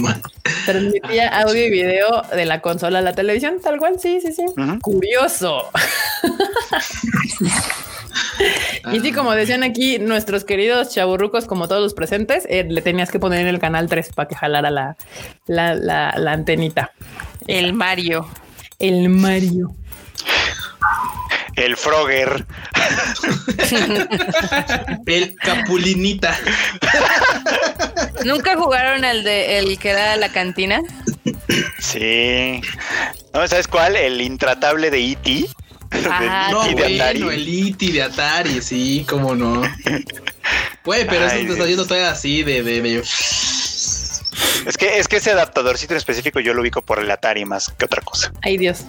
Transmitía 0.66 1.40
audio 1.40 1.66
y 1.66 1.70
video 1.70 2.22
de 2.34 2.44
la 2.44 2.60
consola 2.60 3.00
a 3.00 3.02
la 3.02 3.14
televisión, 3.14 3.56
tal 3.62 3.78
cual, 3.78 3.98
sí, 3.98 4.20
sí, 4.20 4.32
sí. 4.32 4.44
Curioso. 4.80 5.70
y 8.92 9.00
sí, 9.00 9.12
como 9.12 9.32
decían 9.32 9.62
aquí 9.62 9.98
nuestros 9.98 10.44
queridos 10.44 10.90
chaburrucos, 10.90 11.46
como 11.46 11.68
todos 11.68 11.82
los 11.82 11.94
presentes, 11.94 12.46
eh, 12.48 12.64
le 12.68 12.82
tenías 12.82 13.10
que 13.10 13.18
poner 13.18 13.40
en 13.40 13.48
el 13.48 13.58
canal 13.58 13.88
3 13.88 14.10
para 14.14 14.28
que 14.28 14.34
jalara 14.34 14.70
la, 14.70 14.96
la, 15.46 15.74
la, 15.74 16.32
antenita. 16.32 16.92
El 17.46 17.72
Mario. 17.72 18.28
El 18.78 19.08
Mario. 19.08 19.74
El 21.56 21.76
Frogger. 21.76 22.46
el 25.06 25.34
Capulinita. 25.36 26.36
¿Nunca 28.24 28.56
jugaron 28.56 29.04
el 29.04 29.22
de 29.22 29.58
el 29.58 29.78
que 29.78 29.90
era 29.90 30.16
la 30.16 30.30
cantina? 30.30 30.80
Sí. 31.78 32.60
¿No 33.34 33.46
sabes 33.46 33.68
cuál? 33.68 33.96
El 33.96 34.20
intratable 34.20 34.90
de 34.90 35.12
E.T. 35.12 35.46
Ah, 36.10 36.48
no, 36.50 36.70
bueno, 36.72 37.30
el 37.30 37.48
Iti 37.48 37.92
de 37.92 38.02
Atari, 38.02 38.60
sí, 38.62 39.04
cómo 39.08 39.34
no. 39.34 39.62
Güey, 40.84 41.06
pero 41.06 41.26
eso 41.26 41.36
te 41.36 41.52
está 41.52 41.66
yendo 41.66 41.86
todavía 41.86 42.10
así 42.10 42.42
de, 42.42 42.62
de, 42.62 42.98
Es 42.98 44.76
que, 44.78 44.98
es 44.98 45.08
que 45.08 45.16
ese 45.16 45.30
adaptadorcito 45.30 45.94
en 45.94 45.98
específico 45.98 46.40
yo 46.40 46.54
lo 46.54 46.62
ubico 46.62 46.82
por 46.82 46.98
el 46.98 47.10
Atari 47.10 47.44
más 47.44 47.68
que 47.76 47.84
otra 47.84 48.02
cosa. 48.02 48.32
Ay, 48.42 48.56
Dios. 48.56 48.84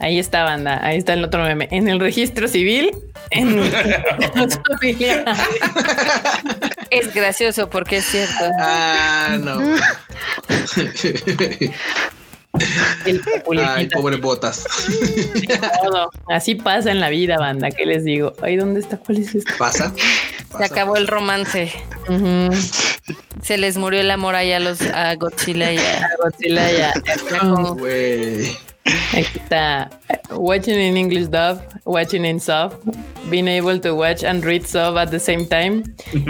Ahí 0.00 0.18
está, 0.18 0.42
banda. 0.42 0.84
Ahí 0.84 0.98
está 0.98 1.12
el 1.12 1.22
otro 1.24 1.44
meme. 1.44 1.68
En 1.70 1.88
el 1.88 2.00
registro 2.00 2.48
civil, 2.48 2.90
en 3.30 3.60
Es 6.90 7.14
gracioso 7.14 7.70
porque 7.70 7.98
es 7.98 8.06
cierto. 8.06 8.50
Ah, 8.58 9.38
no. 9.40 9.60
El 13.06 13.22
Ay, 13.66 13.88
pobre 13.88 14.16
botas. 14.16 14.64
Así 16.28 16.54
pasa 16.54 16.90
en 16.90 17.00
la 17.00 17.08
vida, 17.08 17.38
banda. 17.38 17.70
¿Qué 17.70 17.86
les 17.86 18.04
digo? 18.04 18.32
Ay, 18.42 18.56
¿dónde 18.56 18.80
está? 18.80 18.96
¿Cuál 18.98 19.18
es 19.18 19.34
esto? 19.34 19.52
¿Pasa? 19.58 19.92
Se 20.56 20.64
acabó 20.64 20.96
el 20.96 21.06
romance. 21.06 21.72
Se 23.42 23.58
les 23.58 23.76
murió 23.76 24.00
el 24.00 24.10
amor 24.10 24.34
allá 24.34 24.56
a 24.58 24.60
los 24.60 24.80
a 24.82 25.14
Godzilla 25.16 25.72
y 25.72 25.78
a, 25.78 26.10
Godzilla 26.22 26.72
y 26.72 26.80
a, 26.80 26.92
Aquí 28.84 29.38
está. 29.38 29.90
Watching 30.30 30.78
in 30.78 30.96
English 30.96 31.28
dub, 31.28 31.60
watching 31.84 32.24
in 32.24 32.40
sub, 32.40 32.74
being 33.30 33.46
able 33.46 33.78
to 33.80 33.94
watch 33.94 34.24
and 34.24 34.44
read 34.44 34.66
sub 34.66 34.96
at 34.96 35.10
the 35.10 35.20
same 35.20 35.46
time, 35.46 35.84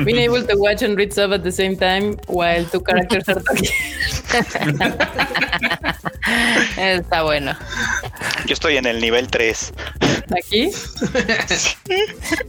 being 0.05 0.19
able 0.29 0.43
to 0.43 0.57
watch 0.59 0.83
and 0.83 0.97
read 0.97 1.13
sub 1.13 1.33
at 1.33 1.43
the 1.45 1.53
same 1.53 1.77
time 1.77 2.17
while 2.27 2.65
two 2.67 2.81
characters 2.81 3.29
are 3.29 3.41
talking. 3.41 3.71
Está 6.77 7.23
bueno. 7.23 7.57
Yo 8.47 8.55
estoy 8.55 8.77
en 8.77 8.87
el 8.87 9.01
nivel 9.01 9.29
3. 9.29 9.73
¿Aquí? 10.37 10.71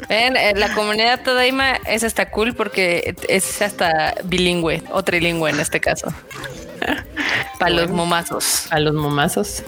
Ven, 0.09 0.35
eh, 0.35 0.53
la 0.55 0.73
comunidad 0.73 1.21
Todaima 1.23 1.75
es 1.85 2.03
hasta 2.03 2.29
cool 2.31 2.53
porque 2.55 3.15
es 3.27 3.61
hasta 3.61 4.15
bilingüe 4.23 4.83
o 4.91 5.03
trilingüe 5.03 5.49
en 5.49 5.59
este 5.59 5.79
caso. 5.79 6.13
Para 7.59 7.71
los 7.71 7.89
momazos. 7.89 8.67
A 8.71 8.79
los 8.79 8.93
momazos. 8.93 9.63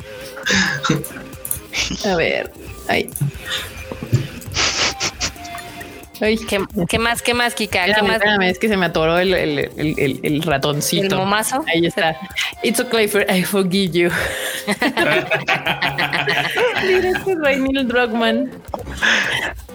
A 2.05 2.15
ver, 2.15 2.51
ahí. 2.87 3.09
¿qué, 6.47 6.99
más? 6.99 7.21
¿Qué 7.21 7.33
más, 7.33 7.55
Kika? 7.55 7.85
¿Qué 7.93 8.01
más? 8.01 8.21
es 8.43 8.59
que 8.59 8.67
se 8.67 8.77
me 8.77 8.85
atoró 8.85 9.19
el, 9.19 9.33
el, 9.33 9.59
el, 9.77 10.19
el 10.23 10.41
ratoncito. 10.41 11.07
¿El 11.07 11.15
momazo? 11.15 11.63
Ahí 11.67 11.85
está. 11.85 12.17
It's 12.63 12.79
okay 12.79 13.07
for 13.07 13.25
I 13.29 13.43
forgive 13.43 13.91
you. 13.91 14.09
Mira 16.85 17.09
este 17.09 17.35
Rey 17.35 17.59
Neil 17.59 17.87
Druckmann. 17.87 18.51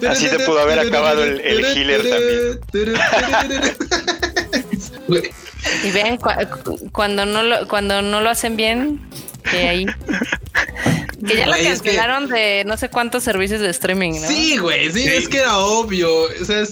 Así 0.09 0.29
te 0.29 0.39
pudo 0.41 0.61
haber 0.61 0.79
acabado 0.81 1.23
el, 1.25 1.41
el 1.41 1.65
healer 1.65 2.03
también. 2.09 2.61
y 5.85 5.91
vean, 5.91 6.19
cuando, 6.93 7.27
no 7.27 7.43
lo, 7.43 7.69
cuando 7.69 8.01
no 8.03 8.21
lo 8.21 8.31
hacen 8.31 8.57
bien, 8.57 9.01
que 9.43 9.69
ahí 9.69 9.87
que 11.27 11.37
ya 11.37 11.47
la 11.47 11.59
cancelaron 11.59 12.29
de 12.29 12.65
no 12.67 12.77
sé 12.77 12.89
cuántos 12.89 13.23
servicios 13.23 13.61
de 13.61 13.71
streaming, 13.71 14.13
¿no? 14.21 14.29
Sí, 14.29 14.57
güey, 14.59 14.91
sí, 14.93 15.05
es 15.05 15.29
que 15.29 15.39
era 15.39 15.59
obvio. 15.59 16.11
O 16.25 16.45
sea, 16.45 16.65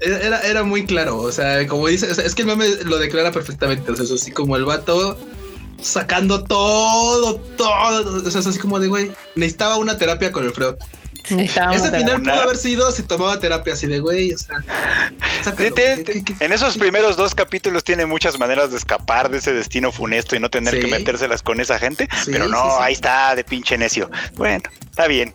era, 0.00 0.40
era 0.40 0.62
muy 0.62 0.86
claro. 0.86 1.18
O 1.20 1.32
sea, 1.32 1.66
como 1.66 1.88
dice, 1.88 2.08
es 2.10 2.34
que 2.34 2.42
el 2.42 2.48
meme 2.48 2.66
lo 2.84 2.98
declara 2.98 3.32
perfectamente. 3.32 3.90
O 3.90 3.96
sea, 3.96 4.04
es 4.04 4.10
así 4.10 4.30
como 4.30 4.56
el 4.56 4.64
vato 4.64 5.18
sacando 5.80 6.44
todo, 6.44 7.36
todo. 7.56 8.24
O 8.26 8.30
sea, 8.30 8.40
es 8.40 8.46
así 8.46 8.58
como 8.58 8.80
de, 8.80 8.88
güey, 8.88 9.12
necesitaba 9.34 9.76
una 9.76 9.96
terapia 9.96 10.32
con 10.32 10.44
el 10.44 10.52
Freud. 10.52 10.74
Ese 11.24 11.90
final 11.90 12.22
pudo 12.22 12.34
haber 12.34 12.56
sido 12.56 12.90
si 12.92 13.02
tomaba 13.02 13.38
terapia 13.38 13.72
así 13.72 13.86
de 13.86 14.00
güey, 14.00 14.32
o 14.32 14.38
sea. 14.38 14.62
En 16.40 16.52
esos 16.52 16.76
primeros 16.76 17.16
dos 17.16 17.34
capítulos 17.34 17.84
tiene 17.84 18.06
muchas 18.06 18.38
maneras 18.38 18.70
de 18.70 18.76
escapar 18.76 19.30
de 19.30 19.38
ese 19.38 19.52
destino 19.52 19.90
funesto 19.92 20.36
y 20.36 20.40
no 20.40 20.50
tener 20.50 20.78
que 20.78 20.86
metérselas 20.86 21.42
con 21.42 21.60
esa 21.60 21.78
gente, 21.78 22.08
pero 22.26 22.48
no, 22.48 22.78
ahí 22.80 22.92
está 22.92 23.34
de 23.34 23.44
pinche 23.44 23.78
necio. 23.78 24.10
Bueno, 24.34 24.62
está 24.94 25.08
bien. 25.08 25.34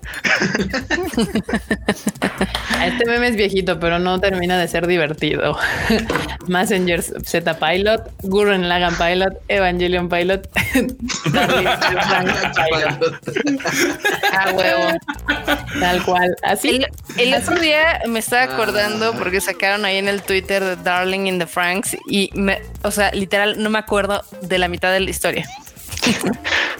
este 2.86 3.06
meme 3.06 3.28
es 3.28 3.36
viejito, 3.36 3.78
pero 3.78 4.00
no 4.00 4.22
termina 4.22 4.58
de 4.58 4.70
ser 4.70 4.88
divertido. 4.88 5.58
Messenger 6.48 7.04
Z 7.04 7.60
Pilot, 7.60 8.10
Gurren 8.24 8.70
Lagan 8.70 8.96
Pilot, 8.96 9.34
Evangelion 9.50 10.08
Pilot, 10.08 10.48
huevo. 14.56 14.98
Tal 15.82 16.06
cual. 16.06 16.34
Así. 16.44 16.80
El, 17.18 17.34
otro 17.34 17.60
día 17.60 18.00
me 18.08 18.20
estaba 18.20 18.54
acordando 18.54 19.12
ah. 19.14 19.18
porque 19.20 19.42
sacaron 19.42 19.84
ahí 19.84 19.98
en 19.98 20.08
el 20.08 20.22
Twitter 20.22 20.64
de 20.64 20.78
Darling 20.78 21.28
in 21.28 21.38
the 21.38 21.48
Franks 21.48 21.98
y 22.08 22.30
me, 22.34 22.62
o 22.84 22.92
sea, 22.92 23.12
literal 23.12 23.62
no 23.62 23.70
me 23.70 23.80
acuerdo 23.80 24.24
de 24.42 24.58
la 24.58 24.70
mitad 24.70 24.94
de 24.94 25.02
la 25.02 25.10
historia. 25.10 25.46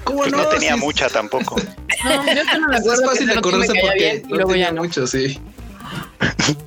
¿Cómo 0.04 0.20
pues 0.20 0.32
no? 0.32 0.46
tenía 0.48 0.76
mucha 0.76 1.10
tampoco. 1.10 1.56
No, 2.02 2.26
yo 2.34 2.44
no 2.46 2.68
me 2.70 2.78
acuerdo. 2.78 3.04
Es 3.04 3.10
fácil 3.10 3.30
acordarse 3.30 3.74
porque 3.82 4.24
no 4.30 4.48
tenía 4.48 4.72
mucho, 4.72 5.06
sí. 5.06 5.38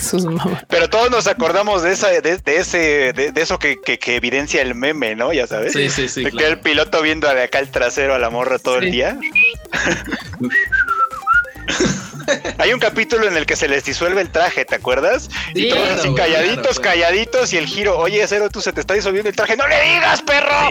Sus 0.00 0.26
Pero 0.68 0.90
todos 0.90 1.08
nos 1.08 1.28
acordamos 1.28 1.82
de 1.82 1.92
esa, 1.92 2.08
de, 2.08 2.40
ese, 2.46 3.12
de, 3.12 3.32
eso 3.36 3.60
que, 3.60 3.80
que, 3.80 4.16
evidencia 4.16 4.60
el 4.60 4.74
meme, 4.74 5.14
¿no? 5.14 5.32
Ya 5.32 5.46
sabes. 5.46 5.72
Sí, 5.72 5.88
sí, 5.88 6.08
sí. 6.08 6.24
De 6.24 6.32
que 6.32 6.46
el 6.46 6.58
piloto 6.58 7.00
viendo 7.00 7.32
de 7.32 7.44
acá 7.44 7.60
el 7.60 7.70
trasero 7.70 8.14
a 8.14 8.18
la 8.18 8.28
morra 8.28 8.58
todo 8.58 8.78
el 8.78 8.90
día. 8.90 9.16
Hay 12.58 12.72
un 12.72 12.80
capítulo 12.80 13.26
en 13.26 13.36
el 13.36 13.46
que 13.46 13.56
se 13.56 13.68
les 13.68 13.84
disuelve 13.84 14.20
el 14.20 14.30
traje, 14.30 14.64
¿te 14.64 14.74
acuerdas? 14.74 15.28
y 15.54 15.68
todos 15.68 15.88
así 15.90 16.14
calladitos, 16.14 16.80
calladitos, 16.80 17.52
y 17.52 17.58
el 17.58 17.66
giro, 17.66 17.98
oye, 17.98 18.24
Cero, 18.26 18.48
tú 18.50 18.60
se 18.60 18.72
te 18.72 18.80
está 18.80 18.94
disolviendo 18.94 19.28
el 19.28 19.36
traje, 19.36 19.56
¡no 19.56 19.66
le 19.66 19.80
digas, 19.82 20.22
perro! 20.22 20.68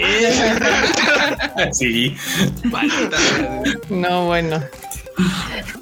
Sí. 1.72 2.16
no, 3.90 4.26
bueno. 4.26 4.64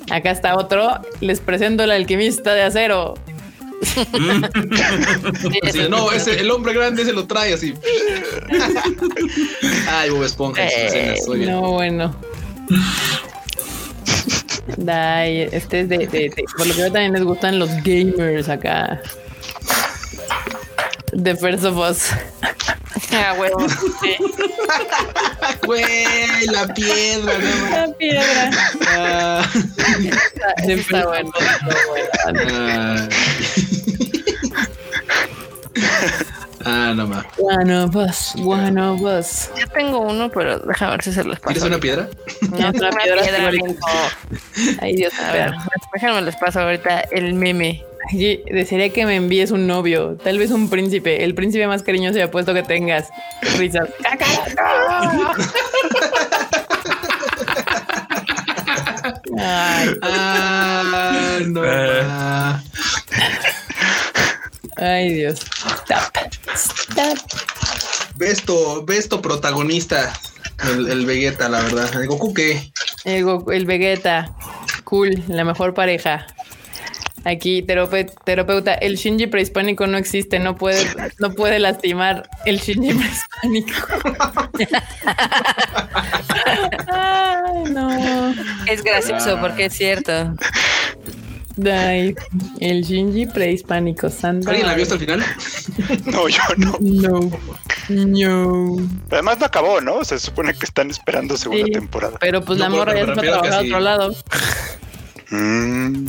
Acá 0.09 0.31
está 0.31 0.55
otro. 0.55 1.01
Les 1.19 1.39
presento 1.39 1.83
el 1.83 1.91
alquimista 1.91 2.53
de 2.53 2.63
acero. 2.63 3.15
no, 5.89 6.11
ese, 6.11 6.39
el 6.39 6.51
hombre 6.51 6.73
grande 6.73 7.03
se 7.03 7.13
lo 7.13 7.27
trae 7.27 7.53
así. 7.53 7.73
Ay, 9.89 10.09
Bob 10.09 10.23
Esponja. 10.23 10.65
Eh, 10.65 11.15
no, 11.37 11.73
bueno. 11.73 12.15
Dai, 14.77 15.49
este 15.51 15.81
es 15.81 15.89
de, 15.89 15.97
de, 16.07 16.31
Por 16.57 16.67
lo 16.67 16.73
que 16.73 16.81
veo 16.81 16.91
también 16.91 17.13
les 17.13 17.23
gustan 17.23 17.59
los 17.59 17.69
gamers 17.83 18.49
acá. 18.49 19.01
The 21.11 21.35
First 21.35 21.65
of 21.65 21.77
Us. 21.77 22.09
Ah, 23.11 23.35
huevo. 23.37 23.57
Güey, 25.65 26.45
la 26.47 26.73
piedra, 26.73 27.33
¿no? 27.37 27.69
La 27.69 27.93
piedra. 27.93 28.51
Ah. 28.87 29.49
Está, 30.67 31.05
bueno. 31.05 31.31
Ah. 32.47 33.07
Ah, 36.65 36.93
no 36.95 37.07
más. 37.07 37.25
One 37.37 37.73
of 37.75 37.95
us, 37.95 38.35
one 38.35 38.79
of 38.79 39.01
us. 39.01 39.49
Yo 39.59 39.67
tengo 39.67 39.99
uno, 39.99 40.29
pero 40.29 40.59
déjame 40.59 40.91
ver 40.91 41.03
si 41.03 41.13
se 41.13 41.23
los 41.23 41.39
paso. 41.39 41.53
¿Quieres 41.53 41.63
una 41.69 41.79
piedra? 41.79 42.09
No, 42.41 42.69
otra 42.69 42.89
piedra. 42.91 43.21
piedra 43.21 43.49
Ay, 44.81 44.95
Dios. 44.95 45.13
A 45.19 45.31
ver, 45.31 45.51
déjame 45.93 46.21
les 46.21 46.35
paso 46.35 46.59
ahorita 46.61 47.01
el 47.11 47.33
meme. 47.33 47.83
desearía 48.11 48.89
que 48.89 49.05
me 49.05 49.15
envíes 49.15 49.51
un 49.51 49.67
novio, 49.67 50.17
tal 50.23 50.37
vez 50.37 50.51
un 50.51 50.69
príncipe, 50.69 51.23
el 51.23 51.35
príncipe 51.35 51.67
más 51.67 51.83
cariñoso 51.83 52.19
y 52.19 52.21
apuesto 52.21 52.53
que 52.53 52.63
tengas. 52.63 53.09
Risas. 53.57 53.89
Ay, 59.37 59.89
ah, 60.01 61.39
no. 61.47 61.61
Ay, 64.83 65.13
Dios. 65.13 65.39
Stop. 65.39 66.17
Stop. 66.55 67.17
Besto, 68.15 68.83
Besto 68.85 69.21
protagonista. 69.21 70.11
El, 70.69 70.89
el, 70.89 71.05
Vegeta, 71.05 71.47
la 71.47 71.61
verdad. 71.61 71.89
¿El 71.95 72.07
Goku 72.07 72.33
qué? 72.33 72.73
El, 73.05 73.23
Goku, 73.23 73.51
el 73.51 73.65
Vegeta. 73.65 74.35
Cool, 74.83 75.23
la 75.29 75.45
mejor 75.45 75.73
pareja. 75.73 76.27
Aquí, 77.23 77.61
terapeuta, 77.61 78.73
el 78.73 78.97
Shinji 78.97 79.27
prehispánico 79.27 79.87
no 79.87 79.97
existe, 79.97 80.39
no 80.39 80.57
puede, 80.57 80.85
no 81.19 81.33
puede 81.33 81.59
lastimar 81.59 82.29
el 82.45 82.59
Shinji 82.59 82.93
prehispánico. 82.93 83.71
Ay, 86.91 87.63
no. 87.71 88.33
Es 88.67 88.83
gracioso 88.83 89.39
porque 89.39 89.65
es 89.65 89.73
cierto. 89.73 90.33
Ay, 91.65 92.15
el 92.59 92.83
Shinji 92.83 93.27
prehispánico, 93.27 94.09
Sandra. 94.09 94.51
¿Alguien 94.51 94.67
la 94.67 94.73
vio 94.75 94.83
hasta 94.83 94.95
el 94.95 95.01
final? 95.01 95.23
no, 96.05 96.27
yo 96.27 96.41
no. 96.57 96.77
No. 96.79 97.31
No. 97.89 98.77
Además 99.11 99.39
no 99.39 99.45
acabó, 99.45 99.81
¿no? 99.81 100.03
Se 100.03 100.19
supone 100.19 100.53
que 100.53 100.65
están 100.65 100.89
esperando 100.89 101.37
segunda 101.37 101.65
temporada. 101.71 102.17
Pero 102.19 102.43
pues 102.43 102.59
la 102.59 102.69
morra 102.69 102.95
ya 102.95 103.05
se 103.05 103.13
fue 103.13 103.27
a 103.27 103.31
trabajar 103.31 103.53
a 103.53 103.61
otro 103.61 103.79
lado. 103.79 104.15
Mm. 105.29 106.07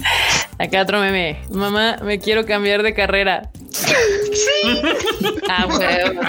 Acá 0.58 0.82
otro 0.82 1.00
meme. 1.00 1.40
Mamá, 1.50 1.98
me 2.02 2.18
quiero 2.18 2.46
cambiar 2.46 2.82
de 2.82 2.94
carrera. 2.94 3.50
Sí. 4.35 4.81
ah, 5.48 5.66
bueno. 5.66 6.20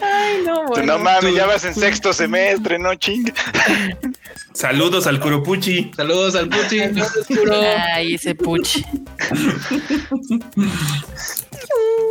Ay, 0.00 0.42
no, 0.44 0.66
bueno. 0.66 0.86
No 0.86 0.98
mames, 0.98 1.34
ya 1.34 1.46
vas 1.46 1.64
en 1.64 1.74
sexto 1.74 2.12
semestre, 2.12 2.78
no 2.78 2.94
ching. 2.94 3.32
Saludos 4.52 5.06
al 5.06 5.18
Curopuchi. 5.18 5.90
Saludos 5.96 6.34
al 6.34 6.48
Puchi. 6.48 6.80
Ay, 7.94 8.14
ese 8.14 8.34
Puchi. 8.34 8.84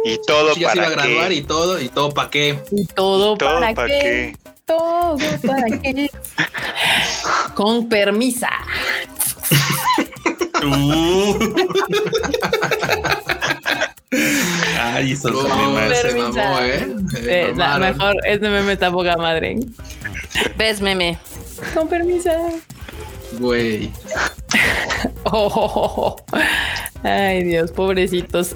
y 0.05 0.17
todo 0.25 0.47
para 0.47 0.53
se 0.53 0.59
iba 0.59 0.71
a 0.71 0.89
graduar 0.89 1.31
y 1.31 1.41
todo, 1.43 1.79
y 1.79 1.89
todo 1.89 2.11
para 2.11 2.29
qué. 2.31 2.59
Y 2.71 2.85
todo, 2.87 3.37
para, 3.37 3.73
qué. 3.85 4.35
Todo 4.65 5.17
para 5.45 5.79
qué. 5.81 6.09
Con 7.53 7.87
permisa. 7.89 8.49
Uh. 10.63 11.33
Ay, 14.11 15.13
eso 15.13 15.29
no, 15.29 15.41
se 15.41 15.47
mamó, 15.47 16.59
¿eh? 16.59 16.95
eh 17.21 17.53
la 17.55 17.79
mejor, 17.79 18.17
este 18.25 18.49
meme 18.49 18.73
está 18.73 18.91
poca 18.91 19.15
madre. 19.15 19.57
¿Ves, 20.57 20.81
meme? 20.81 21.17
Con 21.73 21.87
permiso. 21.87 22.29
Güey. 23.39 23.89
Oh, 25.23 26.17
Ay, 27.03 27.43
Dios, 27.43 27.71
pobrecitos 27.71 28.53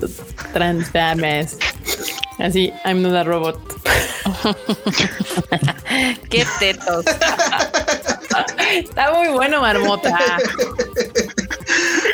transfames. 0.52 1.58
Así, 2.40 2.74
I'm 2.84 3.02
not 3.02 3.16
a 3.16 3.24
robot. 3.24 3.58
Qué 6.30 6.46
tetos. 6.60 7.06
Está 8.72 9.14
muy 9.14 9.30
bueno, 9.30 9.62
marmota. 9.62 10.20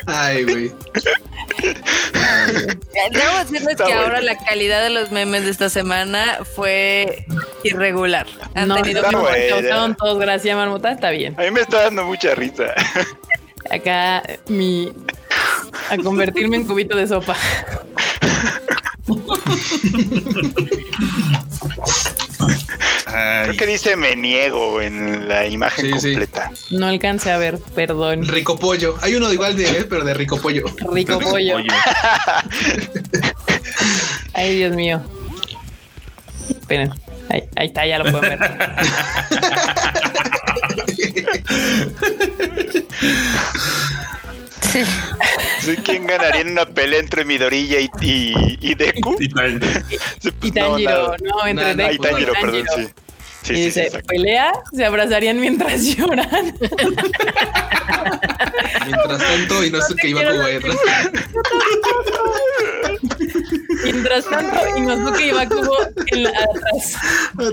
Ay, 0.05 0.43
güey. 0.43 0.71
Debo 3.11 3.37
decirles 3.39 3.77
que 3.77 3.93
ahora 3.93 4.21
la 4.21 4.37
calidad 4.37 4.83
de 4.83 4.89
los 4.89 5.11
memes 5.11 5.45
de 5.45 5.51
esta 5.51 5.69
semana 5.69 6.39
fue 6.55 7.25
irregular. 7.63 8.27
Han 8.55 8.67
no, 8.67 8.75
tenido 8.75 9.03
que 9.03 9.11
todos, 9.97 10.19
gracias, 10.19 10.55
Marmota, 10.55 10.91
está 10.91 11.11
bien. 11.11 11.39
A 11.39 11.43
mí 11.43 11.51
me 11.51 11.61
está 11.61 11.83
dando 11.83 12.05
mucha 12.05 12.35
risa. 12.35 12.73
Acá 13.69 14.23
mi 14.47 14.91
a 15.89 15.97
convertirme 15.97 16.57
en 16.57 16.65
cubito 16.65 16.97
de 16.97 17.07
sopa. 17.07 17.37
Creo 23.11 23.57
que 23.57 23.65
dice 23.65 23.95
me 23.95 24.15
niego 24.15 24.81
en 24.81 25.27
la 25.27 25.47
imagen 25.47 25.91
completa. 25.91 26.51
No 26.69 26.87
alcance 26.87 27.31
a 27.31 27.37
ver, 27.37 27.59
perdón. 27.75 28.27
Rico 28.27 28.57
pollo. 28.57 28.95
Hay 29.01 29.15
uno 29.15 29.31
igual 29.31 29.55
de 29.55 29.69
él, 29.69 29.87
pero 29.89 30.03
de 30.03 30.13
rico 30.13 30.39
pollo. 30.39 30.65
Rico, 30.91 31.19
pollo. 31.19 31.57
Ay, 34.33 34.57
Dios 34.57 34.75
mío. 34.75 35.01
Esperen. 36.49 36.91
Ahí, 37.29 37.43
ahí, 37.55 37.67
está, 37.67 37.85
ya 37.85 37.99
lo 37.99 38.11
pueden 38.11 38.39
ver. 38.39 38.39
¿Quién 45.83 46.07
ganaría 46.07 46.41
en 46.41 46.51
una 46.51 46.65
pelea 46.65 46.99
entre 46.99 47.25
Midorilla 47.25 47.79
y, 47.79 47.89
y, 48.01 48.57
y 48.61 48.75
Deku? 48.75 49.15
Y, 49.19 49.29
Tanjiro, 50.51 51.15
no, 51.23 51.45
entre 51.47 51.75
Deku 51.75 51.93
y 51.93 51.97
Tanjiro. 51.99 52.33
perdón, 52.33 52.65
sí. 53.43 53.53
y 53.53 53.65
dice, 53.65 53.91
pelea, 54.07 54.53
se 54.73 54.85
abrazarían 54.85 55.39
mientras 55.39 55.83
lloran. 55.83 56.53
mientras 58.85 59.19
tanto, 59.19 59.63
Inosuke 59.65 60.07
iba 60.07 60.21
a 60.21 60.31
jugar. 60.31 60.61
Mientras 63.83 64.25
tanto, 64.25 64.77
Inosuke 64.77 65.25
iba 65.27 65.45
Kubo 65.47 65.77
en 66.07 66.23
la, 66.23 66.29
atrás. 66.29 66.97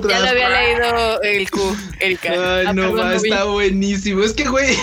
Ya 0.09 0.21
lo 0.21 0.29
había 0.29 0.49
leído 0.51 1.23
el 1.23 1.51
Q, 1.51 1.77
el 2.01 2.19
K. 2.19 2.29
Ay, 2.31 2.67
ah, 2.69 2.73
no, 2.73 2.93
va, 2.95 3.15
está 3.15 3.45
buenísimo. 3.45 4.23
Es 4.23 4.35
que, 4.35 4.45
güey, 4.45 4.77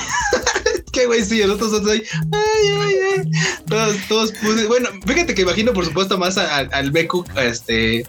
que, 0.95 1.05
güey, 1.05 1.23
sí, 1.23 1.41
nosotros 1.41 1.71
somos 1.71 1.91
ahí. 1.91 2.03
Ay, 2.31 2.67
ay, 2.79 2.95
ay. 3.17 3.31
Todos, 3.67 3.95
todos 4.07 4.31
puse. 4.31 4.65
Bueno, 4.65 4.89
fíjate 5.05 5.35
que 5.35 5.41
imagino, 5.41 5.73
por 5.73 5.85
supuesto, 5.85 6.17
más 6.17 6.37
al, 6.37 6.69
al 6.71 6.91
Beku, 6.91 7.25
este, 7.35 8.05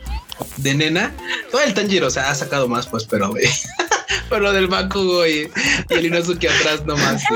de 0.58 0.74
nena. 0.74 1.12
Todo 1.50 1.62
el 1.62 1.74
Tanjiro, 1.74 2.06
o 2.06 2.10
sea, 2.10 2.30
ha 2.30 2.34
sacado 2.34 2.68
más, 2.68 2.86
pues, 2.86 3.04
pero, 3.04 3.30
güey. 3.30 3.44
Pero 4.28 4.42
lo 4.42 4.52
del 4.52 4.66
Bakugo 4.66 5.26
y, 5.26 5.48
y 5.90 5.94
el 5.94 6.06
Inosuke 6.06 6.48
atrás 6.48 6.84
nomás. 6.84 7.22
Sí. 7.22 7.34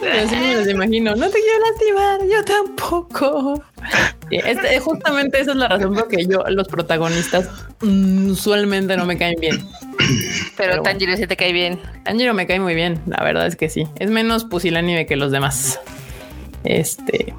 Me 0.00 0.54
los 0.54 0.68
imagino. 0.68 1.14
No 1.16 1.28
te 1.28 1.38
quiero 1.40 1.58
lastimar, 1.70 2.20
yo 2.30 2.44
tampoco. 2.44 3.62
Este, 4.30 4.78
justamente 4.80 5.40
esa 5.40 5.52
es 5.52 5.56
la 5.56 5.68
razón 5.68 5.94
por 5.94 6.08
que 6.08 6.26
yo, 6.26 6.44
los 6.48 6.68
protagonistas, 6.68 7.48
mm, 7.80 8.30
usualmente 8.30 8.96
no 8.96 9.06
me 9.06 9.16
caen 9.16 9.36
bien. 9.40 9.66
Pero, 10.56 10.82
Tanjiro 10.82 11.16
sí 11.16 11.26
te 11.26 11.36
cae 11.36 11.52
bien. 11.52 11.80
Tanjiro 12.04 12.34
me 12.34 12.46
cae 12.46 12.60
muy 12.60 12.74
bien, 12.74 13.00
la 13.06 13.22
verdad 13.24 13.46
es 13.46 13.56
que 13.56 13.68
sí. 13.68 13.86
Es 13.98 14.10
menos 14.10 14.44
pusilánime 14.44 15.06
que 15.06 15.16
los 15.16 15.32
demás. 15.32 15.80
Este. 16.64 17.34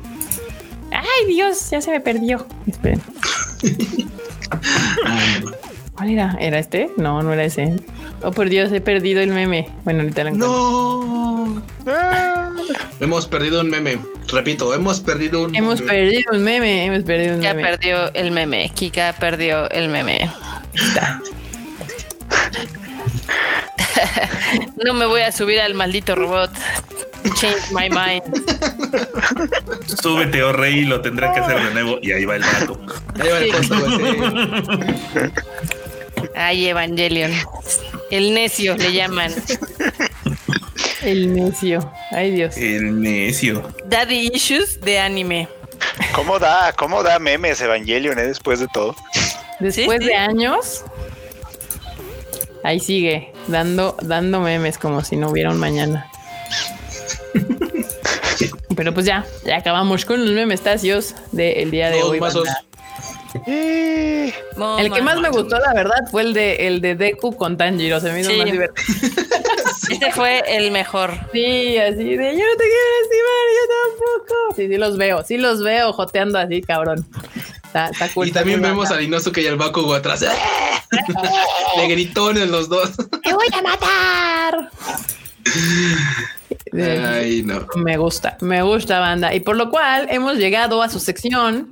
Ay, 0.92 1.28
Dios, 1.28 1.70
ya 1.70 1.82
se 1.82 1.92
me 1.92 2.00
perdió. 2.00 2.48
Esperen. 2.68 3.02
¿Cuál 5.96 6.10
era? 6.10 6.38
¿Era 6.40 6.60
este? 6.60 6.90
No, 6.98 7.22
no 7.22 7.34
era 7.34 7.44
ese. 7.44 7.76
Oh, 8.22 8.32
por 8.32 8.50
Dios, 8.50 8.72
he 8.72 8.82
perdido 8.82 9.22
el 9.22 9.30
meme. 9.30 9.70
Bueno, 9.86 10.02
ahorita 10.02 10.24
lo 10.26 10.32
No. 10.32 11.64
hemos 13.00 13.28
perdido 13.28 13.62
un 13.62 13.70
meme. 13.70 13.98
Repito, 14.28 14.74
hemos 14.74 15.00
perdido 15.00 15.44
un 15.46 15.56
Hemos 15.56 15.82
perdido 15.82 16.34
un 16.34 16.44
meme. 16.44 16.86
Hemos 16.86 17.04
perdido 17.04 17.36
un 17.36 17.42
ya 17.42 17.54
meme. 17.54 17.70
perdió 17.70 18.14
el 18.14 18.32
meme. 18.32 18.72
Kika 18.76 19.16
perdió 19.20 19.70
el 19.72 19.88
meme. 19.90 20.30
no 24.86 24.94
me 24.94 25.06
voy 25.06 25.22
a 25.22 25.32
subir 25.32 25.60
al 25.62 25.74
maldito 25.74 26.16
robot. 26.16 26.52
Change 27.36 27.72
my 27.72 27.90
mind. 27.90 28.24
Súbete, 30.02 30.42
oh 30.44 30.54
rey, 30.54 30.86
lo 30.86 31.02
tendrá 31.02 31.34
que 31.34 31.40
hacer 31.42 31.62
de 31.64 31.72
nuevo. 31.74 31.98
Y 32.02 32.12
ahí 32.12 32.26
va 32.26 32.36
el 32.38 32.44
gato. 32.44 32.80
Ahí 33.20 33.30
va 33.30 33.38
el 33.40 33.52
costo, 33.52 33.76
Ay, 36.36 36.68
Evangelion. 36.68 37.32
El 38.12 38.34
necio 38.34 38.76
le 38.78 38.94
llaman. 38.94 39.34
El 41.02 41.34
necio. 41.34 41.92
Ay, 42.12 42.32
Dios. 42.32 42.58
El 42.58 43.02
necio. 43.02 43.64
Daddy 43.86 44.32
issues 44.34 44.82
de 44.82 45.00
anime. 45.00 45.48
¿Cómo 46.14 46.40
da, 46.40 46.74
cómo 46.74 47.04
da 47.04 47.20
memes 47.20 47.62
Evangelion 47.62 48.18
eh, 48.20 48.28
después 48.28 48.60
de 48.60 48.68
todo? 48.68 48.96
Después 49.60 50.00
de 50.00 50.16
años. 50.16 50.84
Ahí 52.64 52.80
sigue, 52.80 53.32
dando, 53.48 53.96
dando 54.02 54.42
memes 54.42 54.78
como 54.78 55.04
si 55.04 55.16
no 55.16 55.30
hubiera 55.30 55.50
un 55.50 55.58
mañana. 55.58 56.12
Pero 58.76 58.94
pues 58.94 59.06
ya, 59.06 59.26
ya 59.46 59.58
acabamos 59.58 60.06
con 60.06 60.26
los 60.26 60.34
memestacios 60.34 61.16
del 61.32 61.72
día 61.72 61.90
de 61.90 62.04
hoy. 62.04 62.20
El 63.36 64.92
que 64.94 65.02
más 65.02 65.20
me 65.20 65.30
gustó, 65.30 65.60
la 65.60 65.74
verdad, 65.74 66.08
fue 66.10 66.24
el 66.24 66.34
de 66.34 66.68
el 66.68 66.82
de 66.82 66.96
Deku 66.96 67.36
con 67.36 67.58
Tanjiro. 67.58 68.00
Se 68.00 68.12
me 68.12 68.22
hizo 68.22 68.34
más 68.34 68.52
divertido. 68.52 68.88
Este 69.90 70.12
fue 70.12 70.44
el 70.46 70.72
mejor. 70.72 71.12
Sí, 71.34 71.78
así 71.78 72.16
de 72.16 72.38
yo 72.38 72.44
no 72.46 72.56
te 72.58 72.64
quiero 72.64 72.96
estimar, 73.04 73.46
yo 73.56 73.66
tampoco. 73.90 74.56
Sí, 74.56 74.68
sí 74.68 74.78
los 74.78 74.98
veo, 74.98 75.24
sí 75.24 75.38
los 75.38 75.64
veo 75.64 75.94
joteando 75.94 76.38
así, 76.38 76.62
cabrón. 76.62 77.08
Está, 77.66 77.90
está 77.90 78.10
cool, 78.10 78.28
y 78.28 78.32
también 78.32 78.62
vemos 78.62 78.92
a 78.92 79.02
Inosuke 79.02 79.40
y 79.40 79.48
al 79.48 79.58
Bakugo 79.58 79.96
atrás. 79.96 80.22
Le 81.78 81.88
gritones 81.88 82.50
los 82.50 82.70
dos. 82.70 82.92
¡Te 83.24 83.34
voy 83.34 83.48
a 83.52 83.62
matar! 83.62 84.70
Ay, 86.74 87.44
no. 87.44 87.66
Me 87.76 87.98
gusta, 87.98 88.38
me 88.42 88.62
gusta 88.62 89.00
banda. 89.00 89.34
Y 89.34 89.40
por 89.40 89.56
lo 89.56 89.70
cual 89.70 90.08
hemos 90.10 90.38
llegado 90.38 90.82
a 90.82 90.90
su 90.90 91.00
sección, 91.00 91.70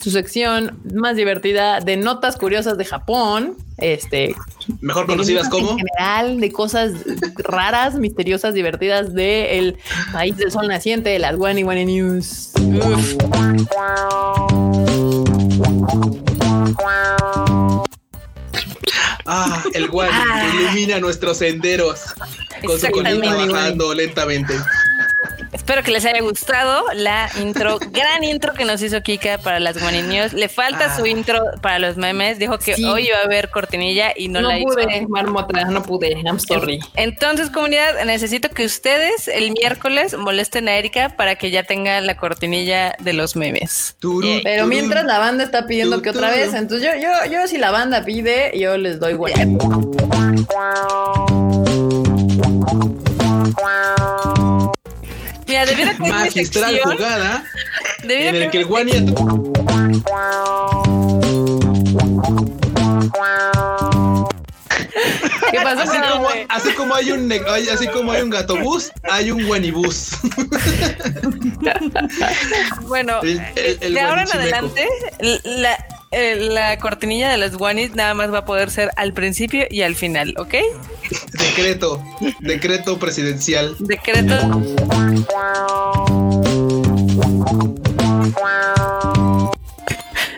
su 0.00 0.10
sección 0.10 0.78
más 0.92 1.16
divertida 1.16 1.80
de 1.80 1.96
notas 1.96 2.36
curiosas 2.36 2.78
de 2.78 2.84
Japón. 2.84 3.56
Este, 3.78 4.34
mejor 4.80 5.06
conocidas 5.06 5.48
como 5.48 5.70
en 5.70 5.78
general 5.78 6.40
de 6.40 6.52
cosas 6.52 6.92
raras, 7.38 7.94
misteriosas, 7.94 8.52
divertidas 8.52 9.14
del 9.14 9.78
país 10.12 10.36
del 10.36 10.50
sol 10.50 10.68
naciente, 10.68 11.10
de 11.10 11.18
las 11.18 11.36
Wani 11.36 11.64
Wani 11.64 11.86
News. 11.86 12.52
Ah, 19.26 19.62
el 19.74 19.88
Wani 19.90 20.10
ah. 20.12 20.50
ilumina 20.54 20.98
nuestros 20.98 21.38
senderos 21.38 22.00
con 22.66 22.78
su 22.78 22.90
colita 22.90 23.34
bajando 23.34 23.94
lentamente. 23.94 24.54
Espero 25.52 25.82
que 25.82 25.90
les 25.90 26.04
haya 26.04 26.20
gustado 26.20 26.84
la 26.94 27.28
intro, 27.40 27.78
gran 27.90 28.24
intro 28.24 28.54
que 28.54 28.64
nos 28.64 28.82
hizo 28.82 29.00
Kika 29.02 29.38
para 29.38 29.58
las 29.60 29.80
Money 29.80 30.02
News. 30.02 30.32
Le 30.32 30.48
falta 30.48 30.96
su 30.96 31.04
ah. 31.04 31.08
intro 31.08 31.44
para 31.60 31.78
los 31.78 31.96
memes. 31.96 32.38
Dijo 32.38 32.58
que 32.58 32.74
hoy 32.86 33.08
iba 33.08 33.18
a 33.18 33.24
haber 33.24 33.50
cortinilla 33.50 34.12
y 34.16 34.28
no, 34.28 34.40
la 34.40 34.58
pude, 34.58 34.98
hizo. 34.98 35.08
Marmota, 35.08 35.64
no 35.64 35.82
pude. 35.82 36.12
I'm 36.24 36.38
sorry. 36.38 36.80
Entonces, 36.94 37.50
comunidad, 37.50 38.04
necesito 38.04 38.48
que 38.48 38.64
ustedes 38.64 39.28
el 39.28 39.52
miércoles 39.52 40.16
molesten 40.16 40.68
a 40.68 40.76
Erika 40.76 41.10
para 41.16 41.36
que 41.36 41.50
ya 41.50 41.62
tenga 41.64 42.00
la 42.00 42.16
cortinilla 42.16 42.94
de 43.00 43.12
los 43.12 43.36
memes. 43.36 43.96
Pero 44.42 44.66
mientras 44.66 45.04
la 45.04 45.18
banda 45.18 45.44
está 45.44 45.66
pidiendo 45.66 46.00
que 46.00 46.10
otra 46.10 46.30
vez, 46.30 46.54
entonces 46.54 46.88
yo, 46.92 47.00
yo, 47.00 47.30
yo 47.30 47.46
si 47.48 47.58
la 47.58 47.70
banda 47.70 48.04
pide, 48.04 48.52
yo 48.58 48.76
les 48.76 49.00
doy 49.00 49.14
bueno. 49.14 49.58
Mira, 55.50 55.66
debiera 55.66 55.96
que 55.96 56.08
Magistral 56.08 56.78
jugada 56.80 57.44
en 58.04 58.36
el 58.36 58.50
que 58.50 58.58
el 58.58 58.66
Guani 58.66 58.92
¿Qué 65.50 65.60
pasó? 65.60 65.80
Así, 65.80 65.98
como, 65.98 66.28
así 66.48 66.72
como, 66.74 66.94
hay 66.94 67.10
un 67.10 67.32
así 67.72 67.88
como 67.88 68.12
hay 68.12 68.22
un 68.22 68.30
gato 68.30 68.56
bus, 68.58 68.92
hay 69.02 69.32
un 69.32 69.44
guanibus. 69.44 70.10
bueno, 72.82 73.20
de 73.20 74.00
ahora 74.00 74.22
en 74.22 74.32
adelante, 74.32 74.88
la, 75.42 75.84
eh, 76.12 76.36
la 76.36 76.76
cortinilla 76.78 77.30
de 77.30 77.36
los 77.36 77.56
guanis 77.56 77.94
nada 77.94 78.14
más 78.14 78.32
va 78.32 78.38
a 78.38 78.44
poder 78.44 78.70
ser 78.70 78.90
al 78.96 79.12
principio 79.12 79.66
y 79.70 79.82
al 79.82 79.94
final, 79.94 80.34
¿ok? 80.38 80.54
Decreto, 81.32 82.02
decreto 82.40 82.98
presidencial. 82.98 83.76
Decreto. 83.78 84.34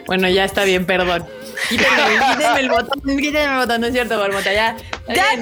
Bueno, 0.07 0.29
ya 0.29 0.45
está 0.45 0.65
bien, 0.65 0.85
perdón. 0.85 1.25
Quítame, 1.69 2.61
el 2.61 2.69
botón, 2.69 3.01
quítame 3.19 3.45
el 3.45 3.59
botón, 3.59 3.81
no 3.81 3.87
es 3.87 3.93
cierto, 3.93 4.19
Marmota, 4.19 4.53
ya. 4.53 4.77
¿Ya 5.09 5.37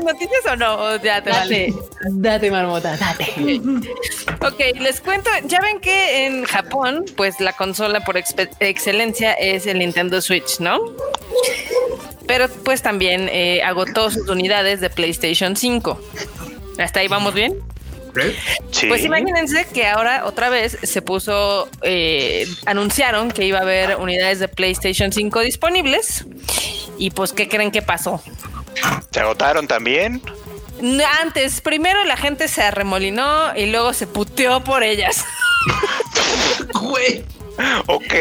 noticias 0.00 0.46
o 0.50 0.56
no? 0.56 0.74
O 0.74 0.96
ya 0.96 1.22
te 1.22 1.30
date, 1.30 1.30
vale. 1.30 1.74
date, 2.10 2.50
Marmota, 2.50 2.96
date. 2.96 3.60
ok, 4.40 4.80
les 4.80 5.00
cuento, 5.00 5.30
ya 5.44 5.60
ven 5.60 5.80
que 5.80 6.26
en 6.26 6.44
Japón, 6.44 7.04
pues 7.16 7.40
la 7.40 7.52
consola 7.52 8.00
por 8.00 8.16
excelencia 8.16 9.32
es 9.34 9.66
el 9.66 9.78
Nintendo 9.78 10.20
Switch, 10.20 10.60
¿no? 10.60 10.80
Pero 12.26 12.48
pues 12.48 12.82
también 12.82 13.28
eh, 13.30 13.62
agotó 13.62 14.10
sus 14.10 14.28
unidades 14.28 14.80
de 14.80 14.90
PlayStation 14.90 15.56
5. 15.56 16.00
¿Hasta 16.78 17.00
ahí 17.00 17.08
vamos 17.08 17.34
bien? 17.34 17.62
Pues 18.88 19.04
imagínense 19.04 19.66
que 19.72 19.86
ahora 19.86 20.24
otra 20.24 20.48
vez 20.48 20.78
se 20.82 21.02
puso, 21.02 21.68
eh, 21.82 22.46
anunciaron 22.66 23.30
que 23.30 23.44
iba 23.44 23.58
a 23.58 23.62
haber 23.62 23.96
unidades 23.96 24.38
de 24.38 24.48
PlayStation 24.48 25.12
5 25.12 25.40
disponibles. 25.40 26.24
Y 26.98 27.10
pues, 27.10 27.32
¿qué 27.32 27.48
creen 27.48 27.70
que 27.70 27.82
pasó? 27.82 28.22
¿Se 29.10 29.20
agotaron 29.20 29.66
también? 29.66 30.22
Antes, 31.22 31.60
primero 31.60 32.04
la 32.04 32.16
gente 32.16 32.48
se 32.48 32.62
arremolinó 32.62 33.56
y 33.56 33.66
luego 33.66 33.92
se 33.92 34.06
puteó 34.06 34.62
por 34.62 34.82
ellas. 34.82 35.24
Güey. 36.74 37.24
Ok. 37.86 38.14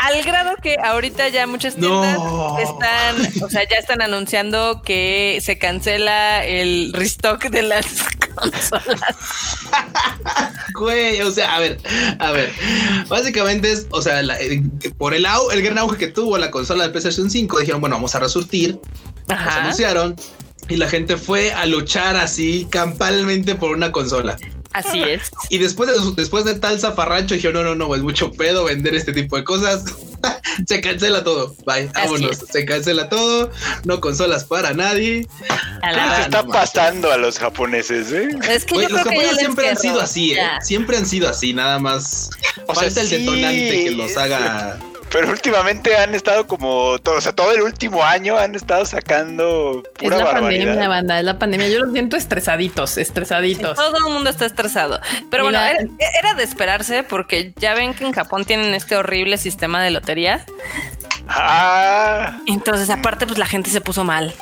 Al 0.00 0.22
grado 0.22 0.56
que 0.62 0.76
ahorita 0.82 1.28
ya 1.28 1.46
muchas 1.46 1.76
tiendas 1.76 2.18
están, 2.62 3.42
o 3.44 3.50
sea, 3.50 3.68
ya 3.68 3.76
están 3.76 4.00
anunciando 4.00 4.80
que 4.82 5.38
se 5.42 5.58
cancela 5.58 6.44
el 6.44 6.92
restock 6.94 7.44
de 7.50 7.62
las 7.62 7.86
consolas. 8.34 9.16
Güey, 10.74 11.20
o 11.20 11.30
sea, 11.30 11.54
a 11.54 11.60
ver, 11.60 11.78
a 12.18 12.30
ver. 12.30 12.50
Básicamente 13.08 13.72
es, 13.72 13.88
o 13.90 14.00
sea, 14.00 14.22
eh, 14.22 14.62
por 14.96 15.12
el, 15.12 15.26
el 15.52 15.62
gran 15.62 15.76
auge 15.76 15.98
que 15.98 16.08
tuvo 16.08 16.38
la 16.38 16.50
consola 16.50 16.84
de 16.84 16.90
PlayStation 16.90 17.30
5, 17.30 17.60
dijeron, 17.60 17.82
bueno, 17.82 17.96
vamos 17.96 18.14
a 18.14 18.20
resurtir. 18.20 18.80
Se 19.28 19.34
anunciaron 19.34 20.16
y 20.70 20.76
la 20.76 20.88
gente 20.88 21.18
fue 21.18 21.52
a 21.52 21.66
luchar 21.66 22.16
así 22.16 22.66
campalmente 22.70 23.54
por 23.54 23.72
una 23.72 23.92
consola. 23.92 24.38
Así 24.72 25.02
es. 25.06 25.30
Y 25.48 25.58
después 25.58 25.90
de, 25.90 26.12
después 26.16 26.44
de 26.44 26.54
tal 26.54 26.78
zafarrancho, 26.78 27.34
dijeron, 27.34 27.64
no, 27.64 27.74
no, 27.74 27.86
no, 27.88 27.94
es 27.94 28.02
mucho 28.02 28.32
pedo 28.32 28.64
vender 28.64 28.94
este 28.94 29.12
tipo 29.12 29.36
de 29.36 29.44
cosas. 29.44 29.84
se 30.66 30.80
cancela 30.80 31.24
todo. 31.24 31.54
Bye, 31.66 31.90
vámonos. 31.94 32.38
Se 32.50 32.64
cancela 32.64 33.08
todo. 33.08 33.50
No 33.84 34.00
consolas 34.00 34.44
para 34.44 34.72
nadie. 34.72 35.26
¿Qué 35.82 36.16
se 36.16 36.22
está 36.22 36.46
pasando 36.46 37.10
a 37.10 37.16
los 37.16 37.38
japoneses? 37.38 38.12
Eh? 38.12 38.28
Es 38.48 38.64
que 38.64 38.76
los 38.76 38.92
japoneses 38.92 39.38
siempre 39.38 39.68
han 39.68 39.76
sido 39.76 40.00
así, 40.00 40.32
¿eh? 40.32 40.40
Siempre 40.62 40.96
han 40.96 41.06
sido 41.06 41.28
así, 41.28 41.52
nada 41.52 41.78
más. 41.78 42.30
O 42.66 42.74
Falta 42.74 43.00
el 43.00 43.08
detonante 43.08 43.84
que 43.84 43.90
los 43.92 44.16
haga 44.16 44.78
pero 45.10 45.28
últimamente 45.30 45.96
han 45.96 46.14
estado 46.14 46.46
como 46.46 46.98
todo, 47.00 47.16
o 47.16 47.20
sea, 47.20 47.32
todo 47.32 47.52
el 47.52 47.62
último 47.62 48.04
año 48.04 48.38
han 48.38 48.54
estado 48.54 48.84
sacando 48.84 49.82
pura 49.98 50.16
Es 50.16 50.22
la 50.22 50.32
barbaridad. 50.32 50.64
pandemia, 50.66 50.88
banda, 50.88 51.18
es 51.18 51.24
la 51.24 51.38
pandemia. 51.38 51.68
Yo 51.68 51.80
los 51.80 51.92
siento 51.92 52.16
estresaditos, 52.16 52.96
estresaditos. 52.96 53.76
todo 53.76 53.96
el 54.06 54.12
mundo 54.12 54.30
está 54.30 54.46
estresado. 54.46 55.00
Pero 55.30 55.44
bueno, 55.44 55.58
era, 55.60 56.34
de 56.34 56.42
esperarse 56.44 57.02
porque 57.02 57.52
ya 57.56 57.74
ven 57.74 57.94
que 57.94 58.04
en 58.04 58.12
Japón 58.12 58.44
tienen 58.44 58.72
este 58.74 58.96
horrible 58.96 59.36
sistema 59.36 59.82
de 59.82 59.90
lotería. 59.90 60.44
Ah. 61.28 62.38
Entonces, 62.46 62.90
aparte, 62.90 63.26
pues 63.26 63.38
la 63.38 63.46
gente 63.46 63.70
se 63.70 63.80
puso 63.80 64.04
mal. 64.04 64.34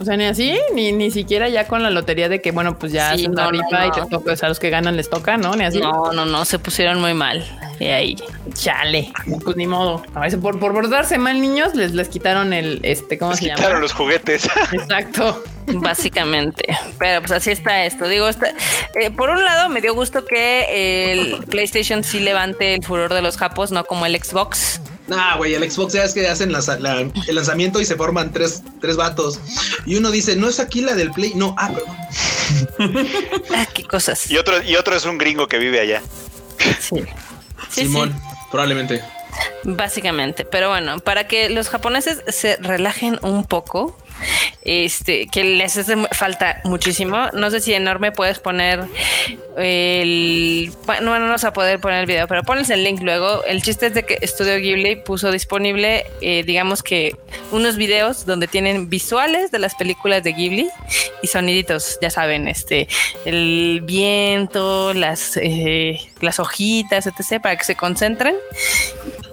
O 0.00 0.04
sea, 0.04 0.16
ni 0.16 0.24
así, 0.24 0.58
ni, 0.74 0.92
ni 0.92 1.10
siquiera 1.10 1.50
ya 1.50 1.66
con 1.68 1.82
la 1.82 1.90
lotería 1.90 2.30
de 2.30 2.40
que, 2.40 2.52
bueno, 2.52 2.78
pues 2.78 2.90
ya 2.90 3.10
hacen 3.10 3.34
la 3.34 3.50
rifa 3.50 3.86
y 3.86 3.90
te 3.90 4.00
toca, 4.08 4.32
o 4.32 4.36
sea, 4.36 4.48
los 4.48 4.58
que 4.58 4.70
ganan 4.70 4.96
les 4.96 5.10
toca, 5.10 5.36
¿no? 5.36 5.54
Ni 5.54 5.64
así. 5.64 5.78
No, 5.78 6.10
no, 6.12 6.24
no, 6.24 6.44
se 6.46 6.58
pusieron 6.58 7.02
muy 7.02 7.12
mal. 7.12 7.44
Y 7.78 7.86
ahí, 7.86 8.16
chale. 8.54 9.12
Pues 9.44 9.56
ni 9.56 9.66
modo. 9.66 10.02
A 10.14 10.20
veces 10.20 10.40
por, 10.40 10.58
por 10.58 10.72
bordarse 10.72 11.18
mal 11.18 11.40
niños, 11.40 11.74
les, 11.74 11.92
les 11.92 12.08
quitaron 12.08 12.54
el, 12.54 12.80
este, 12.82 13.18
¿cómo 13.18 13.36
se 13.36 13.46
llama? 13.46 13.56
quitaron 13.56 13.82
los 13.82 13.92
juguetes. 13.92 14.48
Exacto. 14.72 15.42
Básicamente. 15.66 16.64
Pero 16.98 17.20
pues 17.20 17.32
así 17.32 17.50
está 17.50 17.84
esto. 17.84 18.08
Digo, 18.08 18.26
eh, 18.28 19.10
por 19.10 19.28
un 19.28 19.44
lado 19.44 19.68
me 19.68 19.82
dio 19.82 19.94
gusto 19.94 20.24
que 20.24 21.12
el 21.12 21.44
PlayStation 21.44 22.04
sí 22.04 22.20
levante 22.20 22.74
el 22.74 22.84
furor 22.84 23.12
de 23.12 23.20
los 23.20 23.36
japos, 23.36 23.70
no 23.70 23.84
como 23.84 24.06
el 24.06 24.18
Xbox. 24.22 24.80
Nah, 25.10 25.36
güey, 25.36 25.54
el 25.54 25.68
Xbox 25.68 25.92
ya 25.92 26.04
es 26.04 26.14
que 26.14 26.26
hacen 26.28 26.54
el 26.54 27.34
lanzamiento 27.34 27.80
y 27.80 27.84
se 27.84 27.96
forman 27.96 28.32
tres, 28.32 28.62
tres 28.80 28.96
vatos. 28.96 29.40
Y 29.84 29.96
uno 29.96 30.12
dice, 30.12 30.36
no 30.36 30.48
es 30.48 30.60
aquí 30.60 30.82
la 30.82 30.94
del 30.94 31.10
Play. 31.10 31.32
No, 31.34 31.56
ah, 31.58 31.72
perdón. 31.74 33.06
ah, 33.54 33.66
qué 33.74 33.82
cosas. 33.82 34.30
Y 34.30 34.38
otro, 34.38 34.62
y 34.62 34.76
otro 34.76 34.94
es 34.94 35.04
un 35.04 35.18
gringo 35.18 35.48
que 35.48 35.58
vive 35.58 35.80
allá. 35.80 36.00
Sí. 36.78 37.02
Simón, 37.70 38.14
probablemente. 38.52 39.02
Básicamente, 39.64 40.44
pero 40.44 40.68
bueno, 40.68 41.00
para 41.00 41.26
que 41.26 41.50
los 41.50 41.68
japoneses 41.68 42.22
se 42.28 42.56
relajen 42.58 43.18
un 43.22 43.44
poco, 43.44 43.98
este, 44.62 45.26
que 45.26 45.44
les 45.44 45.76
hace 45.76 45.96
falta 46.12 46.60
muchísimo. 46.64 47.28
No 47.32 47.50
sé 47.50 47.60
si 47.60 47.72
enorme 47.72 48.12
puedes 48.12 48.38
poner 48.38 48.84
el. 49.56 50.72
Bueno, 50.86 51.18
no 51.18 51.26
vamos 51.26 51.44
a 51.44 51.52
poder 51.52 51.80
poner 51.80 52.00
el 52.00 52.06
video, 52.06 52.26
pero 52.28 52.42
pones 52.42 52.70
el 52.70 52.84
link 52.84 53.00
luego. 53.02 53.44
El 53.44 53.62
chiste 53.62 53.86
es 53.86 53.94
de 53.94 54.04
que 54.04 54.26
Studio 54.26 54.56
Ghibli 54.56 54.96
puso 54.96 55.30
disponible, 55.30 56.06
eh, 56.20 56.42
digamos 56.44 56.82
que 56.82 57.16
unos 57.50 57.76
videos 57.76 58.26
donde 58.26 58.48
tienen 58.48 58.88
visuales 58.88 59.50
de 59.50 59.58
las 59.58 59.74
películas 59.74 60.22
de 60.22 60.32
Ghibli 60.32 60.70
y 61.22 61.26
soniditos, 61.26 61.98
ya 62.00 62.10
saben, 62.10 62.48
este, 62.48 62.88
el 63.24 63.82
viento, 63.84 64.94
las, 64.94 65.36
eh, 65.36 65.98
las 66.20 66.40
hojitas, 66.40 67.06
etc., 67.06 67.40
para 67.42 67.56
que 67.56 67.64
se 67.64 67.76
concentren. 67.76 68.34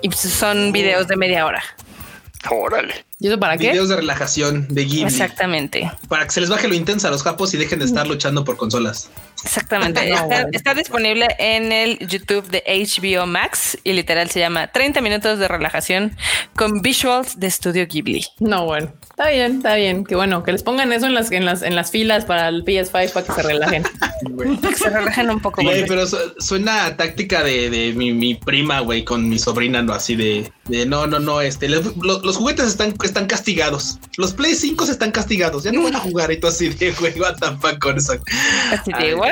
Y 0.01 0.09
pues 0.09 0.21
son 0.21 0.71
videos 0.71 1.07
de 1.07 1.15
media 1.15 1.45
hora. 1.45 1.63
Órale. 2.49 3.05
¿Y 3.19 3.27
eso 3.27 3.39
para 3.39 3.57
qué? 3.57 3.71
Videos 3.71 3.89
de 3.89 3.95
relajación 3.95 4.67
de 4.69 4.85
Ghibli. 4.85 5.05
Exactamente. 5.05 5.91
Para 6.07 6.25
que 6.25 6.31
se 6.31 6.41
les 6.41 6.49
baje 6.49 6.67
lo 6.67 6.75
intenso 6.75 7.07
a 7.07 7.11
los 7.11 7.23
japos 7.23 7.51
y 7.55 7.57
dejen 7.57 7.79
de 7.79 7.85
estar 7.85 8.05
luchando 8.07 8.43
por 8.43 8.57
consolas. 8.57 9.09
Exactamente. 9.43 10.13
está, 10.51 10.73
disponible 10.75 11.27
en 11.39 11.71
el 11.71 11.97
YouTube 11.99 12.47
de 12.49 12.63
HBO 12.67 13.25
Max 13.25 13.75
y 13.83 13.93
literal 13.93 14.29
se 14.29 14.39
llama 14.39 14.67
30 14.67 15.01
minutos 15.01 15.39
de 15.39 15.47
relajación 15.47 16.15
con 16.55 16.83
visuals 16.83 17.39
de 17.39 17.49
Studio 17.49 17.87
Ghibli. 17.87 18.23
No, 18.39 18.65
bueno. 18.65 18.93
Está 19.09 19.29
bien, 19.31 19.57
está 19.57 19.73
bien. 19.73 20.05
Que 20.05 20.15
bueno, 20.15 20.43
que 20.43 20.51
les 20.51 20.61
pongan 20.61 20.93
eso 20.93 21.07
en 21.07 21.15
las, 21.15 21.31
en 21.31 21.43
las, 21.43 21.63
en 21.63 21.75
las 21.75 21.89
filas 21.89 22.25
para 22.25 22.49
el 22.49 22.63
PS5 22.63 23.13
para 23.13 23.25
que 23.25 23.33
se 23.33 23.41
relajen. 23.41 23.83
que 24.61 24.75
se 24.75 24.89
relajen 24.91 25.31
un 25.31 25.39
poco. 25.39 25.63
Güey, 25.63 25.87
pero 25.87 26.03
suena 26.37 26.95
táctica 26.95 27.43
de, 27.43 27.71
de 27.71 27.93
mi, 27.93 28.13
mi, 28.13 28.35
prima, 28.35 28.81
güey, 28.81 29.03
con 29.03 29.27
mi 29.27 29.39
sobrina, 29.39 29.81
no 29.81 29.93
así 29.93 30.15
de, 30.15 30.51
de 30.65 30.85
no, 30.85 31.07
no, 31.07 31.19
no, 31.19 31.41
este, 31.41 31.67
los, 31.67 31.97
los 31.97 32.37
juguetes 32.37 32.67
están 32.67 32.91
están 33.07 33.25
castigados. 33.25 33.99
Los 34.17 34.33
Play 34.33 34.55
5 34.55 34.85
están 34.85 35.11
castigados. 35.11 35.63
Ya 35.63 35.71
no 35.71 35.83
van 35.83 35.95
a 35.95 35.99
jugar 35.99 36.31
y 36.31 36.39
todo 36.39 36.51
así 36.51 36.69
de 36.69 36.91
güey, 36.91 37.19
what 37.19 37.35
the 37.39 37.47
fuck 37.59 37.79
con 37.79 37.97
eso. 37.97 38.13
Así 38.71 38.91
de 38.93 39.15
what? 39.15 39.31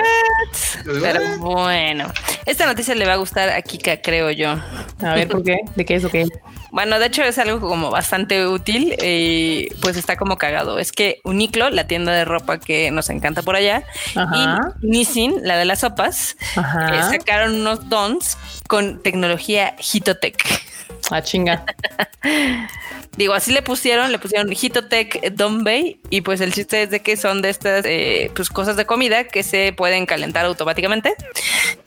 Pero 0.84 1.39
bueno, 1.39 2.11
esta 2.45 2.65
noticia 2.65 2.95
le 2.95 3.06
va 3.06 3.14
a 3.14 3.18
gustar 3.18 3.49
a 3.49 3.61
Kika, 3.61 4.02
creo 4.02 4.31
yo. 4.31 4.52
A 4.99 5.14
ver, 5.14 5.27
¿por 5.27 5.43
qué? 5.43 5.57
¿De 5.76 5.85
qué 5.85 5.95
es 5.95 6.06
o 6.06 6.10
qué? 6.10 6.26
Bueno, 6.72 6.99
de 6.99 7.06
hecho 7.06 7.23
es 7.23 7.38
algo 7.39 7.61
como 7.61 7.89
bastante 7.89 8.45
útil 8.47 8.97
y 9.02 9.69
pues 9.81 9.95
está 9.95 10.18
como 10.18 10.38
cagado. 10.38 10.77
Es 10.77 10.91
que 10.91 11.22
Uniqlo, 11.23 11.69
la 11.69 11.88
tienda 11.88 12.11
de 12.11 12.26
ropa 12.26 12.60
que 12.60 12.91
nos 12.91 13.10
encanta 13.10 13.43
por 13.43 13.56
allá, 13.56 13.84
y 14.14 14.85
Nissin, 14.85 15.39
la 15.43 15.56
de 15.57 15.64
las 15.64 15.80
sopas, 15.80 16.35
eh, 16.57 17.02
sacaron 17.11 17.61
unos 17.61 17.88
dons 17.88 18.38
con 18.68 19.02
tecnología 19.02 19.76
Hitotech. 19.80 20.35
Ah, 21.11 21.22
chinga. 21.22 21.64
Digo, 23.17 23.33
así 23.33 23.51
le 23.51 23.61
pusieron, 23.61 24.11
le 24.11 24.19
pusieron 24.19 24.51
Hitotech 24.51 25.33
Dombay 25.33 25.99
y 26.09 26.21
pues 26.21 26.41
el 26.41 26.53
chiste 26.53 26.83
es 26.83 26.89
de 26.89 27.01
que 27.01 27.15
son 27.15 27.41
de 27.41 27.49
estas 27.49 27.85
eh, 27.85 28.31
pues 28.35 28.49
cosas 28.49 28.75
de 28.75 28.85
comida 28.85 29.25
que 29.25 29.43
se 29.43 29.73
pueden 29.73 30.05
calentar 30.05 30.45
automáticamente. 30.45 31.13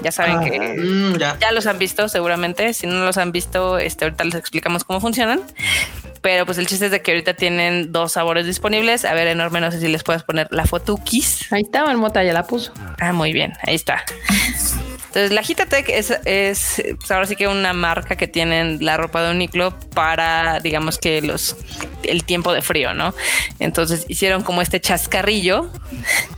Ya 0.01 0.13
saben 0.13 0.41
que 0.49 0.57
ah, 0.57 0.75
mm, 0.77 1.19
ya. 1.19 1.53
los 1.53 1.67
han 1.67 1.79
visto 1.79 2.09
seguramente. 2.09 2.73
Si 2.73 2.87
no 2.87 3.05
los 3.05 3.19
han 3.19 3.33
visto, 3.33 3.79
este, 3.79 4.07
ahorita 4.07 4.25
les 4.25 4.35
explicamos 4.37 4.85
cómo 4.85 5.01
funcionan. 5.01 5.41
Pero 6.23 6.47
pues 6.47 6.59
el 6.59 6.67
chiste 6.67 6.87
es 6.87 6.91
de 6.91 7.03
que 7.03 7.13
ahorita 7.13 7.35
tienen 7.35 7.93
dos 7.93 8.13
sabores 8.13 8.47
disponibles. 8.47 9.05
A 9.05 9.15
ver, 9.15 9.29
enorme, 9.29 9.61
no 9.61 9.71
sé 9.71 9.81
si 9.81 9.89
les 9.89 10.03
puedes 10.03 10.23
poner 10.23 10.49
la 10.51 10.67
fotukis. 10.67 11.53
Ahí 11.53 11.63
está, 11.63 11.85
Mota 11.95 12.25
ya 12.25 12.33
la 12.33 12.47
puso. 12.47 12.73
Ah, 13.01 13.13
muy 13.13 13.33
bien, 13.33 13.53
ahí 13.63 13.75
está. 13.75 14.05
Entonces, 15.09 15.33
la 15.33 15.43
Gitatec 15.43 15.89
es, 15.89 16.13
es 16.27 16.83
pues, 16.99 17.11
ahora 17.11 17.27
sí 17.27 17.35
que 17.35 17.49
una 17.49 17.73
marca 17.73 18.17
que 18.17 18.29
tienen 18.29 18.85
la 18.85 18.97
ropa 18.97 19.23
de 19.23 19.31
Uniqlo 19.31 19.79
para, 19.95 20.61
digamos 20.61 20.99
que 20.99 21.23
los 21.23 21.57
el 22.03 22.25
tiempo 22.25 22.53
de 22.53 22.63
frío, 22.63 22.95
¿no? 22.95 23.15
Entonces 23.59 24.05
hicieron 24.09 24.43
como 24.43 24.63
este 24.63 24.81
chascarrillo 24.81 25.71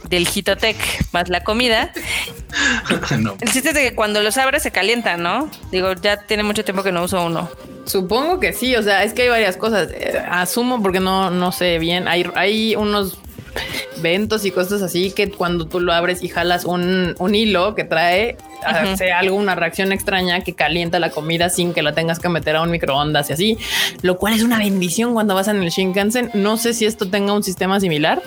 del 0.09 0.27
Hitotec 0.27 0.77
más 1.13 1.29
la 1.29 1.43
comida. 1.45 1.93
El 3.41 3.53
chiste 3.53 3.69
es 3.69 3.75
de 3.75 3.83
que 3.83 3.95
cuando 3.95 4.23
los 4.23 4.37
abres 4.37 4.63
se 4.63 4.73
calienta, 4.73 5.17
¿no? 5.17 5.51
Digo, 5.71 5.93
ya 5.95 6.17
tiene 6.27 6.43
mucho 6.43 6.65
tiempo 6.65 6.83
que 6.83 6.91
no 6.91 7.05
uso 7.05 7.25
uno. 7.25 7.49
Supongo 7.85 8.41
que 8.41 8.53
sí, 8.53 8.75
o 8.77 8.83
sea, 8.83 9.05
es 9.05 9.15
que 9.15 9.23
hay 9.23 9.29
varias 9.29 9.57
cosas. 9.57 9.89
Eh, 9.93 10.21
asumo 10.29 10.83
porque 10.83 11.01
no, 11.01 11.31
no 11.31 11.53
sé 11.53 11.79
bien. 11.79 12.09
Hay, 12.09 12.29
hay 12.35 12.75
unos 12.77 13.19
ventos 14.03 14.45
y 14.45 14.51
cosas 14.51 14.83
así 14.83 15.11
que 15.11 15.31
cuando 15.31 15.67
tú 15.67 15.81
lo 15.81 15.93
abres 15.93 16.23
y 16.23 16.29
jalas 16.29 16.65
un, 16.65 17.15
un 17.19 17.35
hilo 17.35 17.75
que 17.75 17.85
trae, 17.85 18.37
hace 18.65 19.13
algo, 19.13 19.37
una 19.37 19.55
reacción 19.55 19.93
extraña 19.93 20.41
que 20.41 20.55
calienta 20.55 20.99
la 20.99 21.11
comida 21.11 21.51
sin 21.51 21.73
que 21.73 21.83
la 21.83 21.95
tengas 21.95 22.19
que 22.19 22.29
meter 22.29 22.57
a 22.57 22.63
un 22.63 22.71
microondas 22.71 23.31
y 23.31 23.33
así, 23.33 23.59
lo 24.03 24.17
cual 24.17 24.35
es 24.35 24.43
una 24.43 24.59
bendición 24.59 25.15
cuando 25.15 25.35
vas 25.35 25.49
en 25.49 25.63
el 25.63 25.71
Shinkansen. 25.71 26.31
No 26.35 26.57
sé 26.57 26.75
si 26.75 26.87
esto 26.87 27.09
tenga 27.09 27.33
un 27.33 27.43
sistema 27.43 27.81
similar. 27.81 28.23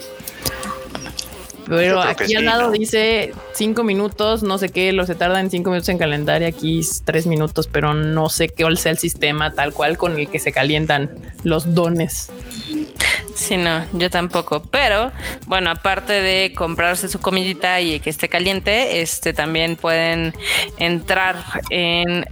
Pero 1.68 2.02
aquí 2.02 2.36
al 2.36 2.46
lado 2.46 2.72
dice 2.72 3.34
cinco 3.54 3.84
minutos, 3.84 4.44
no 4.44 4.58
sé 4.58 4.70
qué, 4.70 4.92
lo 4.92 5.06
se 5.06 5.16
tarda 5.16 5.40
en 5.40 5.50
cinco 5.50 5.70
minutos 5.70 5.90
en 5.90 5.98
calentar 5.98 6.42
y 6.42 6.46
aquí 6.46 6.82
tres 7.06 7.26
minutos, 7.26 7.68
pero 7.72 7.94
no 7.94 8.30
sé 8.30 8.50
qué 8.50 8.64
sea 8.76 8.92
el 8.92 8.98
sistema 8.98 9.54
tal 9.54 9.74
cual 9.74 9.98
con 9.98 10.20
el 10.20 10.28
que 10.28 10.40
se 10.40 10.52
calientan 10.52 11.10
los 11.44 11.74
dones. 11.74 12.32
Sí, 13.44 13.58
no, 13.58 13.86
yo 13.92 14.10
tampoco. 14.10 14.64
Pero 14.64 15.12
bueno, 15.48 15.70
aparte 15.70 16.14
de 16.14 16.54
comprarse 16.56 17.10
su 17.10 17.20
comidita 17.20 17.82
y 17.82 18.00
que 18.00 18.10
esté 18.10 18.30
caliente, 18.30 19.02
este 19.02 19.34
también 19.34 19.76
pueden 19.76 20.34
entrar 20.78 21.36
en 21.70 22.26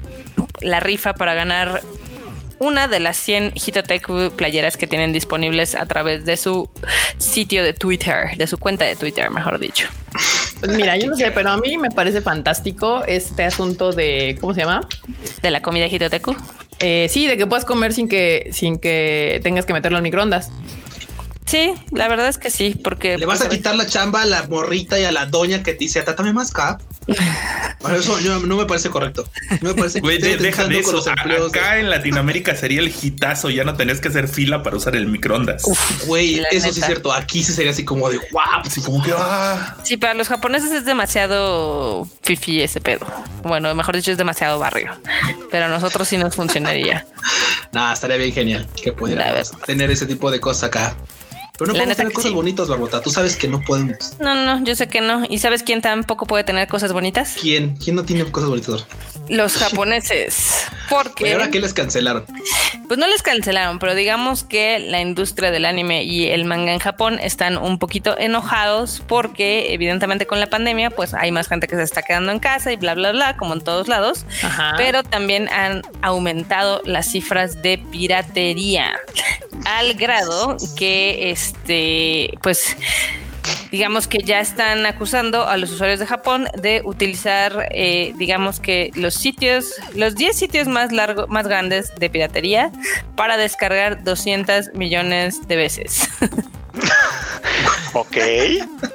la 0.62 0.80
rifa 0.80 1.14
para 1.14 1.34
ganar 1.34 1.82
una 2.60 2.88
de 2.88 3.02
las 3.02 3.18
100 3.18 3.56
Hitotech 3.56 4.08
playeras 4.38 4.78
que 4.78 4.88
tienen 4.88 5.12
disponibles 5.12 5.76
a 5.76 5.86
través 5.86 6.24
de 6.24 6.38
su 6.38 6.70
sitio 7.18 7.62
de 7.66 7.74
Twitter, 7.74 8.38
de 8.38 8.48
su 8.48 8.58
cuenta 8.58 8.86
de 8.86 8.96
Twitter, 8.96 9.30
mejor 9.32 9.60
dicho. 9.60 9.90
Pues 10.62 10.72
mira, 10.72 10.96
yo 10.96 11.08
no 11.08 11.18
sé, 11.18 11.30
pero 11.32 11.50
a 11.50 11.58
mí 11.58 11.78
me 11.78 11.92
parece 11.92 12.22
fantástico 12.22 13.04
este 13.06 13.44
asunto 13.44 13.92
de, 13.92 14.38
¿cómo 14.40 14.54
se 14.54 14.62
llama? 14.62 14.88
De 15.42 15.52
la 15.52 15.62
comida 15.62 15.88
Hitoteku. 15.88 16.38
Eh, 16.80 17.08
sí, 17.10 17.28
de 17.28 17.38
que 17.38 17.46
puedas 17.46 17.66
comer 17.66 17.94
sin 17.94 18.08
que, 18.08 18.50
sin 18.54 18.80
que 18.80 19.40
tengas 19.44 19.66
que 19.66 19.74
meterlo 19.74 20.00
en 20.00 20.04
microondas. 20.04 20.52
Sí, 21.52 21.74
la 21.92 22.08
verdad 22.08 22.30
es 22.30 22.38
que 22.38 22.50
sí, 22.50 22.80
porque 22.82 23.18
le 23.18 23.26
vas 23.26 23.40
pues, 23.40 23.50
a 23.50 23.54
quitar 23.54 23.76
la 23.76 23.86
chamba 23.86 24.22
a 24.22 24.26
la 24.26 24.44
morrita 24.48 24.98
y 24.98 25.04
a 25.04 25.12
la 25.12 25.26
doña 25.26 25.62
que 25.64 25.74
te 25.74 25.80
dice, 25.80 26.02
trátame 26.02 26.32
más 26.32 26.52
cap. 26.52 26.80
Bueno, 27.82 27.98
eso 27.98 28.18
yo- 28.22 28.40
no 28.40 28.56
me 28.56 28.66
parece 28.66 28.90
correcto. 28.90 29.28
No 29.60 29.70
me 29.70 29.76
parece 29.76 30.00
Güey, 30.00 30.18
de- 30.20 30.38
deja 30.38 30.64
de 30.66 30.80
eso. 30.80 30.94
los 30.94 31.08
empleos. 31.08 31.50
Acá 31.52 31.78
en 31.78 31.90
Latinoamérica 31.90 32.56
sería 32.56 32.80
el 32.80 32.88
hitazo. 33.02 33.50
Ya 33.50 33.66
no 33.66 33.74
tenés 33.76 34.00
que 34.00 34.08
hacer 34.08 34.30
fila 34.30 34.64
para 34.64 34.78
usar 34.78 34.96
el 34.96 35.08
microondas. 35.08 35.64
Güey, 36.06 36.36
La 36.38 36.48
eso 36.50 36.72
sí 36.72 36.80
es 36.80 36.86
cierto. 36.86 37.12
Aquí 37.12 37.44
sí 37.44 37.52
sería 37.52 37.72
así 37.72 37.84
como 37.84 38.10
de 38.10 38.18
wow. 38.32 38.62
Así 38.64 38.82
como 38.82 39.04
que 39.04 39.12
ah, 39.14 39.76
Sí, 39.84 39.98
para 39.98 40.14
los 40.14 40.30
japoneses 40.30 40.72
es 40.72 40.86
demasiado 40.86 42.08
fifi 42.22 42.62
ese 42.62 42.80
pedo. 42.80 43.06
Bueno, 43.44 43.76
mejor 43.76 43.96
dicho, 43.98 44.12
es 44.12 44.18
demasiado 44.18 44.58
barrio. 44.58 44.92
Pero 45.50 45.66
a 45.66 45.68
nosotros 45.68 46.08
sí 46.08 46.18
nos 46.18 46.34
funcionaría. 46.34 47.06
Nada, 47.74 47.92
estaría 47.94 48.16
bien 48.16 48.32
genial 48.32 48.68
que 48.82 48.92
La 48.92 48.96
pudiéramos 48.96 49.52
tener 49.66 49.92
ese 49.92 50.06
tipo 50.06 50.32
de 50.32 50.40
cosas 50.40 50.64
acá. 50.66 50.96
Pero 51.62 51.74
no 51.74 51.78
La 51.78 51.84
podemos 51.84 51.98
tener 51.98 52.14
cosas 52.14 52.30
sí. 52.30 52.36
bonitas, 52.36 52.68
Barbota. 52.68 53.02
Tú 53.02 53.12
sabes 53.12 53.36
que 53.36 53.48
no 53.48 53.62
podemos. 53.62 54.14
No, 54.20 54.34
no, 54.34 54.64
yo 54.66 54.76
sé 54.76 54.88
que 54.88 55.00
no. 55.00 55.24
¿Y 55.30 55.38
sabes 55.38 55.62
quién 55.62 55.80
tampoco 55.82 56.26
puede 56.26 56.44
tener 56.44 56.68
cosas 56.68 56.92
bonitas? 56.92 57.36
¿Quién? 57.40 57.76
¿Quién 57.78 57.96
no 57.96 58.04
tiene 58.04 58.26
cosas 58.32 58.50
bonitas? 58.50 58.86
Los 59.30 59.56
japoneses. 59.58 60.66
¿Y 60.72 60.90
Porque 60.90 61.34
ahora 61.34 61.52
qué 61.52 61.60
les 61.60 61.74
cancelaron? 61.74 62.26
pues 62.88 63.00
no 63.00 63.08
les 63.08 63.22
cancelaron, 63.22 63.80
pero 63.80 63.96
digamos 63.96 64.44
que 64.44 64.80
la 64.80 65.00
industria 65.00 65.52
del 65.52 65.64
anime 65.66 66.04
y 66.04 66.28
el 66.28 66.44
manga 66.44 66.74
en 66.74 66.80
Japón 66.80 67.20
están 67.22 67.56
un 67.58 67.80
poquito 67.80 68.18
enojados 68.18 69.02
porque 69.08 69.74
evidentemente 69.74 70.26
con 70.28 70.40
la 70.42 70.48
pandemia 70.48 70.90
pues 70.90 71.14
hay 71.14 71.32
más 71.32 71.48
gente 71.48 71.68
que 71.68 71.76
se 71.78 71.84
está 71.84 72.02
quedando 72.02 72.32
en 72.34 72.40
casa 72.40 72.74
y 72.74 72.76
bla 72.76 72.94
bla 72.96 73.12
bla 73.14 73.38
como 73.38 73.54
en 73.54 73.62
todos 73.62 73.88
lados. 73.88 74.26
Ajá. 74.44 74.74
pero 74.76 75.04
también 75.04 75.48
han 75.50 75.84
aumentado 76.02 76.82
las 76.84 77.10
cifras 77.10 77.62
de 77.62 77.78
piratería 77.92 78.92
al 79.66 79.94
grado 79.94 80.58
que 80.76 81.32
este 81.54 82.38
pues 82.42 82.76
digamos 83.72 84.08
que 84.08 84.20
ya 84.20 84.40
están 84.40 84.86
acusando 84.86 85.48
a 85.48 85.58
los 85.58 85.72
usuarios 85.72 86.00
de 86.00 86.06
Japón 86.06 86.48
de 86.62 86.82
utilizar 86.84 87.68
eh, 87.72 88.14
digamos 88.18 88.60
que 88.60 88.92
los 88.96 89.14
sitios 89.16 89.74
los 89.96 90.16
10 90.16 90.38
sitios 90.38 90.68
más 90.68 90.92
largos 90.92 91.28
más 91.30 91.48
grandes 91.48 91.94
de 91.96 92.10
piratería 92.10 92.72
para 93.16 93.38
descargar 93.38 94.04
200 94.04 94.74
millones 94.74 95.48
de 95.48 95.56
veces 95.56 96.10
Ok. 97.94 98.16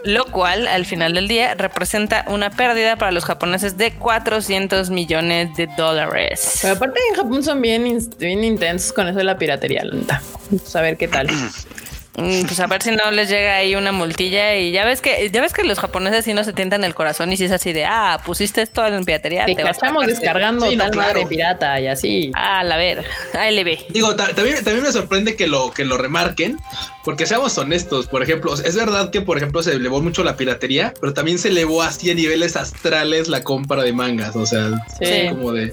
lo 0.05 0.25
cual 0.27 0.67
al 0.67 0.87
final 0.87 1.13
del 1.15 1.29
día 1.29 1.55
representa 1.55 2.25
una 2.29 2.49
pérdida 2.51 2.97
para 2.97 3.13
los 3.13 3.25
japoneses 3.27 3.77
de 3.77 3.93
400 3.93 4.89
millones 4.89 5.55
de 5.57 5.67
dólares 5.77 6.61
Pero 6.63 6.75
aparte 6.75 6.99
en 7.11 7.17
Japón 7.17 7.43
son 7.43 7.61
bien, 7.61 7.99
bien 8.19 8.45
intensos 8.45 8.93
con 8.95 9.09
eso 9.09 9.19
de 9.19 9.25
la 9.25 9.37
piratería. 9.37 9.83
Vamos 9.85 10.77
a 10.77 10.81
ver 10.81 10.97
qué 10.97 11.09
tal. 11.09 11.29
Mm, 12.17 12.47
Pues 12.47 12.59
a 12.61 12.67
ver 12.67 12.83
si 12.83 12.93
no 12.93 13.11
les 13.11 13.29
llega 13.29 13.57
ahí 13.57 13.75
una 13.75 13.93
multilla 13.93 14.57
y 14.57 14.73
ya 14.73 14.85
ves 14.87 15.03
que 15.03 15.29
ya 15.31 15.41
ves 15.43 15.53
que 15.53 15.65
los 15.65 15.79
japoneses 15.79 16.25
sí 16.25 16.33
no 16.33 16.45
se 16.45 16.53
tientan 16.55 16.83
el 16.85 16.95
corazón 16.95 17.31
y 17.33 17.37
si 17.37 17.45
es 17.45 17.53
así 17.53 17.73
de 17.75 17.85
ah 17.85 18.19
pusiste 18.25 18.63
esto 18.63 18.87
en 18.87 19.05
piratería 19.05 19.45
Te 19.45 19.55
te 19.55 19.63
vas 19.63 19.77
a 19.77 19.81
cachamos 19.81 20.03
la 20.05 20.07
cárcel". 20.09 20.21
descargando 20.23 20.71
Sí, 20.71 20.77
tal 20.79 20.91
claro. 20.93 21.09
madre 21.13 21.27
pirata 21.27 21.79
y 21.81 21.87
así. 21.89 22.31
Ah, 22.35 22.65
la 22.65 22.77
ver, 22.79 23.05
ve. 23.65 23.85
Digo, 23.91 24.17
ta- 24.17 24.35
también, 24.35 24.57
también 24.65 24.83
me 24.83 24.93
sorprende 24.93 25.37
que 25.37 25.47
lo, 25.47 25.71
que 25.73 25.85
lo 25.85 25.99
remarquen, 25.99 26.59
porque 27.07 27.25
seamos 27.25 27.57
honestos, 27.57 28.09
por 28.09 28.21
ejemplo, 28.21 28.53
es 28.53 28.75
verdad 28.75 29.11
que, 29.11 29.21
por 29.21 29.37
ejemplo, 29.37 29.63
se 29.63 29.71
elevó 29.75 30.03
mucho 30.03 30.25
la 30.25 30.37
piratería, 30.37 30.93
pero 31.01 31.15
también 31.15 31.39
se 31.39 31.51
elevó 31.51 31.81
así 31.83 32.11
a 32.11 32.15
niveles 32.15 32.57
astrales 32.57 33.29
la 33.29 33.45
compra 33.45 33.85
de 33.85 33.93
mangas, 33.93 34.35
o 34.35 34.45
sea, 34.45 34.85
Sí, 35.01 35.29
como 35.31 35.53
de, 35.53 35.73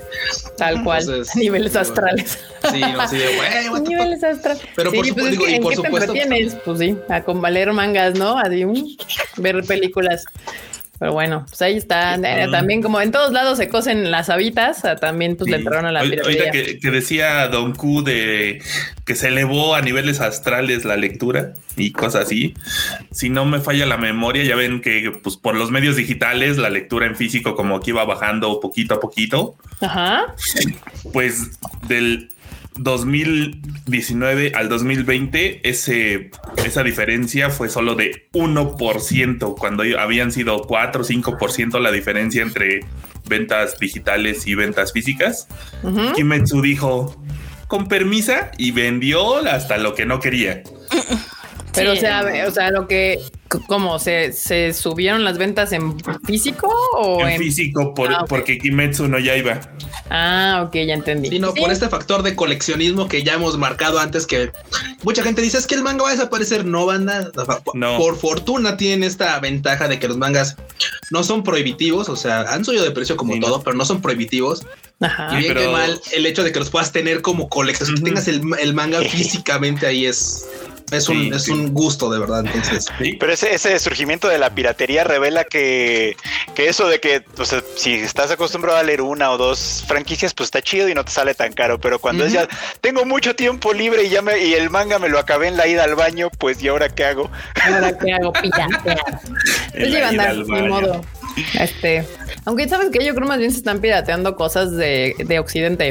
tal 0.60 0.84
cual. 0.84 1.02
Entonces, 1.02 1.36
Niveles 1.36 1.72
digo, 1.74 1.82
astrales. 1.82 2.38
sí, 2.72 2.80
no, 2.82 3.02
así 3.02 3.18
de, 3.18 3.26
fuck". 3.68 3.88
Niveles 3.88 4.24
astrales. 4.24 4.62
Pero 4.76 4.92
sí, 4.92 4.96
por 4.98 5.14
pues 5.16 5.32
digo, 5.32 5.48
y 5.50 5.54
¿en 5.56 5.64
por 5.64 5.74
supuesto- 5.76 6.14
te? 6.14 6.56
Pues 6.66 6.78
sí, 6.80 6.96
a 7.10 7.24
con 7.24 7.42
valer 7.42 7.74
mangas, 7.74 8.14
¿no? 8.14 8.36
Mm, 8.38 8.96
ver 9.38 9.64
películas. 9.66 10.26
Pero 11.04 11.12
bueno, 11.12 11.44
pues 11.50 11.62
ahí 11.62 11.76
está. 11.76 12.16
Eh, 12.16 12.48
También 12.50 12.82
como 12.82 13.02
en 13.02 13.12
todos 13.12 13.34
lados 13.34 13.58
se 13.58 13.68
cosen 13.68 14.10
las 14.10 14.30
habitas, 14.30 14.86
ah, 14.86 14.96
también 14.96 15.36
pues 15.36 15.52
le 15.52 15.58
sí. 15.58 15.64
entraron 15.64 15.86
a 15.86 15.92
la 15.92 16.02
piratería. 16.02 16.44
Ahorita 16.46 16.52
que, 16.52 16.80
que 16.80 16.92
decía 16.92 17.46
Don 17.50 17.76
Q 17.76 18.04
de 18.04 18.62
que 19.04 19.14
se 19.16 19.28
elevó 19.28 19.76
a 19.76 19.82
niveles 19.82 20.22
astrales 20.22 20.86
la 20.86 20.96
lectura 20.96 21.56
y 21.76 21.92
cosas 21.92 22.28
así. 22.28 22.54
Si 23.12 23.30
no 23.30 23.44
me 23.44 23.60
falla 23.60 23.86
la 23.86 23.98
memoria, 23.98 24.46
ya 24.46 24.56
ven 24.56 24.80
que 24.80 25.12
pues 25.22 25.36
por 25.36 25.56
los 25.56 25.72
medios 25.72 25.98
digitales 25.98 26.56
la 26.58 26.70
lectura 26.70 27.06
en 27.06 27.18
físico 27.18 27.54
como 27.58 27.82
que 27.82 27.90
iba 27.90 28.06
bajando 28.06 28.62
poquito 28.62 28.94
a 28.94 29.02
poquito. 29.02 29.58
Ajá. 29.82 30.34
Pues 31.12 31.60
del 31.90 32.30
2019 33.86 34.54
al 34.56 34.70
2020, 34.70 35.68
ese, 35.68 36.32
esa 36.64 36.84
diferencia 36.84 37.50
fue 37.50 37.70
solo 37.70 37.96
de 37.96 38.30
1%, 38.32 39.58
cuando 39.58 39.84
habían 40.00 40.32
sido 40.32 40.62
4 40.62 41.02
o 41.02 41.06
5% 41.06 41.80
la 41.80 41.92
diferencia 41.92 42.42
entre 42.42 42.82
ventas 43.28 43.78
digitales 43.80 44.48
y 44.48 44.56
ventas 44.56 44.94
físicas. 44.94 45.48
Kimetsu 46.16 46.62
dijo, 46.62 47.22
con 47.68 47.88
permisa, 47.88 48.52
y 48.58 48.72
vendió 48.72 49.38
hasta 49.38 49.78
lo 49.78 49.96
que 49.96 50.06
no 50.06 50.20
quería. 50.20 50.64
Pero 51.74 51.92
Sí. 51.92 51.98
o 51.98 52.02
sea, 52.02 52.46
o 52.48 52.52
sea, 52.52 52.72
lo 52.72 52.88
que, 52.88 53.20
¿cómo? 53.68 54.00
¿Se, 54.00 54.32
se 54.34 54.74
subieron 54.74 55.24
las 55.24 55.38
ventas 55.38 55.72
en 55.72 55.96
físico 56.26 56.68
o 56.98 57.22
En 57.22 57.30
en...? 57.30 57.40
físico, 57.40 57.94
por- 57.94 58.12
Ah, 58.14 58.26
porque 58.28 58.58
Kimetsu 58.58 59.08
no 59.08 59.20
ya 59.20 59.36
iba. 59.36 59.60
Ah, 60.10 60.64
ok, 60.68 60.74
ya 60.76 60.94
entendí. 60.94 61.30
Sí, 61.30 61.40
no, 61.40 61.54
por 61.54 61.72
este 61.72 61.90
factor 61.90 62.24
de 62.24 62.36
coleccionismo 62.36 63.08
que 63.08 63.24
ya 63.24 63.34
hemos 63.34 63.58
marcado 63.58 64.00
antes, 64.00 64.28
que 64.28 64.52
mucha 65.04 65.24
gente 65.24 65.42
dice 65.42 65.58
es 65.58 65.66
que 65.68 65.76
el 65.76 65.84
manga 65.84 66.04
va 66.04 66.10
a 66.10 66.14
desaparecer. 66.14 66.66
No, 66.66 66.86
banda. 66.86 67.32
No. 67.74 67.98
Por 67.98 68.18
fortuna 68.18 68.78
tienen 68.78 69.04
esta 69.04 69.40
ventaja 69.40 69.88
de 69.88 70.00
que 70.00 70.08
los 70.08 70.18
mangas 70.18 70.56
no 71.12 71.24
son 71.24 71.44
prohibitivos, 71.44 72.10
o 72.10 72.16
sea, 72.16 72.42
han 72.42 72.64
subido 72.66 72.84
de 72.84 72.92
precio 72.92 73.16
como 73.16 73.34
Sí, 73.34 73.40
no. 73.40 73.48
todo, 73.48 73.64
pero 73.64 73.76
no 73.76 73.86
son 73.86 74.02
prohibitivos. 74.02 74.66
Ajá. 75.00 75.30
y 75.34 75.42
bien 75.42 75.54
pero- 75.54 75.62
que 75.62 75.68
mal, 75.74 76.00
el 76.16 76.26
hecho 76.26 76.44
de 76.44 76.52
que 76.54 76.60
los 76.60 76.70
puedas 76.70 76.92
tener 76.94 77.22
como 77.22 77.50
colección, 77.50 77.96
que 77.96 78.02
tengas 78.02 78.28
el, 78.28 78.42
el 78.62 78.74
manga 78.74 79.00
físicamente 79.10 79.86
ahí 79.88 80.06
es, 80.06 80.48
es, 80.92 81.10
un, 81.10 81.16
Sí, 81.18 81.32
es 81.34 81.44
sí. 81.44 81.52
un 81.52 81.74
gusto 81.74 82.10
de 82.12 82.20
verdad. 82.20 82.46
Entonces, 82.46 82.86
Sí. 83.00 83.14
Pero 83.20 83.32
ese, 83.34 83.54
ese 83.54 83.78
surgimiento 83.80 84.28
de 84.28 84.38
la 84.38 84.54
piratería 84.54 85.04
revela 85.04 85.44
que, 85.44 86.16
que 86.56 86.68
eso 86.70 86.88
de 86.88 87.00
que, 87.00 87.24
o 87.38 87.46
sea, 87.46 87.62
si 87.76 87.94
estás 87.96 88.32
acostumbrado 88.32 88.78
a 88.78 88.84
leer 88.84 89.02
una 89.02 89.32
o 89.32 89.38
dos 89.38 89.84
franquicias, 89.88 90.34
pues 90.34 90.48
está 90.48 90.62
chido 90.62 90.90
y 90.90 90.94
no 90.94 91.04
te 91.06 91.12
sale 91.12 91.34
tan 91.34 91.54
caro. 91.54 91.80
Pero 91.80 92.00
cuando 92.00 92.26
es 92.26 92.34
ya, 92.34 92.48
tengo 92.82 93.06
mucho 93.06 93.36
tiempo 93.36 93.74
libre 93.74 94.04
y 94.04 94.10
ya 94.10 94.22
me, 94.22 94.40
y 94.44 94.54
el 94.54 94.70
manga 94.70 95.00
me 95.00 95.10
lo 95.10 95.20
acabé 95.20 95.48
en 95.48 95.58
la 95.58 95.68
ida 95.68 95.84
al 95.84 95.96
baño, 95.96 96.30
pues 96.38 96.62
¿y 96.62 96.68
ahora 96.68 96.90
qué 96.90 97.06
hago? 97.06 97.32
Ahora 97.64 97.98
qué 97.98 98.14
hago, 98.14 98.34
piratear. 98.34 98.78
Pues 98.84 99.04
En 99.74 99.86
lleva 99.92 100.00
la 100.00 100.06
a 100.06 100.10
andar, 100.10 100.36
ni 100.36 100.68
modo. 100.68 101.02
Este, 101.60 102.08
aunque 102.46 102.68
sabes 102.68 102.90
que 102.92 103.04
yo 103.04 103.16
creo 103.16 103.28
más 103.28 103.40
bien 103.40 103.52
se 103.52 103.58
están 103.58 103.80
pirateando 103.80 104.36
cosas 104.36 104.72
de, 104.76 105.16
de 105.18 105.40
Occidente. 105.40 105.90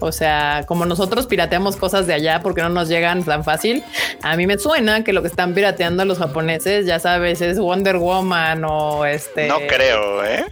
O 0.00 0.12
sea, 0.12 0.62
como 0.66 0.86
nosotros 0.86 1.26
pirateamos 1.26 1.76
cosas 1.76 2.06
de 2.06 2.14
allá 2.14 2.40
porque 2.40 2.62
no 2.62 2.68
nos 2.68 2.88
llegan 2.88 3.24
tan 3.24 3.42
fácil, 3.42 3.82
a 4.22 4.36
mí 4.36 4.46
me 4.46 4.56
suena 4.58 5.02
que 5.02 5.12
lo 5.12 5.22
que 5.22 5.28
están 5.28 5.54
pirateando 5.54 6.04
los 6.04 6.18
japoneses, 6.18 6.86
ya 6.86 7.00
sabes, 7.00 7.40
es 7.40 7.58
Wonder 7.58 7.96
Woman 7.96 8.64
o 8.64 9.04
este 9.04 9.48
No 9.48 9.58
creo, 9.66 10.24
¿eh? 10.24 10.46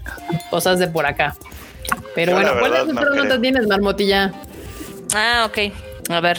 cosas 0.50 0.78
de 0.80 0.88
por 0.88 1.06
acá. 1.06 1.36
Pero 2.14 2.32
Yo 2.32 2.36
bueno, 2.38 2.58
¿cuáles 2.58 2.70
verdad 2.70 2.84
no 2.86 3.00
otras 3.00 3.12
creo. 3.12 3.24
notas 3.24 3.40
tienes, 3.40 3.66
Marmotilla? 3.68 4.32
Ah, 5.14 5.48
ok. 5.48 5.72
A 6.08 6.20
ver, 6.20 6.38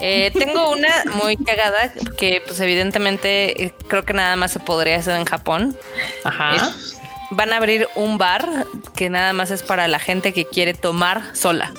eh, 0.00 0.30
tengo 0.38 0.70
una 0.72 0.88
muy 1.22 1.36
cagada 1.38 1.90
que 2.18 2.42
pues 2.46 2.60
evidentemente 2.60 3.64
eh, 3.64 3.72
creo 3.88 4.04
que 4.04 4.12
nada 4.12 4.36
más 4.36 4.52
se 4.52 4.60
podría 4.60 4.96
hacer 4.96 5.16
en 5.16 5.24
Japón. 5.24 5.76
Ajá. 6.24 6.70
Van 7.30 7.52
a 7.52 7.56
abrir 7.56 7.88
un 7.96 8.18
bar 8.18 8.66
que 8.94 9.10
nada 9.10 9.32
más 9.32 9.50
es 9.50 9.62
para 9.62 9.88
la 9.88 9.98
gente 9.98 10.32
que 10.32 10.44
quiere 10.46 10.74
tomar 10.74 11.22
sola. 11.34 11.72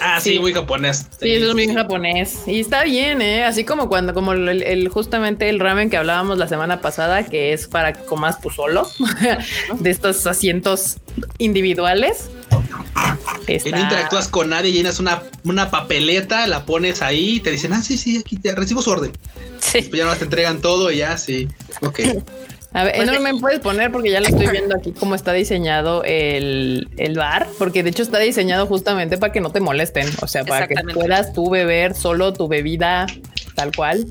ah, 0.00 0.20
sí, 0.20 0.32
Sí. 0.34 0.38
muy 0.38 0.52
japonés. 0.52 1.06
Sí, 1.20 1.30
eso 1.32 1.50
es 1.50 1.54
bien 1.54 1.74
japonés. 1.74 2.40
Y 2.46 2.60
está 2.60 2.84
bien, 2.84 3.22
¿eh? 3.22 3.44
Así 3.44 3.64
como 3.64 3.88
cuando, 3.88 4.12
como 4.12 4.32
el, 4.32 4.62
el- 4.62 4.88
justamente 4.88 5.48
el 5.48 5.60
ramen 5.60 5.88
que 5.90 5.96
hablábamos 5.96 6.36
la 6.38 6.46
semana 6.48 6.80
pasada, 6.80 7.24
que 7.24 7.52
es 7.54 7.68
para 7.68 7.92
que 7.94 8.04
comas 8.04 8.40
tú 8.40 8.50
solo, 8.50 8.86
de 9.78 9.90
estos 9.90 10.26
asientos 10.26 10.96
individuales. 11.38 12.28
Y 13.46 13.52
Está- 13.54 13.70
no 13.70 13.78
interactúas 13.80 14.28
con 14.28 14.50
nadie, 14.50 14.72
llenas 14.72 14.98
una, 14.98 15.22
una 15.44 15.70
papeleta, 15.70 16.46
la 16.48 16.64
pones 16.66 17.00
ahí 17.00 17.36
y 17.36 17.40
te 17.40 17.50
dicen, 17.52 17.72
ah, 17.72 17.80
sí, 17.82 17.96
sí, 17.96 18.18
aquí 18.18 18.36
te 18.36 18.54
recibo 18.54 18.82
su 18.82 18.90
orden. 18.90 19.12
Sí. 19.60 19.80
Pues 19.82 19.92
ya 19.98 20.04
no 20.04 20.14
te 20.16 20.24
entregan 20.24 20.60
todo 20.60 20.90
y 20.90 20.98
ya, 20.98 21.16
sí. 21.16 21.48
Ok. 21.80 22.00
A 22.74 22.82
ver, 22.82 22.96
Pues 22.96 23.10
no 23.10 23.20
me 23.20 23.34
puedes 23.36 23.60
poner 23.60 23.92
porque 23.92 24.10
ya 24.10 24.20
lo 24.20 24.26
estoy 24.26 24.48
viendo 24.48 24.76
aquí 24.76 24.92
cómo 24.92 25.14
está 25.14 25.32
diseñado 25.32 26.02
el, 26.04 26.88
el 26.96 27.16
bar, 27.16 27.46
porque 27.56 27.84
de 27.84 27.90
hecho 27.90 28.02
está 28.02 28.18
diseñado 28.18 28.66
justamente 28.66 29.16
para 29.16 29.32
que 29.32 29.40
no 29.40 29.50
te 29.50 29.60
molesten, 29.60 30.08
o 30.20 30.26
sea, 30.26 30.44
para 30.44 30.66
que 30.66 30.74
puedas 30.92 31.32
tú 31.32 31.48
beber 31.50 31.94
solo 31.94 32.32
tu 32.32 32.48
bebida 32.48 33.06
tal 33.54 33.70
cual. 33.74 34.06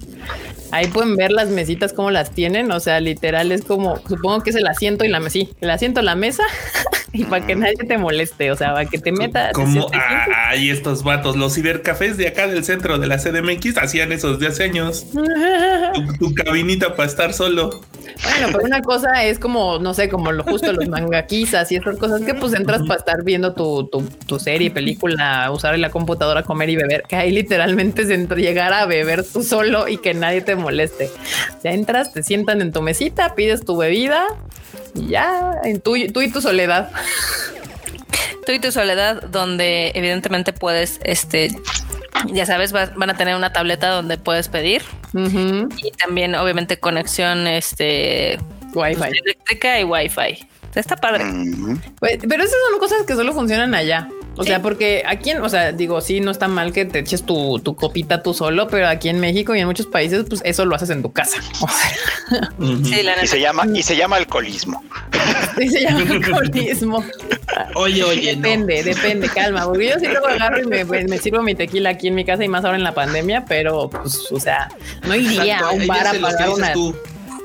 Ahí 0.72 0.88
pueden 0.88 1.18
ver 1.18 1.32
las 1.32 1.50
mesitas 1.50 1.92
cómo 1.94 2.10
las 2.10 2.32
tienen, 2.32 2.72
o 2.72 2.80
sea, 2.80 3.00
literal 3.02 3.52
es 3.52 3.64
como, 3.64 3.98
supongo 4.08 4.42
que 4.42 4.52
es 4.52 4.56
el 4.56 4.66
asiento 4.66 5.04
y 5.04 5.10
la 5.10 5.20
mesa, 5.20 5.34
sí, 5.34 5.50
el 5.62 5.70
asiento, 5.70 6.02
la 6.02 6.16
mesa 6.16 6.44
y 7.16 7.26
para 7.26 7.46
que 7.46 7.56
nadie 7.56 7.76
te 7.76 7.98
moleste, 7.98 8.52
o 8.52 8.56
sea, 8.56 8.74
para 8.74 8.86
que 8.86 8.98
te 8.98 9.12
metas. 9.12 9.54
Como 9.54 9.88
hay 10.36 10.72
estos 10.72 11.04
vatos, 11.04 11.36
los 11.36 11.54
cibercafés 11.54 12.18
de 12.18 12.28
acá 12.28 12.48
del 12.48 12.64
centro 12.64 12.98
de 12.98 13.06
la 13.06 13.18
CDMX 13.20 13.78
hacían 13.78 14.12
esos 14.12 14.40
de 14.40 14.48
hace 14.48 14.64
años. 14.64 15.06
tu, 16.20 16.34
cabinita 16.34 16.96
para 16.96 17.08
estar 17.08 17.34
solo. 17.34 17.82
Bueno, 18.24 18.48
pero 18.52 18.64
una 18.64 18.82
cosa 18.82 19.24
es 19.26 19.38
como, 19.38 19.78
no 19.78 19.94
sé, 19.94 20.10
como 20.10 20.32
lo 20.32 20.44
justo 20.44 20.74
los 20.74 20.88
mangaquisas 20.90 21.72
y 21.72 21.76
esas 21.76 21.98
cosas 21.98 22.22
que 22.22 22.34
pues 22.34 22.54
entras 22.54 22.82
para 22.82 23.00
estar 23.00 23.24
viendo 23.24 23.54
tu, 23.54 23.88
tu, 23.92 24.02
tu, 24.26 24.40
serie, 24.40 24.72
película, 24.72 25.52
usar 25.52 25.78
la 25.78 25.92
computadora, 25.92 26.42
comer 26.42 26.70
y 26.72 26.76
beber, 26.78 27.04
que 27.08 27.16
ahí 27.16 27.32
literalmente 27.32 28.02
es 28.02 28.30
llegar 28.36 28.74
a 28.74 28.88
beber 28.88 29.24
tú 29.24 29.44
solo 29.44 29.88
y 29.88 29.98
que 29.98 30.16
nadie 30.16 30.42
te 30.42 30.56
moleste. 30.56 31.12
Sea, 31.62 31.74
entras, 31.74 32.12
te 32.12 32.24
sientan 32.24 32.62
en 32.62 32.72
tu 32.72 32.82
mesita, 32.82 33.36
pides 33.36 33.64
tu 33.64 33.78
bebida 33.78 34.26
y 34.96 35.10
ya, 35.10 35.60
en 35.64 35.82
tú, 35.82 35.96
tú 36.12 36.22
y 36.22 36.32
tu 36.32 36.42
soledad. 36.42 36.90
Tú 38.46 38.52
y 38.52 38.60
tu 38.60 38.72
soledad, 38.72 39.24
donde 39.24 39.92
evidentemente 39.96 40.52
puedes, 40.52 41.00
este, 41.04 41.56
ya 42.28 42.46
sabes, 42.46 42.72
van 42.74 43.10
a 43.10 43.16
tener 43.16 43.36
una 43.36 43.54
tableta 43.54 43.90
donde 43.90 44.18
puedes 44.18 44.50
pedir 44.50 44.84
y 45.14 45.92
también, 45.92 46.36
obviamente, 46.36 46.78
conexión, 46.78 47.48
este, 47.48 48.40
Wi-Fi 48.74 49.18
eléctrica 49.24 49.80
y 49.80 49.84
Wi-Fi. 49.84 50.48
Está 50.76 50.96
padre. 50.96 51.24
Pero 52.02 52.44
esas 52.44 52.58
son 52.70 52.80
cosas 52.80 53.04
que 53.06 53.14
solo 53.14 53.32
funcionan 53.34 53.76
allá. 53.76 54.10
O 54.36 54.44
sea, 54.44 54.62
porque 54.62 55.04
aquí, 55.06 55.30
en, 55.30 55.42
o 55.42 55.50
sea, 55.50 55.72
digo, 55.72 56.02
sí, 56.02 56.20
no 56.20 56.32
está 56.32 56.48
mal 56.48 56.74
que 56.74 56.86
te 56.86 57.00
eches 57.00 57.24
tu, 57.24 57.60
tu, 57.60 57.76
copita 57.76 58.24
tú 58.24 58.34
solo, 58.34 58.68
pero 58.68 58.88
aquí 58.88 59.10
en 59.10 59.20
México 59.20 59.54
y 59.54 59.60
en 59.60 59.68
muchos 59.68 59.86
países, 59.86 60.26
pues 60.28 60.42
eso 60.44 60.66
lo 60.66 60.76
haces 60.76 60.90
en 60.90 61.04
tu 61.04 61.12
casa. 61.12 61.38
sí, 62.84 63.04
la 63.04 63.24
y 63.24 63.28
se 63.28 63.40
llama 63.40 63.66
y 63.74 63.84
se 63.84 63.96
llama 63.96 64.18
alcoholismo. 64.18 64.84
Sí, 65.58 65.70
se 65.70 65.82
llama 65.82 66.00
alcoholismo. 66.10 67.04
oye, 67.76 68.04
oye, 68.04 68.36
depende, 68.36 68.82
depende, 68.82 69.30
calma. 69.30 69.66
Porque 69.66 69.90
yo 69.90 70.00
sí 70.00 70.08
luego 70.08 70.26
agarro 70.28 70.60
y 70.60 70.66
me, 70.66 70.84
me, 70.84 71.18
sirvo 71.20 71.44
mi 71.44 71.54
tequila 71.54 71.92
aquí 71.92 72.08
en 72.08 72.16
mi 72.16 72.26
casa 72.26 72.44
y 72.44 72.48
más 72.48 72.66
ahora 72.66 72.78
en 72.78 72.84
la 72.84 72.96
pandemia, 72.96 73.46
pero 73.46 73.88
pues, 73.90 74.32
o 74.32 74.40
sea, 74.40 74.70
no 75.04 75.14
iría 75.16 75.60
a 75.60 75.72
un 75.72 75.86
bar 75.86 76.08
a 76.08 76.14
pagar 76.14 76.50
una. 76.50 76.74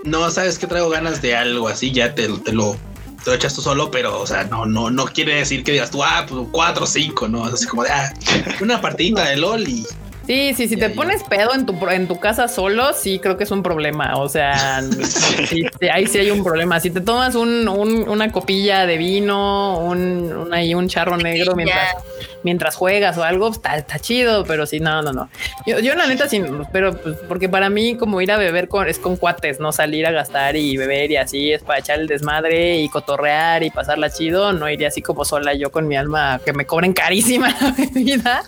no 0.05 0.31
sabes 0.31 0.59
que 0.59 0.67
traigo 0.67 0.89
ganas 0.89 1.21
de 1.21 1.37
algo 1.37 1.69
así, 1.69 1.93
ya 1.93 2.15
te, 2.15 2.29
te 2.29 2.53
lo 2.53 2.77
te 3.25 3.31
lo 3.31 3.37
echas 3.37 3.55
tú 3.55 3.63
solo, 3.63 3.91
pero, 3.91 4.21
o 4.21 4.27
sea, 4.27 4.45
no, 4.45 4.67
no, 4.67 4.91
no 4.91 5.07
quiere 5.07 5.35
decir 5.37 5.65
que 5.65 5.73
digas 5.73 5.91
tú, 5.91 6.03
ah, 6.03 6.25
pues 6.29 6.47
cuatro 6.51 6.85
o 6.85 6.87
cinco, 6.87 7.29
¿no? 7.29 7.45
Así 7.45 7.67
como 7.67 7.85
de, 7.85 7.91
ah, 7.91 8.13
una 8.61 8.81
partidita 8.81 9.29
de 9.29 9.37
LOL 9.37 9.69
y 9.69 9.87
Sí, 10.29 10.53
sí, 10.55 10.69
si 10.69 10.77
te 10.77 10.91
pones 10.91 11.23
pedo 11.23 11.55
en 11.55 11.65
tu, 11.65 11.75
en 11.89 12.07
tu 12.07 12.21
casa 12.21 12.49
solo, 12.49 12.93
sí 12.93 13.19
creo 13.19 13.39
que 13.39 13.45
es 13.45 13.51
un 13.51 13.63
problema. 13.63 14.19
O 14.19 14.29
sea, 14.29 14.83
sí, 15.49 15.65
ahí 15.91 16.07
sí 16.07 16.19
hay 16.19 16.31
un 16.31 16.45
problema. 16.45 16.79
Si 16.81 16.91
te 16.91 17.01
tomas 17.01 17.35
un, 17.35 17.67
una 17.67 18.31
copilla 18.31 18.85
de 18.85 18.99
vino, 18.99 19.79
un, 19.79 20.31
un, 20.31 20.75
un 20.75 20.89
charro 20.89 21.17
negro 21.17 21.57
mientras, 21.57 21.95
mientras 22.43 22.77
juegas 22.77 23.19
o 23.19 23.25
algo, 23.25 23.49
está, 23.51 23.77
está 23.77 23.99
chido, 23.99 24.45
pero 24.45 24.67
sí, 24.67 24.81
no, 24.81 25.03
no, 25.03 25.13
no. 25.13 25.29
Yo, 25.67 25.79
yo 25.81 25.95
la 25.95 26.07
neta 26.07 26.29
sí, 26.29 26.43
pero 26.73 26.97
pues, 26.97 27.17
porque 27.29 27.49
para 27.49 27.71
mí 27.71 27.97
como 27.97 28.21
ir 28.21 28.33
a 28.33 28.37
beber 28.37 28.69
con, 28.69 28.89
es 28.89 28.99
con 28.99 29.17
cuates, 29.17 29.61
no 29.61 29.73
salir 29.73 30.07
a 30.07 30.11
gastar 30.11 30.57
y 30.57 30.77
beber 30.77 31.11
y 31.11 31.17
así 31.17 31.53
es 31.53 31.63
para 31.63 31.81
echar 31.81 32.01
el 32.01 32.07
desmadre 32.07 32.79
y 32.79 32.89
cotorrear 32.89 33.63
y 33.63 33.71
pasarla 33.71 34.11
chido. 34.11 34.53
No 34.53 34.69
iría 34.69 34.89
así 34.89 35.03
como 35.03 35.25
sola 35.25 35.55
yo 35.55 35.71
con 35.71 35.89
mi 35.89 35.97
alma 35.97 36.41
que 36.45 36.53
me 36.53 36.67
cobren 36.67 36.93
carísima 36.93 37.49
la 37.61 37.71
bebida. 37.73 38.43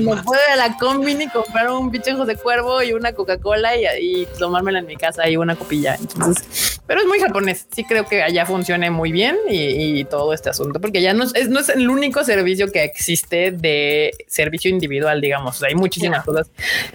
no 0.00 0.22
puedo 0.22 0.40
a 0.52 0.56
la 0.56 0.76
combi 0.76 1.16
comprar 1.28 1.70
un 1.70 1.90
pinche 1.90 2.14
de 2.14 2.36
cuervo 2.36 2.82
y 2.82 2.92
una 2.92 3.12
Coca-Cola 3.12 3.76
y, 3.76 3.84
y, 4.00 4.26
tomármela 4.38 4.78
en 4.78 4.86
mi 4.86 4.96
casa 4.96 5.28
y 5.28 5.36
una 5.36 5.56
copilla. 5.56 5.96
Entonces, 5.96 6.80
pero 6.86 7.00
es 7.00 7.06
muy 7.06 7.18
japonés. 7.18 7.66
Sí 7.74 7.84
creo 7.84 8.06
que 8.06 8.22
allá 8.22 8.46
funcione 8.46 8.90
muy 8.90 9.12
bien 9.12 9.36
y, 9.48 10.04
todo 10.04 10.32
este 10.32 10.50
asunto, 10.50 10.80
porque 10.80 11.02
ya 11.02 11.14
no 11.14 11.24
es, 11.24 11.48
no 11.48 11.60
es 11.60 11.68
el 11.68 11.88
único 11.88 12.22
servicio 12.22 12.70
que 12.70 12.84
existe 12.84 13.15
de 13.22 14.12
servicio 14.26 14.70
individual, 14.70 15.20
digamos. 15.20 15.62
hay 15.62 15.74
muchísimas 15.74 16.24
cosas 16.24 16.50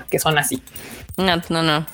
que 0.10 0.20
son 0.20 0.38
así. 0.38 0.62
No, 1.18 1.42
no, 1.50 1.62
no. 1.62 1.86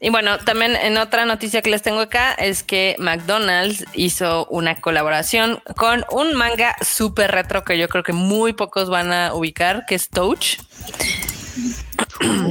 Y 0.00 0.10
bueno, 0.10 0.38
también 0.38 0.76
en 0.76 0.96
otra 0.96 1.24
noticia 1.24 1.62
que 1.62 1.70
les 1.70 1.82
tengo 1.82 2.00
acá 2.00 2.32
es 2.32 2.62
que 2.62 2.96
McDonald's 2.98 3.84
hizo 3.92 4.46
una 4.46 4.80
colaboración 4.80 5.60
con 5.76 6.04
un 6.10 6.34
manga 6.34 6.76
súper 6.80 7.30
retro 7.32 7.64
que 7.64 7.78
yo 7.78 7.88
creo 7.88 8.02
que 8.02 8.12
muy 8.12 8.52
pocos 8.52 8.88
van 8.88 9.12
a 9.12 9.34
ubicar, 9.34 9.84
que 9.86 9.94
es 9.94 10.08
Touch. 10.08 10.58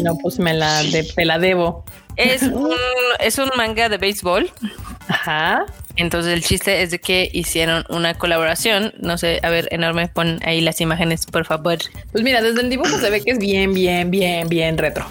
No, 0.04 0.18
pues 0.22 0.40
me 0.40 0.54
la, 0.54 0.84
de, 0.84 1.26
la 1.26 1.40
debo. 1.40 1.86
Es 2.18 2.44
un, 2.44 2.76
es 3.20 3.38
un 3.38 3.50
manga 3.56 3.90
de 3.90 3.98
béisbol. 3.98 4.52
Ajá. 5.08 5.66
Entonces 5.96 6.34
el 6.34 6.44
chiste 6.44 6.82
es 6.82 6.92
de 6.92 7.00
que 7.00 7.30
hicieron 7.34 7.86
una 7.90 8.14
colaboración. 8.14 8.94
No 9.00 9.18
sé, 9.18 9.40
a 9.44 9.50
ver, 9.50 9.68
enorme, 9.72 10.08
pon 10.08 10.40
ahí 10.46 10.62
las 10.62 10.82
imágenes, 10.82 11.26
por 11.26 11.46
favor. 11.46 11.80
Pues 12.12 12.24
mira, 12.24 12.42
desde 12.42 12.62
el 12.62 12.70
dibujo 12.70 12.98
se 12.98 13.10
ve 13.10 13.22
que 13.22 13.32
es 13.32 13.40
bien, 13.40 13.74
bien, 13.74 14.12
bien, 14.12 14.48
bien 14.48 14.78
retro. 14.78 15.06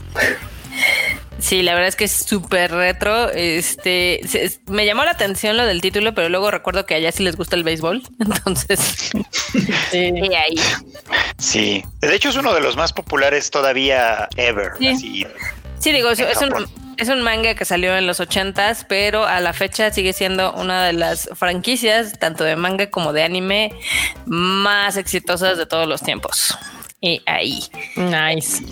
Sí, 1.40 1.62
la 1.62 1.73
verdad 1.73 1.89
es 1.89 1.97
que 1.97 2.05
es 2.05 2.12
súper 2.12 2.70
retro. 2.70 3.31
Este 3.31 4.20
me 4.66 4.85
llamó 4.85 5.05
la 5.05 5.12
atención 5.12 5.57
lo 5.57 5.65
del 5.65 5.81
título, 5.81 6.15
pero 6.15 6.28
luego 6.28 6.51
recuerdo 6.51 6.85
que 6.85 6.94
allá 6.94 7.11
sí 7.12 7.23
les 7.23 7.36
gusta 7.36 7.57
el 7.57 7.65
béisbol. 7.65 8.02
Entonces, 8.20 8.78
sí. 9.90 10.12
ahí. 10.36 10.61
Sí, 11.39 11.85
de 12.01 12.15
hecho 12.15 12.28
es 12.28 12.36
uno 12.36 12.52
de 12.52 12.61
los 12.61 12.77
más 12.77 12.93
populares 12.93 13.51
todavía 13.51 14.28
ever. 14.36 14.73
Sí, 14.78 15.27
sí 15.81 15.93
digo, 15.93 16.11
es 16.11 16.20
un, 16.43 16.66
es 16.97 17.09
un 17.09 17.23
manga 17.23 17.55
que 17.55 17.65
salió 17.65 17.97
en 17.97 18.07
los 18.07 18.20
ochentas, 18.20 18.85
pero 18.89 19.24
a 19.24 19.40
la 19.40 19.52
fecha 19.52 19.90
sigue 19.93 20.12
siendo 20.12 20.52
una 20.52 20.85
de 20.85 20.93
las 20.93 21.28
franquicias, 21.35 22.19
tanto 22.19 22.44
de 22.44 22.57
manga 22.57 22.90
como 22.90 23.12
de 23.12 23.23
anime, 23.23 23.73
más 24.27 24.97
exitosas 24.97 25.59
de 25.59 25.66
todos 25.66 25.89
los 25.89 26.02
tiempos. 26.02 26.57
Y 27.01 27.22
ahí. 27.27 27.62
Nice. 27.97 28.62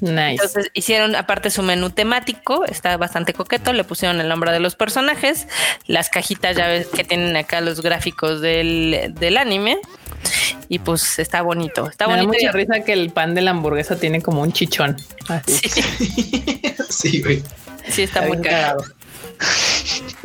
Nice. 0.00 0.30
Entonces 0.30 0.70
hicieron 0.74 1.16
aparte 1.16 1.50
su 1.50 1.62
menú 1.62 1.90
temático, 1.90 2.64
está 2.64 2.96
bastante 2.96 3.34
coqueto, 3.34 3.72
le 3.72 3.84
pusieron 3.84 4.20
el 4.20 4.28
nombre 4.28 4.52
de 4.52 4.60
los 4.60 4.76
personajes, 4.76 5.48
las 5.86 6.08
cajitas 6.08 6.56
ya 6.56 6.68
ves 6.68 6.86
que 6.86 7.02
tienen 7.04 7.36
acá 7.36 7.60
los 7.60 7.82
gráficos 7.82 8.40
del, 8.40 9.12
del 9.18 9.36
anime 9.36 9.78
y 10.68 10.78
pues 10.78 11.18
está 11.18 11.42
bonito. 11.42 11.88
Está 11.90 12.06
Me 12.06 12.14
bonito. 12.14 12.32
Da 12.32 12.38
mucha 12.38 12.52
risa 12.52 12.84
que 12.84 12.92
el 12.92 13.10
pan 13.10 13.34
de 13.34 13.42
la 13.42 13.50
hamburguesa 13.50 13.98
tiene 13.98 14.22
como 14.22 14.42
un 14.42 14.52
chichón. 14.52 14.96
Sí. 15.46 15.68
sí, 16.88 17.22
güey. 17.22 17.42
Sí, 17.88 18.02
está 18.02 18.22
muy 18.22 18.40
cagado. 18.40 18.84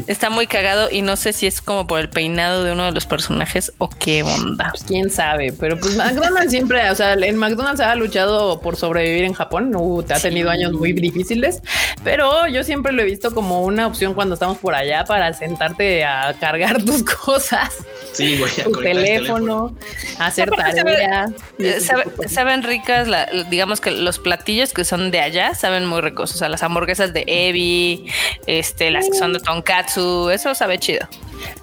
Está 0.07 0.30
muy 0.30 0.48
cagado 0.48 0.90
y 0.91 1.02
no 1.02 1.15
sé 1.15 1.34
si 1.34 1.48
es 1.48 1.61
como 1.61 1.86
por 1.88 1.99
el 1.99 2.10
peinado 2.10 2.64
de 2.64 2.72
uno 2.72 2.86
de 2.86 2.91
los 2.91 3.06
personajes 3.06 3.72
o 3.78 3.90
qué 3.90 4.24
onda. 4.24 4.70
Pues 4.72 4.84
quién 4.84 5.10
sabe, 5.10 5.53
pero 5.53 5.80
pues 5.80 5.95
McDonald's 5.95 6.52
siempre, 6.52 6.90
o 6.90 6.95
sea, 6.95 7.14
en 7.14 7.38
McDonald's 7.38 7.80
ha 7.80 7.94
luchado 7.95 8.60
por 8.60 8.76
sobrevivir 8.76 9.24
en 9.24 9.34
Japón, 9.34 9.72
uh, 9.76 10.03
te 10.03 10.14
ha 10.14 10.20
tenido 10.20 10.49
años 10.49 10.74
muy 10.74 10.94
difíciles, 10.94 11.61
pero 12.03 12.48
yo 12.48 12.64
siempre 12.64 12.91
lo 12.91 13.03
he 13.03 13.06
visto 13.06 13.34
como 13.34 13.64
una 13.64 13.88
opción 13.88 14.14
cuando 14.14 14.34
estamos 14.34 14.57
por 14.57 14.76
allá 14.76 15.03
para 15.06 15.32
sentarte 15.34 16.03
a 16.03 16.34
cargar 16.40 16.84
tus 16.84 17.03
cosas. 17.03 17.74
Sí, 18.14 18.38
güey, 18.38 18.52
tu 18.64 18.72
teléfono, 18.72 19.76
hacer 20.20 20.49
tarea. 20.52 21.32
saben 22.28 22.64
ricas, 22.64 23.07
digamos 23.49 23.82
que 23.82 23.91
los 23.91 24.20
platillos 24.20 24.74
que 24.74 24.86
son 24.86 25.11
de 25.11 25.20
allá 25.20 25.56
saben 25.56 25.86
muy 25.86 26.02
ricos, 26.02 26.34
o 26.34 26.38
sea, 26.38 26.49
las 26.49 26.64
hamburguesas 26.64 27.14
de 27.14 27.24
Evi, 27.28 28.06
este, 28.48 28.91
las 28.91 29.07
que 29.10 29.18
son 29.18 29.34
de 29.34 29.40
tonkatsu, 29.84 30.30
eso 30.30 30.56
sabe 30.56 30.80
chido. 30.80 31.08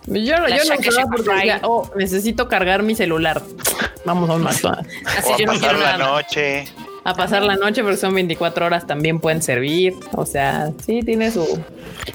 Yo, 0.07 0.19
yo 0.49 0.65
no 0.69 1.11
porque 1.11 1.59
oh, 1.63 1.91
necesito 1.97 2.49
cargar 2.49 2.83
mi 2.83 2.95
celular. 2.95 3.43
Vamos 4.05 4.29
a 4.31 4.35
un 4.35 4.43
más. 4.43 4.65
Así 4.65 5.33
yo 5.39 5.47
pasar 5.47 5.79
la 5.79 5.99
noche. 5.99 6.65
A 7.05 7.15
pasar 7.15 7.43
la 7.43 7.57
noche 7.57 7.83
porque 7.83 7.97
son 7.97 8.15
24 8.15 8.67
horas 8.67 8.87
también 8.87 9.21
pueden 9.21 9.43
servir. 9.43 9.95
O 10.13 10.27
sea, 10.27 10.71
sí 10.85 11.01
tiene 11.03 11.31
su. 11.31 11.63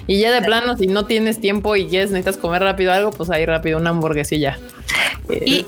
Y 0.08 0.20
ya 0.20 0.32
de 0.32 0.42
plano, 0.42 0.78
si 0.78 0.88
no 0.88 1.06
tienes 1.06 1.40
tiempo 1.40 1.76
y 1.76 1.88
quieres 1.88 2.12
necesitas 2.12 2.38
comer 2.38 2.62
rápido 2.62 2.94
algo, 2.94 3.12
pues 3.12 3.30
ahí 3.30 3.46
rápido 3.46 3.80
una 3.80 3.90
hamburguesilla. 3.90 4.60
Y 5.30 5.66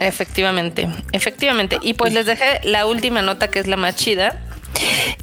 efectivamente, 0.00 0.88
efectivamente. 1.12 1.78
Y 1.82 1.94
pues 1.94 2.14
les 2.14 2.26
dejé 2.26 2.60
la 2.62 2.86
última 2.86 3.20
nota 3.20 3.48
que 3.48 3.58
es 3.58 3.66
la 3.66 3.76
más 3.76 3.96
chida 3.96 4.40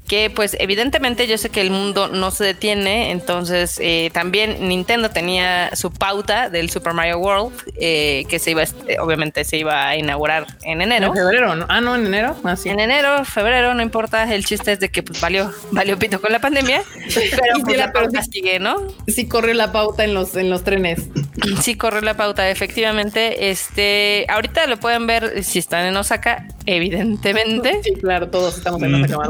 que 0.08 0.30
pues 0.30 0.58
evidentemente 0.60 1.28
yo 1.28 1.38
sé 1.38 1.50
que 1.50 1.62
el 1.62 1.72
mundo 1.72 2.08
no 2.08 2.32
se 2.32 2.44
detiene, 2.44 3.12
entonces 3.12 3.78
eh, 3.82 4.10
también 4.14 4.68
Nintendo 4.68 5.10
tenía 5.10 5.76
su 5.76 5.92
pauta 5.92 6.50
del 6.50 6.70
Super 6.70 6.94
Mario 6.94 7.20
World, 7.20 7.54
eh, 7.80 8.26
que 8.28 8.40
se 8.40 8.52
iba, 8.52 8.64
eh, 8.64 8.98
obviamente 9.00 9.44
se 9.44 9.58
iba 9.58 9.88
a 9.88 9.96
inaugurar 9.96 10.48
en 10.64 10.82
enero. 10.82 11.08
En 11.08 11.14
febrero, 11.14 11.56
¿no? 11.56 11.66
Ah, 11.70 11.82
no, 11.82 11.96
en 11.96 12.06
enero. 12.06 12.36
Ah, 12.44 12.56
en 12.66 12.80
enero, 12.80 13.24
febrero, 13.26 13.74
no 13.74 13.82
importa, 13.82 14.34
el 14.34 14.46
chiste 14.46 14.74
es 14.74 14.80
de 14.80 14.90
que 14.90 15.04
pues 15.04 15.22
valió, 15.22 15.52
valió 15.72 15.98
pito 15.98 16.20
con 16.20 16.32
la 16.32 16.40
pandemia, 16.40 16.84
pero 17.16 17.64
pues, 17.64 17.78
la 17.78 17.92
pauta 17.92 18.22
sigue, 18.24 18.60
¿no? 18.60 18.76
Sí 19.08 19.28
corrió 19.28 19.54
la 19.54 19.72
pauta 19.72 20.04
en 20.04 20.14
los, 20.14 20.36
en 20.36 20.50
los 20.50 20.64
trenes. 20.64 21.00
Sí 21.62 21.76
corrió 21.76 22.02
la 22.02 22.16
pauta, 22.16 22.50
efectivamente. 22.50 23.50
Este, 23.50 24.26
ahorita 24.30 24.68
lo 24.68 24.78
pueden 24.78 25.08
ver 25.08 25.44
si 25.44 25.60
están 25.60 25.86
en 25.86 25.98
Osaka, 25.98 26.48
evidentemente. 26.66 27.82
Sí, 27.84 27.94
claro, 27.96 28.30
todos 28.30 28.58
estamos 28.58 28.82
en 28.84 28.96
Osaka, 28.96 29.30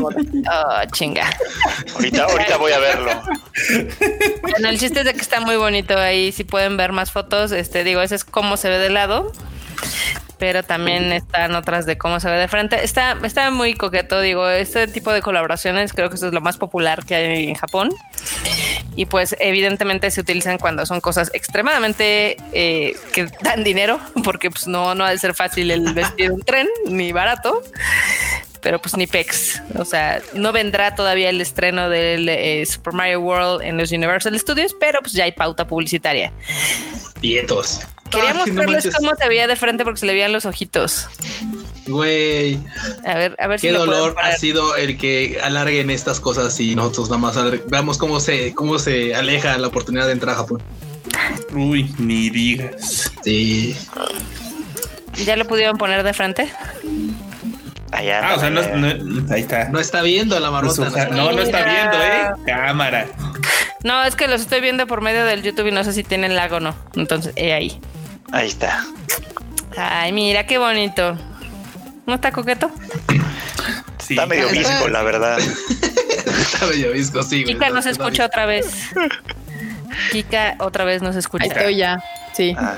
Oh, 0.51 0.91
chinga. 0.91 1.29
Ahorita, 1.93 2.23
ahorita 2.23 2.57
voy 2.57 2.71
a 2.71 2.79
verlo. 2.79 3.11
Bueno, 4.41 4.69
el 4.69 4.79
chiste 4.79 4.99
es 4.99 5.05
de 5.05 5.13
que 5.13 5.21
está 5.21 5.39
muy 5.41 5.55
bonito 5.55 5.97
ahí. 5.97 6.31
Si 6.31 6.43
pueden 6.43 6.77
ver 6.77 6.91
más 6.91 7.11
fotos, 7.11 7.51
este 7.51 7.83
digo, 7.83 8.01
ese 8.01 8.15
es 8.15 8.23
cómo 8.23 8.57
se 8.57 8.69
ve 8.69 8.77
de 8.77 8.89
lado 8.89 9.31
pero 10.41 10.63
también 10.63 11.11
están 11.11 11.53
otras 11.53 11.85
de 11.85 11.99
cómo 11.99 12.19
se 12.19 12.27
ve 12.27 12.35
de 12.35 12.47
frente. 12.47 12.83
Está, 12.83 13.15
está 13.23 13.51
muy 13.51 13.75
coqueto, 13.75 14.19
digo, 14.21 14.49
este 14.49 14.87
tipo 14.87 15.13
de 15.13 15.21
colaboraciones 15.21 15.93
creo 15.93 16.09
que 16.09 16.15
eso 16.15 16.29
es 16.29 16.33
lo 16.33 16.41
más 16.41 16.57
popular 16.57 17.05
que 17.05 17.13
hay 17.13 17.47
en 17.47 17.53
Japón. 17.53 17.91
Y 18.95 19.05
pues 19.05 19.35
evidentemente 19.39 20.09
se 20.09 20.19
utilizan 20.19 20.57
cuando 20.57 20.87
son 20.87 20.99
cosas 20.99 21.29
extremadamente 21.35 22.37
eh, 22.53 22.95
que 23.13 23.27
dan 23.43 23.63
dinero, 23.63 23.99
porque 24.23 24.49
pues 24.49 24.65
no, 24.65 24.95
no 24.95 25.05
ha 25.05 25.11
de 25.11 25.19
ser 25.19 25.35
fácil 25.35 25.69
el 25.69 25.93
vestir 25.93 26.31
un 26.31 26.41
tren, 26.41 26.67
ni 26.87 27.11
barato 27.11 27.61
pero 28.61 28.79
pues 28.79 28.95
ni 28.95 29.07
pex. 29.07 29.61
O 29.77 29.85
sea, 29.85 30.21
no 30.33 30.51
vendrá 30.51 30.95
todavía 30.95 31.29
el 31.29 31.41
estreno 31.41 31.89
del 31.89 32.29
eh, 32.29 32.65
Super 32.65 32.93
Mario 32.93 33.21
World 33.21 33.61
en 33.63 33.77
los 33.77 33.91
Universal 33.91 34.37
Studios, 34.39 34.75
pero 34.79 34.99
pues 35.01 35.13
ya 35.13 35.25
hay 35.25 35.31
pauta 35.31 35.67
publicitaria. 35.67 36.31
Vientos. 37.21 37.81
Quería 38.09 38.33
mostrarles 38.33 38.89
cómo 38.95 39.15
se 39.15 39.27
veía 39.27 39.47
de 39.47 39.55
frente 39.55 39.83
porque 39.83 39.99
se 39.99 40.05
le 40.05 40.13
veían 40.13 40.33
los 40.33 40.45
ojitos. 40.45 41.07
Güey. 41.87 42.59
A 43.05 43.15
ver, 43.15 43.35
a 43.39 43.47
ver 43.47 43.59
Qué 43.59 43.71
dolor 43.71 44.15
ha 44.21 44.35
sido 44.35 44.75
el 44.75 44.97
que 44.97 45.39
alarguen 45.41 45.89
estas 45.89 46.19
cosas 46.19 46.59
y 46.59 46.75
nosotros 46.75 47.09
nada 47.09 47.19
más 47.19 47.67
veamos 47.67 47.97
cómo 47.97 48.19
se, 48.19 48.53
cómo 48.53 48.79
se 48.79 49.15
aleja 49.15 49.57
la 49.57 49.67
oportunidad 49.67 50.07
de 50.07 50.13
entrar 50.13 50.35
a 50.35 50.39
Japón. 50.39 50.61
Uy, 51.53 51.93
ni 51.97 52.29
digas. 52.29 53.11
Sí. 53.23 53.75
¿Ya 55.25 55.35
lo 55.35 55.45
pudieron 55.45 55.77
poner 55.77 56.03
de 56.03 56.13
frente? 56.13 56.51
Allá. 57.91 58.21
Ah, 58.23 58.35
o 58.35 58.39
sea, 58.39 58.49
no, 58.49 58.61
ahí 59.33 59.41
está. 59.41 59.69
No 59.69 59.79
está 59.79 60.01
viendo 60.01 60.39
la 60.39 60.49
marmota. 60.49 61.09
no, 61.09 61.31
no 61.31 61.41
está 61.41 61.63
viendo, 61.63 61.97
¿eh? 62.01 62.31
Cámara. 62.45 63.07
No, 63.83 64.03
es 64.03 64.15
que 64.15 64.27
los 64.27 64.41
estoy 64.41 64.61
viendo 64.61 64.87
por 64.87 65.01
medio 65.01 65.25
del 65.25 65.41
YouTube 65.43 65.67
y 65.67 65.71
no 65.71 65.83
sé 65.83 65.93
si 65.93 66.03
tienen 66.03 66.35
lag 66.35 66.53
o 66.53 66.59
no. 66.59 66.75
Entonces, 66.95 67.33
he 67.35 67.53
ahí. 67.53 67.79
Ahí 68.31 68.47
está. 68.47 68.85
Ay, 69.75 70.11
mira 70.11 70.45
qué 70.45 70.57
bonito. 70.57 71.17
¿No 72.05 72.15
está 72.15 72.31
coqueto? 72.31 72.71
Sí. 73.99 74.13
Está 74.13 74.25
medio 74.25 74.49
visco, 74.49 74.87
la 74.87 75.01
verdad. 75.03 75.39
está 76.25 76.65
medio 76.67 76.91
visco, 76.91 77.23
sí. 77.23 77.43
Kika 77.43 77.69
nos 77.69 77.85
escucha 77.85 78.25
otra 78.25 78.45
vez. 78.45 78.67
Kika 80.11 80.55
otra 80.59 80.85
vez 80.85 81.01
nos 81.01 81.15
escucha. 81.15 81.45
Ahí 81.45 81.49
estoy 81.49 81.77
ya. 81.77 82.03
Sí. 82.33 82.55
Ah. 82.57 82.75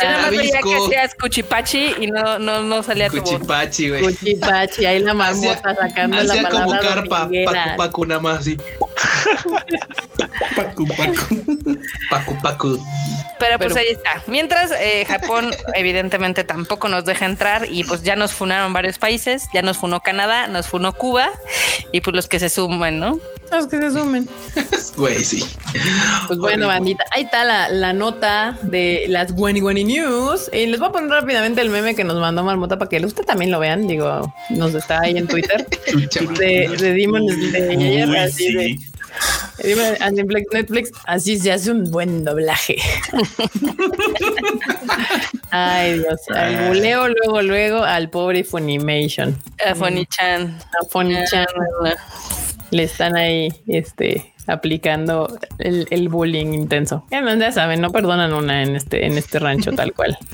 ah 0.00 0.30
veía 0.30 0.60
que 0.60 0.74
hacías 0.74 1.14
cuchipachi 1.14 1.94
y 2.00 2.06
no, 2.06 2.38
no, 2.38 2.62
no 2.62 2.82
salía 2.82 3.10
tu 3.10 3.22
Cuchipachi, 3.22 3.90
güey. 3.90 4.02
Cuchipachi, 4.02 4.86
ahí 4.86 5.00
la 5.00 5.14
marmota 5.14 5.74
sacando 5.74 6.22
la 6.22 6.42
palabra 6.42 6.64
como 6.64 6.80
carpa, 6.80 7.28
pacu, 7.28 7.76
pacu, 7.76 8.06
nada 8.06 8.20
más 8.20 8.38
así. 8.38 8.56
pacu, 10.56 10.86
pacu. 10.86 11.44
Pacu, 12.10 12.42
pacu. 12.42 12.86
Pero 13.38 13.58
pues 13.58 13.76
ahí 13.76 13.88
está. 13.88 14.22
Mientras 14.26 14.72
eh, 14.72 15.04
Japón 15.06 15.50
evidentemente 15.74 16.44
tampoco 16.44 16.88
nos 16.88 17.04
deja 17.04 17.26
entrar 17.26 17.66
y 17.70 17.84
pues 17.84 18.02
ya 18.02 18.16
nos 18.16 18.32
funaron 18.32 18.72
varios 18.72 18.98
países, 18.98 19.48
ya 19.52 19.62
nos 19.62 19.78
funó 19.78 20.00
Canadá, 20.00 20.48
nos 20.48 20.66
funó 20.66 20.92
Cuba 20.94 21.30
y 21.92 22.00
pues 22.00 22.14
los 22.14 22.26
que 22.26 22.40
se 22.40 22.48
sumen, 22.48 22.98
¿no? 22.98 23.20
Los 23.50 23.66
que 23.66 23.78
se 23.78 23.90
sumen. 23.92 24.28
Güey, 24.96 25.22
sí. 25.22 25.44
Pues 26.26 26.40
bueno, 26.40 26.66
bandita, 26.66 27.04
ahí 27.12 27.22
está 27.22 27.44
la, 27.44 27.68
la 27.68 27.92
nota 27.92 28.58
de 28.62 29.04
las 29.08 29.32
Guani 29.32 29.60
Guani 29.60 29.84
News. 29.84 30.50
Y 30.52 30.66
les 30.66 30.80
voy 30.80 30.88
a 30.88 30.92
poner 30.92 31.10
rápidamente 31.10 31.60
el 31.60 31.70
meme 31.70 31.94
que 31.94 32.02
nos 32.02 32.18
mandó 32.18 32.42
Marmota 32.42 32.78
para 32.78 32.88
que 32.88 33.04
usted 33.06 33.24
también 33.24 33.52
lo 33.52 33.60
vean. 33.60 33.86
Digo, 33.86 34.34
nos 34.50 34.74
está 34.74 35.02
ahí 35.02 35.16
en 35.16 35.28
Twitter. 35.28 35.64
de, 36.38 36.76
de 36.76 36.92
Demons 36.94 37.52
de 37.52 37.70
ayer, 37.70 38.16
así 38.16 38.52
de 38.52 38.78
Netflix, 40.12 40.52
Netflix, 40.52 40.90
así 41.06 41.38
se 41.38 41.52
hace 41.52 41.70
un 41.70 41.90
buen 41.90 42.24
doblaje. 42.24 42.76
Ay, 45.50 45.98
Dios. 45.98 46.20
Al 46.34 46.68
buleo, 46.68 47.08
luego, 47.08 47.42
luego 47.42 47.82
al 47.82 48.10
pobre 48.10 48.44
Funimation. 48.44 49.36
A 49.64 49.74
Funichan. 49.74 50.58
A 50.80 50.84
Funichan. 50.88 51.46
Le 52.70 52.82
están 52.82 53.16
ahí, 53.16 53.52
este, 53.66 54.32
aplicando 54.46 55.38
el, 55.58 56.08
bullying 56.08 56.52
intenso. 56.52 57.04
Ya, 57.10 57.52
saben, 57.52 57.80
no 57.80 57.90
perdonan 57.90 58.32
una 58.32 58.62
en 58.62 58.76
este, 58.76 59.06
en 59.06 59.16
este 59.18 59.38
rancho 59.38 59.72
tal 59.72 59.92
cual. 59.92 60.16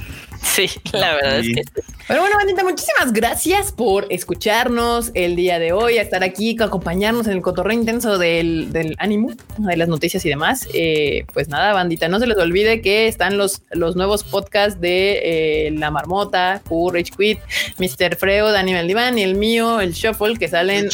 Sí, 0.44 0.68
la 0.92 1.14
verdad 1.14 1.38
es 1.38 1.48
que 1.48 1.62
Pero 2.06 2.20
bueno, 2.20 2.36
bandita, 2.36 2.62
muchísimas 2.62 3.12
gracias 3.12 3.72
por 3.72 4.06
escucharnos 4.10 5.10
el 5.14 5.36
día 5.36 5.58
de 5.58 5.72
hoy, 5.72 5.98
a 5.98 6.02
estar 6.02 6.22
aquí, 6.22 6.56
acompañarnos 6.60 7.26
en 7.26 7.32
el 7.32 7.42
cotorreo 7.42 7.78
intenso 7.78 8.18
del, 8.18 8.70
del 8.72 8.94
ánimo, 8.98 9.32
de 9.58 9.76
las 9.76 9.88
noticias 9.88 10.24
y 10.26 10.28
demás. 10.28 10.68
Eh, 10.74 11.24
pues 11.32 11.48
nada, 11.48 11.72
bandita, 11.72 12.08
no 12.08 12.20
se 12.20 12.26
les 12.26 12.36
olvide 12.36 12.82
que 12.82 13.08
están 13.08 13.38
los, 13.38 13.62
los 13.70 13.96
nuevos 13.96 14.22
podcasts 14.22 14.80
de 14.80 15.66
eh, 15.66 15.70
La 15.72 15.90
Marmota, 15.90 16.62
Rage 16.70 17.10
Quit, 17.16 17.38
Mr. 17.78 18.16
Freo, 18.16 18.52
Daniel 18.52 18.86
Diván 18.86 19.18
y 19.18 19.22
el 19.22 19.34
mío, 19.36 19.80
el 19.80 19.92
Shuffle, 19.92 20.36
que 20.36 20.48
salen 20.48 20.88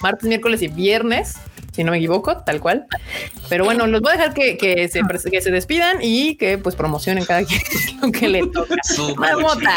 martes, 0.00 0.28
miércoles 0.28 0.62
y 0.62 0.68
viernes 0.68 1.34
si 1.76 1.84
no 1.84 1.92
me 1.92 1.98
equivoco, 1.98 2.38
tal 2.38 2.58
cual. 2.60 2.86
Pero 3.50 3.64
bueno, 3.64 3.86
los 3.86 4.00
voy 4.00 4.12
a 4.12 4.16
dejar 4.16 4.32
que, 4.32 4.56
que, 4.56 4.88
se, 4.88 5.02
que 5.30 5.42
se 5.42 5.50
despidan 5.50 5.98
y 6.00 6.36
que 6.36 6.56
pues 6.56 6.74
promocionen 6.74 7.26
cada 7.26 7.44
quien 7.44 7.60
lo 8.02 8.10
que 8.10 8.28
le 8.28 8.46
toca. 8.46 8.74
Marmota. 9.16 9.72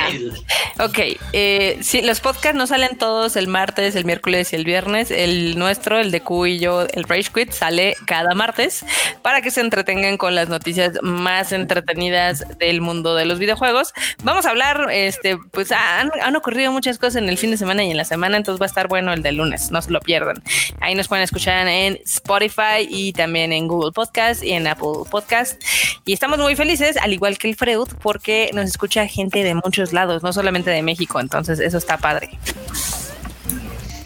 Ok, 0.79 0.97
eh, 1.33 1.77
sí, 1.81 2.01
los 2.01 2.21
podcasts 2.21 2.57
no 2.57 2.67
salen 2.67 2.97
todos 2.97 3.35
el 3.35 3.47
martes, 3.47 3.95
el 3.95 4.05
miércoles 4.05 4.53
y 4.53 4.55
el 4.55 4.63
viernes. 4.63 5.11
El 5.11 5.59
nuestro, 5.59 5.99
el 5.99 6.11
de 6.11 6.21
Q 6.21 6.45
y 6.45 6.59
yo, 6.59 6.87
el 6.93 7.03
Rage 7.03 7.31
Quit, 7.33 7.51
sale 7.51 7.97
cada 8.05 8.33
martes 8.33 8.85
para 9.21 9.41
que 9.41 9.51
se 9.51 9.59
entretengan 9.59 10.17
con 10.17 10.35
las 10.35 10.47
noticias 10.47 10.93
más 11.01 11.51
entretenidas 11.51 12.45
del 12.59 12.79
mundo 12.79 13.13
de 13.13 13.25
los 13.25 13.39
videojuegos. 13.39 13.93
Vamos 14.23 14.45
a 14.45 14.51
hablar, 14.51 14.87
este, 14.89 15.37
pues 15.51 15.73
han, 15.73 16.11
han 16.21 16.35
ocurrido 16.37 16.71
muchas 16.71 16.97
cosas 16.97 17.17
en 17.17 17.27
el 17.27 17.37
fin 17.37 17.51
de 17.51 17.57
semana 17.57 17.83
y 17.83 17.91
en 17.91 17.97
la 17.97 18.05
semana, 18.05 18.37
entonces 18.37 18.61
va 18.61 18.65
a 18.65 18.67
estar 18.67 18.87
bueno 18.87 19.11
el 19.11 19.21
de 19.21 19.33
lunes, 19.33 19.71
no 19.71 19.81
se 19.81 19.91
lo 19.91 19.99
pierdan. 19.99 20.41
Ahí 20.79 20.95
nos 20.95 21.09
pueden 21.09 21.23
escuchar 21.23 21.67
en 21.67 21.88
Spotify 22.05 22.87
y 22.89 23.13
también 23.13 23.53
en 23.53 23.67
Google 23.67 23.91
Podcast 23.91 24.43
y 24.43 24.51
en 24.51 24.67
Apple 24.67 25.03
Podcast. 25.09 25.61
Y 26.05 26.13
estamos 26.13 26.39
muy 26.39 26.55
felices, 26.55 26.97
al 26.97 27.13
igual 27.13 27.37
que 27.37 27.49
el 27.49 27.55
Freud, 27.55 27.87
porque 28.01 28.51
nos 28.53 28.65
escucha 28.65 29.07
gente 29.07 29.43
de 29.43 29.55
muchos 29.55 29.93
lados, 29.93 30.23
no 30.23 30.33
solamente 30.33 30.69
de 30.69 30.81
México. 30.81 31.19
Entonces, 31.19 31.59
eso 31.59 31.77
está 31.77 31.97
padre. 31.97 32.29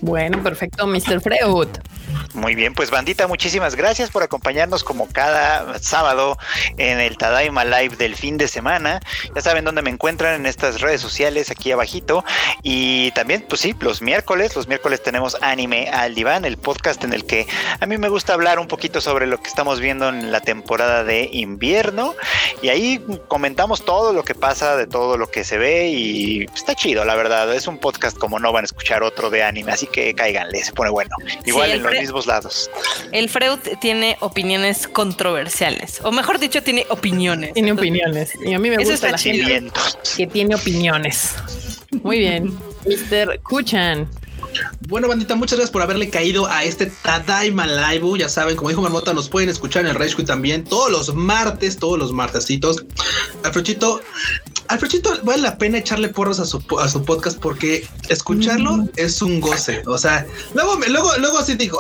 Bueno, 0.02 0.44
perfecto, 0.44 0.86
Mr. 0.86 1.22
Freud. 1.22 1.70
Muy 2.34 2.56
bien, 2.56 2.74
pues 2.74 2.90
bandita, 2.90 3.28
muchísimas 3.28 3.76
gracias 3.76 4.10
por 4.10 4.24
acompañarnos 4.24 4.84
como 4.84 5.08
cada 5.08 5.78
sábado 5.80 6.38
en 6.78 7.00
el 7.00 7.16
Tadaima 7.18 7.64
Live 7.64 7.96
del 7.96 8.16
fin 8.16 8.38
de 8.38 8.48
semana. 8.48 9.00
Ya 9.36 9.42
saben 9.42 9.66
dónde 9.66 9.84
me 9.84 9.92
encuentran 9.92 10.34
en 10.34 10.46
estas 10.48 10.82
redes 10.82 11.00
sociales 11.00 11.52
aquí 11.52 11.72
abajito. 11.72 12.26
Y 12.64 13.12
también, 13.12 13.46
pues 13.48 13.62
sí, 13.62 13.76
los 13.80 14.02
miércoles, 14.02 14.56
los 14.56 14.68
miércoles 14.68 15.04
tenemos 15.04 15.38
Anime 15.42 15.90
al 15.90 16.16
Diván, 16.16 16.44
el 16.44 16.58
podcast 16.58 17.04
en 17.04 17.14
el 17.14 17.26
que 17.26 17.48
a 17.80 17.86
mí 17.86 17.98
me 17.98 18.10
gusta 18.10 18.34
hablar 18.34 18.60
un 18.60 18.68
poquito 18.68 19.00
sobre 19.00 19.28
lo 19.28 19.40
que 19.40 19.48
estamos 19.48 19.80
viendo 19.80 20.10
en 20.10 20.32
la 20.32 20.42
temporada 20.42 21.04
de 21.04 21.30
invierno. 21.32 22.16
Y 22.62 22.70
ahí 22.70 23.04
comentamos 23.28 23.86
todo 23.86 24.12
lo 24.12 24.24
que 24.24 24.34
pasa, 24.34 24.76
de 24.76 24.88
todo 24.88 25.18
lo 25.18 25.30
que 25.30 25.44
se 25.44 25.58
ve 25.58 25.90
y 25.90 26.46
está 26.46 26.74
chido, 26.74 27.06
la 27.06 27.16
verdad. 27.16 27.54
Es 27.54 27.68
un 27.68 27.78
podcast 27.78 28.18
como 28.18 28.40
no 28.40 28.52
van 28.52 28.64
a 28.64 28.66
escuchar 28.66 29.04
otro 29.04 29.30
de 29.30 29.44
anime, 29.44 29.72
así 29.72 29.86
que 29.86 30.16
cáiganle, 30.16 30.64
se 30.64 30.74
pone 30.74 30.90
bueno. 30.90 31.16
Igual 31.46 31.72
en 31.72 31.84
mismos 32.00 32.26
lados. 32.28 32.70
El 33.12 33.30
Freud 33.30 33.60
tiene 33.82 34.18
opiniones 34.20 34.88
controversiales, 34.88 36.00
o 36.04 36.12
mejor 36.12 36.40
dicho, 36.40 36.62
tiene 36.64 36.86
opiniones. 36.90 37.54
Tiene 37.54 37.72
opiniones. 37.72 38.32
Y 38.46 38.54
a 38.54 38.60
mí 38.60 38.70
me 38.70 38.84
gusta 38.84 39.12
la 39.12 39.18
gente 39.18 39.72
que 40.16 40.28
tiene 40.28 40.56
opiniones. 40.56 41.36
Muy 42.02 42.20
bien. 42.20 42.58
Mr. 42.86 43.40
Kuchan. 43.42 44.10
Bueno, 44.88 45.08
bandita, 45.08 45.36
muchas 45.36 45.58
gracias 45.58 45.72
por 45.72 45.82
haberle 45.82 46.10
caído 46.10 46.46
a 46.48 46.64
este 46.64 46.88
Tadaima 46.88 47.66
Live. 47.66 48.20
Ya 48.20 48.30
saben, 48.30 48.56
como 48.56 48.70
dijo 48.70 48.82
Marmota, 48.82 49.14
nos 49.14 49.30
pueden 49.30 49.50
escuchar 49.50 49.84
en 49.84 49.92
el 49.92 49.96
Rage 49.96 50.24
también 50.24 50.64
todos 50.64 50.92
los 50.92 51.16
martes, 51.16 51.78
todos 51.78 51.98
los 51.98 52.12
martesitos. 52.12 52.86
Alfredito, 54.68 55.12
vale 55.24 55.42
la 55.42 55.58
pena 55.58 55.78
echarle 55.78 56.10
porros 56.10 56.40
a 56.40 56.46
su, 56.46 56.64
a 56.80 56.88
su 56.88 57.04
podcast 57.04 57.40
porque 57.40 57.88
escucharlo 58.10 58.78
mm. 58.78 58.90
es 58.96 59.22
un 59.22 59.40
goce. 59.40 59.84
O 59.86 59.98
sea, 59.98 60.26
luego, 60.54 60.78
luego, 60.88 61.12
luego 61.18 61.42
sí 61.44 61.56
digo, 61.56 61.80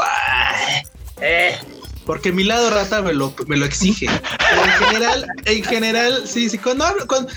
eh, 1.21 1.57
porque 2.05 2.31
mi 2.31 2.43
lado 2.43 2.69
rata 2.69 3.01
me 3.01 3.13
lo, 3.13 3.33
me 3.47 3.57
lo 3.57 3.65
exige. 3.65 4.07
Pero 4.49 4.63
en 4.63 4.71
general, 4.71 5.27
en 5.45 5.63
general, 5.63 6.23
sí, 6.27 6.49
sí, 6.49 6.57
cuando 6.57 6.85
hablo, 6.85 7.07
cuando, 7.07 7.31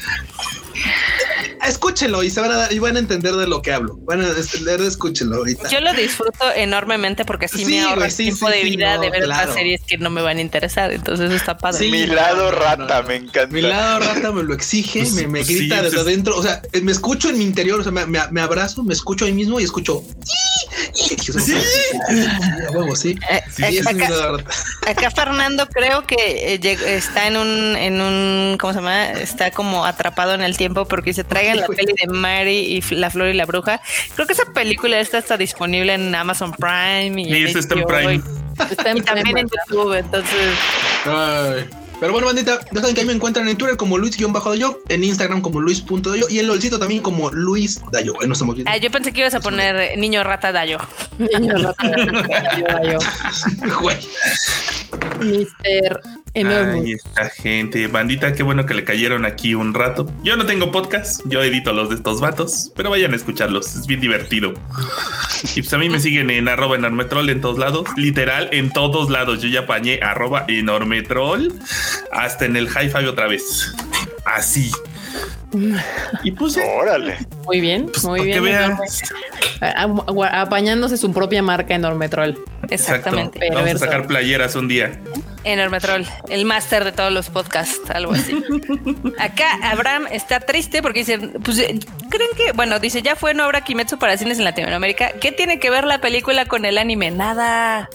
escúchenlo 1.66 2.22
y 2.22 2.30
se 2.30 2.40
van 2.40 2.50
a 2.52 2.56
dar, 2.56 2.72
y 2.72 2.78
van 2.78 2.96
a 2.96 2.98
entender 2.98 3.34
de 3.34 3.46
lo 3.46 3.62
que 3.62 3.72
hablo. 3.72 3.96
Bueno, 3.96 4.26
escúchenlo 4.26 5.36
ahorita. 5.36 5.68
Yo 5.68 5.80
lo 5.80 5.92
disfruto 5.94 6.52
enormemente 6.54 7.24
porque 7.24 7.46
así 7.46 7.64
me 7.64 7.80
ahorra 7.80 8.08
tiempo 8.08 8.48
de 8.48 8.62
vida 8.62 8.98
de 8.98 9.10
ver 9.10 9.24
otras 9.24 9.54
series 9.54 9.82
que 9.82 9.98
no 9.98 10.10
me 10.10 10.22
van 10.22 10.38
a 10.38 10.40
interesar. 10.40 10.92
Entonces 10.92 11.32
está 11.32 11.56
padre. 11.58 11.88
mi 11.90 12.06
lado 12.06 12.50
rata 12.50 13.02
me 13.02 13.16
encanta. 13.16 13.46
Mi 13.48 13.62
lado 13.62 14.00
rata 14.00 14.32
me 14.32 14.42
lo 14.42 14.54
exige, 14.54 15.04
me, 15.12 15.26
me 15.26 15.42
grita 15.42 15.82
desde 15.82 16.00
adentro. 16.00 16.36
O 16.36 16.42
sea, 16.42 16.62
me 16.82 16.92
escucho 16.92 17.30
en 17.30 17.38
mi 17.38 17.44
interior, 17.44 17.80
o 17.80 17.82
sea, 17.82 17.92
me, 17.92 18.06
me, 18.06 18.40
abrazo, 18.40 18.82
me 18.84 18.94
escucho 18.94 19.24
ahí 19.24 19.32
mismo 19.32 19.60
y 19.60 19.64
escucho. 19.64 20.02
sí. 22.94 23.18
acá, 24.86 25.10
Fernando 25.10 25.66
creo 25.68 26.06
que 26.06 26.54
eh, 26.54 26.78
está 26.96 27.26
en 27.26 27.36
un, 27.36 27.76
en 27.76 28.00
un, 28.00 28.58
¿cómo 28.58 28.72
se 28.72 28.78
llama? 28.78 29.10
Está 29.12 29.50
como 29.50 29.84
atrapado 29.84 30.34
en 30.34 30.42
el 30.42 30.56
tiempo 30.56 30.65
porque 30.74 31.12
se 31.12 31.24
traigan 31.24 31.59
la 31.60 31.66
peli 31.66 31.93
de 31.93 32.12
Mary 32.12 32.80
y 32.90 32.94
La 32.94 33.10
Flor 33.10 33.28
y 33.28 33.34
la 33.34 33.47
Bruja. 33.47 33.80
Creo 34.14 34.26
que 34.26 34.32
esa 34.32 34.47
película 34.52 34.98
esta 35.01 35.18
está 35.18 35.36
disponible 35.36 35.94
en 35.94 36.14
Amazon 36.14 36.52
Prime 36.52 37.20
y, 37.22 37.44
está 37.44 37.74
en 37.74 37.84
Prime. 37.84 38.22
Está 38.59 38.94
también 39.05 39.38
en 39.38 39.48
YouTube, 39.48 39.94
entonces. 39.94 40.55
Pero 41.98 42.12
bueno, 42.12 42.27
bandita, 42.27 42.60
ya 42.73 42.81
saben 42.81 42.94
que 42.94 43.01
ahí 43.01 43.06
me 43.06 43.14
encuentran 43.14 43.48
en 43.48 43.56
Twitter 43.56 43.77
como 43.77 43.97
Luis-Dayo, 43.97 44.81
en 44.89 45.05
Instagram 45.05 45.40
como 45.40 45.60
Luis.dayo 45.60 46.27
y 46.28 46.39
en 46.39 46.47
LOLcito 46.47 46.78
también 46.78 47.02
como 47.02 47.31
Luis 47.31 47.81
Dayo. 47.90 48.12
no 48.27 48.32
estamos 48.32 48.55
viendo. 48.55 48.70
Ah, 48.70 48.77
yo 48.77 48.90
pensé 48.90 49.12
que 49.12 49.20
ibas 49.20 49.35
a 49.35 49.40
poner 49.40 49.97
Niño 49.98 50.23
Rata 50.23 50.52
Dayo. 50.52 50.78
Niño 51.18 51.55
Rata 51.56 51.89
Dayo. 51.89 52.98
Güey. 53.81 53.97
Mister 55.20 56.01
Enorme. 56.35 56.82
Ay, 56.85 56.93
esta 56.93 57.31
gente, 57.31 57.86
bandita, 57.86 58.35
qué 58.35 58.43
bueno 58.43 58.66
que 58.66 58.74
le 58.74 58.85
cayeron 58.85 59.24
aquí 59.24 59.55
un 59.55 59.73
rato. 59.73 60.06
Yo 60.23 60.36
no 60.36 60.44
tengo 60.44 60.70
podcast, 60.70 61.23
yo 61.24 61.43
edito 61.43 61.73
los 61.73 61.89
de 61.89 61.94
estos 61.94 62.20
vatos, 62.20 62.73
pero 62.77 62.90
vayan 62.90 63.14
a 63.14 63.16
escucharlos, 63.16 63.74
es 63.74 63.86
bien 63.86 64.01
divertido. 64.01 64.52
Y 65.55 65.62
pues 65.62 65.73
a 65.73 65.78
mí 65.78 65.89
me 65.89 65.98
siguen 65.98 66.28
en 66.28 66.48
arroba 66.48 66.77
enormetrol 66.77 67.31
en 67.31 67.40
todos 67.40 67.59
lados, 67.59 67.89
literal 67.97 68.51
en 68.52 68.70
todos 68.70 69.09
lados. 69.09 69.40
Yo 69.40 69.48
ya 69.48 69.60
apañé 69.60 69.98
arroba 70.02 70.44
enormetrol 70.47 71.55
hasta 72.12 72.44
en 72.44 72.56
el 72.56 72.68
hi-fi 72.68 73.06
otra 73.06 73.26
vez. 73.26 73.74
Así. 74.24 74.72
Y 76.22 76.32
pues 76.32 76.58
órale. 76.58 77.18
Muy 77.44 77.60
bien, 77.60 77.86
pues, 77.86 78.04
muy 78.04 78.20
bien. 78.24 78.76
Apañándose 80.32 80.96
su 80.96 81.12
propia 81.12 81.42
marca 81.42 81.74
Enormetrol. 81.74 82.38
Exactamente. 82.68 83.40
Vamos 83.52 83.74
a 83.74 83.78
sacar 83.78 84.06
playeras 84.06 84.54
un 84.56 84.68
día. 84.68 85.00
Enormetrol, 85.44 86.04
el 86.28 86.44
máster 86.44 86.84
de 86.84 86.90
todos 86.90 87.12
los 87.12 87.30
podcasts, 87.30 87.88
algo 87.90 88.14
así. 88.14 88.42
Acá 89.18 89.46
Abraham 89.62 90.06
está 90.10 90.40
triste 90.40 90.82
porque 90.82 91.00
dice, 91.00 91.18
pues, 91.18 91.58
¿creen 91.58 92.30
que, 92.36 92.50
bueno, 92.52 92.80
dice, 92.80 93.00
ya 93.00 93.14
fue, 93.14 93.32
no 93.32 93.44
habrá 93.44 93.60
Kimetsu 93.60 93.96
para 93.98 94.16
cines 94.16 94.38
en 94.38 94.44
Latinoamérica? 94.44 95.12
¿Qué 95.20 95.30
tiene 95.30 95.60
que 95.60 95.70
ver 95.70 95.84
la 95.84 96.00
película 96.00 96.46
con 96.46 96.64
el 96.64 96.78
anime? 96.78 97.12
Nada. 97.12 97.88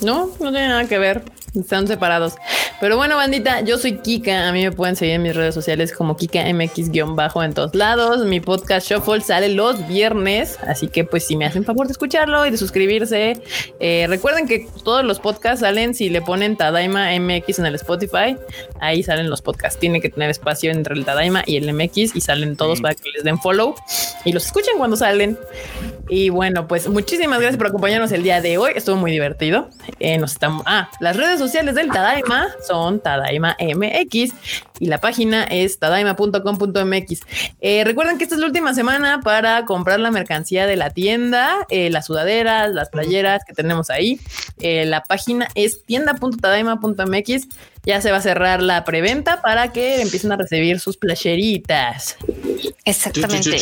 No, 0.00 0.30
no 0.40 0.50
tiene 0.50 0.68
nada 0.68 0.86
que 0.86 0.98
ver. 0.98 1.22
Están 1.54 1.88
separados. 1.88 2.34
Pero 2.80 2.98
bueno, 2.98 3.16
bandita, 3.16 3.62
yo 3.62 3.78
soy 3.78 3.96
Kika. 3.96 4.48
A 4.48 4.52
mí 4.52 4.62
me 4.62 4.70
pueden 4.70 4.96
seguir 4.96 5.14
en 5.14 5.22
mis 5.22 5.34
redes 5.34 5.54
sociales 5.54 5.92
como 5.92 6.14
Kika 6.16 6.40
MX-bajo 6.52 7.42
en 7.42 7.54
todos 7.54 7.74
lados. 7.74 8.26
Mi 8.26 8.40
podcast 8.40 8.86
Shuffle 8.86 9.22
sale 9.22 9.48
los 9.48 9.88
viernes. 9.88 10.58
Así 10.66 10.88
que, 10.88 11.04
pues, 11.04 11.26
si 11.26 11.36
me 11.36 11.46
hacen 11.46 11.64
favor 11.64 11.86
de 11.86 11.92
escucharlo 11.92 12.44
y 12.44 12.50
de 12.50 12.58
suscribirse, 12.58 13.40
eh, 13.80 14.04
recuerden 14.08 14.46
que 14.46 14.68
todos 14.84 15.02
los 15.04 15.18
podcasts 15.18 15.60
salen 15.60 15.94
si 15.94 16.10
le 16.10 16.20
ponen 16.20 16.56
Tadaima 16.56 17.18
MX 17.18 17.60
en 17.60 17.66
el 17.66 17.76
Spotify. 17.76 18.36
Ahí 18.80 19.02
salen 19.02 19.30
los 19.30 19.40
podcasts. 19.40 19.80
Tiene 19.80 20.02
que 20.02 20.10
tener 20.10 20.28
espacio 20.28 20.70
entre 20.70 20.94
el 20.94 21.06
Tadaima 21.06 21.42
y 21.46 21.56
el 21.56 21.72
MX 21.72 22.14
y 22.14 22.20
salen 22.20 22.56
todos 22.56 22.82
para 22.82 22.94
que 22.94 23.08
les 23.14 23.24
den 23.24 23.38
follow 23.38 23.74
y 24.26 24.32
los 24.32 24.44
escuchen 24.44 24.74
cuando 24.76 24.96
salen. 24.96 25.38
Y 26.10 26.28
bueno, 26.28 26.68
pues 26.68 26.88
muchísimas 26.88 27.40
gracias 27.40 27.56
por 27.56 27.68
acompañarnos 27.68 28.12
el 28.12 28.22
día 28.22 28.42
de 28.42 28.58
hoy. 28.58 28.72
Estuvo 28.74 28.96
muy 28.96 29.10
divertido. 29.10 29.70
Eh, 29.98 30.18
nos 30.18 30.32
estamos. 30.32 30.62
Ah, 30.66 30.90
las 31.00 31.16
redes 31.16 31.38
sociales 31.38 31.74
del 31.74 31.88
Tadaima 31.88 32.48
son 32.66 33.00
Tadaima 33.00 33.56
MX 33.58 34.34
y 34.78 34.86
la 34.86 34.98
página 34.98 35.44
es 35.44 35.78
tadaima.com.mx. 35.78 37.20
Eh, 37.60 37.84
recuerden 37.84 38.18
que 38.18 38.24
esta 38.24 38.34
es 38.34 38.40
la 38.40 38.46
última 38.46 38.74
semana 38.74 39.20
para 39.22 39.64
comprar 39.64 40.00
la 40.00 40.10
mercancía 40.10 40.66
de 40.66 40.76
la 40.76 40.90
tienda, 40.90 41.66
eh, 41.70 41.90
las 41.90 42.06
sudaderas, 42.06 42.72
las 42.72 42.90
playeras 42.90 43.44
que 43.44 43.54
tenemos 43.54 43.90
ahí. 43.90 44.20
la 44.58 45.02
página 45.02 45.48
es 45.54 45.84
tienda.tadaima.mx 45.84 47.48
ya 47.86 48.00
se 48.00 48.10
va 48.10 48.18
a 48.18 48.20
cerrar 48.20 48.60
la 48.60 48.84
preventa 48.84 49.40
para 49.40 49.72
que 49.72 50.02
empiecen 50.02 50.32
a 50.32 50.36
recibir 50.36 50.80
sus 50.80 50.96
playeritas. 50.96 52.16
Exactamente. 52.84 53.58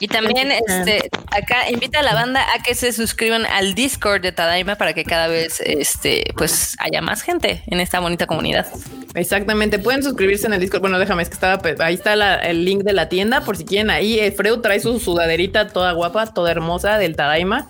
Y 0.00 0.08
también 0.08 0.50
este, 0.50 1.10
acá 1.30 1.70
invita 1.70 2.00
a 2.00 2.02
la 2.02 2.14
banda 2.14 2.44
a 2.54 2.62
que 2.62 2.74
se 2.74 2.92
suscriban 2.92 3.46
al 3.46 3.74
Discord 3.74 4.22
de 4.22 4.32
Tadaima 4.32 4.76
para 4.76 4.92
que 4.92 5.04
cada 5.04 5.28
vez 5.28 5.60
este, 5.60 6.24
pues 6.36 6.76
haya 6.78 7.00
más 7.00 7.22
gente 7.22 7.62
en 7.66 7.80
esta 7.80 8.00
bonita 8.00 8.26
comunidad. 8.26 8.66
Exactamente, 9.14 9.78
pueden 9.78 10.02
suscribirse 10.02 10.48
en 10.48 10.54
el 10.54 10.60
Discord. 10.60 10.80
Bueno, 10.80 10.98
déjame, 10.98 11.22
es 11.22 11.28
que 11.28 11.34
estaba 11.34 11.60
ahí 11.80 11.94
está 11.94 12.14
el 12.40 12.64
link 12.64 12.82
de 12.82 12.92
la 12.92 13.08
tienda 13.08 13.42
por 13.42 13.56
si 13.56 13.64
quieren. 13.64 13.90
Ahí 13.90 14.18
eh, 14.18 14.32
Freud 14.32 14.58
trae 14.58 14.80
su 14.80 14.98
sudaderita 14.98 15.68
toda 15.68 15.92
guapa, 15.92 16.26
toda 16.34 16.50
hermosa 16.50 16.98
del 16.98 17.14
Tadaima. 17.14 17.68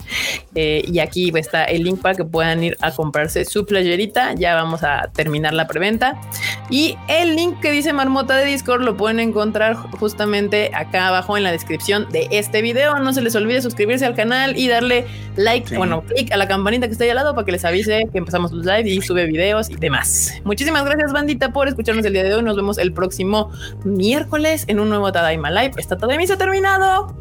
Eh, 0.54 0.82
y 0.86 1.00
aquí 1.00 1.30
está 1.36 1.64
el 1.64 1.84
link 1.84 2.00
para 2.00 2.14
que 2.14 2.24
puedan 2.24 2.64
ir 2.64 2.78
a 2.80 2.92
comprarse 2.92 3.44
su 3.44 3.66
playerita. 3.66 4.34
Ya 4.34 4.54
vamos 4.54 4.82
a 4.82 5.10
terminar 5.14 5.52
la 5.52 5.66
preventa. 5.74 6.20
Y 6.70 6.96
el 7.08 7.34
link 7.34 7.60
que 7.60 7.72
dice 7.72 7.92
Marmota 7.92 8.36
de 8.36 8.44
Discord 8.46 8.82
lo 8.82 8.96
pueden 8.96 9.18
encontrar 9.18 9.74
justamente 9.74 10.70
acá 10.72 11.08
abajo 11.08 11.36
en 11.36 11.42
la 11.42 11.50
descripción 11.50 12.08
de 12.10 12.28
este 12.30 12.62
video. 12.62 12.98
No 13.00 13.12
se 13.12 13.20
les 13.20 13.34
olvide 13.34 13.60
suscribirse 13.60 14.06
al 14.06 14.14
canal 14.14 14.56
y 14.56 14.68
darle 14.68 15.06
like, 15.36 15.76
bueno, 15.76 16.02
clic 16.02 16.32
a 16.32 16.36
la 16.36 16.46
campanita 16.46 16.86
que 16.86 16.92
está 16.92 17.04
ahí 17.04 17.10
al 17.10 17.16
lado 17.16 17.34
para 17.34 17.44
que 17.44 17.52
les 17.52 17.64
avise 17.64 18.06
que 18.12 18.18
empezamos 18.18 18.52
los 18.52 18.64
live 18.64 18.88
y 18.88 19.00
sube 19.00 19.26
videos 19.26 19.68
y 19.68 19.74
demás. 19.74 20.32
Muchísimas 20.44 20.84
gracias, 20.84 21.12
bandita, 21.12 21.52
por 21.52 21.66
escucharnos 21.66 22.04
el 22.04 22.12
día 22.12 22.22
de 22.22 22.34
hoy. 22.34 22.42
Nos 22.42 22.56
vemos 22.56 22.78
el 22.78 22.92
próximo 22.92 23.50
miércoles 23.84 24.64
en 24.68 24.78
un 24.78 24.88
nuevo 24.88 25.10
Tadaima 25.10 25.50
Live. 25.50 25.72
Esta 25.76 25.96
Tadaima 25.96 26.26
se 26.26 26.34
ha 26.34 26.38
terminado. 26.38 27.16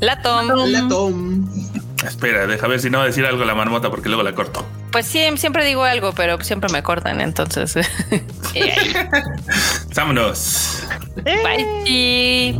La 0.00 0.20
tom. 0.20 0.48
La 0.48 0.88
tom. 0.88 1.83
Espera, 2.04 2.46
deja 2.46 2.66
ver 2.66 2.80
si 2.80 2.90
no 2.90 2.98
va 2.98 3.04
a 3.04 3.06
decir 3.06 3.24
algo 3.24 3.44
la 3.44 3.54
marmota 3.54 3.90
porque 3.90 4.08
luego 4.08 4.22
la 4.22 4.34
corto. 4.34 4.66
Pues 4.92 5.06
sí, 5.06 5.20
siempre 5.36 5.64
digo 5.64 5.84
algo, 5.84 6.12
pero 6.12 6.40
siempre 6.42 6.70
me 6.70 6.82
cortan, 6.82 7.20
entonces. 7.20 7.76
Vámonos. 9.94 10.84
Bye. 11.24 12.56